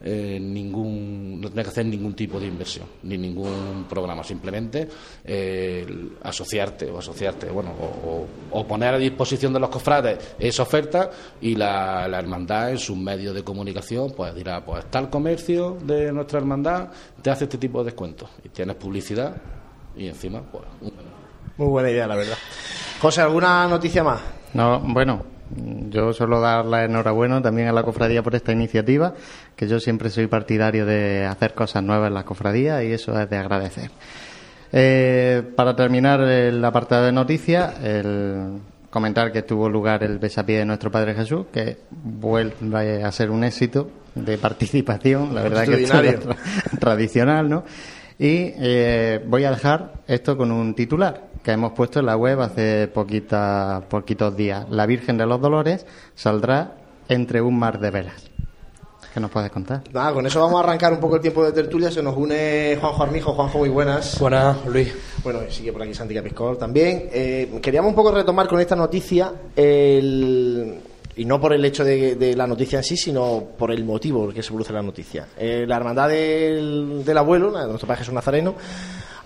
eh, 0.00 0.38
ningún, 0.40 1.40
no 1.40 1.48
tienes 1.48 1.64
que 1.66 1.70
hacer 1.70 1.86
ningún 1.86 2.14
tipo 2.14 2.38
de 2.38 2.46
inversión 2.46 2.86
ni 3.02 3.18
ningún 3.18 3.86
programa. 3.88 4.22
Simplemente 4.22 4.88
eh, 5.24 5.86
asociarte 6.22 6.90
o 6.90 6.98
asociarte, 6.98 7.50
bueno, 7.50 7.70
o, 7.80 7.84
o- 8.08 8.26
o 8.60 8.66
poner 8.66 8.94
a 8.94 8.98
disposición 8.98 9.52
de 9.52 9.60
los 9.60 9.68
cofrades 9.70 10.36
esa 10.38 10.62
oferta 10.62 11.10
y 11.40 11.54
la, 11.54 12.06
la 12.08 12.18
hermandad 12.18 12.70
en 12.70 12.78
sus 12.78 12.96
medios 12.96 13.34
de 13.34 13.42
comunicación 13.42 14.12
pues 14.16 14.34
dirá, 14.34 14.64
pues 14.64 14.84
tal 14.90 15.10
comercio 15.10 15.76
de 15.82 16.12
nuestra 16.12 16.38
hermandad 16.38 16.88
te 17.22 17.30
hace 17.30 17.44
este 17.44 17.58
tipo 17.58 17.78
de 17.80 17.86
descuentos 17.86 18.30
y 18.44 18.48
tienes 18.50 18.76
publicidad 18.76 19.34
y 19.96 20.06
encima 20.06 20.40
pues 20.42 20.64
un 20.80 20.92
Muy 21.56 21.68
buena 21.68 21.90
idea, 21.90 22.06
la 22.06 22.14
verdad. 22.16 22.36
José, 23.00 23.20
¿alguna 23.22 23.66
noticia 23.68 24.02
más? 24.04 24.20
No, 24.54 24.80
bueno, 24.80 25.22
yo 25.90 26.12
solo 26.12 26.40
dar 26.40 26.64
la 26.66 26.84
enhorabuena 26.84 27.40
también 27.42 27.68
a 27.68 27.72
la 27.72 27.82
cofradía 27.82 28.22
por 28.22 28.34
esta 28.34 28.52
iniciativa, 28.52 29.14
que 29.56 29.66
yo 29.68 29.80
siempre 29.80 30.10
soy 30.10 30.26
partidario 30.26 30.84
de 30.86 31.24
hacer 31.26 31.54
cosas 31.54 31.82
nuevas 31.82 32.08
en 32.08 32.14
la 32.14 32.24
cofradía 32.24 32.82
y 32.84 32.92
eso 32.92 33.18
es 33.20 33.28
de 33.30 33.36
agradecer. 33.36 33.90
Eh, 34.72 35.42
para 35.56 35.74
terminar 35.74 36.20
el 36.20 36.62
apartado 36.64 37.06
de 37.06 37.12
noticias, 37.12 37.74
el 37.82 38.58
comentar 38.90 39.32
que 39.32 39.42
tuvo 39.42 39.68
lugar 39.68 40.02
el 40.02 40.18
besapié 40.18 40.58
de 40.58 40.64
nuestro 40.66 40.90
Padre 40.90 41.14
Jesús, 41.14 41.46
que 41.52 41.78
vuelve 41.90 43.02
a 43.02 43.10
ser 43.12 43.30
un 43.30 43.44
éxito 43.44 43.90
de 44.14 44.36
participación, 44.38 45.34
la 45.34 45.42
verdad 45.42 45.64
que 45.64 45.82
es 45.84 45.90
tra- 45.92 46.36
tradicional, 46.80 47.48
¿no? 47.48 47.64
Y 48.18 48.52
eh, 48.58 49.22
voy 49.26 49.44
a 49.44 49.50
dejar 49.50 49.92
esto 50.08 50.36
con 50.36 50.50
un 50.50 50.74
titular 50.74 51.22
que 51.48 51.52
hemos 51.54 51.72
puesto 51.72 52.00
en 52.00 52.04
la 52.04 52.14
web 52.14 52.42
hace 52.42 52.88
poquita, 52.88 53.82
poquitos 53.88 54.36
días. 54.36 54.66
La 54.68 54.84
Virgen 54.84 55.16
de 55.16 55.24
los 55.24 55.40
Dolores 55.40 55.86
saldrá 56.14 56.72
entre 57.08 57.40
un 57.40 57.58
mar 57.58 57.80
de 57.80 57.90
velas. 57.90 58.22
¿Qué 59.14 59.18
nos 59.18 59.30
puedes 59.30 59.50
contar? 59.50 59.80
Nada, 59.90 60.12
con 60.12 60.26
eso 60.26 60.42
vamos 60.42 60.60
a 60.60 60.64
arrancar 60.64 60.92
un 60.92 61.00
poco 61.00 61.16
el 61.16 61.22
tiempo 61.22 61.42
de 61.42 61.52
tertulia. 61.52 61.90
Se 61.90 62.02
nos 62.02 62.14
une 62.18 62.76
Juanjo 62.78 63.02
Armijo. 63.02 63.32
Juanjo, 63.32 63.58
muy 63.60 63.70
buenas. 63.70 64.18
Buenas, 64.20 64.62
Luis. 64.66 64.94
Bueno, 65.24 65.38
sigue 65.48 65.72
por 65.72 65.82
aquí 65.82 65.94
Santi 65.94 66.12
Capiscol 66.14 66.58
también. 66.58 67.08
Eh, 67.10 67.58
queríamos 67.62 67.88
un 67.88 67.94
poco 67.96 68.12
retomar 68.12 68.46
con 68.46 68.60
esta 68.60 68.76
noticia 68.76 69.32
el- 69.56 70.80
y 71.16 71.24
no 71.24 71.40
por 71.40 71.54
el 71.54 71.64
hecho 71.64 71.82
de, 71.82 72.16
de 72.16 72.36
la 72.36 72.46
noticia 72.46 72.80
en 72.80 72.84
sí, 72.84 72.98
sino 72.98 73.42
por 73.56 73.70
el 73.70 73.84
motivo 73.86 74.20
por 74.20 74.28
el 74.28 74.34
que 74.34 74.42
se 74.42 74.50
produce 74.50 74.74
la 74.74 74.82
noticia. 74.82 75.26
Eh, 75.38 75.64
la 75.66 75.76
hermandad 75.78 76.10
del, 76.10 77.02
del 77.06 77.16
abuelo, 77.16 77.50
la 77.50 77.62
de 77.62 77.68
nuestro 77.68 77.86
Padre 77.88 78.00
Jesús 78.00 78.12
Nazareno, 78.12 78.54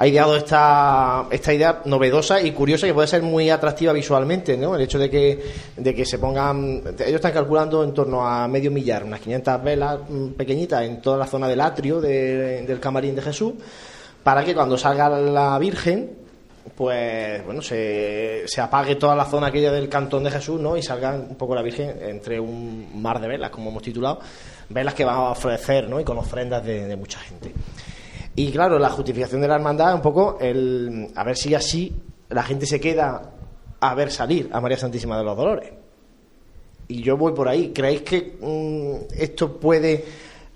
ha 0.02 0.06
ideado 0.08 0.34
esta, 0.36 1.26
esta 1.30 1.54
idea 1.54 1.80
novedosa 1.84 2.40
y 2.42 2.50
curiosa 2.50 2.88
que 2.88 2.92
puede 2.94 3.06
ser 3.06 3.22
muy 3.22 3.50
atractiva 3.50 3.92
visualmente, 3.92 4.56
¿no? 4.56 4.74
El 4.74 4.82
hecho 4.82 4.98
de 4.98 5.08
que, 5.08 5.40
de 5.76 5.94
que 5.94 6.04
se 6.04 6.18
pongan, 6.18 6.82
ellos 6.98 7.14
están 7.14 7.30
calculando 7.32 7.84
en 7.84 7.94
torno 7.94 8.26
a 8.26 8.48
medio 8.48 8.72
millar, 8.72 9.04
unas 9.04 9.20
500 9.20 9.62
velas 9.62 9.98
mm, 10.08 10.28
pequeñitas 10.30 10.82
en 10.82 11.00
toda 11.00 11.18
la 11.18 11.26
zona 11.28 11.46
del 11.46 11.60
atrio 11.60 12.00
de- 12.00 12.62
del 12.62 12.80
camarín 12.80 13.14
de 13.14 13.22
Jesús, 13.22 13.52
para 14.24 14.42
que 14.44 14.54
cuando 14.56 14.76
salga 14.76 15.08
la 15.08 15.56
Virgen, 15.60 16.16
pues 16.76 17.44
bueno, 17.44 17.62
se, 17.62 18.42
se 18.46 18.60
apague 18.60 18.96
toda 18.96 19.14
la 19.14 19.24
zona 19.26 19.48
aquella 19.48 19.70
del 19.70 19.88
cantón 19.88 20.24
de 20.24 20.32
Jesús, 20.32 20.60
¿no? 20.60 20.76
Y 20.76 20.82
salga 20.82 21.12
un 21.14 21.36
poco 21.36 21.54
la 21.54 21.62
Virgen 21.62 21.94
entre 22.08 22.40
un 22.40 23.00
mar 23.00 23.20
de 23.20 23.28
velas, 23.28 23.50
como 23.50 23.70
hemos 23.70 23.82
titulado, 23.84 24.18
velas 24.68 24.94
que 24.94 25.04
van 25.04 25.14
a 25.14 25.30
ofrecer, 25.30 25.88
¿no? 25.88 26.00
Y 26.00 26.04
con 26.04 26.18
ofrendas 26.18 26.64
de, 26.64 26.86
de 26.88 26.96
mucha 26.96 27.20
gente. 27.20 27.52
Y 28.34 28.50
claro, 28.50 28.78
la 28.78 28.90
justificación 28.90 29.40
de 29.40 29.48
la 29.48 29.56
hermandad 29.56 29.94
un 29.94 30.00
poco 30.00 30.38
el 30.40 31.08
a 31.14 31.24
ver 31.24 31.36
si 31.36 31.54
así 31.54 31.92
la 32.30 32.42
gente 32.42 32.66
se 32.66 32.80
queda 32.80 33.30
a 33.80 33.94
ver 33.94 34.10
salir 34.10 34.48
a 34.52 34.60
María 34.60 34.78
Santísima 34.78 35.18
de 35.18 35.24
los 35.24 35.36
Dolores. 35.36 35.72
Y 36.88 37.02
yo 37.02 37.16
voy 37.16 37.32
por 37.32 37.48
ahí. 37.48 37.72
¿Creéis 37.74 38.02
que 38.02 38.36
mm, 38.40 39.14
esto 39.18 39.58
puede 39.58 40.04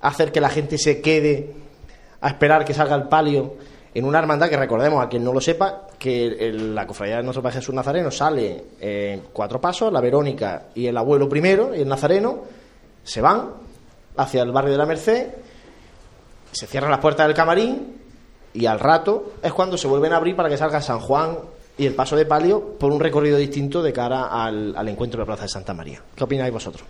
hacer 0.01 0.33
que 0.33 0.41
la 0.41 0.49
gente 0.49 0.79
se 0.79 1.01
quede 1.01 1.53
a 2.21 2.29
esperar 2.29 2.65
que 2.65 2.73
salga 2.73 2.95
el 2.95 3.09
palio 3.09 3.55
en 3.95 4.05
una 4.05 4.19
hermandad 4.19 4.49
que 4.49 4.57
recordemos 4.57 5.03
a 5.03 5.09
quien 5.09 5.25
no 5.25 5.33
lo 5.33 5.41
sepa 5.41 5.87
que 5.99 6.53
la 6.53 6.87
cofradía 6.87 7.17
de 7.17 7.23
nuestro 7.23 7.43
Padre 7.43 7.61
Jesús 7.61 7.75
Nazareno 7.75 8.11
sale 8.11 8.65
en 8.79 9.23
cuatro 9.33 9.59
pasos, 9.59 9.91
la 9.91 10.03
Verónica 10.03 10.65
y 10.75 10.87
el 10.87 10.97
abuelo 10.97 11.29
primero 11.29 11.75
y 11.75 11.81
el 11.81 11.89
Nazareno 11.89 12.43
se 13.03 13.23
van 13.23 13.53
hacia 14.17 14.43
el 14.43 14.53
barrio 14.53 14.73
de 14.73 14.79
la 14.79 14.85
Merced, 14.85 15.29
se 16.57 16.67
cierran 16.67 16.91
las 16.91 17.01
puertas 17.01 17.27
del 17.27 17.37
camarín 17.37 17.97
y 18.55 18.65
al 18.67 18.81
rato 18.81 19.35
es 19.43 19.53
cuando 19.53 19.77
se 19.77 19.87
vuelven 19.87 20.13
a 20.13 20.17
abrir 20.17 20.35
para 20.35 20.49
que 20.49 20.57
salga 20.57 20.81
San 20.81 21.01
Juan 21.01 21.37
y 21.77 21.85
el 21.85 21.95
paso 21.95 22.17
de 22.17 22.25
palio 22.25 22.79
por 22.79 22.91
un 22.91 22.99
recorrido 22.99 23.37
distinto 23.37 23.83
de 23.83 23.93
cara 23.93 24.29
al, 24.29 24.75
al 24.75 24.89
encuentro 24.89 25.19
de 25.19 25.23
la 25.23 25.27
Plaza 25.27 25.43
de 25.43 25.49
Santa 25.51 25.75
María. 25.75 26.03
¿Qué 26.15 26.25
opináis 26.25 26.53
vosotros? 26.53 26.85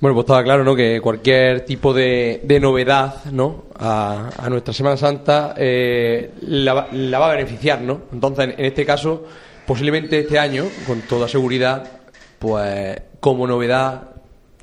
Bueno, 0.00 0.14
pues 0.14 0.24
estaba 0.24 0.42
claro, 0.42 0.64
¿no? 0.64 0.74
Que 0.74 1.00
cualquier 1.00 1.64
tipo 1.64 1.92
de, 1.92 2.40
de 2.42 2.60
novedad, 2.60 3.24
¿no? 3.32 3.64
A, 3.78 4.48
nuestra 4.48 4.74
Semana 4.74 4.96
Santa 4.96 5.54
eh, 5.56 6.32
la, 6.42 6.88
la 6.92 7.18
va 7.18 7.30
a 7.30 7.34
beneficiar, 7.34 7.80
¿no? 7.80 8.02
Entonces, 8.12 8.54
en 8.56 8.64
este 8.64 8.84
caso, 8.84 9.24
posiblemente 9.66 10.20
este 10.20 10.38
año, 10.38 10.66
con 10.86 11.02
toda 11.02 11.28
seguridad, 11.28 12.00
pues 12.38 13.00
como 13.20 13.46
novedad 13.46 14.10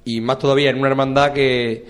y 0.06 0.22
más 0.22 0.40
todavía 0.40 0.70
en 0.70 0.80
una 0.80 0.88
hermandad 0.88 1.34
que 1.34 1.86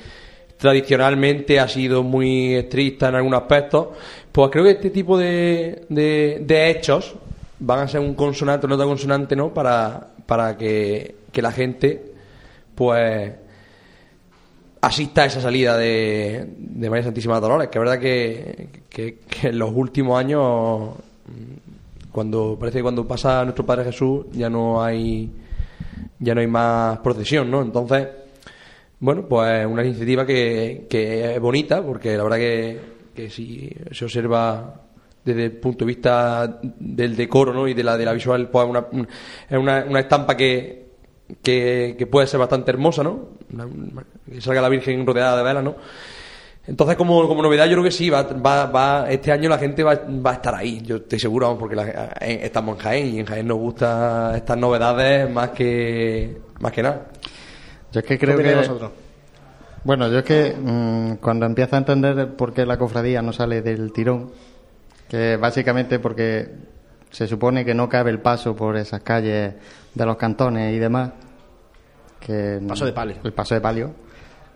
tradicionalmente 0.57 1.59
ha 1.59 1.67
sido 1.67 2.03
muy 2.03 2.55
estricta 2.55 3.09
en 3.09 3.15
algunos 3.15 3.41
aspectos, 3.41 3.87
pues 4.31 4.49
creo 4.51 4.63
que 4.63 4.71
este 4.71 4.89
tipo 4.89 5.17
de, 5.17 5.85
de, 5.89 6.41
de 6.45 6.69
hechos 6.69 7.15
van 7.59 7.79
a 7.79 7.87
ser 7.87 7.99
un 8.01 8.13
consonante, 8.15 8.67
nota 8.67 8.83
consonante, 8.85 9.35
¿no? 9.35 9.53
Para, 9.53 10.07
para 10.25 10.57
que, 10.57 11.15
que 11.31 11.41
la 11.41 11.51
gente 11.51 12.11
pues 12.73 13.31
asista 14.81 15.23
a 15.23 15.25
esa 15.25 15.41
salida 15.41 15.77
de, 15.77 16.45
de 16.57 16.89
María 16.89 17.05
Santísima 17.05 17.39
Dolores, 17.39 17.69
que 17.69 17.77
es 17.77 17.83
verdad 17.83 17.99
que, 17.99 18.69
que- 18.89 19.17
que 19.29 19.47
en 19.49 19.57
los 19.59 19.71
últimos 19.73 20.19
años, 20.19 20.89
mm, 21.27 22.11
cuando 22.11 22.55
parece 22.59 22.79
que 22.79 22.83
cuando 22.83 23.07
pasa 23.07 23.43
nuestro 23.43 23.65
Padre 23.65 23.85
Jesús, 23.85 24.25
ya 24.31 24.49
no 24.49 24.81
hay 24.83 25.29
ya 26.19 26.33
no 26.33 26.41
hay 26.41 26.47
más 26.47 26.99
procesión, 26.99 27.49
¿no? 27.51 27.61
Entonces, 27.61 28.07
bueno, 29.05 29.25
pues 29.27 29.65
una 29.65 29.83
iniciativa 29.85 30.25
que, 30.25 30.87
que 30.89 31.35
es 31.35 31.39
bonita, 31.39 31.81
porque 31.83 32.17
la 32.17 32.23
verdad 32.23 32.37
que, 32.37 32.79
que 33.13 33.29
si 33.29 33.69
se 33.91 34.05
observa 34.05 34.81
desde 35.23 35.45
el 35.45 35.51
punto 35.53 35.85
de 35.85 35.89
vista 35.89 36.59
del 36.61 37.15
decoro 37.15 37.53
¿no? 37.53 37.67
y 37.67 37.73
de 37.73 37.83
la, 37.83 37.97
de 37.97 38.05
la 38.05 38.13
visual, 38.13 38.49
pues 38.49 38.67
es 39.49 39.57
una, 39.57 39.85
una 39.87 39.99
estampa 39.99 40.35
que, 40.35 40.85
que, 41.41 41.95
que 41.97 42.07
puede 42.07 42.27
ser 42.27 42.39
bastante 42.39 42.71
hermosa, 42.71 43.03
¿no? 43.03 43.29
Que 44.29 44.41
salga 44.41 44.61
la 44.61 44.69
Virgen 44.69 45.05
rodeada 45.05 45.37
de 45.37 45.43
velas, 45.43 45.63
¿no? 45.63 45.75
Entonces, 46.67 46.95
como, 46.95 47.27
como 47.27 47.43
novedad, 47.43 47.65
yo 47.65 47.73
creo 47.73 47.83
que 47.83 47.91
sí, 47.91 48.09
va, 48.09 48.23
va, 48.23 48.65
va, 48.65 49.05
este 49.09 49.31
año 49.31 49.49
la 49.49 49.59
gente 49.59 49.83
va, 49.83 49.99
va 50.25 50.31
a 50.31 50.33
estar 50.33 50.55
ahí, 50.55 50.81
yo 50.81 50.95
estoy 50.95 51.19
seguro, 51.19 51.55
porque 51.59 51.75
la- 51.75 52.15
en- 52.19 52.39
estamos 52.41 52.77
en 52.77 52.81
Jaén 52.83 53.07
y 53.15 53.19
en 53.19 53.25
Jaén 53.27 53.47
nos 53.47 53.57
gustan 53.59 54.33
estas 54.35 54.57
novedades 54.57 55.29
más 55.29 55.51
que, 55.51 56.37
más 56.59 56.71
que 56.71 56.81
nada. 56.81 57.07
Yo 57.95 58.01
es 58.01 58.05
que 58.07 58.19
creo 58.19 58.35
¿Qué 58.35 58.43
que. 58.43 58.55
vosotros? 58.55 58.91
Bueno, 59.85 60.09
yo 60.09 60.19
es 60.19 60.25
que 60.25 60.53
mm, 60.53 61.21
cuando 61.21 61.45
empiezo 61.45 61.77
a 61.77 61.79
entender 61.79 62.35
por 62.35 62.53
qué 62.53 62.65
la 62.65 62.77
cofradía 62.77 63.21
no 63.21 63.31
sale 63.31 63.61
del 63.61 63.93
tirón, 63.93 64.31
que 65.07 65.37
básicamente 65.37 65.99
porque 65.99 66.49
se 67.09 67.25
supone 67.25 67.63
que 67.63 67.73
no 67.73 67.87
cabe 67.87 68.11
el 68.11 68.19
paso 68.19 68.53
por 68.53 68.75
esas 68.75 68.99
calles 69.01 69.53
de 69.93 70.05
los 70.05 70.17
cantones 70.17 70.75
y 70.75 70.77
demás, 70.77 71.11
que 72.19 72.59
Paso 72.67 72.85
de 72.85 72.91
palio. 72.91 73.15
El 73.23 73.31
paso 73.31 73.55
de 73.55 73.61
palio. 73.61 73.93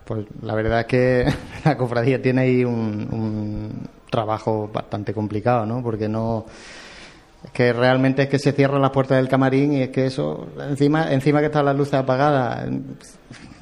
Pues 0.03 0.25
la 0.41 0.53
verdad 0.53 0.81
es 0.81 0.85
que 0.87 1.25
la 1.63 1.77
cofradía 1.77 2.21
tiene 2.21 2.41
ahí 2.41 2.65
un, 2.65 3.07
un 3.09 3.89
trabajo 4.09 4.69
bastante 4.73 5.13
complicado, 5.13 5.65
¿no? 5.65 5.81
Porque 5.81 6.09
no 6.09 6.45
es 7.43 7.51
que 7.51 7.71
realmente 7.73 8.23
es 8.23 8.29
que 8.29 8.39
se 8.39 8.51
cierran 8.51 8.81
las 8.81 8.91
puertas 8.91 9.17
del 9.17 9.29
camarín 9.29 9.73
y 9.73 9.81
es 9.83 9.89
que 9.89 10.05
eso 10.07 10.47
encima 10.69 11.11
encima 11.13 11.39
que 11.39 11.45
están 11.47 11.65
las 11.65 11.75
luces 11.75 11.93
apagadas 11.95 12.67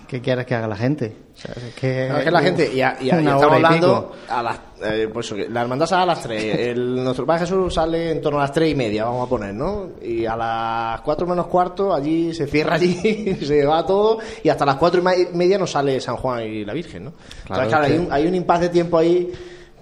¿qué 0.07 0.21
quieres 0.21 0.45
que 0.45 0.55
haga 0.55 0.67
la 0.69 0.75
gente? 0.77 1.13
O 1.35 1.37
sea, 1.39 1.53
es 1.55 1.73
que, 1.75 2.07
No, 2.09 2.17
es 2.17 2.23
que 2.23 2.31
la 2.31 2.41
gente, 2.41 2.73
y, 2.73 2.81
a- 2.81 2.95
y 2.99 3.09
a- 3.11 3.19
y 3.19 3.23
una 3.23 3.35
estamos 3.35 3.43
hora 3.43 3.51
y 3.51 3.55
hablando 3.65 4.09
pico. 4.11 4.15
a 4.33 4.41
las, 4.41 4.59
eh, 4.85 5.09
pues 5.13 5.31
la 5.49 5.61
hermandad 5.61 5.85
sale 5.85 6.03
a 6.03 6.05
las 6.05 6.23
3, 6.23 6.59
el, 6.69 7.03
nuestro 7.03 7.25
Padre 7.25 7.41
Jesús 7.41 7.73
sale 7.73 8.11
en 8.11 8.21
torno 8.21 8.39
a 8.39 8.43
las 8.43 8.53
3 8.53 8.71
y 8.71 8.75
media, 8.75 9.03
vamos 9.03 9.27
a 9.27 9.29
poner, 9.29 9.53
¿no? 9.53 9.89
Y 10.01 10.25
a 10.25 10.35
las 10.37 11.01
4 11.01 11.27
menos 11.27 11.47
cuarto, 11.47 11.93
allí 11.93 12.33
se 12.33 12.47
cierra 12.47 12.75
allí, 12.75 13.35
se 13.45 13.65
va 13.65 13.85
todo, 13.85 14.17
y 14.41 14.47
hasta 14.49 14.65
las 14.65 14.77
4 14.77 15.01
y 15.01 15.35
media 15.35 15.57
no 15.59 15.67
sale 15.67 15.99
San 15.99 16.15
Juan 16.15 16.41
y 16.43 16.63
la 16.65 16.73
Virgen, 16.73 17.03
¿no? 17.03 17.13
Claro, 17.45 17.67
claro, 17.67 17.85
hay 17.85 17.97
un, 17.97 18.07
hay 18.09 18.25
un 18.27 18.33
impasse 18.33 18.61
de 18.63 18.69
tiempo 18.69 18.97
ahí 18.97 19.29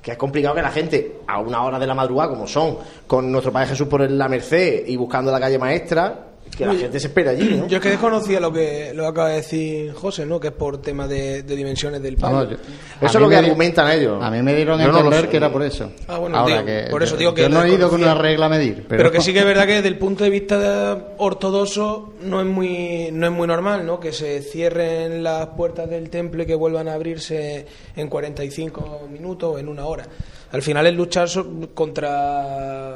que 0.05 0.11
es 0.11 0.17
complicado 0.19 0.53
que 0.53 0.61
la 0.61 0.69
gente, 0.69 1.21
a 1.25 1.39
una 1.39 1.63
hora 1.63 1.79
de 1.79 1.87
la 1.87 1.95
madrugada, 1.95 2.29
como 2.29 2.45
son, 2.45 2.77
con 3.07 3.31
nuestro 3.31 3.51
Padre 3.51 3.69
Jesús 3.69 3.87
por 3.87 4.07
la 4.07 4.29
Merced 4.29 4.85
y 4.85 4.95
buscando 4.97 5.31
la 5.31 5.39
calle 5.39 5.57
maestra, 5.57 6.27
que 6.57 6.65
la 6.65 6.71
Oye, 6.71 6.81
gente 6.81 6.99
se 6.99 7.07
espera 7.07 7.31
allí, 7.31 7.55
¿no? 7.57 7.67
Yo 7.67 7.77
es 7.77 7.83
que 7.83 7.89
desconocía 7.89 8.39
lo 8.39 8.51
que 8.53 8.93
lo 8.93 9.07
acaba 9.07 9.29
de 9.29 9.35
decir 9.37 9.91
José, 9.93 10.25
¿no? 10.25 10.39
Que 10.39 10.47
es 10.47 10.53
por 10.53 10.81
tema 10.81 11.07
de, 11.07 11.43
de 11.43 11.55
dimensiones 11.55 12.01
del 12.01 12.15
palo. 12.15 12.49
Yo- 12.49 12.55
Eso 12.55 13.05
es 13.05 13.13
lo 13.15 13.27
que 13.27 13.35
di- 13.35 13.45
argumentan 13.45 13.91
ellos. 13.91 14.23
A 14.23 14.31
mí 14.31 14.41
me 14.41 14.55
dieron 14.55 14.79
a 14.79 14.87
no 14.87 14.97
entender 14.97 15.21
sé. 15.23 15.29
que 15.29 15.37
era 15.37 15.51
por 15.51 15.63
eso. 15.63 15.91
Ah, 16.07 16.17
bueno, 16.17 16.37
Ahora 16.37 16.55
digo, 16.61 16.65
que 16.65 16.87
por 16.89 17.03
eso 17.03 17.13
yo- 17.15 17.19
digo 17.19 17.33
que 17.33 17.41
yo 17.43 17.49
no 17.49 17.63
he 17.63 17.73
ido 17.73 17.89
con 17.89 18.01
una 18.01 18.13
regla 18.15 18.45
a 18.45 18.49
medir, 18.49 18.85
pero, 18.87 18.97
Pero 18.97 19.11
que 19.11 19.21
sí 19.21 19.33
que 19.33 19.39
es 19.39 19.45
verdad 19.45 19.65
que 19.65 19.73
desde 19.73 19.87
el 19.89 19.97
punto 19.97 20.23
de 20.23 20.29
vista 20.29 20.57
de- 20.59 21.03
ortodoxo 21.17 22.13
no 22.21 22.39
es 22.39 22.47
muy 22.47 23.09
no 23.11 23.25
es 23.27 23.33
muy 23.33 23.47
normal, 23.47 23.85
¿no? 23.85 23.99
Que 23.99 24.13
se 24.13 24.41
cierren 24.41 25.23
las 25.23 25.47
puertas 25.47 25.89
del 25.89 26.09
templo 26.09 26.43
y 26.43 26.45
que 26.45 26.55
vuelvan 26.55 26.87
a 26.87 26.93
abrirse 26.93 27.65
en 27.97 28.07
45 28.07 29.07
minutos 29.11 29.55
o 29.55 29.59
en 29.59 29.67
una 29.67 29.85
hora. 29.85 30.05
Al 30.51 30.61
final 30.61 30.87
es 30.87 30.93
luchar 30.93 31.27
contra 31.73 32.95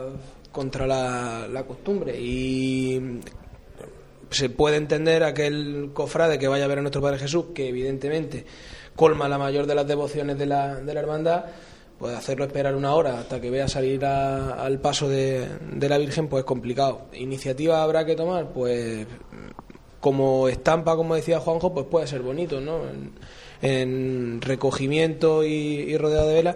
contra 0.51 0.85
la, 0.87 1.47
la 1.51 1.63
costumbre 1.63 2.19
y 2.19 3.19
se 4.31 4.49
puede 4.49 4.77
entender 4.77 5.23
aquel 5.23 5.89
cofrade 5.93 6.37
que 6.37 6.47
vaya 6.47 6.65
a 6.65 6.67
ver 6.67 6.79
a 6.79 6.81
nuestro 6.81 7.01
Padre 7.01 7.17
Jesús, 7.19 7.47
que 7.53 7.69
evidentemente 7.69 8.45
colma 8.95 9.27
la 9.27 9.37
mayor 9.37 9.65
de 9.65 9.75
las 9.75 9.87
devociones 9.87 10.37
de 10.37 10.45
la, 10.45 10.75
de 10.75 10.93
la 10.93 10.99
hermandad, 10.99 11.45
pues 11.97 12.15
hacerlo 12.15 12.45
esperar 12.45 12.75
una 12.75 12.93
hora 12.93 13.19
hasta 13.19 13.41
que 13.41 13.49
vea 13.49 13.67
salir 13.67 14.05
a- 14.05 14.53
al 14.63 14.79
paso 14.79 15.09
de, 15.09 15.47
la 15.89 15.97
Virgen, 15.97 16.27
pues 16.27 16.41
es 16.41 16.45
complicado. 16.45 17.07
¿Iniciativa 17.13 17.81
habrá 17.83 18.05
que 18.05 18.15
tomar? 18.15 18.49
Pues 18.53 19.05
como 19.99 20.47
estampa, 20.47 20.95
como 20.95 21.15
decía 21.15 21.39
Juanjo, 21.39 21.73
pues 21.73 21.87
puede 21.87 22.07
ser 22.07 22.21
bonito, 22.21 22.61
¿no? 22.61 22.81
En, 22.87 23.11
en 23.61 24.41
recogimiento 24.41 25.43
y, 25.43 25.49
y 25.49 25.97
rodeado 25.97 26.27
de 26.29 26.33
velas. 26.35 26.55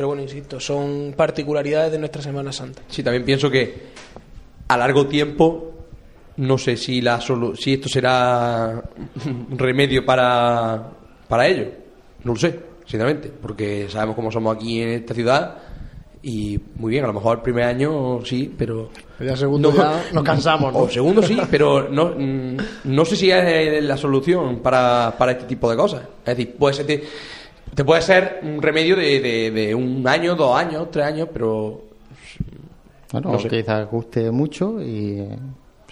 Pero 0.00 0.08
bueno, 0.08 0.22
insisto, 0.22 0.58
son 0.58 1.12
particularidades 1.14 1.92
de 1.92 1.98
nuestra 1.98 2.22
Semana 2.22 2.52
Santa. 2.52 2.80
Sí, 2.88 3.02
también 3.02 3.22
pienso 3.22 3.50
que 3.50 3.74
a 4.66 4.78
largo 4.78 5.06
tiempo 5.06 5.72
no 6.38 6.56
sé 6.56 6.78
si 6.78 7.02
la 7.02 7.20
solu- 7.20 7.54
si 7.54 7.74
esto 7.74 7.86
será 7.90 8.82
un 9.26 9.58
remedio 9.58 10.02
para, 10.06 10.88
para 11.28 11.46
ello. 11.46 11.66
No 12.24 12.32
lo 12.32 12.38
sé, 12.38 12.58
sinceramente, 12.86 13.30
porque 13.42 13.88
sabemos 13.90 14.16
cómo 14.16 14.32
somos 14.32 14.56
aquí 14.56 14.80
en 14.80 14.88
esta 14.88 15.12
ciudad 15.12 15.58
y 16.22 16.58
muy 16.76 16.92
bien, 16.92 17.04
a 17.04 17.08
lo 17.08 17.12
mejor 17.12 17.36
el 17.38 17.42
primer 17.42 17.64
año 17.64 18.24
sí, 18.24 18.50
pero 18.56 18.88
Ya 19.20 19.36
segundo 19.36 19.70
ya 19.76 20.02
nos 20.14 20.24
cansamos, 20.24 20.72
¿no? 20.72 20.78
O 20.80 20.88
segundo 20.88 21.22
sí, 21.22 21.38
pero 21.50 21.90
no, 21.90 22.14
no 22.84 23.04
sé 23.04 23.16
si 23.16 23.30
es 23.30 23.84
la 23.84 23.98
solución 23.98 24.60
para, 24.60 25.14
para 25.18 25.32
este 25.32 25.44
tipo 25.44 25.70
de 25.70 25.76
cosas. 25.76 26.04
Es 26.24 26.36
decir, 26.38 26.54
puede 26.58 26.72
ser, 26.74 27.02
te, 27.74 27.84
puede 27.84 28.02
ser 28.02 28.40
un 28.42 28.60
remedio 28.62 28.96
de, 28.96 29.20
de, 29.20 29.50
de 29.50 29.74
un 29.74 30.06
año, 30.06 30.34
dos 30.34 30.56
años, 30.58 30.90
tres 30.90 31.06
años, 31.06 31.28
pero 31.32 31.82
Bueno, 33.12 33.32
No 33.32 33.38
sé. 33.38 33.48
quizás 33.48 33.88
guste 33.90 34.30
mucho 34.30 34.80
y 34.80 35.26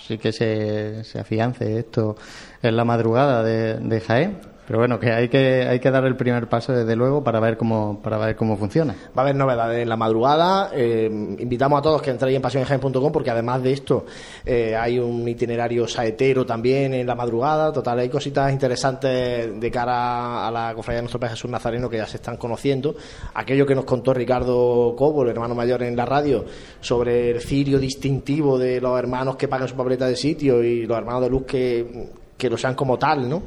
sí 0.00 0.18
que 0.18 0.32
se, 0.32 1.02
se 1.04 1.18
afiance 1.18 1.78
esto 1.78 2.16
en 2.62 2.76
la 2.76 2.84
madrugada 2.84 3.42
de, 3.42 3.74
de 3.78 4.00
Jaén. 4.00 4.38
Pero 4.68 4.80
bueno, 4.80 5.00
que 5.00 5.10
hay 5.10 5.30
que 5.30 5.66
hay 5.66 5.80
que 5.80 5.90
dar 5.90 6.04
el 6.04 6.14
primer 6.14 6.46
paso 6.46 6.74
desde 6.74 6.94
luego 6.94 7.24
para 7.24 7.40
ver 7.40 7.56
cómo 7.56 8.02
para 8.02 8.18
ver 8.18 8.36
cómo 8.36 8.54
funciona. 8.58 8.94
Va 9.16 9.22
a 9.22 9.24
haber 9.24 9.34
novedades 9.34 9.82
en 9.82 9.88
la 9.88 9.96
madrugada. 9.96 10.70
eh, 10.74 11.06
invitamos 11.06 11.78
a 11.78 11.82
todos 11.82 12.02
que 12.02 12.10
entréis 12.10 12.36
en 12.36 12.42
pasionenjaen.com 12.42 13.10
porque 13.10 13.30
además 13.30 13.62
de 13.62 13.72
esto 13.72 14.04
eh, 14.44 14.76
hay 14.76 14.98
un 14.98 15.26
itinerario 15.26 15.88
saetero 15.88 16.44
también 16.44 16.92
en 16.92 17.06
la 17.06 17.14
madrugada. 17.14 17.72
Total, 17.72 17.98
hay 17.98 18.10
cositas 18.10 18.52
interesantes 18.52 19.58
de 19.58 19.70
cara 19.70 20.46
a 20.46 20.50
la 20.50 20.74
cofradía 20.74 20.98
de 20.98 21.02
nuestro 21.04 21.18
Padre 21.18 21.36
Jesús 21.36 21.50
Nazareno 21.50 21.88
que 21.88 21.96
ya 21.96 22.06
se 22.06 22.18
están 22.18 22.36
conociendo. 22.36 22.94
Aquello 23.32 23.64
que 23.64 23.74
nos 23.74 23.86
contó 23.86 24.12
Ricardo 24.12 24.94
Cobo, 24.94 25.22
el 25.22 25.30
hermano 25.30 25.54
mayor 25.54 25.82
en 25.82 25.96
la 25.96 26.04
radio, 26.04 26.44
sobre 26.82 27.30
el 27.30 27.40
cirio 27.40 27.78
distintivo 27.78 28.58
de 28.58 28.82
los 28.82 28.98
hermanos 28.98 29.36
que 29.36 29.48
pagan 29.48 29.66
su 29.66 29.74
papeleta 29.74 30.06
de 30.06 30.16
sitio 30.16 30.62
y 30.62 30.84
los 30.84 30.98
hermanos 30.98 31.22
de 31.22 31.30
luz 31.30 31.46
que, 31.46 32.10
que 32.36 32.50
lo 32.50 32.58
sean 32.58 32.74
como 32.74 32.98
tal, 32.98 33.30
¿no? 33.30 33.44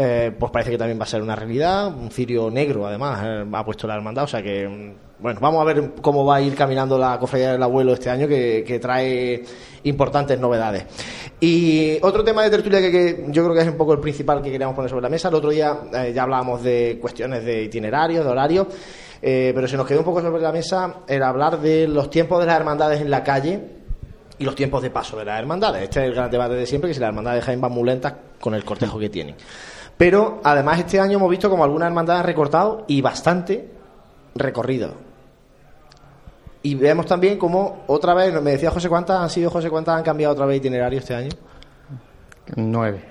Eh, 0.00 0.30
pues 0.38 0.52
parece 0.52 0.70
que 0.70 0.78
también 0.78 0.96
va 0.96 1.02
a 1.02 1.08
ser 1.08 1.20
una 1.20 1.34
realidad. 1.34 1.88
Un 1.88 2.12
cirio 2.12 2.48
negro, 2.52 2.86
además, 2.86 3.20
eh, 3.24 3.44
ha 3.52 3.64
puesto 3.64 3.88
la 3.88 3.96
hermandad. 3.96 4.24
O 4.24 4.26
sea 4.28 4.40
que, 4.40 4.68
mm, 4.68 5.20
bueno, 5.20 5.40
vamos 5.40 5.60
a 5.60 5.64
ver 5.64 5.94
cómo 6.00 6.24
va 6.24 6.36
a 6.36 6.40
ir 6.40 6.54
caminando 6.54 6.96
la 6.96 7.18
cofradía 7.18 7.50
del 7.50 7.62
abuelo 7.64 7.94
este 7.94 8.08
año, 8.08 8.28
que, 8.28 8.62
que 8.64 8.78
trae 8.78 9.42
importantes 9.82 10.38
novedades. 10.38 10.84
Y 11.40 11.98
otro 12.00 12.22
tema 12.22 12.44
de 12.44 12.50
tertulia 12.50 12.80
que, 12.80 12.92
que 12.92 13.24
yo 13.30 13.42
creo 13.42 13.56
que 13.56 13.62
es 13.62 13.66
un 13.66 13.76
poco 13.76 13.92
el 13.92 13.98
principal 13.98 14.40
que 14.40 14.52
queríamos 14.52 14.76
poner 14.76 14.88
sobre 14.88 15.02
la 15.02 15.08
mesa. 15.08 15.30
El 15.30 15.34
otro 15.34 15.50
día 15.50 15.76
eh, 15.92 16.12
ya 16.14 16.22
hablábamos 16.22 16.62
de 16.62 16.98
cuestiones 17.00 17.44
de 17.44 17.64
itinerarios, 17.64 18.24
de 18.24 18.30
horarios. 18.30 18.68
pero 19.20 19.66
se 19.66 19.76
nos 19.76 19.84
quedó 19.84 19.98
un 19.98 20.04
poco 20.04 20.20
sobre 20.20 20.40
la 20.40 20.52
mesa 20.52 21.00
el 21.08 21.24
hablar 21.24 21.60
de 21.60 21.88
los 21.88 22.08
tiempos 22.08 22.38
de 22.38 22.46
las 22.46 22.54
hermandades 22.54 23.00
en 23.00 23.10
la 23.10 23.24
calle 23.24 23.60
y 24.38 24.44
los 24.44 24.54
tiempos 24.54 24.80
de 24.80 24.90
paso 24.90 25.16
de 25.16 25.24
las 25.24 25.40
hermandades. 25.40 25.82
Este 25.82 26.00
es 26.00 26.06
el 26.06 26.14
gran 26.14 26.30
debate 26.30 26.54
de 26.54 26.66
siempre, 26.66 26.88
que 26.88 26.94
si 26.94 27.00
las 27.00 27.08
hermandades 27.08 27.40
de 27.40 27.46
Jaén 27.46 27.60
van 27.60 27.72
muy 27.72 28.00
con 28.40 28.54
el 28.54 28.64
cortejo 28.64 28.98
que 28.98 29.08
tienen. 29.08 29.34
Pero 29.98 30.40
además 30.44 30.78
este 30.78 31.00
año 31.00 31.18
hemos 31.18 31.28
visto 31.28 31.50
como 31.50 31.64
algunas 31.64 31.88
hermandades 31.88 32.20
han 32.20 32.26
recortado 32.26 32.84
y 32.86 33.02
bastante 33.02 33.68
recorrido. 34.34 34.94
Y 36.62 36.74
vemos 36.76 37.06
también 37.06 37.38
como 37.38 37.82
otra 37.88 38.14
vez, 38.14 38.32
me 38.40 38.52
decía 38.52 38.70
José 38.70 38.88
cuántas 38.88 39.20
han 39.20 39.30
sido, 39.30 39.50
José 39.50 39.70
cuántas 39.70 39.96
han 39.96 40.02
cambiado 40.04 40.32
otra 40.34 40.46
vez 40.46 40.58
itinerario 40.58 40.98
este 41.00 41.14
año. 41.14 41.30
Nueve. 42.56 43.02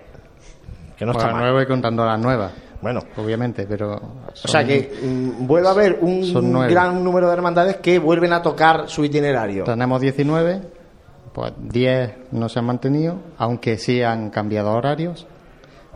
Que 0.97 1.05
no 1.05 1.11
está 1.11 1.25
Bueno, 1.25 1.39
mal. 1.39 1.51
nueve 1.51 1.67
contando 1.67 2.05
las 2.05 2.19
nuevas. 2.19 2.51
Bueno. 2.81 3.01
Obviamente, 3.17 3.65
pero... 3.67 3.95
O 3.95 4.47
sea 4.47 4.63
que 4.65 4.91
mm, 5.03 5.45
vuelve 5.47 5.67
a 5.67 5.71
haber 5.71 5.99
un 6.01 6.53
gran 6.67 7.03
número 7.03 7.27
de 7.27 7.33
hermandades 7.33 7.77
que 7.77 7.99
vuelven 7.99 8.33
a 8.33 8.41
tocar 8.41 8.87
su 8.87 9.03
itinerario. 9.03 9.63
Tenemos 9.63 9.99
19, 9.99 10.61
pues 11.33 11.53
10 11.57 12.13
no 12.31 12.49
se 12.49 12.59
han 12.59 12.65
mantenido, 12.65 13.15
aunque 13.37 13.77
sí 13.77 14.03
han 14.03 14.29
cambiado 14.29 14.71
horarios, 14.73 15.25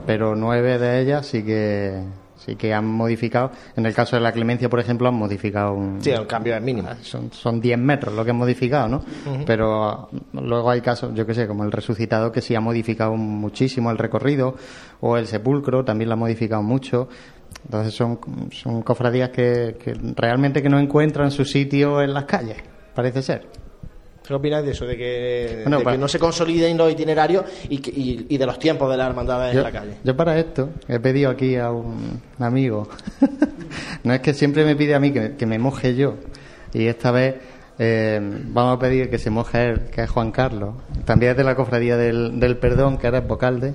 pero 0.05 0.35
nueve 0.35 0.77
de 0.77 1.01
ellas 1.01 1.25
sí 1.25 1.43
que 1.43 2.03
sí 2.45 2.55
que 2.55 2.73
han 2.73 2.85
modificado. 2.85 3.51
En 3.75 3.85
el 3.85 3.93
caso 3.93 4.15
de 4.15 4.21
la 4.21 4.31
Clemencia, 4.31 4.69
por 4.69 4.79
ejemplo, 4.79 5.07
han 5.07 5.15
modificado 5.15 5.73
un... 5.73 6.01
Sí, 6.01 6.09
el 6.09 6.25
cambio 6.25 6.55
es 6.55 6.61
mínimo. 6.61 6.89
Son, 7.01 7.31
son 7.31 7.61
10 7.61 7.77
metros 7.77 8.15
lo 8.15 8.25
que 8.25 8.31
han 8.31 8.37
modificado, 8.37 8.87
¿no? 8.87 9.03
Pero 9.45 10.09
luego 10.33 10.69
hay 10.69 10.81
casos, 10.81 11.13
yo 11.13 11.25
que 11.25 11.33
sé, 11.33 11.47
como 11.47 11.63
el 11.63 11.71
resucitado, 11.71 12.31
que 12.31 12.41
sí 12.41 12.55
ha 12.55 12.61
modificado 12.61 13.15
muchísimo 13.15 13.91
el 13.91 13.97
recorrido, 13.97 14.55
o 15.01 15.17
el 15.17 15.27
sepulcro 15.27 15.85
también 15.85 16.09
lo 16.09 16.13
ha 16.13 16.17
modificado 16.17 16.63
mucho. 16.63 17.07
Entonces 17.65 17.93
son, 17.93 18.19
son 18.51 18.81
cofradías 18.81 19.29
que, 19.29 19.77
que 19.83 19.93
realmente 20.15 20.63
que 20.63 20.69
no 20.69 20.79
encuentran 20.79 21.29
su 21.31 21.45
sitio 21.45 22.01
en 22.01 22.13
las 22.13 22.25
calles, 22.25 22.57
parece 22.95 23.21
ser. 23.21 23.60
¿Qué 24.25 24.33
opináis 24.33 24.65
de 24.65 24.71
eso? 24.71 24.85
De 24.85 24.95
que, 24.95 25.59
Bueno, 25.63 25.79
de 25.79 25.83
pa- 25.83 25.91
que 25.93 25.97
no 25.97 26.07
se 26.07 26.19
consoliden 26.19 26.77
los 26.77 26.91
itinerarios 26.91 27.43
y, 27.69 27.79
que- 27.79 27.91
y- 27.91 28.25
y 28.29 28.37
de 28.37 28.45
los 28.45 28.59
tiempos 28.59 28.89
de 28.91 28.97
las 28.97 29.09
hermandades 29.09 29.53
Yo, 29.53 29.59
en 29.59 29.63
la 29.65 29.71
calle. 29.71 29.93
yo 30.03 30.15
para 30.15 30.37
esto 30.37 30.69
he 30.87 30.99
pedido 30.99 31.29
aquí 31.31 31.55
a 31.55 31.71
un 31.71 32.21
amigo. 32.39 32.87
no 34.03 34.13
es 34.13 34.21
que 34.21 34.33
siempre 34.33 34.63
me 34.65 34.75
pide 34.75 34.95
a 34.95 34.99
mí 34.99 35.11
que, 35.11 35.35
que 35.35 35.45
me 35.45 35.57
moje 35.59 35.95
yo. 35.95 36.15
Y 36.73 36.85
esta 36.87 37.11
vez 37.11 37.35
eh, 37.79 38.19
vamos 38.21 38.77
a 38.77 38.79
pedir 38.79 39.09
que 39.09 39.17
se 39.17 39.29
moje 39.31 39.69
él, 39.69 39.81
que 39.91 40.03
es 40.03 40.09
Juan 40.09 40.31
Carlos. 40.31 40.75
También 41.03 41.31
es 41.31 41.37
de 41.37 41.43
la 41.43 41.55
cofradía 41.55 41.97
del, 41.97 42.39
del 42.39 42.57
perdón, 42.57 42.97
que 42.97 43.07
ahora 43.07 43.19
es 43.19 43.27
vocalde. 43.27 43.73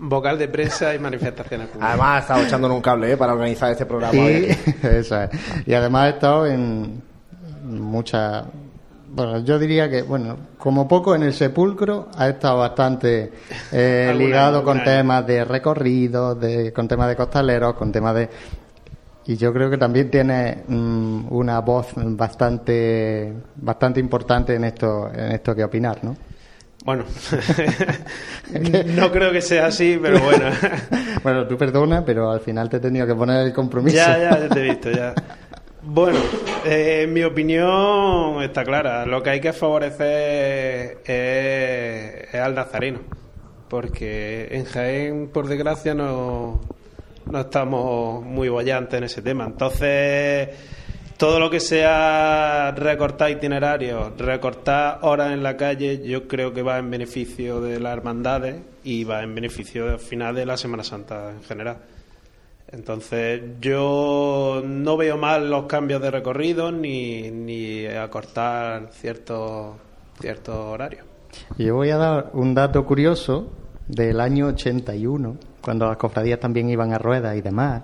Vocal 0.00 0.38
de 0.38 0.48
prensa 0.48 0.94
y 0.94 0.98
manifestaciones 0.98 1.68
públicas. 1.68 1.88
Además, 1.90 2.16
ha 2.16 2.18
estado 2.20 2.42
echándonos 2.44 2.76
un 2.76 2.82
cable 2.82 3.12
¿eh? 3.12 3.16
para 3.16 3.32
organizar 3.32 3.70
este 3.72 3.86
programa. 3.86 4.14
Y, 4.16 4.48
eso 4.82 5.22
es. 5.22 5.30
y 5.66 5.72
además 5.74 6.06
he 6.06 6.10
estado 6.14 6.46
en 6.46 7.00
muchas. 7.64 8.44
Bueno, 9.10 9.42
yo 9.42 9.58
diría 9.58 9.88
que, 9.88 10.02
bueno, 10.02 10.36
como 10.58 10.86
poco 10.86 11.14
en 11.14 11.22
el 11.22 11.32
sepulcro 11.32 12.08
ha 12.16 12.28
estado 12.28 12.58
bastante 12.58 13.32
eh, 13.72 14.12
ligado 14.16 14.62
con 14.62 14.84
temas 14.84 15.26
de 15.26 15.44
recorridos, 15.44 16.38
de, 16.38 16.72
con 16.72 16.86
temas 16.86 17.08
de 17.08 17.16
costaleros, 17.16 17.74
con 17.74 17.90
temas 17.90 18.14
de. 18.14 18.28
Y 19.26 19.36
yo 19.36 19.52
creo 19.52 19.70
que 19.70 19.78
también 19.78 20.10
tiene 20.10 20.62
mm, 20.66 21.26
una 21.30 21.60
voz 21.60 21.92
bastante 21.96 23.32
bastante 23.56 24.00
importante 24.00 24.54
en 24.54 24.64
esto 24.64 25.10
en 25.12 25.32
esto 25.32 25.54
que 25.54 25.64
opinar, 25.64 26.02
¿no? 26.02 26.16
Bueno, 26.84 27.04
no 28.96 29.12
creo 29.12 29.32
que 29.32 29.40
sea 29.40 29.66
así, 29.66 29.98
pero 30.00 30.20
bueno. 30.20 30.50
bueno, 31.22 31.46
tú 31.46 31.56
perdona, 31.56 32.04
pero 32.04 32.30
al 32.30 32.40
final 32.40 32.68
te 32.68 32.76
he 32.76 32.80
tenido 32.80 33.06
que 33.06 33.14
poner 33.14 33.46
el 33.46 33.52
compromiso. 33.52 33.96
Ya, 33.96 34.18
ya, 34.18 34.38
ya 34.38 34.48
te 34.48 34.60
he 34.60 34.62
visto, 34.62 34.90
ya. 34.90 35.14
Bueno, 35.82 36.18
eh, 36.64 37.06
mi 37.08 37.22
opinión 37.22 38.42
está 38.42 38.64
clara. 38.64 39.06
Lo 39.06 39.22
que 39.22 39.30
hay 39.30 39.40
que 39.40 39.52
favorecer 39.52 40.98
es, 41.04 42.34
es 42.34 42.40
al 42.40 42.54
nazareno. 42.54 43.00
Porque 43.68 44.48
en 44.50 44.64
Jaén, 44.64 45.28
por 45.28 45.46
desgracia, 45.46 45.94
no, 45.94 46.60
no 47.30 47.40
estamos 47.40 48.24
muy 48.24 48.48
bollantes 48.48 48.98
en 48.98 49.04
ese 49.04 49.22
tema. 49.22 49.44
Entonces, 49.44 50.48
todo 51.16 51.38
lo 51.38 51.50
que 51.50 51.60
sea 51.60 52.72
recortar 52.76 53.30
itinerarios, 53.30 54.16
recortar 54.18 55.00
horas 55.02 55.32
en 55.32 55.42
la 55.42 55.56
calle, 55.56 56.00
yo 56.02 56.26
creo 56.26 56.52
que 56.52 56.62
va 56.62 56.78
en 56.78 56.90
beneficio 56.90 57.60
de 57.60 57.80
las 57.80 57.96
hermandades 57.96 58.62
y 58.84 59.04
va 59.04 59.22
en 59.22 59.34
beneficio 59.34 59.90
al 59.90 59.98
final 59.98 60.34
de 60.34 60.46
la 60.46 60.56
Semana 60.56 60.84
Santa 60.84 61.30
en 61.30 61.42
general. 61.42 61.78
Entonces, 62.70 63.42
yo 63.60 64.62
no 64.64 64.96
veo 64.96 65.16
mal 65.16 65.48
los 65.48 65.66
cambios 65.66 66.02
de 66.02 66.10
recorrido 66.10 66.70
ni, 66.70 67.30
ni 67.30 67.86
acortar 67.86 68.90
ciertos 68.92 69.76
ciertos 70.20 70.54
horarios. 70.54 71.04
Yo 71.56 71.74
voy 71.74 71.90
a 71.90 71.96
dar 71.96 72.30
un 72.32 72.54
dato 72.54 72.84
curioso 72.84 73.50
del 73.86 74.20
año 74.20 74.48
81, 74.48 75.36
cuando 75.60 75.86
las 75.86 75.96
cofradías 75.96 76.40
también 76.40 76.68
iban 76.68 76.92
a 76.92 76.98
ruedas 76.98 77.36
y 77.36 77.40
demás. 77.40 77.82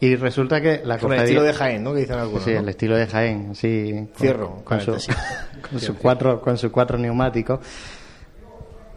Y 0.00 0.16
resulta 0.16 0.60
que 0.60 0.82
la 0.84 0.98
Con 0.98 1.12
el 1.12 1.18
cofradía... 1.18 1.22
estilo 1.24 1.42
de 1.42 1.52
Jaén, 1.52 1.84
¿no? 1.84 1.94
Que 1.94 2.00
dicen 2.00 2.18
algunos. 2.18 2.44
Sí, 2.44 2.52
¿no? 2.52 2.60
el 2.60 2.68
estilo 2.68 2.96
de 2.96 3.06
Jaén, 3.06 3.54
sí. 3.54 4.08
Cierro, 4.16 4.62
con, 4.64 4.80
su, 4.80 4.92
con, 5.70 5.80
sus 5.80 5.96
cuatro, 5.96 6.40
con 6.40 6.58
sus 6.58 6.70
cuatro 6.70 6.98
neumáticos. 6.98 7.60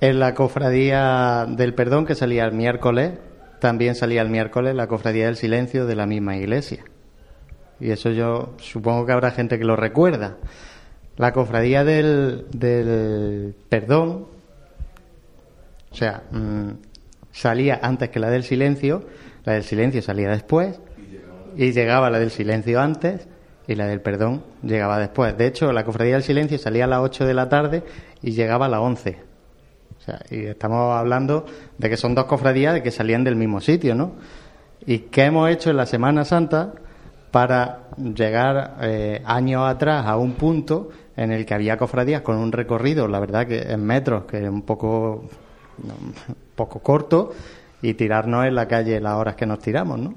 En 0.01 0.19
la 0.19 0.33
cofradía 0.33 1.45
del 1.47 1.73
perdón, 1.73 2.05
que 2.05 2.15
salía 2.15 2.45
el 2.45 2.53
miércoles, 2.53 3.13
también 3.59 3.95
salía 3.95 4.21
el 4.21 4.29
miércoles 4.29 4.75
la 4.75 4.87
cofradía 4.87 5.25
del 5.25 5.35
silencio 5.35 5.85
de 5.85 5.95
la 5.95 6.05
misma 6.05 6.37
iglesia. 6.37 6.83
Y 7.79 7.91
eso 7.91 8.09
yo 8.11 8.55
supongo 8.59 9.05
que 9.05 9.11
habrá 9.11 9.31
gente 9.31 9.57
que 9.59 9.65
lo 9.65 9.75
recuerda. 9.75 10.37
La 11.15 11.33
cofradía 11.33 11.83
del, 11.83 12.45
del 12.51 13.55
perdón, 13.69 14.27
o 15.91 15.95
sea, 15.95 16.23
mm, 16.31 16.69
salía 17.31 17.79
antes 17.81 18.09
que 18.09 18.19
la 18.19 18.29
del 18.29 18.43
silencio, 18.43 19.05
la 19.43 19.53
del 19.53 19.63
silencio 19.63 20.01
salía 20.01 20.29
después, 20.29 20.79
y 21.55 21.71
llegaba 21.71 22.09
la 22.09 22.19
del 22.19 22.29
silencio 22.29 22.79
antes 22.79 23.27
y 23.67 23.75
la 23.75 23.87
del 23.87 24.01
perdón 24.01 24.43
llegaba 24.63 24.99
después. 24.99 25.37
De 25.37 25.47
hecho, 25.47 25.71
la 25.73 25.83
cofradía 25.83 26.13
del 26.13 26.23
silencio 26.23 26.57
salía 26.57 26.85
a 26.85 26.87
las 26.87 26.99
8 26.99 27.25
de 27.25 27.33
la 27.33 27.49
tarde 27.49 27.83
y 28.21 28.31
llegaba 28.31 28.67
a 28.67 28.69
las 28.69 28.79
11. 28.79 29.26
Sea, 30.07 30.21
y 30.31 30.45
estamos 30.45 30.97
hablando 30.97 31.45
de 31.77 31.89
que 31.89 31.97
son 31.97 32.15
dos 32.15 32.25
cofradías 32.25 32.73
de 32.75 32.81
que 32.81 32.91
salían 32.91 33.25
del 33.25 33.35
mismo 33.35 33.59
sitio, 33.59 33.93
¿no? 33.93 34.13
¿Y 34.85 34.99
qué 34.99 35.25
hemos 35.25 35.49
hecho 35.49 35.69
en 35.69 35.75
la 35.75 35.85
Semana 35.85 36.23
Santa 36.23 36.71
para 37.29 37.89
llegar 37.97 38.77
eh, 38.83 39.21
años 39.25 39.67
atrás 39.67 40.05
a 40.05 40.15
un 40.15 40.35
punto 40.35 40.91
en 41.17 41.33
el 41.33 41.45
que 41.45 41.53
había 41.53 41.75
cofradías 41.75 42.21
con 42.21 42.37
un 42.37 42.53
recorrido, 42.53 43.05
la 43.09 43.19
verdad 43.19 43.47
que 43.47 43.59
en 43.59 43.83
metros, 43.83 44.23
que 44.23 44.45
es 44.45 44.49
un 44.49 44.61
poco, 44.61 45.25
un 45.83 46.13
poco 46.55 46.79
corto, 46.79 47.33
y 47.81 47.93
tirarnos 47.95 48.45
en 48.45 48.55
la 48.55 48.65
calle 48.65 49.01
las 49.01 49.15
horas 49.15 49.35
que 49.35 49.45
nos 49.45 49.59
tiramos, 49.59 49.99
¿no? 49.99 50.13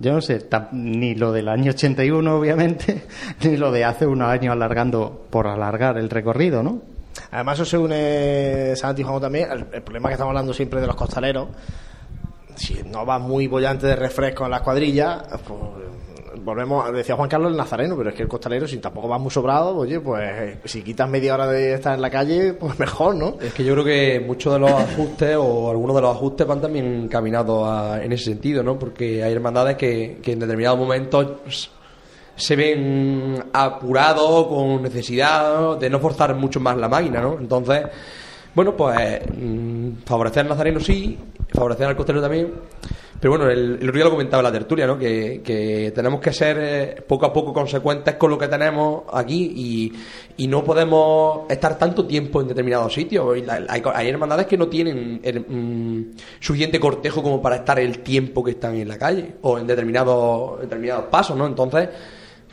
Yo 0.00 0.14
no 0.14 0.20
sé, 0.20 0.48
ni 0.72 1.14
lo 1.14 1.30
del 1.30 1.48
año 1.48 1.70
81, 1.70 2.36
obviamente, 2.36 3.04
ni 3.44 3.56
lo 3.56 3.70
de 3.70 3.84
hace 3.84 4.04
unos 4.04 4.28
años 4.30 4.50
alargando 4.50 5.26
por 5.30 5.46
alargar 5.46 5.96
el 5.96 6.10
recorrido, 6.10 6.64
¿no? 6.64 6.95
Además, 7.30 7.58
eso 7.58 7.64
se 7.64 7.78
une 7.78 8.74
Santi 8.76 9.02
Juan 9.02 9.20
también. 9.20 9.50
El, 9.50 9.66
el 9.72 9.82
problema 9.82 10.08
que 10.08 10.14
estamos 10.14 10.30
hablando 10.30 10.52
siempre 10.52 10.80
de 10.80 10.86
los 10.86 10.96
costaleros. 10.96 11.48
Si 12.56 12.82
no 12.84 13.04
vas 13.04 13.20
muy 13.20 13.46
bollante 13.46 13.86
de 13.86 13.96
refresco 13.96 14.44
en 14.44 14.50
las 14.50 14.62
cuadrillas, 14.62 15.22
pues 15.46 15.60
volvemos, 16.46 16.92
decía 16.92 17.16
Juan 17.16 17.28
Carlos 17.28 17.50
el 17.50 17.56
nazareno, 17.56 17.96
pero 17.96 18.10
es 18.10 18.16
que 18.16 18.22
el 18.22 18.28
costalero, 18.28 18.66
si 18.66 18.78
tampoco 18.78 19.08
va 19.08 19.18
muy 19.18 19.30
sobrado, 19.30 19.76
oye, 19.76 20.00
pues 20.00 20.58
si 20.64 20.82
quitas 20.82 21.08
media 21.08 21.34
hora 21.34 21.46
de 21.46 21.74
estar 21.74 21.94
en 21.94 22.00
la 22.00 22.10
calle, 22.10 22.54
pues 22.54 22.78
mejor, 22.78 23.14
¿no? 23.14 23.36
Es 23.40 23.52
que 23.52 23.64
yo 23.64 23.72
creo 23.74 23.84
que 23.84 24.24
muchos 24.24 24.52
de 24.52 24.58
los 24.60 24.70
ajustes 24.70 25.36
o 25.38 25.70
algunos 25.70 25.96
de 25.96 26.02
los 26.02 26.16
ajustes 26.16 26.46
van 26.46 26.60
también 26.60 26.86
encaminados 27.04 27.98
en 28.00 28.12
ese 28.12 28.24
sentido, 28.24 28.62
¿no? 28.62 28.78
Porque 28.78 29.22
hay 29.22 29.32
hermandades 29.32 29.76
que, 29.76 30.18
que 30.22 30.32
en 30.32 30.38
determinados 30.38 30.78
momentos 30.78 31.70
se 32.36 32.54
ven 32.54 33.44
apurados 33.52 34.46
con 34.46 34.82
necesidad 34.82 35.78
de 35.78 35.90
no 35.90 35.98
forzar 35.98 36.34
mucho 36.34 36.60
más 36.60 36.76
la 36.76 36.88
máquina, 36.88 37.20
¿no? 37.20 37.38
Entonces, 37.40 37.84
bueno, 38.54 38.76
pues 38.76 39.20
mm, 39.36 40.04
favorecer 40.04 40.42
al 40.42 40.48
nazareno 40.48 40.80
sí, 40.80 41.18
favorecer 41.52 41.86
al 41.86 41.96
costalero 41.96 42.22
también. 42.22 42.52
Pero 43.20 43.32
bueno, 43.36 43.50
el, 43.50 43.78
el 43.80 43.86
lo 43.86 44.10
comentaba 44.10 44.40
en 44.40 44.44
la 44.44 44.52
tertulia, 44.52 44.86
¿no? 44.86 44.98
Que, 44.98 45.40
que 45.42 45.92
tenemos 45.94 46.20
que 46.20 46.32
ser 46.32 46.58
eh, 46.60 47.02
poco 47.06 47.26
a 47.26 47.32
poco 47.32 47.52
consecuentes 47.52 48.14
con 48.16 48.30
lo 48.30 48.38
que 48.38 48.46
tenemos 48.48 49.04
aquí 49.12 49.52
y, 49.56 49.92
y 50.36 50.46
no 50.48 50.62
podemos 50.62 51.50
estar 51.50 51.78
tanto 51.78 52.06
tiempo 52.06 52.42
en 52.42 52.48
determinados 52.48 52.92
sitios. 52.92 53.26
Hay, 53.68 53.82
hay 53.94 54.08
hermandades 54.08 54.46
que 54.46 54.58
no 54.58 54.68
tienen 54.68 55.20
el, 55.22 55.40
mm, 55.40 56.12
suficiente 56.40 56.78
cortejo 56.78 57.22
como 57.22 57.40
para 57.40 57.56
estar 57.56 57.78
el 57.78 58.00
tiempo 58.00 58.44
que 58.44 58.52
están 58.52 58.76
en 58.76 58.88
la 58.88 58.98
calle 58.98 59.36
o 59.42 59.58
en 59.58 59.66
determinados, 59.66 60.60
determinados 60.60 61.06
pasos, 61.06 61.36
¿no? 61.36 61.46
Entonces, 61.46 61.88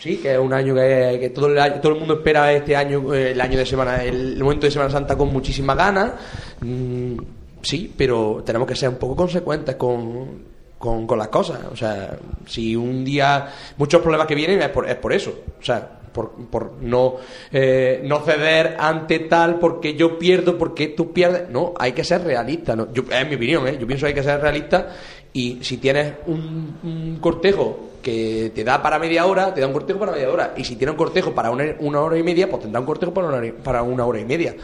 sí, 0.03 0.17
que 0.17 0.33
es 0.33 0.37
un 0.37 0.51
año 0.51 0.75
que, 0.75 1.31
todo, 1.33 1.47
el, 1.47 1.79
todo 1.79 1.93
el 1.93 1.99
mundo 1.99 2.15
espera 2.15 2.51
este 2.51 2.75
año, 2.75 3.13
eh, 3.13 3.31
el 3.31 3.39
año 3.39 3.57
de 3.57 3.65
Semana, 3.65 4.03
el, 4.03 4.37
momento 4.43 4.65
de 4.65 4.71
Semana 4.71 4.91
Santa 4.91 5.17
con 5.17 5.31
muchísimas 5.31 5.77
ganas. 5.77 6.11
Mm, 6.59 7.15
sí, 7.61 7.93
pero 7.95 8.43
tenemos 8.45 8.67
que 8.67 8.75
ser 8.75 8.89
un 8.89 8.95
poco 8.95 9.15
consecuentes 9.15 9.77
con, 9.77 10.43
con, 10.77 11.17
las 11.17 11.29
cosas. 11.29 11.59
O 11.71 11.75
sea, 11.77 12.17
si 12.45 12.75
un 12.75 13.05
día 13.05 13.47
muchos 13.77 14.01
problemas 14.01 14.27
que 14.27 14.35
vienen 14.35 14.61
es 14.61 14.69
por, 14.69 14.89
es 14.89 14.95
por 14.95 15.13
eso. 15.13 15.33
O 15.57 15.63
sea, 15.63 15.99
por, 16.11 16.31
por 16.51 16.73
no, 16.81 17.15
eh, 17.53 18.01
no 18.03 18.19
ceder 18.19 18.75
ante 18.77 19.19
tal 19.19 19.57
porque 19.57 19.95
yo 19.95 20.19
pierdo, 20.19 20.57
porque 20.57 20.89
tú 20.89 21.13
pierdes. 21.13 21.47
No, 21.49 21.73
hay 21.79 21.93
que 21.93 22.03
ser 22.03 22.25
realista. 22.25 22.75
¿no? 22.75 22.91
Yo, 22.91 23.03
es 23.09 23.29
mi 23.29 23.35
opinión, 23.35 23.65
¿eh? 23.69 23.77
yo 23.79 23.87
pienso 23.87 24.03
que 24.05 24.09
hay 24.09 24.15
que 24.15 24.23
ser 24.23 24.41
realista 24.41 24.89
y 25.31 25.59
si 25.61 25.77
tienes 25.77 26.15
un 26.27 27.19
cortejo 27.21 27.92
que 28.03 28.51
te 28.53 28.63
da 28.63 28.81
para 28.83 28.99
media 28.99 29.25
hora, 29.25 29.51
te 29.53 29.61
da 29.61 29.65
un 29.67 29.73
cortejo 29.73 29.97
para 29.97 30.11
media 30.11 30.29
hora. 30.29 30.53
Y 30.55 30.63
si 30.63 30.75
tiene 30.75 30.91
un 30.91 30.97
cortejo 30.97 31.33
para 31.33 31.49
una, 31.49 32.01
hora 32.01 32.17
y 32.17 32.21
media, 32.23 32.47
pues 32.49 32.61
tendrá 32.61 32.79
un 32.79 32.85
cortejo 32.85 33.11
para 33.13 33.27
una 33.27 33.37
hora 33.37 33.47
y- 33.47 33.51
para 33.53 33.81
una 33.81 34.05
hora 34.05 34.19
y 34.19 34.25
media. 34.25 34.55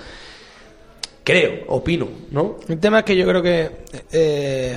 Creo, 1.23 1.65
opino, 1.67 2.07
¿no? 2.31 2.57
El 2.67 2.79
tema 2.79 2.99
es 2.99 3.05
que 3.05 3.15
yo 3.15 3.25
creo 3.27 3.41
que 3.41 3.69
eh, 4.11 4.75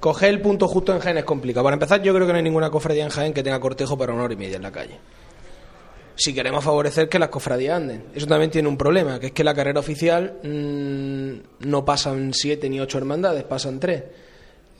coger 0.00 0.30
el 0.30 0.40
punto 0.40 0.66
justo 0.66 0.92
en 0.92 0.98
Jaén 1.00 1.18
es 1.18 1.24
complicado. 1.24 1.62
Para 1.64 1.74
empezar, 1.74 2.02
yo 2.02 2.12
creo 2.14 2.26
que 2.26 2.32
no 2.32 2.36
hay 2.38 2.42
ninguna 2.44 2.70
cofradía 2.70 3.04
en 3.04 3.10
Jaén 3.10 3.32
que 3.32 3.42
tenga 3.42 3.60
cortejo 3.60 3.96
para 3.96 4.12
una 4.12 4.24
hora 4.24 4.34
y 4.34 4.36
media 4.36 4.56
en 4.56 4.62
la 4.62 4.72
calle. 4.72 4.98
Si 6.16 6.34
queremos 6.34 6.62
favorecer 6.64 7.08
que 7.08 7.18
las 7.18 7.28
cofradías 7.28 7.76
anden. 7.76 8.04
Eso 8.14 8.26
también 8.26 8.50
tiene 8.50 8.68
un 8.68 8.76
problema, 8.76 9.18
que 9.20 9.26
es 9.26 9.32
que 9.32 9.44
la 9.44 9.54
carrera 9.54 9.80
oficial 9.80 10.34
mm, 10.42 11.66
no 11.68 11.84
pasan 11.84 12.34
siete 12.34 12.68
ni 12.68 12.80
ocho 12.80 12.98
hermandades, 12.98 13.44
pasan 13.44 13.78
tres. 13.80 14.02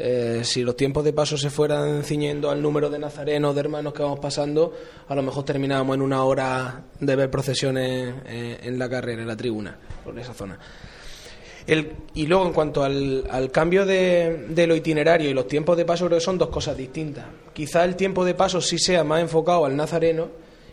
Eh, 0.03 0.41
si 0.45 0.63
los 0.63 0.77
tiempos 0.77 1.05
de 1.05 1.13
paso 1.13 1.37
se 1.37 1.51
fueran 1.51 2.03
ciñendo 2.05 2.51
al 2.51 2.63
número 2.63 2.89
de 2.89 2.99
nazarenos, 2.99 3.55
de 3.55 3.61
hermanos 3.61 3.93
que 3.93 4.03
vamos 4.03 4.19
pasando, 4.19 4.73
a 5.07 5.15
lo 5.15 5.23
mejor 5.23 5.45
terminábamos 5.45 5.95
en 5.97 6.01
una 6.03 6.25
hora 6.25 6.85
de 6.99 7.17
ver 7.17 7.31
procesiones 7.31 8.15
eh, 8.27 8.59
en 8.63 8.79
la 8.79 8.89
carrera, 8.89 9.21
en 9.21 9.29
la 9.29 9.37
tribuna, 9.37 9.77
por 10.03 10.19
esa 10.19 10.33
zona. 10.33 10.59
El- 11.67 11.93
y 12.15 12.27
luego, 12.27 12.47
en 12.47 12.53
cuanto 12.55 12.83
al, 12.83 13.51
cambio 13.53 13.85
de, 13.85 14.47
de 14.49 14.67
lo 14.67 14.75
itinerario 14.75 15.29
y 15.29 15.35
los 15.35 15.47
tiempos 15.47 15.77
de 15.77 15.85
paso, 15.85 16.07
creo 16.07 16.19
que 16.19 16.25
son 16.25 16.39
dos 16.39 16.49
cosas 16.49 16.77
distintas. 16.77 17.27
Quizá 17.53 17.85
el 17.85 17.95
tiempo 17.95 18.25
de 18.25 18.35
paso 18.35 18.61
sí 18.63 18.79
sea 18.79 19.05
más 19.05 19.21
enfocado 19.21 19.67
al 19.67 19.77
nazareno 19.77 20.29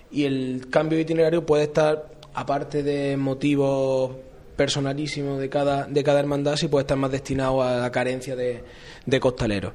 y 0.10 0.24
el 0.24 0.68
cambio 0.70 0.96
de 0.96 1.02
itinerario 1.02 1.46
puede 1.46 1.64
estar, 1.64 2.08
aparte 2.34 2.82
de 2.82 3.18
motivos 3.18 4.12
personalísimos 4.56 5.40
de 5.40 5.50
cada, 5.50 5.86
de 5.86 6.04
cada 6.04 6.20
hermandad, 6.22 6.56
sí 6.56 6.68
puede 6.68 6.84
estar 6.84 6.98
más 6.98 7.12
destinado 7.12 7.62
a 7.62 7.76
la 7.78 7.92
carencia 7.92 8.36
de, 8.36 8.64
de 9.08 9.20
costaleros. 9.20 9.74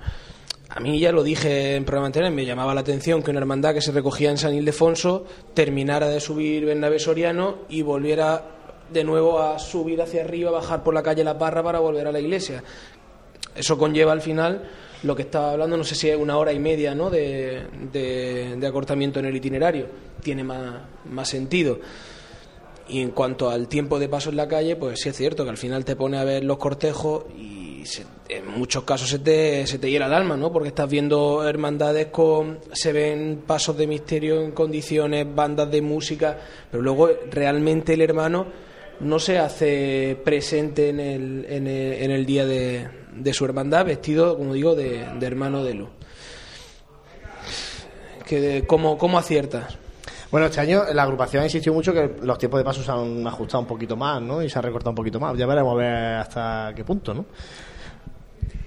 A 0.68 0.78
mí 0.80 1.00
ya 1.00 1.10
lo 1.12 1.22
dije 1.24 1.74
en 1.74 1.84
programa 1.84 2.06
anterior, 2.06 2.30
me 2.32 2.46
llamaba 2.46 2.72
la 2.74 2.80
atención 2.82 3.22
que 3.22 3.30
una 3.30 3.40
hermandad 3.40 3.74
que 3.74 3.80
se 3.82 3.90
recogía 3.92 4.30
en 4.30 4.38
San 4.38 4.54
Ildefonso 4.54 5.26
terminara 5.52 6.09
de 6.09 6.20
subir 6.20 6.64
Bernabé 6.64 6.98
Soriano 7.00 7.59
y 7.68 7.82
volviera 7.82 8.44
de 8.90 9.04
nuevo 9.04 9.40
a 9.40 9.59
subir 9.59 10.00
hacia 10.00 10.22
arriba, 10.22 10.50
bajar 10.50 10.82
por 10.82 10.94
la 10.94 11.02
calle 11.02 11.24
La 11.24 11.36
Parra 11.38 11.62
para 11.62 11.78
volver 11.80 12.06
a 12.06 12.12
la 12.12 12.20
iglesia. 12.20 12.62
Eso 13.54 13.76
conlleva 13.76 14.12
al 14.12 14.22
final 14.22 14.62
lo 15.02 15.14
que 15.16 15.22
estaba 15.22 15.50
hablando, 15.52 15.76
no 15.76 15.84
sé 15.84 15.94
si 15.94 16.09
es 16.09 16.16
una 16.16 16.38
hora 16.38 16.52
y 16.52 16.59
media 16.59 16.94
¿no? 16.94 17.10
de, 17.10 17.66
de- 17.92 18.56
de 18.56 18.66
acortamiento 18.66 19.18
en 19.18 19.26
el 19.26 19.36
itinerario. 19.36 19.88
Tiene 20.22 20.42
más, 20.44 20.80
más 21.10 21.28
sentido. 21.28 21.80
Y 22.88 23.00
en 23.00 23.10
cuanto 23.10 23.50
al 23.50 23.68
tiempo 23.68 23.98
de 23.98 24.09
paso 24.09 24.30
en 24.30 24.36
la 24.36 24.48
calle, 24.48 24.76
pues 24.76 25.00
sí 25.00 25.09
es 25.10 25.16
cierto 25.16 25.44
que 25.44 25.50
al 25.50 25.56
final 25.59 25.84
te 25.84 25.96
pone 25.96 26.18
a 26.18 26.24
ver 26.24 26.44
los 26.44 26.56
cortejos 26.59 27.24
y 27.36 27.72
se- 27.86 28.04
en 28.28 28.46
muchos 28.48 28.84
casos 28.84 29.09
se 29.09 29.18
te, 29.18 29.66
se 29.66 29.78
te 29.78 29.90
hiela 29.90 30.06
el 30.06 30.12
alma, 30.14 30.36
¿no? 30.36 30.52
Porque 30.52 30.68
estás 30.68 30.88
viendo 30.88 31.46
hermandades 31.46 32.06
con. 32.06 32.59
se 32.72 32.92
ven 32.92 33.42
pasos 33.46 33.76
de 33.76 33.86
misterio 33.86 34.40
en 34.42 34.52
condiciones, 34.52 35.26
bandas 35.34 35.70
de 35.70 35.82
música, 35.82 36.38
pero 36.70 36.82
luego 36.82 37.10
realmente 37.30 37.94
el 37.94 38.00
hermano 38.02 38.46
no 39.00 39.18
se 39.18 39.38
hace 39.38 40.16
presente 40.24 40.88
en 40.90 41.00
el, 41.00 41.46
en 41.48 41.66
el, 41.66 41.92
en 41.94 42.10
el 42.12 42.24
día 42.26 42.46
de, 42.46 42.88
su 43.32 43.44
hermandad 43.44 43.84
vestido, 43.84 44.36
como 44.38 44.54
digo, 44.54 44.74
de, 44.74 45.04
de 45.18 45.26
hermano 45.26 45.64
de 45.64 45.74
luz. 45.74 45.88
Que 48.26 48.64
¿cómo, 48.66 48.96
¿Cómo 48.96 49.18
aciertas? 49.18 49.76
Bueno, 50.30 50.46
este 50.46 50.60
año 50.60 50.84
la 50.94 51.02
agrupación 51.02 51.42
ha 51.42 51.46
insistido 51.46 51.74
mucho 51.74 51.92
que 51.92 52.16
los 52.22 52.38
tiempos 52.38 52.59
de 52.60 52.64
paso 52.64 52.82
se 52.82 52.90
han 52.90 53.26
ajustado 53.26 53.60
un 53.60 53.66
poquito 53.66 53.96
más, 53.96 54.22
¿no? 54.22 54.42
Y 54.42 54.48
se 54.48 54.59
ha 54.59 54.62
recortado 54.62 54.90
un 54.92 54.96
poquito 54.96 55.20
más. 55.20 55.36
Ya 55.36 55.46
veremos 55.46 55.74
a 55.74 55.76
ver 55.76 55.94
hasta 56.16 56.72
qué 56.74 56.84
punto, 56.84 57.12
¿no? 57.12 57.26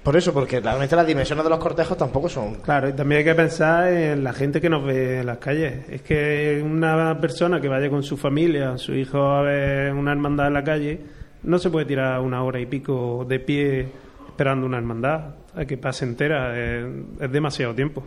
Por 0.05 0.15
eso, 0.15 0.31
porque 0.31 0.59
realmente 0.59 0.95
las 0.95 1.07
dimensiones 1.07 1.43
de 1.43 1.49
los 1.49 1.57
cortejos 1.57 1.97
tampoco 1.97 2.29
son... 2.29 2.57
Claro, 2.61 2.87
y 2.89 2.93
también 2.93 3.19
hay 3.19 3.25
que 3.25 3.33
pensar 3.33 3.91
en 3.91 4.23
la 4.23 4.33
gente 4.33 4.61
que 4.61 4.69
nos 4.69 4.85
ve 4.85 5.21
en 5.21 5.25
las 5.25 5.39
calles. 5.39 5.89
Es 5.89 6.03
que 6.03 6.61
una 6.63 7.19
persona 7.19 7.59
que 7.59 7.67
vaya 7.67 7.89
con 7.89 8.03
su 8.03 8.15
familia, 8.15 8.77
su 8.77 8.93
hijo 8.93 9.17
a 9.17 9.41
ver 9.41 9.91
una 9.93 10.11
hermandad 10.11 10.45
en 10.45 10.53
la 10.53 10.63
calle, 10.63 11.01
no 11.41 11.57
se 11.57 11.71
puede 11.71 11.87
tirar 11.87 12.21
una 12.21 12.43
hora 12.43 12.59
y 12.59 12.67
pico 12.67 13.25
de 13.27 13.39
pie 13.39 13.87
esperando 14.27 14.67
una 14.67 14.77
hermandad. 14.77 15.37
Hay 15.55 15.65
que 15.65 15.77
pase 15.77 16.05
entera, 16.05 16.55
es, 16.55 16.85
es 17.21 17.31
demasiado 17.31 17.73
tiempo. 17.73 18.03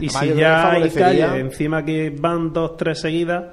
Y 0.00 0.08
Además, 0.08 0.22
si 0.22 0.34
ya 0.34 0.70
hay 0.72 0.90
calles, 0.90 1.32
encima 1.34 1.84
que 1.84 2.10
van 2.10 2.52
dos, 2.52 2.76
tres 2.76 3.00
seguidas, 3.00 3.44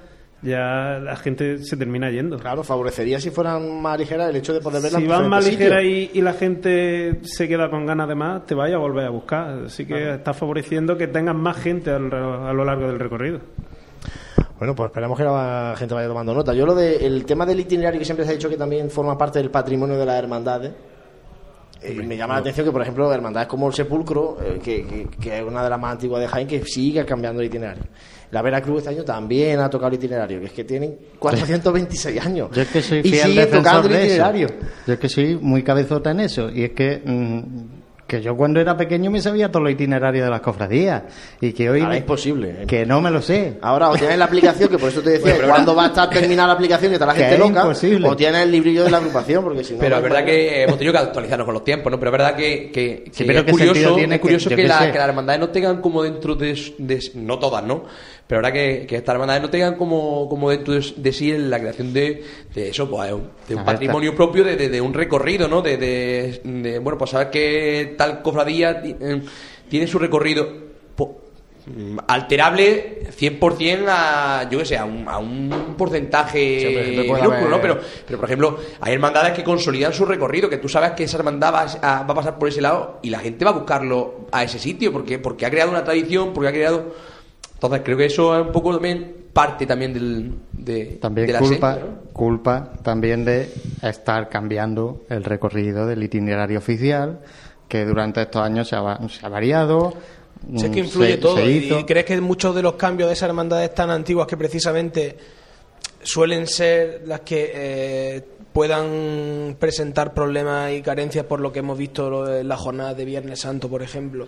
ya 0.41 0.99
la 0.99 1.15
gente 1.15 1.57
se 1.63 1.75
termina 1.77 2.09
yendo. 2.11 2.37
Claro, 2.37 2.63
favorecería 2.63 3.19
si 3.19 3.31
fueran 3.31 3.81
más 3.81 3.97
ligeras 3.99 4.29
el 4.29 4.35
hecho 4.35 4.53
de 4.53 4.61
poder 4.61 4.81
verlas 4.81 5.01
Si 5.01 5.07
van 5.07 5.27
más 5.29 5.45
diferentes 5.45 5.79
ligera 5.79 5.81
sitios. 5.81 6.15
y, 6.15 6.19
y 6.19 6.21
la 6.21 6.33
gente 6.33 7.19
se 7.23 7.47
queda 7.47 7.69
con 7.69 7.85
ganas 7.85 8.07
de 8.07 8.15
más, 8.15 8.45
te 8.45 8.53
vaya 8.55 8.75
a 8.75 8.79
volver 8.79 9.05
a 9.05 9.09
buscar. 9.09 9.63
Así 9.65 9.85
que 9.85 10.13
está 10.15 10.33
favoreciendo 10.33 10.97
que 10.97 11.07
tengas 11.07 11.35
más 11.35 11.57
gente 11.57 11.89
al- 11.91 12.13
a 12.13 12.53
lo 12.53 12.63
largo 12.63 12.87
del 12.87 12.99
recorrido. 12.99 13.39
Bueno, 14.59 14.73
pues 14.75 14.87
esperamos 14.89 15.17
que 15.17 15.23
la 15.23 15.75
gente 15.77 15.93
vaya 15.93 16.07
tomando 16.07 16.33
nota. 16.33 16.53
Yo 16.53 16.65
lo 16.65 16.73
de 16.73 17.05
el 17.05 17.25
tema 17.25 17.45
del 17.45 17.59
itinerario 17.59 17.99
que 17.99 18.05
siempre 18.05 18.25
se 18.25 18.31
ha 18.31 18.33
dicho 18.35 18.49
que 18.49 18.57
también 18.57 18.89
forma 18.89 19.15
parte 19.17 19.37
del 19.39 19.51
patrimonio 19.51 19.97
de 19.97 20.05
las 20.05 20.17
hermandades. 20.17 20.71
eh, 20.71 20.96
me 22.03 22.17
llama 22.17 22.35
la 22.35 22.39
atención 22.41 22.65
que, 22.65 22.71
por 22.71 22.81
ejemplo, 22.81 23.11
hermandades 23.13 23.47
como 23.47 23.67
el 23.67 23.73
Sepulcro, 23.73 24.37
eh, 24.43 24.59
que, 24.63 24.85
que- 24.85 25.07
que 25.19 25.37
es 25.39 25.43
una 25.43 25.63
de 25.63 25.69
las 25.69 25.79
más 25.79 25.93
antiguas 25.93 26.21
de 26.21 26.27
Jaén, 26.27 26.47
que 26.47 26.63
sigue 26.65 27.05
cambiando 27.05 27.41
el 27.41 27.47
itinerario. 27.47 27.83
La 28.31 28.41
Veracruz 28.41 28.79
este 28.79 28.89
año 28.89 29.03
también 29.05 29.59
ha 29.59 29.69
tocado 29.69 29.89
el 29.89 29.93
itinerario, 29.95 30.39
que 30.39 30.47
es 30.47 30.51
que 30.51 30.63
tienen 30.65 30.97
426 31.17 32.25
años. 32.25 32.49
Yo 32.51 32.61
es 32.61 32.67
que 32.67 32.81
soy 32.81 32.99
y 32.99 33.03
fiel 33.03 33.21
siguen 33.21 33.35
defensor 33.45 33.63
tocando 33.63 33.87
el 33.95 34.03
itinerario. 34.05 34.47
Yo 34.85 34.93
es 34.93 34.99
que 34.99 35.07
soy 35.09 35.35
muy 35.37 35.63
cabezota 35.63 36.11
en 36.11 36.19
eso. 36.19 36.49
Y 36.49 36.63
es 36.63 36.71
que, 36.71 37.01
mm, 37.05 37.41
que 38.07 38.21
yo 38.21 38.35
cuando 38.37 38.59
era 38.61 38.77
pequeño 38.77 39.11
me 39.11 39.21
sabía 39.21 39.49
todos 39.51 39.63
los 39.63 39.73
itinerarios 39.73 40.23
de 40.23 40.29
las 40.31 40.39
cofradías. 40.41 41.03
Y 41.41 41.51
que 41.51 41.69
hoy. 41.69 41.81
Ahora 41.81 41.95
es 41.95 42.01
imposible. 42.01 42.55
Que 42.65 42.85
no 42.85 43.01
me 43.01 43.11
lo 43.11 43.21
sé. 43.21 43.57
Ahora 43.61 43.89
o 43.89 43.95
tienes 43.97 44.17
la 44.17 44.25
aplicación, 44.25 44.69
que 44.69 44.77
por 44.77 44.89
eso 44.89 45.01
te 45.01 45.09
decía, 45.11 45.33
Bueno, 45.35 45.53
ahora- 45.53 45.73
va 45.73 45.83
a 45.83 45.87
estar 45.87 46.09
terminada 46.09 46.47
la 46.47 46.53
aplicación 46.53 46.89
que 46.89 46.93
está 46.95 47.05
la 47.05 47.13
gente 47.15 47.33
es 47.33 47.39
loca, 47.39 47.61
imposible. 47.61 48.07
o 48.07 48.15
tienes 48.15 48.41
el 48.43 48.51
librillo 48.51 48.85
de 48.85 48.91
la 48.91 48.97
agrupación, 48.97 49.43
porque 49.43 49.63
si 49.63 49.73
no... 49.73 49.79
Pero 49.79 49.97
es 49.97 50.01
verdad 50.03 50.23
que 50.25 50.63
hemos 50.63 50.77
tenido 50.77 50.93
que 50.93 50.99
actualizarnos 50.99 51.45
con 51.45 51.53
los 51.53 51.63
tiempos, 51.65 51.91
¿no? 51.91 51.99
Pero 51.99 52.09
es 52.09 52.11
verdad 52.13 52.35
que, 52.35 52.71
que, 52.71 53.03
que 53.05 53.11
Sí, 53.11 53.23
pero 53.25 53.39
es 53.39 53.45
¿qué 53.45 53.51
sentido 53.51 53.73
curioso, 53.73 53.95
tiene 53.95 54.15
es 54.15 54.21
curioso 54.21 54.49
que- 54.49 54.55
qué 54.55 54.63
la- 54.67 54.85
las 54.87 54.95
hermandades 55.09 55.39
no 55.41 55.49
tengan 55.49 55.81
como 55.81 56.01
dentro 56.03 56.35
de, 56.35 56.53
de- 56.77 57.11
no 57.15 57.37
todas, 57.39 57.63
¿no? 57.63 57.83
Pero 58.27 58.39
ahora 58.39 58.51
que, 58.51 58.85
que 58.85 58.97
estas 58.97 59.13
hermandades 59.13 59.41
no 59.41 59.49
tengan 59.49 59.75
como, 59.75 60.27
como 60.27 60.49
dentro 60.49 60.73
de, 60.73 61.13
sí 61.13 61.31
la 61.37 61.59
creación 61.59 61.93
de, 61.93 62.23
de 62.53 62.69
eso, 62.69 62.89
pues 62.89 63.09
de 63.09 63.13
un 63.55 63.61
patrimonio 63.65 64.13
propio, 64.15 64.43
de, 64.43 64.57
de- 64.57 64.67
de 64.69 64.81
un 64.81 64.93
recorrido, 64.93 65.47
¿no? 65.47 65.61
De, 65.61 65.77
de, 65.77 66.79
bueno, 66.79 66.97
pues 66.97 67.11
saber 67.11 67.29
que 67.29 67.95
tal 67.97 68.21
cofradía 68.21 68.81
eh, 68.83 69.21
tiene 69.69 69.87
su 69.87 69.97
recorrido 69.97 70.45
po- 70.95 71.21
mm, 71.67 71.99
alterable 72.05 73.03
100% 73.17 73.85
a, 73.87 74.49
yo 74.49 74.59
que 74.59 74.65
sé, 74.65 74.75
a 74.77 74.83
un, 74.83 75.07
a 75.07 75.17
un 75.19 75.75
porcentaje 75.77 76.59
puede 77.07 77.21
minúsculo, 77.23 77.49
¿no? 77.49 77.61
Pero, 77.61 77.79
pero, 78.05 78.19
por 78.19 78.27
ejemplo, 78.27 78.59
hay 78.81 78.93
hermandades 78.93 79.33
que 79.33 79.43
consolidan 79.45 79.93
su 79.93 80.05
recorrido, 80.05 80.49
que 80.49 80.57
tú 80.57 80.67
sabes 80.67 80.91
que 80.91 81.05
esa 81.05 81.15
hermandad 81.17 81.53
va 81.53 81.61
a, 81.81 82.03
va 82.03 82.11
a 82.11 82.15
pasar 82.15 82.37
por 82.37 82.49
ese 82.49 82.59
lado 82.59 82.99
y 83.01 83.09
la 83.09 83.19
gente 83.19 83.45
va 83.45 83.51
a 83.51 83.53
buscarlo 83.53 84.27
a 84.33 84.43
ese 84.43 84.59
sitio, 84.59 84.91
porque, 84.91 85.17
porque 85.17 85.45
ha 85.45 85.49
creado 85.49 85.71
una 85.71 85.85
tradición, 85.85 86.33
porque 86.33 86.49
ha 86.49 86.51
creado... 86.53 87.16
Entonces 87.57 87.81
creo 87.83 87.97
que 87.97 88.05
eso 88.05 88.37
es 88.39 88.45
un 88.45 88.51
poco 88.51 88.71
también 88.73 89.15
parte 89.33 89.65
también 89.65 89.93
del, 89.93 90.31
de, 90.51 90.97
También 91.01 91.27
de 91.27 91.33
la 91.33 91.39
culpa, 91.39 91.77
culpa 92.13 92.73
también 92.83 93.25
de 93.25 93.51
estar 93.81 94.29
cambiando 94.29 95.01
el 95.09 95.23
recorrido 95.23 95.85
del 95.87 96.01
itinerario 96.03 96.59
oficial, 96.59 97.19
que 97.67 97.83
durante 97.85 98.21
estos 98.21 98.41
años 98.43 98.67
se 98.67 98.75
ha, 98.75 98.81
va- 98.81 98.99
se 99.09 99.25
ha 99.25 99.29
variado. 99.29 99.93
Si 100.55 100.65
es 100.65 100.69
mm, 100.69 100.73
que 100.73 100.79
influye 100.79 101.11
se- 101.13 101.17
todo. 101.17 101.35
se 101.37 101.45
y- 101.51 101.57
hizo. 101.57 101.79
¿Y 101.79 101.83
crees 101.83 102.05
que 102.05 102.21
muchos 102.21 102.55
de 102.55 102.61
los 102.61 102.73
cambios 102.75 103.09
de 103.09 103.13
esas 103.13 103.29
hermandades 103.29 103.73
tan 103.73 103.89
antiguas 103.89 104.27
que 104.27 104.37
precisamente 104.37 105.17
suelen 106.03 106.45
ser 106.47 107.01
las 107.05 107.21
que 107.21 107.51
eh, 107.53 108.23
puedan 108.53 109.55
presentar 109.59 110.13
problemas 110.13 110.71
y 110.73 110.81
carencias 110.81 111.25
por 111.25 111.39
lo 111.39 111.51
que 111.51 111.59
hemos 111.59 111.77
visto 111.77 112.37
en 112.39 112.47
la 112.47 112.55
jornada 112.57 112.93
de 112.93 113.03
Viernes 113.05 113.39
Santo, 113.41 113.67
por 113.67 113.81
ejemplo, 113.83 114.27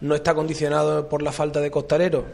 no 0.00 0.14
está 0.14 0.34
condicionado 0.34 1.08
por 1.08 1.22
la 1.22 1.32
falta 1.32 1.60
de 1.60 1.70
costaleros? 1.70 2.24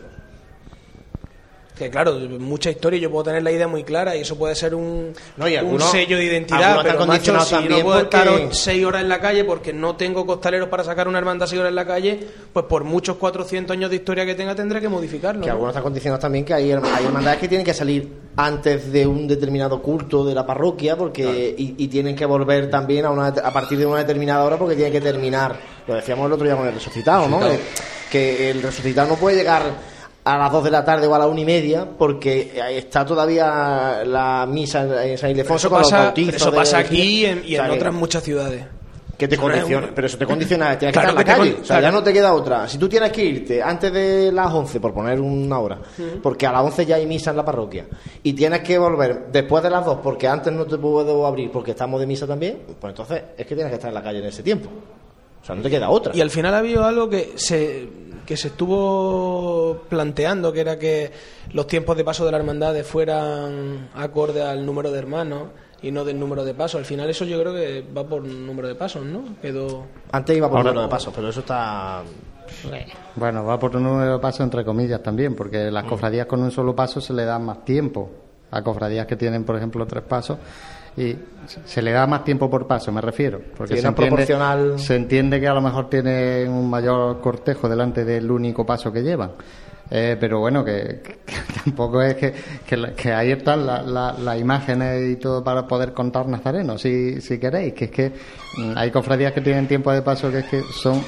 Que 1.76 1.90
claro, 1.90 2.14
mucha 2.38 2.70
historia, 2.70 3.00
yo 3.00 3.10
puedo 3.10 3.24
tener 3.24 3.42
la 3.42 3.50
idea 3.50 3.66
muy 3.66 3.82
clara 3.82 4.14
y 4.14 4.20
eso 4.20 4.36
puede 4.36 4.54
ser 4.54 4.76
un, 4.76 5.12
No, 5.36 5.48
y 5.48 5.56
un 5.56 5.80
sello 5.80 6.16
de 6.16 6.24
identidad, 6.24 6.78
pero 6.84 7.04
macho, 7.04 7.32
si 7.40 7.52
no 7.52 7.60
también 7.60 7.82
puedo 7.82 7.98
porque- 8.08 8.16
estar 8.16 8.54
seis 8.54 8.84
horas 8.84 9.02
en 9.02 9.08
la 9.08 9.20
calle 9.20 9.42
porque 9.42 9.72
no 9.72 9.96
tengo 9.96 10.24
costaleros 10.24 10.68
para 10.68 10.84
sacar 10.84 11.08
una 11.08 11.18
hermandad 11.18 11.46
seis 11.48 11.58
horas 11.58 11.70
en 11.70 11.74
la 11.74 11.84
calle, 11.84 12.20
pues 12.52 12.66
por 12.66 12.84
muchos 12.84 13.16
400 13.16 13.74
años 13.76 13.90
de 13.90 13.96
historia 13.96 14.24
que 14.24 14.36
tenga 14.36 14.54
tendré 14.54 14.80
que 14.80 14.88
modificarlo. 14.88 15.40
Que 15.40 15.48
¿no? 15.48 15.52
algunos 15.54 15.72
están 15.72 15.82
condicionados 15.82 16.20
también 16.22 16.44
que 16.44 16.54
hay, 16.54 16.70
hay 16.70 17.04
hermandades 17.06 17.40
que 17.40 17.48
tienen 17.48 17.64
que 17.64 17.74
salir 17.74 18.08
antes 18.36 18.92
de 18.92 19.04
un 19.08 19.26
determinado 19.26 19.82
culto 19.82 20.24
de 20.24 20.32
la 20.32 20.46
parroquia 20.46 20.96
porque 20.96 21.56
y, 21.58 21.74
y 21.76 21.88
tienen 21.88 22.14
que 22.14 22.24
volver 22.24 22.70
también 22.70 23.04
a, 23.04 23.10
una, 23.10 23.26
a 23.26 23.52
partir 23.52 23.78
de 23.78 23.86
una 23.86 23.98
determinada 23.98 24.44
hora 24.44 24.56
porque 24.56 24.76
tienen 24.76 24.92
que 24.92 25.00
terminar. 25.00 25.56
Lo 25.88 25.94
decíamos 25.94 26.26
el 26.26 26.32
otro 26.34 26.46
día 26.46 26.56
con 26.56 26.68
el 26.68 26.74
resucitado, 26.74 27.28
¿no? 27.28 27.40
Resucitado. 27.40 27.74
Que, 28.12 28.36
que 28.36 28.50
el 28.52 28.62
resucitado 28.62 29.08
no 29.08 29.16
puede 29.16 29.36
llegar 29.38 29.93
a 30.24 30.38
las 30.38 30.50
2 30.52 30.64
de 30.64 30.70
la 30.70 30.84
tarde 30.84 31.06
o 31.06 31.14
a 31.14 31.18
la 31.18 31.26
una 31.26 31.40
y 31.40 31.44
media 31.44 31.86
porque 31.98 32.52
está 32.70 33.04
todavía 33.04 34.02
la 34.04 34.46
misa 34.48 35.04
en 35.04 35.18
San 35.18 35.30
Ildefonso 35.30 35.68
con 35.68 35.80
los 35.80 35.90
pasa, 35.90 36.04
bautizos. 36.06 36.34
eso 36.36 36.50
de- 36.50 36.56
pasa 36.56 36.78
aquí 36.78 37.02
y 37.22 37.24
en, 37.26 37.42
que- 37.42 37.60
otras 37.60 37.92
muchas 37.92 38.22
ciudades. 38.22 38.64
que 39.18 39.28
te 39.28 39.36
condiciona, 39.36 39.90
pero 39.94 40.06
eso 40.08 40.18
te 40.18 40.26
condiciona, 40.26 40.76
tienes 40.78 40.92
Claro 40.92 41.14
que 41.14 41.20
estar 41.20 41.36
en 41.36 41.42
la 41.42 41.50
calle, 41.52 41.62
o 41.62 41.64
sea, 41.64 41.80
ya 41.80 41.90
no 41.92 42.02
te 42.02 42.12
queda 42.12 42.32
otra. 42.34 42.66
Si 42.68 42.78
tú 42.78 42.88
tienes 42.88 43.12
que 43.12 43.24
irte 43.24 43.62
antes 43.62 43.92
de 43.92 44.32
las 44.32 44.52
11, 44.52 44.80
por 44.80 44.92
poner 44.92 45.20
una 45.20 45.58
hora, 45.60 45.78
porque 46.22 46.46
a 46.48 46.52
las 46.52 46.62
11 46.64 46.84
ya 46.86 46.96
hay 46.96 47.06
misa 47.06 47.30
en 47.30 47.36
la 47.36 47.44
parroquia, 47.44 47.86
y 48.24 48.32
tienes 48.32 48.60
que 48.62 48.76
volver 48.76 49.26
después 49.30 49.62
de 49.62 49.70
las 49.70 49.84
2, 49.84 49.98
porque 50.02 50.26
antes 50.26 50.52
no 50.52 50.64
te 50.66 50.78
puedo 50.78 51.26
abrir 51.26 51.50
porque 51.52 51.70
estamos 51.72 52.00
de 52.00 52.06
misa 52.08 52.26
también, 52.26 52.58
pues 52.80 52.90
entonces 52.90 53.22
es 53.38 53.46
que 53.46 53.54
tienes 53.54 53.70
que 53.70 53.74
estar 53.76 53.88
en 53.90 53.94
la 53.94 54.02
calle 54.02 54.18
en 54.18 54.24
ese 54.26 54.42
tiempo. 54.42 54.68
O 55.40 55.46
sea, 55.46 55.54
no 55.54 55.60
te 55.62 55.68
queda 55.70 55.90
otra. 55.90 56.16
Y 56.16 56.20
al 56.22 56.30
final 56.30 56.54
ha 56.54 56.58
habido 56.58 56.84
algo 56.84 57.08
que 57.08 57.34
se, 57.36 57.86
que 58.26 58.36
se 58.36 58.48
estuvo 58.48 59.82
planteando, 59.88 60.52
que 60.52 60.60
era 60.60 60.78
que 60.78 61.10
los 61.52 61.66
tiempos 61.66 61.96
de 61.96 62.04
paso 62.04 62.24
de 62.24 62.32
la 62.32 62.38
hermandad 62.38 62.74
fueran 62.84 63.88
acorde 63.94 64.42
al 64.42 64.64
número 64.64 64.90
de 64.90 64.98
hermanos 64.98 65.42
y 65.82 65.90
no 65.90 66.04
del 66.04 66.18
número 66.18 66.44
de 66.44 66.54
pasos. 66.54 66.78
Al 66.78 66.84
final 66.86 67.10
eso 67.10 67.24
yo 67.24 67.38
creo 67.40 67.52
que 67.54 67.84
va 67.96 68.04
por 68.04 68.22
número 68.24 68.68
de 68.68 68.74
pasos, 68.74 69.04
¿no? 69.04 69.22
Quedó... 69.42 69.84
Antes 70.12 70.36
iba 70.36 70.48
por 70.48 70.58
Ahora- 70.58 70.70
número 70.70 70.86
de 70.86 70.90
pasos, 70.90 71.12
pero 71.14 71.28
eso 71.28 71.40
está... 71.40 72.02
Bueno, 73.16 73.44
va 73.44 73.58
por 73.58 73.74
un 73.76 73.82
número 73.84 74.12
de 74.14 74.18
pasos 74.18 74.40
entre 74.40 74.64
comillas 74.64 75.02
también, 75.02 75.34
porque 75.34 75.70
Mm. 75.70 75.72
las 75.74 75.84
cofradías 75.84 76.26
con 76.26 76.40
un 76.42 76.50
solo 76.50 76.74
paso 76.74 77.00
se 77.00 77.12
le 77.12 77.24
dan 77.24 77.44
más 77.44 77.64
tiempo. 77.64 78.10
A 78.50 78.62
cofradías 78.62 79.06
que 79.06 79.16
tienen, 79.16 79.44
por 79.44 79.56
ejemplo, 79.56 79.84
tres 79.86 80.04
pasos 80.04 80.38
y 80.96 81.16
se 81.66 81.82
le 81.82 81.90
da 81.92 82.06
más 82.06 82.24
tiempo 82.24 82.48
por 82.48 82.66
paso, 82.66 82.90
me 82.92 83.00
refiero. 83.00 83.40
Porque 83.56 83.74
Sí, 83.76 83.82
se 83.82 83.88
entiende, 83.88 84.10
proporcional- 84.16 84.78
se 84.78 84.96
entiende 84.96 85.40
que 85.40 85.48
a 85.48 85.54
lo 85.54 85.60
mejor 85.60 85.90
tienen 85.90 86.48
un 86.50 86.70
mayor 86.70 87.20
cortejo 87.20 87.68
delante 87.68 88.04
del 88.04 88.30
único 88.30 88.64
paso 88.64 88.92
que 88.92 89.02
llevan. 89.02 89.32
Eh, 89.90 90.16
pero 90.18 90.40
bueno, 90.40 90.64
que, 90.64 91.00
que 91.26 91.34
tampoco 91.62 92.00
es 92.00 92.14
que, 92.14 92.32
que, 92.96 93.12
ahí 93.12 93.32
están 93.32 93.66
la- 93.66 93.82
la- 93.82 94.12
las 94.18 94.40
imágenes 94.40 95.10
y 95.10 95.16
todo 95.16 95.44
para 95.44 95.66
poder 95.68 95.92
contar 95.92 96.26
nazarenos, 96.26 96.80
si, 96.80 97.20
si 97.20 97.38
queréis. 97.38 97.74
Que 97.74 97.84
es 97.86 97.90
que 97.90 98.12
mm, 98.56 98.72
hay 98.76 98.90
cofradías 98.90 99.32
que 99.32 99.42
tienen 99.42 99.68
tiempo 99.68 99.92
de 99.92 100.00
paso 100.00 100.30
que 100.30 100.38
es 100.38 100.44
que 100.46 100.62
son 100.62 101.02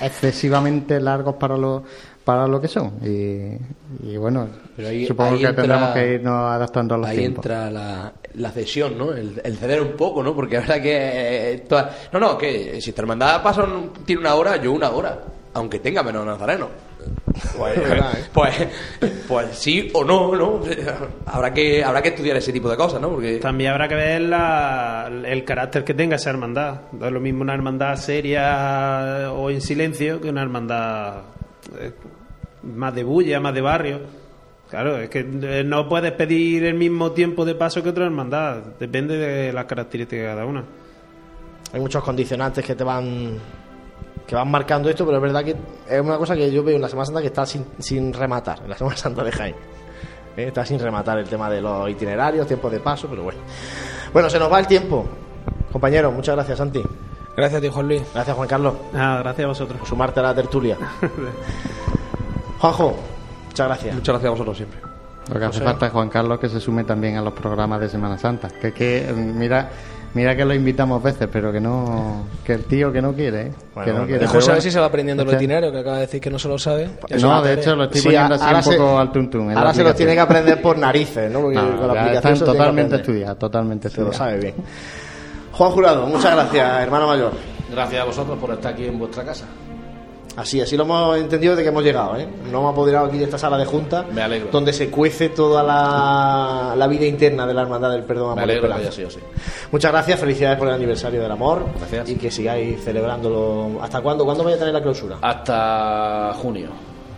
excesivamente 0.00 1.00
largos 1.00 1.36
para 1.36 1.56
lo, 1.56 1.84
para 2.28 2.46
lo 2.46 2.60
que 2.60 2.68
son. 2.68 2.92
Y, 3.02 3.56
y 4.06 4.18
bueno, 4.18 4.46
Pero 4.76 4.88
ahí- 4.88 5.06
supongo 5.06 5.30
ahí 5.32 5.38
que 5.38 5.46
entra- 5.46 5.62
tendremos 5.62 5.88
que 5.94 6.12
irnos 6.12 6.50
adaptando 6.52 6.94
a 6.94 6.98
los 6.98 7.06
Ahí 7.08 7.16
tiempos. 7.16 7.42
entra 7.46 7.70
la, 7.70 8.12
la 8.34 8.50
cesión, 8.50 8.98
¿no? 8.98 9.12
El, 9.14 9.40
el 9.42 9.56
ceder 9.56 9.80
un 9.80 9.92
poco, 9.96 10.22
¿no? 10.22 10.34
Porque 10.34 10.56
la 10.56 10.60
verdad 10.60 10.82
que... 10.82 11.52
eh, 11.54 11.58
toda- 11.66 11.90
No, 12.12 12.20
no, 12.20 12.36
que 12.36 12.82
si 12.82 12.90
esta 12.90 13.00
hermandad 13.00 13.42
pasa 13.42 13.62
un- 13.64 13.94
tiene 14.04 14.20
una 14.20 14.34
hora, 14.34 14.56
yo 14.60 14.72
una 14.72 14.90
hora. 14.90 15.18
Aunque 15.54 15.78
tenga 15.78 16.02
menos 16.02 16.26
nazareno. 16.26 16.68
Pues, 17.56 17.78
¿eh? 17.78 18.00
pues, 18.34 18.54
pues 19.26 19.46
sí 19.56 19.90
o 19.94 20.04
no, 20.04 20.36
¿no? 20.36 20.60
Habrá 21.24 21.54
que, 21.54 21.82
habrá 21.82 22.02
que 22.02 22.10
estudiar 22.10 22.36
ese 22.36 22.52
tipo 22.52 22.68
de 22.68 22.76
cosas, 22.76 23.00
¿no? 23.00 23.08
Porque... 23.08 23.38
También 23.38 23.70
habrá 23.70 23.88
que 23.88 23.94
ver 23.94 24.20
la- 24.20 25.10
el 25.24 25.44
carácter 25.46 25.82
que 25.82 25.94
tenga 25.94 26.16
esa 26.16 26.28
hermandad. 26.28 26.82
No 26.92 27.06
es 27.06 27.12
lo 27.12 27.20
mismo 27.20 27.40
una 27.40 27.54
hermandad 27.54 27.96
seria 27.96 29.32
o 29.32 29.48
en 29.48 29.62
silencio 29.62 30.20
que 30.20 30.28
una 30.28 30.42
hermandad 30.42 31.22
eh, 31.80 31.92
más 32.62 32.94
de 32.94 33.04
bulla, 33.04 33.40
más 33.40 33.54
de 33.54 33.60
barrio. 33.60 34.00
Claro, 34.70 34.98
es 34.98 35.08
que 35.08 35.20
eh, 35.20 35.64
no 35.64 35.88
puedes 35.88 36.12
pedir 36.12 36.64
el 36.64 36.74
mismo 36.74 37.12
tiempo 37.12 37.44
de 37.44 37.54
paso 37.54 37.82
que 37.82 37.88
otra 37.88 38.04
hermandad. 38.04 38.58
Depende 38.78 39.16
de 39.16 39.52
las 39.52 39.64
características 39.64 40.22
de 40.24 40.28
cada 40.30 40.44
una. 40.46 40.64
Hay 41.72 41.80
muchos 41.80 42.02
condicionantes 42.04 42.64
que 42.64 42.74
te 42.74 42.84
van 42.84 43.38
que 44.26 44.34
van 44.34 44.50
marcando 44.50 44.90
esto, 44.90 45.06
pero 45.06 45.16
es 45.16 45.22
verdad 45.22 45.42
que 45.42 45.56
es 45.88 46.00
una 46.02 46.18
cosa 46.18 46.34
que 46.36 46.50
yo 46.52 46.62
veo 46.62 46.76
en 46.76 46.82
la 46.82 46.88
Semana 46.90 47.06
Santa 47.06 47.22
que 47.22 47.28
está 47.28 47.46
sin, 47.46 47.64
sin 47.78 48.12
rematar, 48.12 48.60
en 48.62 48.68
la 48.70 48.76
Semana 48.76 48.96
Santa 48.96 49.24
de 49.24 49.32
Jaén. 49.32 49.54
Eh, 50.36 50.48
Está 50.48 50.66
sin 50.66 50.78
rematar 50.78 51.18
el 51.18 51.26
tema 51.26 51.48
de 51.48 51.62
los 51.62 51.88
itinerarios, 51.88 52.46
tiempos 52.46 52.70
de 52.70 52.80
paso, 52.80 53.08
pero 53.08 53.22
bueno. 53.22 53.40
Bueno, 54.12 54.28
se 54.28 54.38
nos 54.38 54.52
va 54.52 54.60
el 54.60 54.66
tiempo. 54.66 55.06
Compañero, 55.72 56.12
muchas 56.12 56.34
gracias, 56.36 56.58
Santi. 56.58 56.82
Gracias 57.36 57.58
a 57.58 57.62
ti, 57.62 57.68
Juan 57.72 57.88
Luis. 57.88 58.02
Gracias, 58.12 58.36
Juan 58.36 58.48
Carlos, 58.48 58.74
Ah, 58.94 59.20
gracias 59.22 59.44
a 59.46 59.48
vosotros. 59.48 59.78
por 59.78 59.88
sumarte 59.88 60.20
a 60.20 60.24
la 60.24 60.34
tertulia. 60.34 60.76
Juanjo, 62.60 62.96
muchas 63.48 63.66
gracias. 63.66 63.94
Muchas 63.94 64.12
gracias 64.14 64.26
a 64.28 64.30
vosotros 64.30 64.56
siempre. 64.56 64.80
Lo 65.32 65.38
que 65.38 65.44
hace 65.44 65.60
falta 65.60 65.86
es 65.86 65.92
Juan 65.92 66.08
Carlos 66.08 66.38
que 66.40 66.48
se 66.48 66.58
sume 66.58 66.84
también 66.84 67.16
a 67.18 67.22
los 67.22 67.34
programas 67.34 67.80
de 67.80 67.88
Semana 67.88 68.16
Santa. 68.16 68.48
Que, 68.48 68.72
que 68.72 69.12
mira, 69.14 69.68
mira 70.14 70.34
que 70.34 70.42
lo 70.42 70.54
invitamos 70.54 71.02
veces, 71.02 71.28
pero 71.30 71.52
que 71.52 71.60
no, 71.60 72.24
que 72.42 72.54
el 72.54 72.64
tío 72.64 72.90
que 72.90 73.02
no 73.02 73.12
quiere, 73.12 73.42
¿eh? 73.48 73.52
Bueno, 73.74 73.84
que 73.84 73.90
no 73.90 73.92
bueno. 73.98 74.06
quiere. 74.06 74.20
Dejo 74.20 74.32
Pero 74.32 74.40
saber 74.42 74.54
bueno, 74.56 74.62
si 74.62 74.70
se 74.70 74.80
va 74.80 74.86
aprendiendo 74.86 75.24
los 75.24 75.34
este- 75.34 75.44
itinerarios, 75.44 75.70
que 75.72 75.78
acaba 75.80 75.96
de 75.96 76.02
decir 76.02 76.20
que 76.22 76.30
no 76.30 76.38
se 76.38 76.48
lo 76.48 76.58
sabe. 76.58 76.86
No, 76.86 77.42
de 77.42 77.48
tarea. 77.50 77.52
hecho 77.52 77.76
lo 77.76 77.84
estoy 77.84 78.00
Sí, 78.00 78.06
poniendo 78.08 78.34
así 78.36 78.54
un 78.54 78.62
se- 78.62 78.76
poco 78.78 78.98
al 78.98 79.12
tuntún. 79.12 79.40
Ahora 79.50 79.54
se 79.54 79.60
los 79.60 79.68
aplicación. 79.68 79.96
tiene 79.96 80.14
que 80.14 80.20
aprender 80.20 80.62
por 80.62 80.78
narices, 80.78 81.30
¿no? 81.30 81.40
Porque 81.42 81.56
No, 81.56 81.76
con 81.76 81.88
la 81.88 81.94
ya 81.94 82.00
aplicación 82.00 82.14
están 82.16 82.22
se 82.22 82.28
lo 82.28 82.32
tiene 82.38 82.38
que 82.38 82.58
totalmente 82.58 82.82
aprender. 82.94 83.00
estudiados, 83.00 83.38
totalmente 83.38 83.90
Se 83.90 84.00
lo 84.00 84.12
sabe 84.14 84.38
bien. 84.38 84.54
Juan 85.52 85.70
Jurado, 85.72 86.06
muchas 86.06 86.34
gracias, 86.34 86.80
hermano 86.80 87.06
mayor. 87.06 87.32
Gracias 87.70 88.00
a 88.00 88.04
vosotros 88.06 88.38
por 88.38 88.50
estar 88.52 88.72
aquí 88.72 88.86
en 88.86 88.98
vuestra 88.98 89.24
casa. 89.24 89.44
Así, 90.38 90.60
así 90.60 90.76
lo 90.76 90.84
hemos 90.84 91.18
entendido 91.18 91.56
de 91.56 91.62
que 91.64 91.70
hemos 91.70 91.82
llegado, 91.82 92.16
¿eh? 92.16 92.28
Nos 92.44 92.52
hemos 92.52 92.72
apoderado 92.72 93.06
aquí 93.06 93.18
de 93.18 93.24
esta 93.24 93.38
sala 93.38 93.58
de 93.58 93.64
junta, 93.64 94.04
Me 94.12 94.22
alegro. 94.22 94.50
donde 94.52 94.72
se 94.72 94.88
cuece 94.88 95.30
toda 95.30 95.64
la, 95.64 96.74
la 96.76 96.86
vida 96.86 97.06
interna 97.06 97.44
de 97.44 97.54
la 97.54 97.62
Hermandad 97.62 97.90
del 97.90 98.04
Perdón 98.04 98.36
Me 98.36 98.42
alegro 98.42 98.68
que 98.68 98.74
haya 98.74 98.88
Esperanza. 98.88 99.10
sido 99.18 99.26
así. 99.32 99.66
Muchas 99.72 99.90
gracias, 99.90 100.20
felicidades 100.20 100.56
por 100.56 100.68
el 100.68 100.74
aniversario 100.74 101.20
del 101.20 101.32
amor 101.32 101.64
Gracias. 101.78 102.08
y 102.08 102.14
que 102.14 102.30
sigáis 102.30 102.82
celebrándolo. 102.84 103.82
¿Hasta 103.82 104.00
cuándo? 104.00 104.24
¿Cuándo 104.24 104.44
vaya 104.44 104.54
a 104.54 104.58
tener 104.60 104.74
la 104.74 104.80
clausura? 104.82 105.16
Hasta 105.20 106.32
junio. 106.34 106.68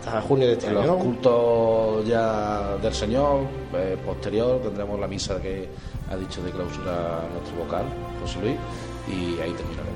Hasta 0.00 0.22
junio 0.22 0.46
de 0.46 0.54
este 0.54 0.68
año, 0.68 0.82
los 0.86 0.96
cultos 0.96 2.06
ya 2.08 2.76
del 2.82 2.94
Señor, 2.94 3.40
eh, 3.74 3.98
posterior, 4.04 4.60
tendremos 4.62 4.98
la 4.98 5.06
misa 5.06 5.38
que 5.42 5.68
ha 6.10 6.16
dicho 6.16 6.42
de 6.42 6.50
clausura 6.52 7.20
nuestro 7.34 7.64
vocal, 7.64 7.84
José 8.22 8.38
Luis, 8.40 8.56
y 9.08 9.38
ahí 9.42 9.52
terminaremos. 9.52 9.89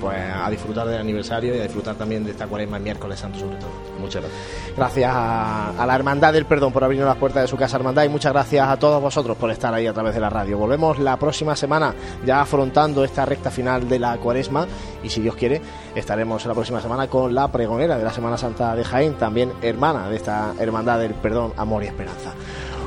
Pues 0.00 0.18
a 0.18 0.48
disfrutar 0.50 0.86
del 0.86 1.00
aniversario 1.00 1.54
y 1.54 1.60
a 1.60 1.62
disfrutar 1.62 1.96
también 1.96 2.24
de 2.24 2.32
esta 2.32 2.46
cuaresma 2.46 2.76
el 2.76 2.82
miércoles 2.82 3.18
santo 3.18 3.38
sobre 3.38 3.56
todo. 3.56 3.70
Muchas 3.98 4.22
gracias. 4.22 4.76
Gracias 4.76 5.12
a, 5.14 5.70
a 5.82 5.86
la 5.86 5.94
Hermandad 5.94 6.32
del 6.32 6.46
Perdón 6.46 6.72
por 6.72 6.84
abrirnos 6.84 7.08
las 7.08 7.16
puertas 7.16 7.42
de 7.42 7.48
su 7.48 7.56
casa 7.56 7.76
Hermandad 7.76 8.04
y 8.04 8.08
muchas 8.08 8.32
gracias 8.32 8.68
a 8.68 8.76
todos 8.78 9.00
vosotros 9.00 9.36
por 9.36 9.50
estar 9.50 9.72
ahí 9.72 9.86
a 9.86 9.92
través 9.92 10.14
de 10.14 10.20
la 10.20 10.30
radio. 10.30 10.58
Volvemos 10.58 10.98
la 10.98 11.16
próxima 11.16 11.56
semana 11.56 11.94
ya 12.24 12.40
afrontando 12.40 13.04
esta 13.04 13.24
recta 13.24 13.50
final 13.50 13.88
de 13.88 13.98
la 13.98 14.16
cuaresma 14.18 14.66
y 15.02 15.08
si 15.08 15.20
Dios 15.20 15.36
quiere 15.36 15.60
estaremos 15.94 16.44
la 16.46 16.54
próxima 16.54 16.80
semana 16.80 17.08
con 17.08 17.34
la 17.34 17.50
pregonera 17.50 17.96
de 17.96 18.04
la 18.04 18.12
Semana 18.12 18.36
Santa 18.36 18.74
de 18.74 18.84
Jaén, 18.84 19.14
también 19.14 19.52
hermana 19.62 20.08
de 20.08 20.16
esta 20.16 20.54
Hermandad 20.58 20.98
del 21.00 21.14
Perdón, 21.14 21.52
Amor 21.56 21.82
y 21.84 21.86
Esperanza. 21.86 22.32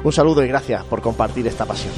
Un 0.03 0.13
saludo 0.13 0.43
y 0.43 0.47
gracias 0.47 0.83
por 0.85 1.01
compartir 1.01 1.45
esta 1.47 1.65
pasión. 1.65 1.93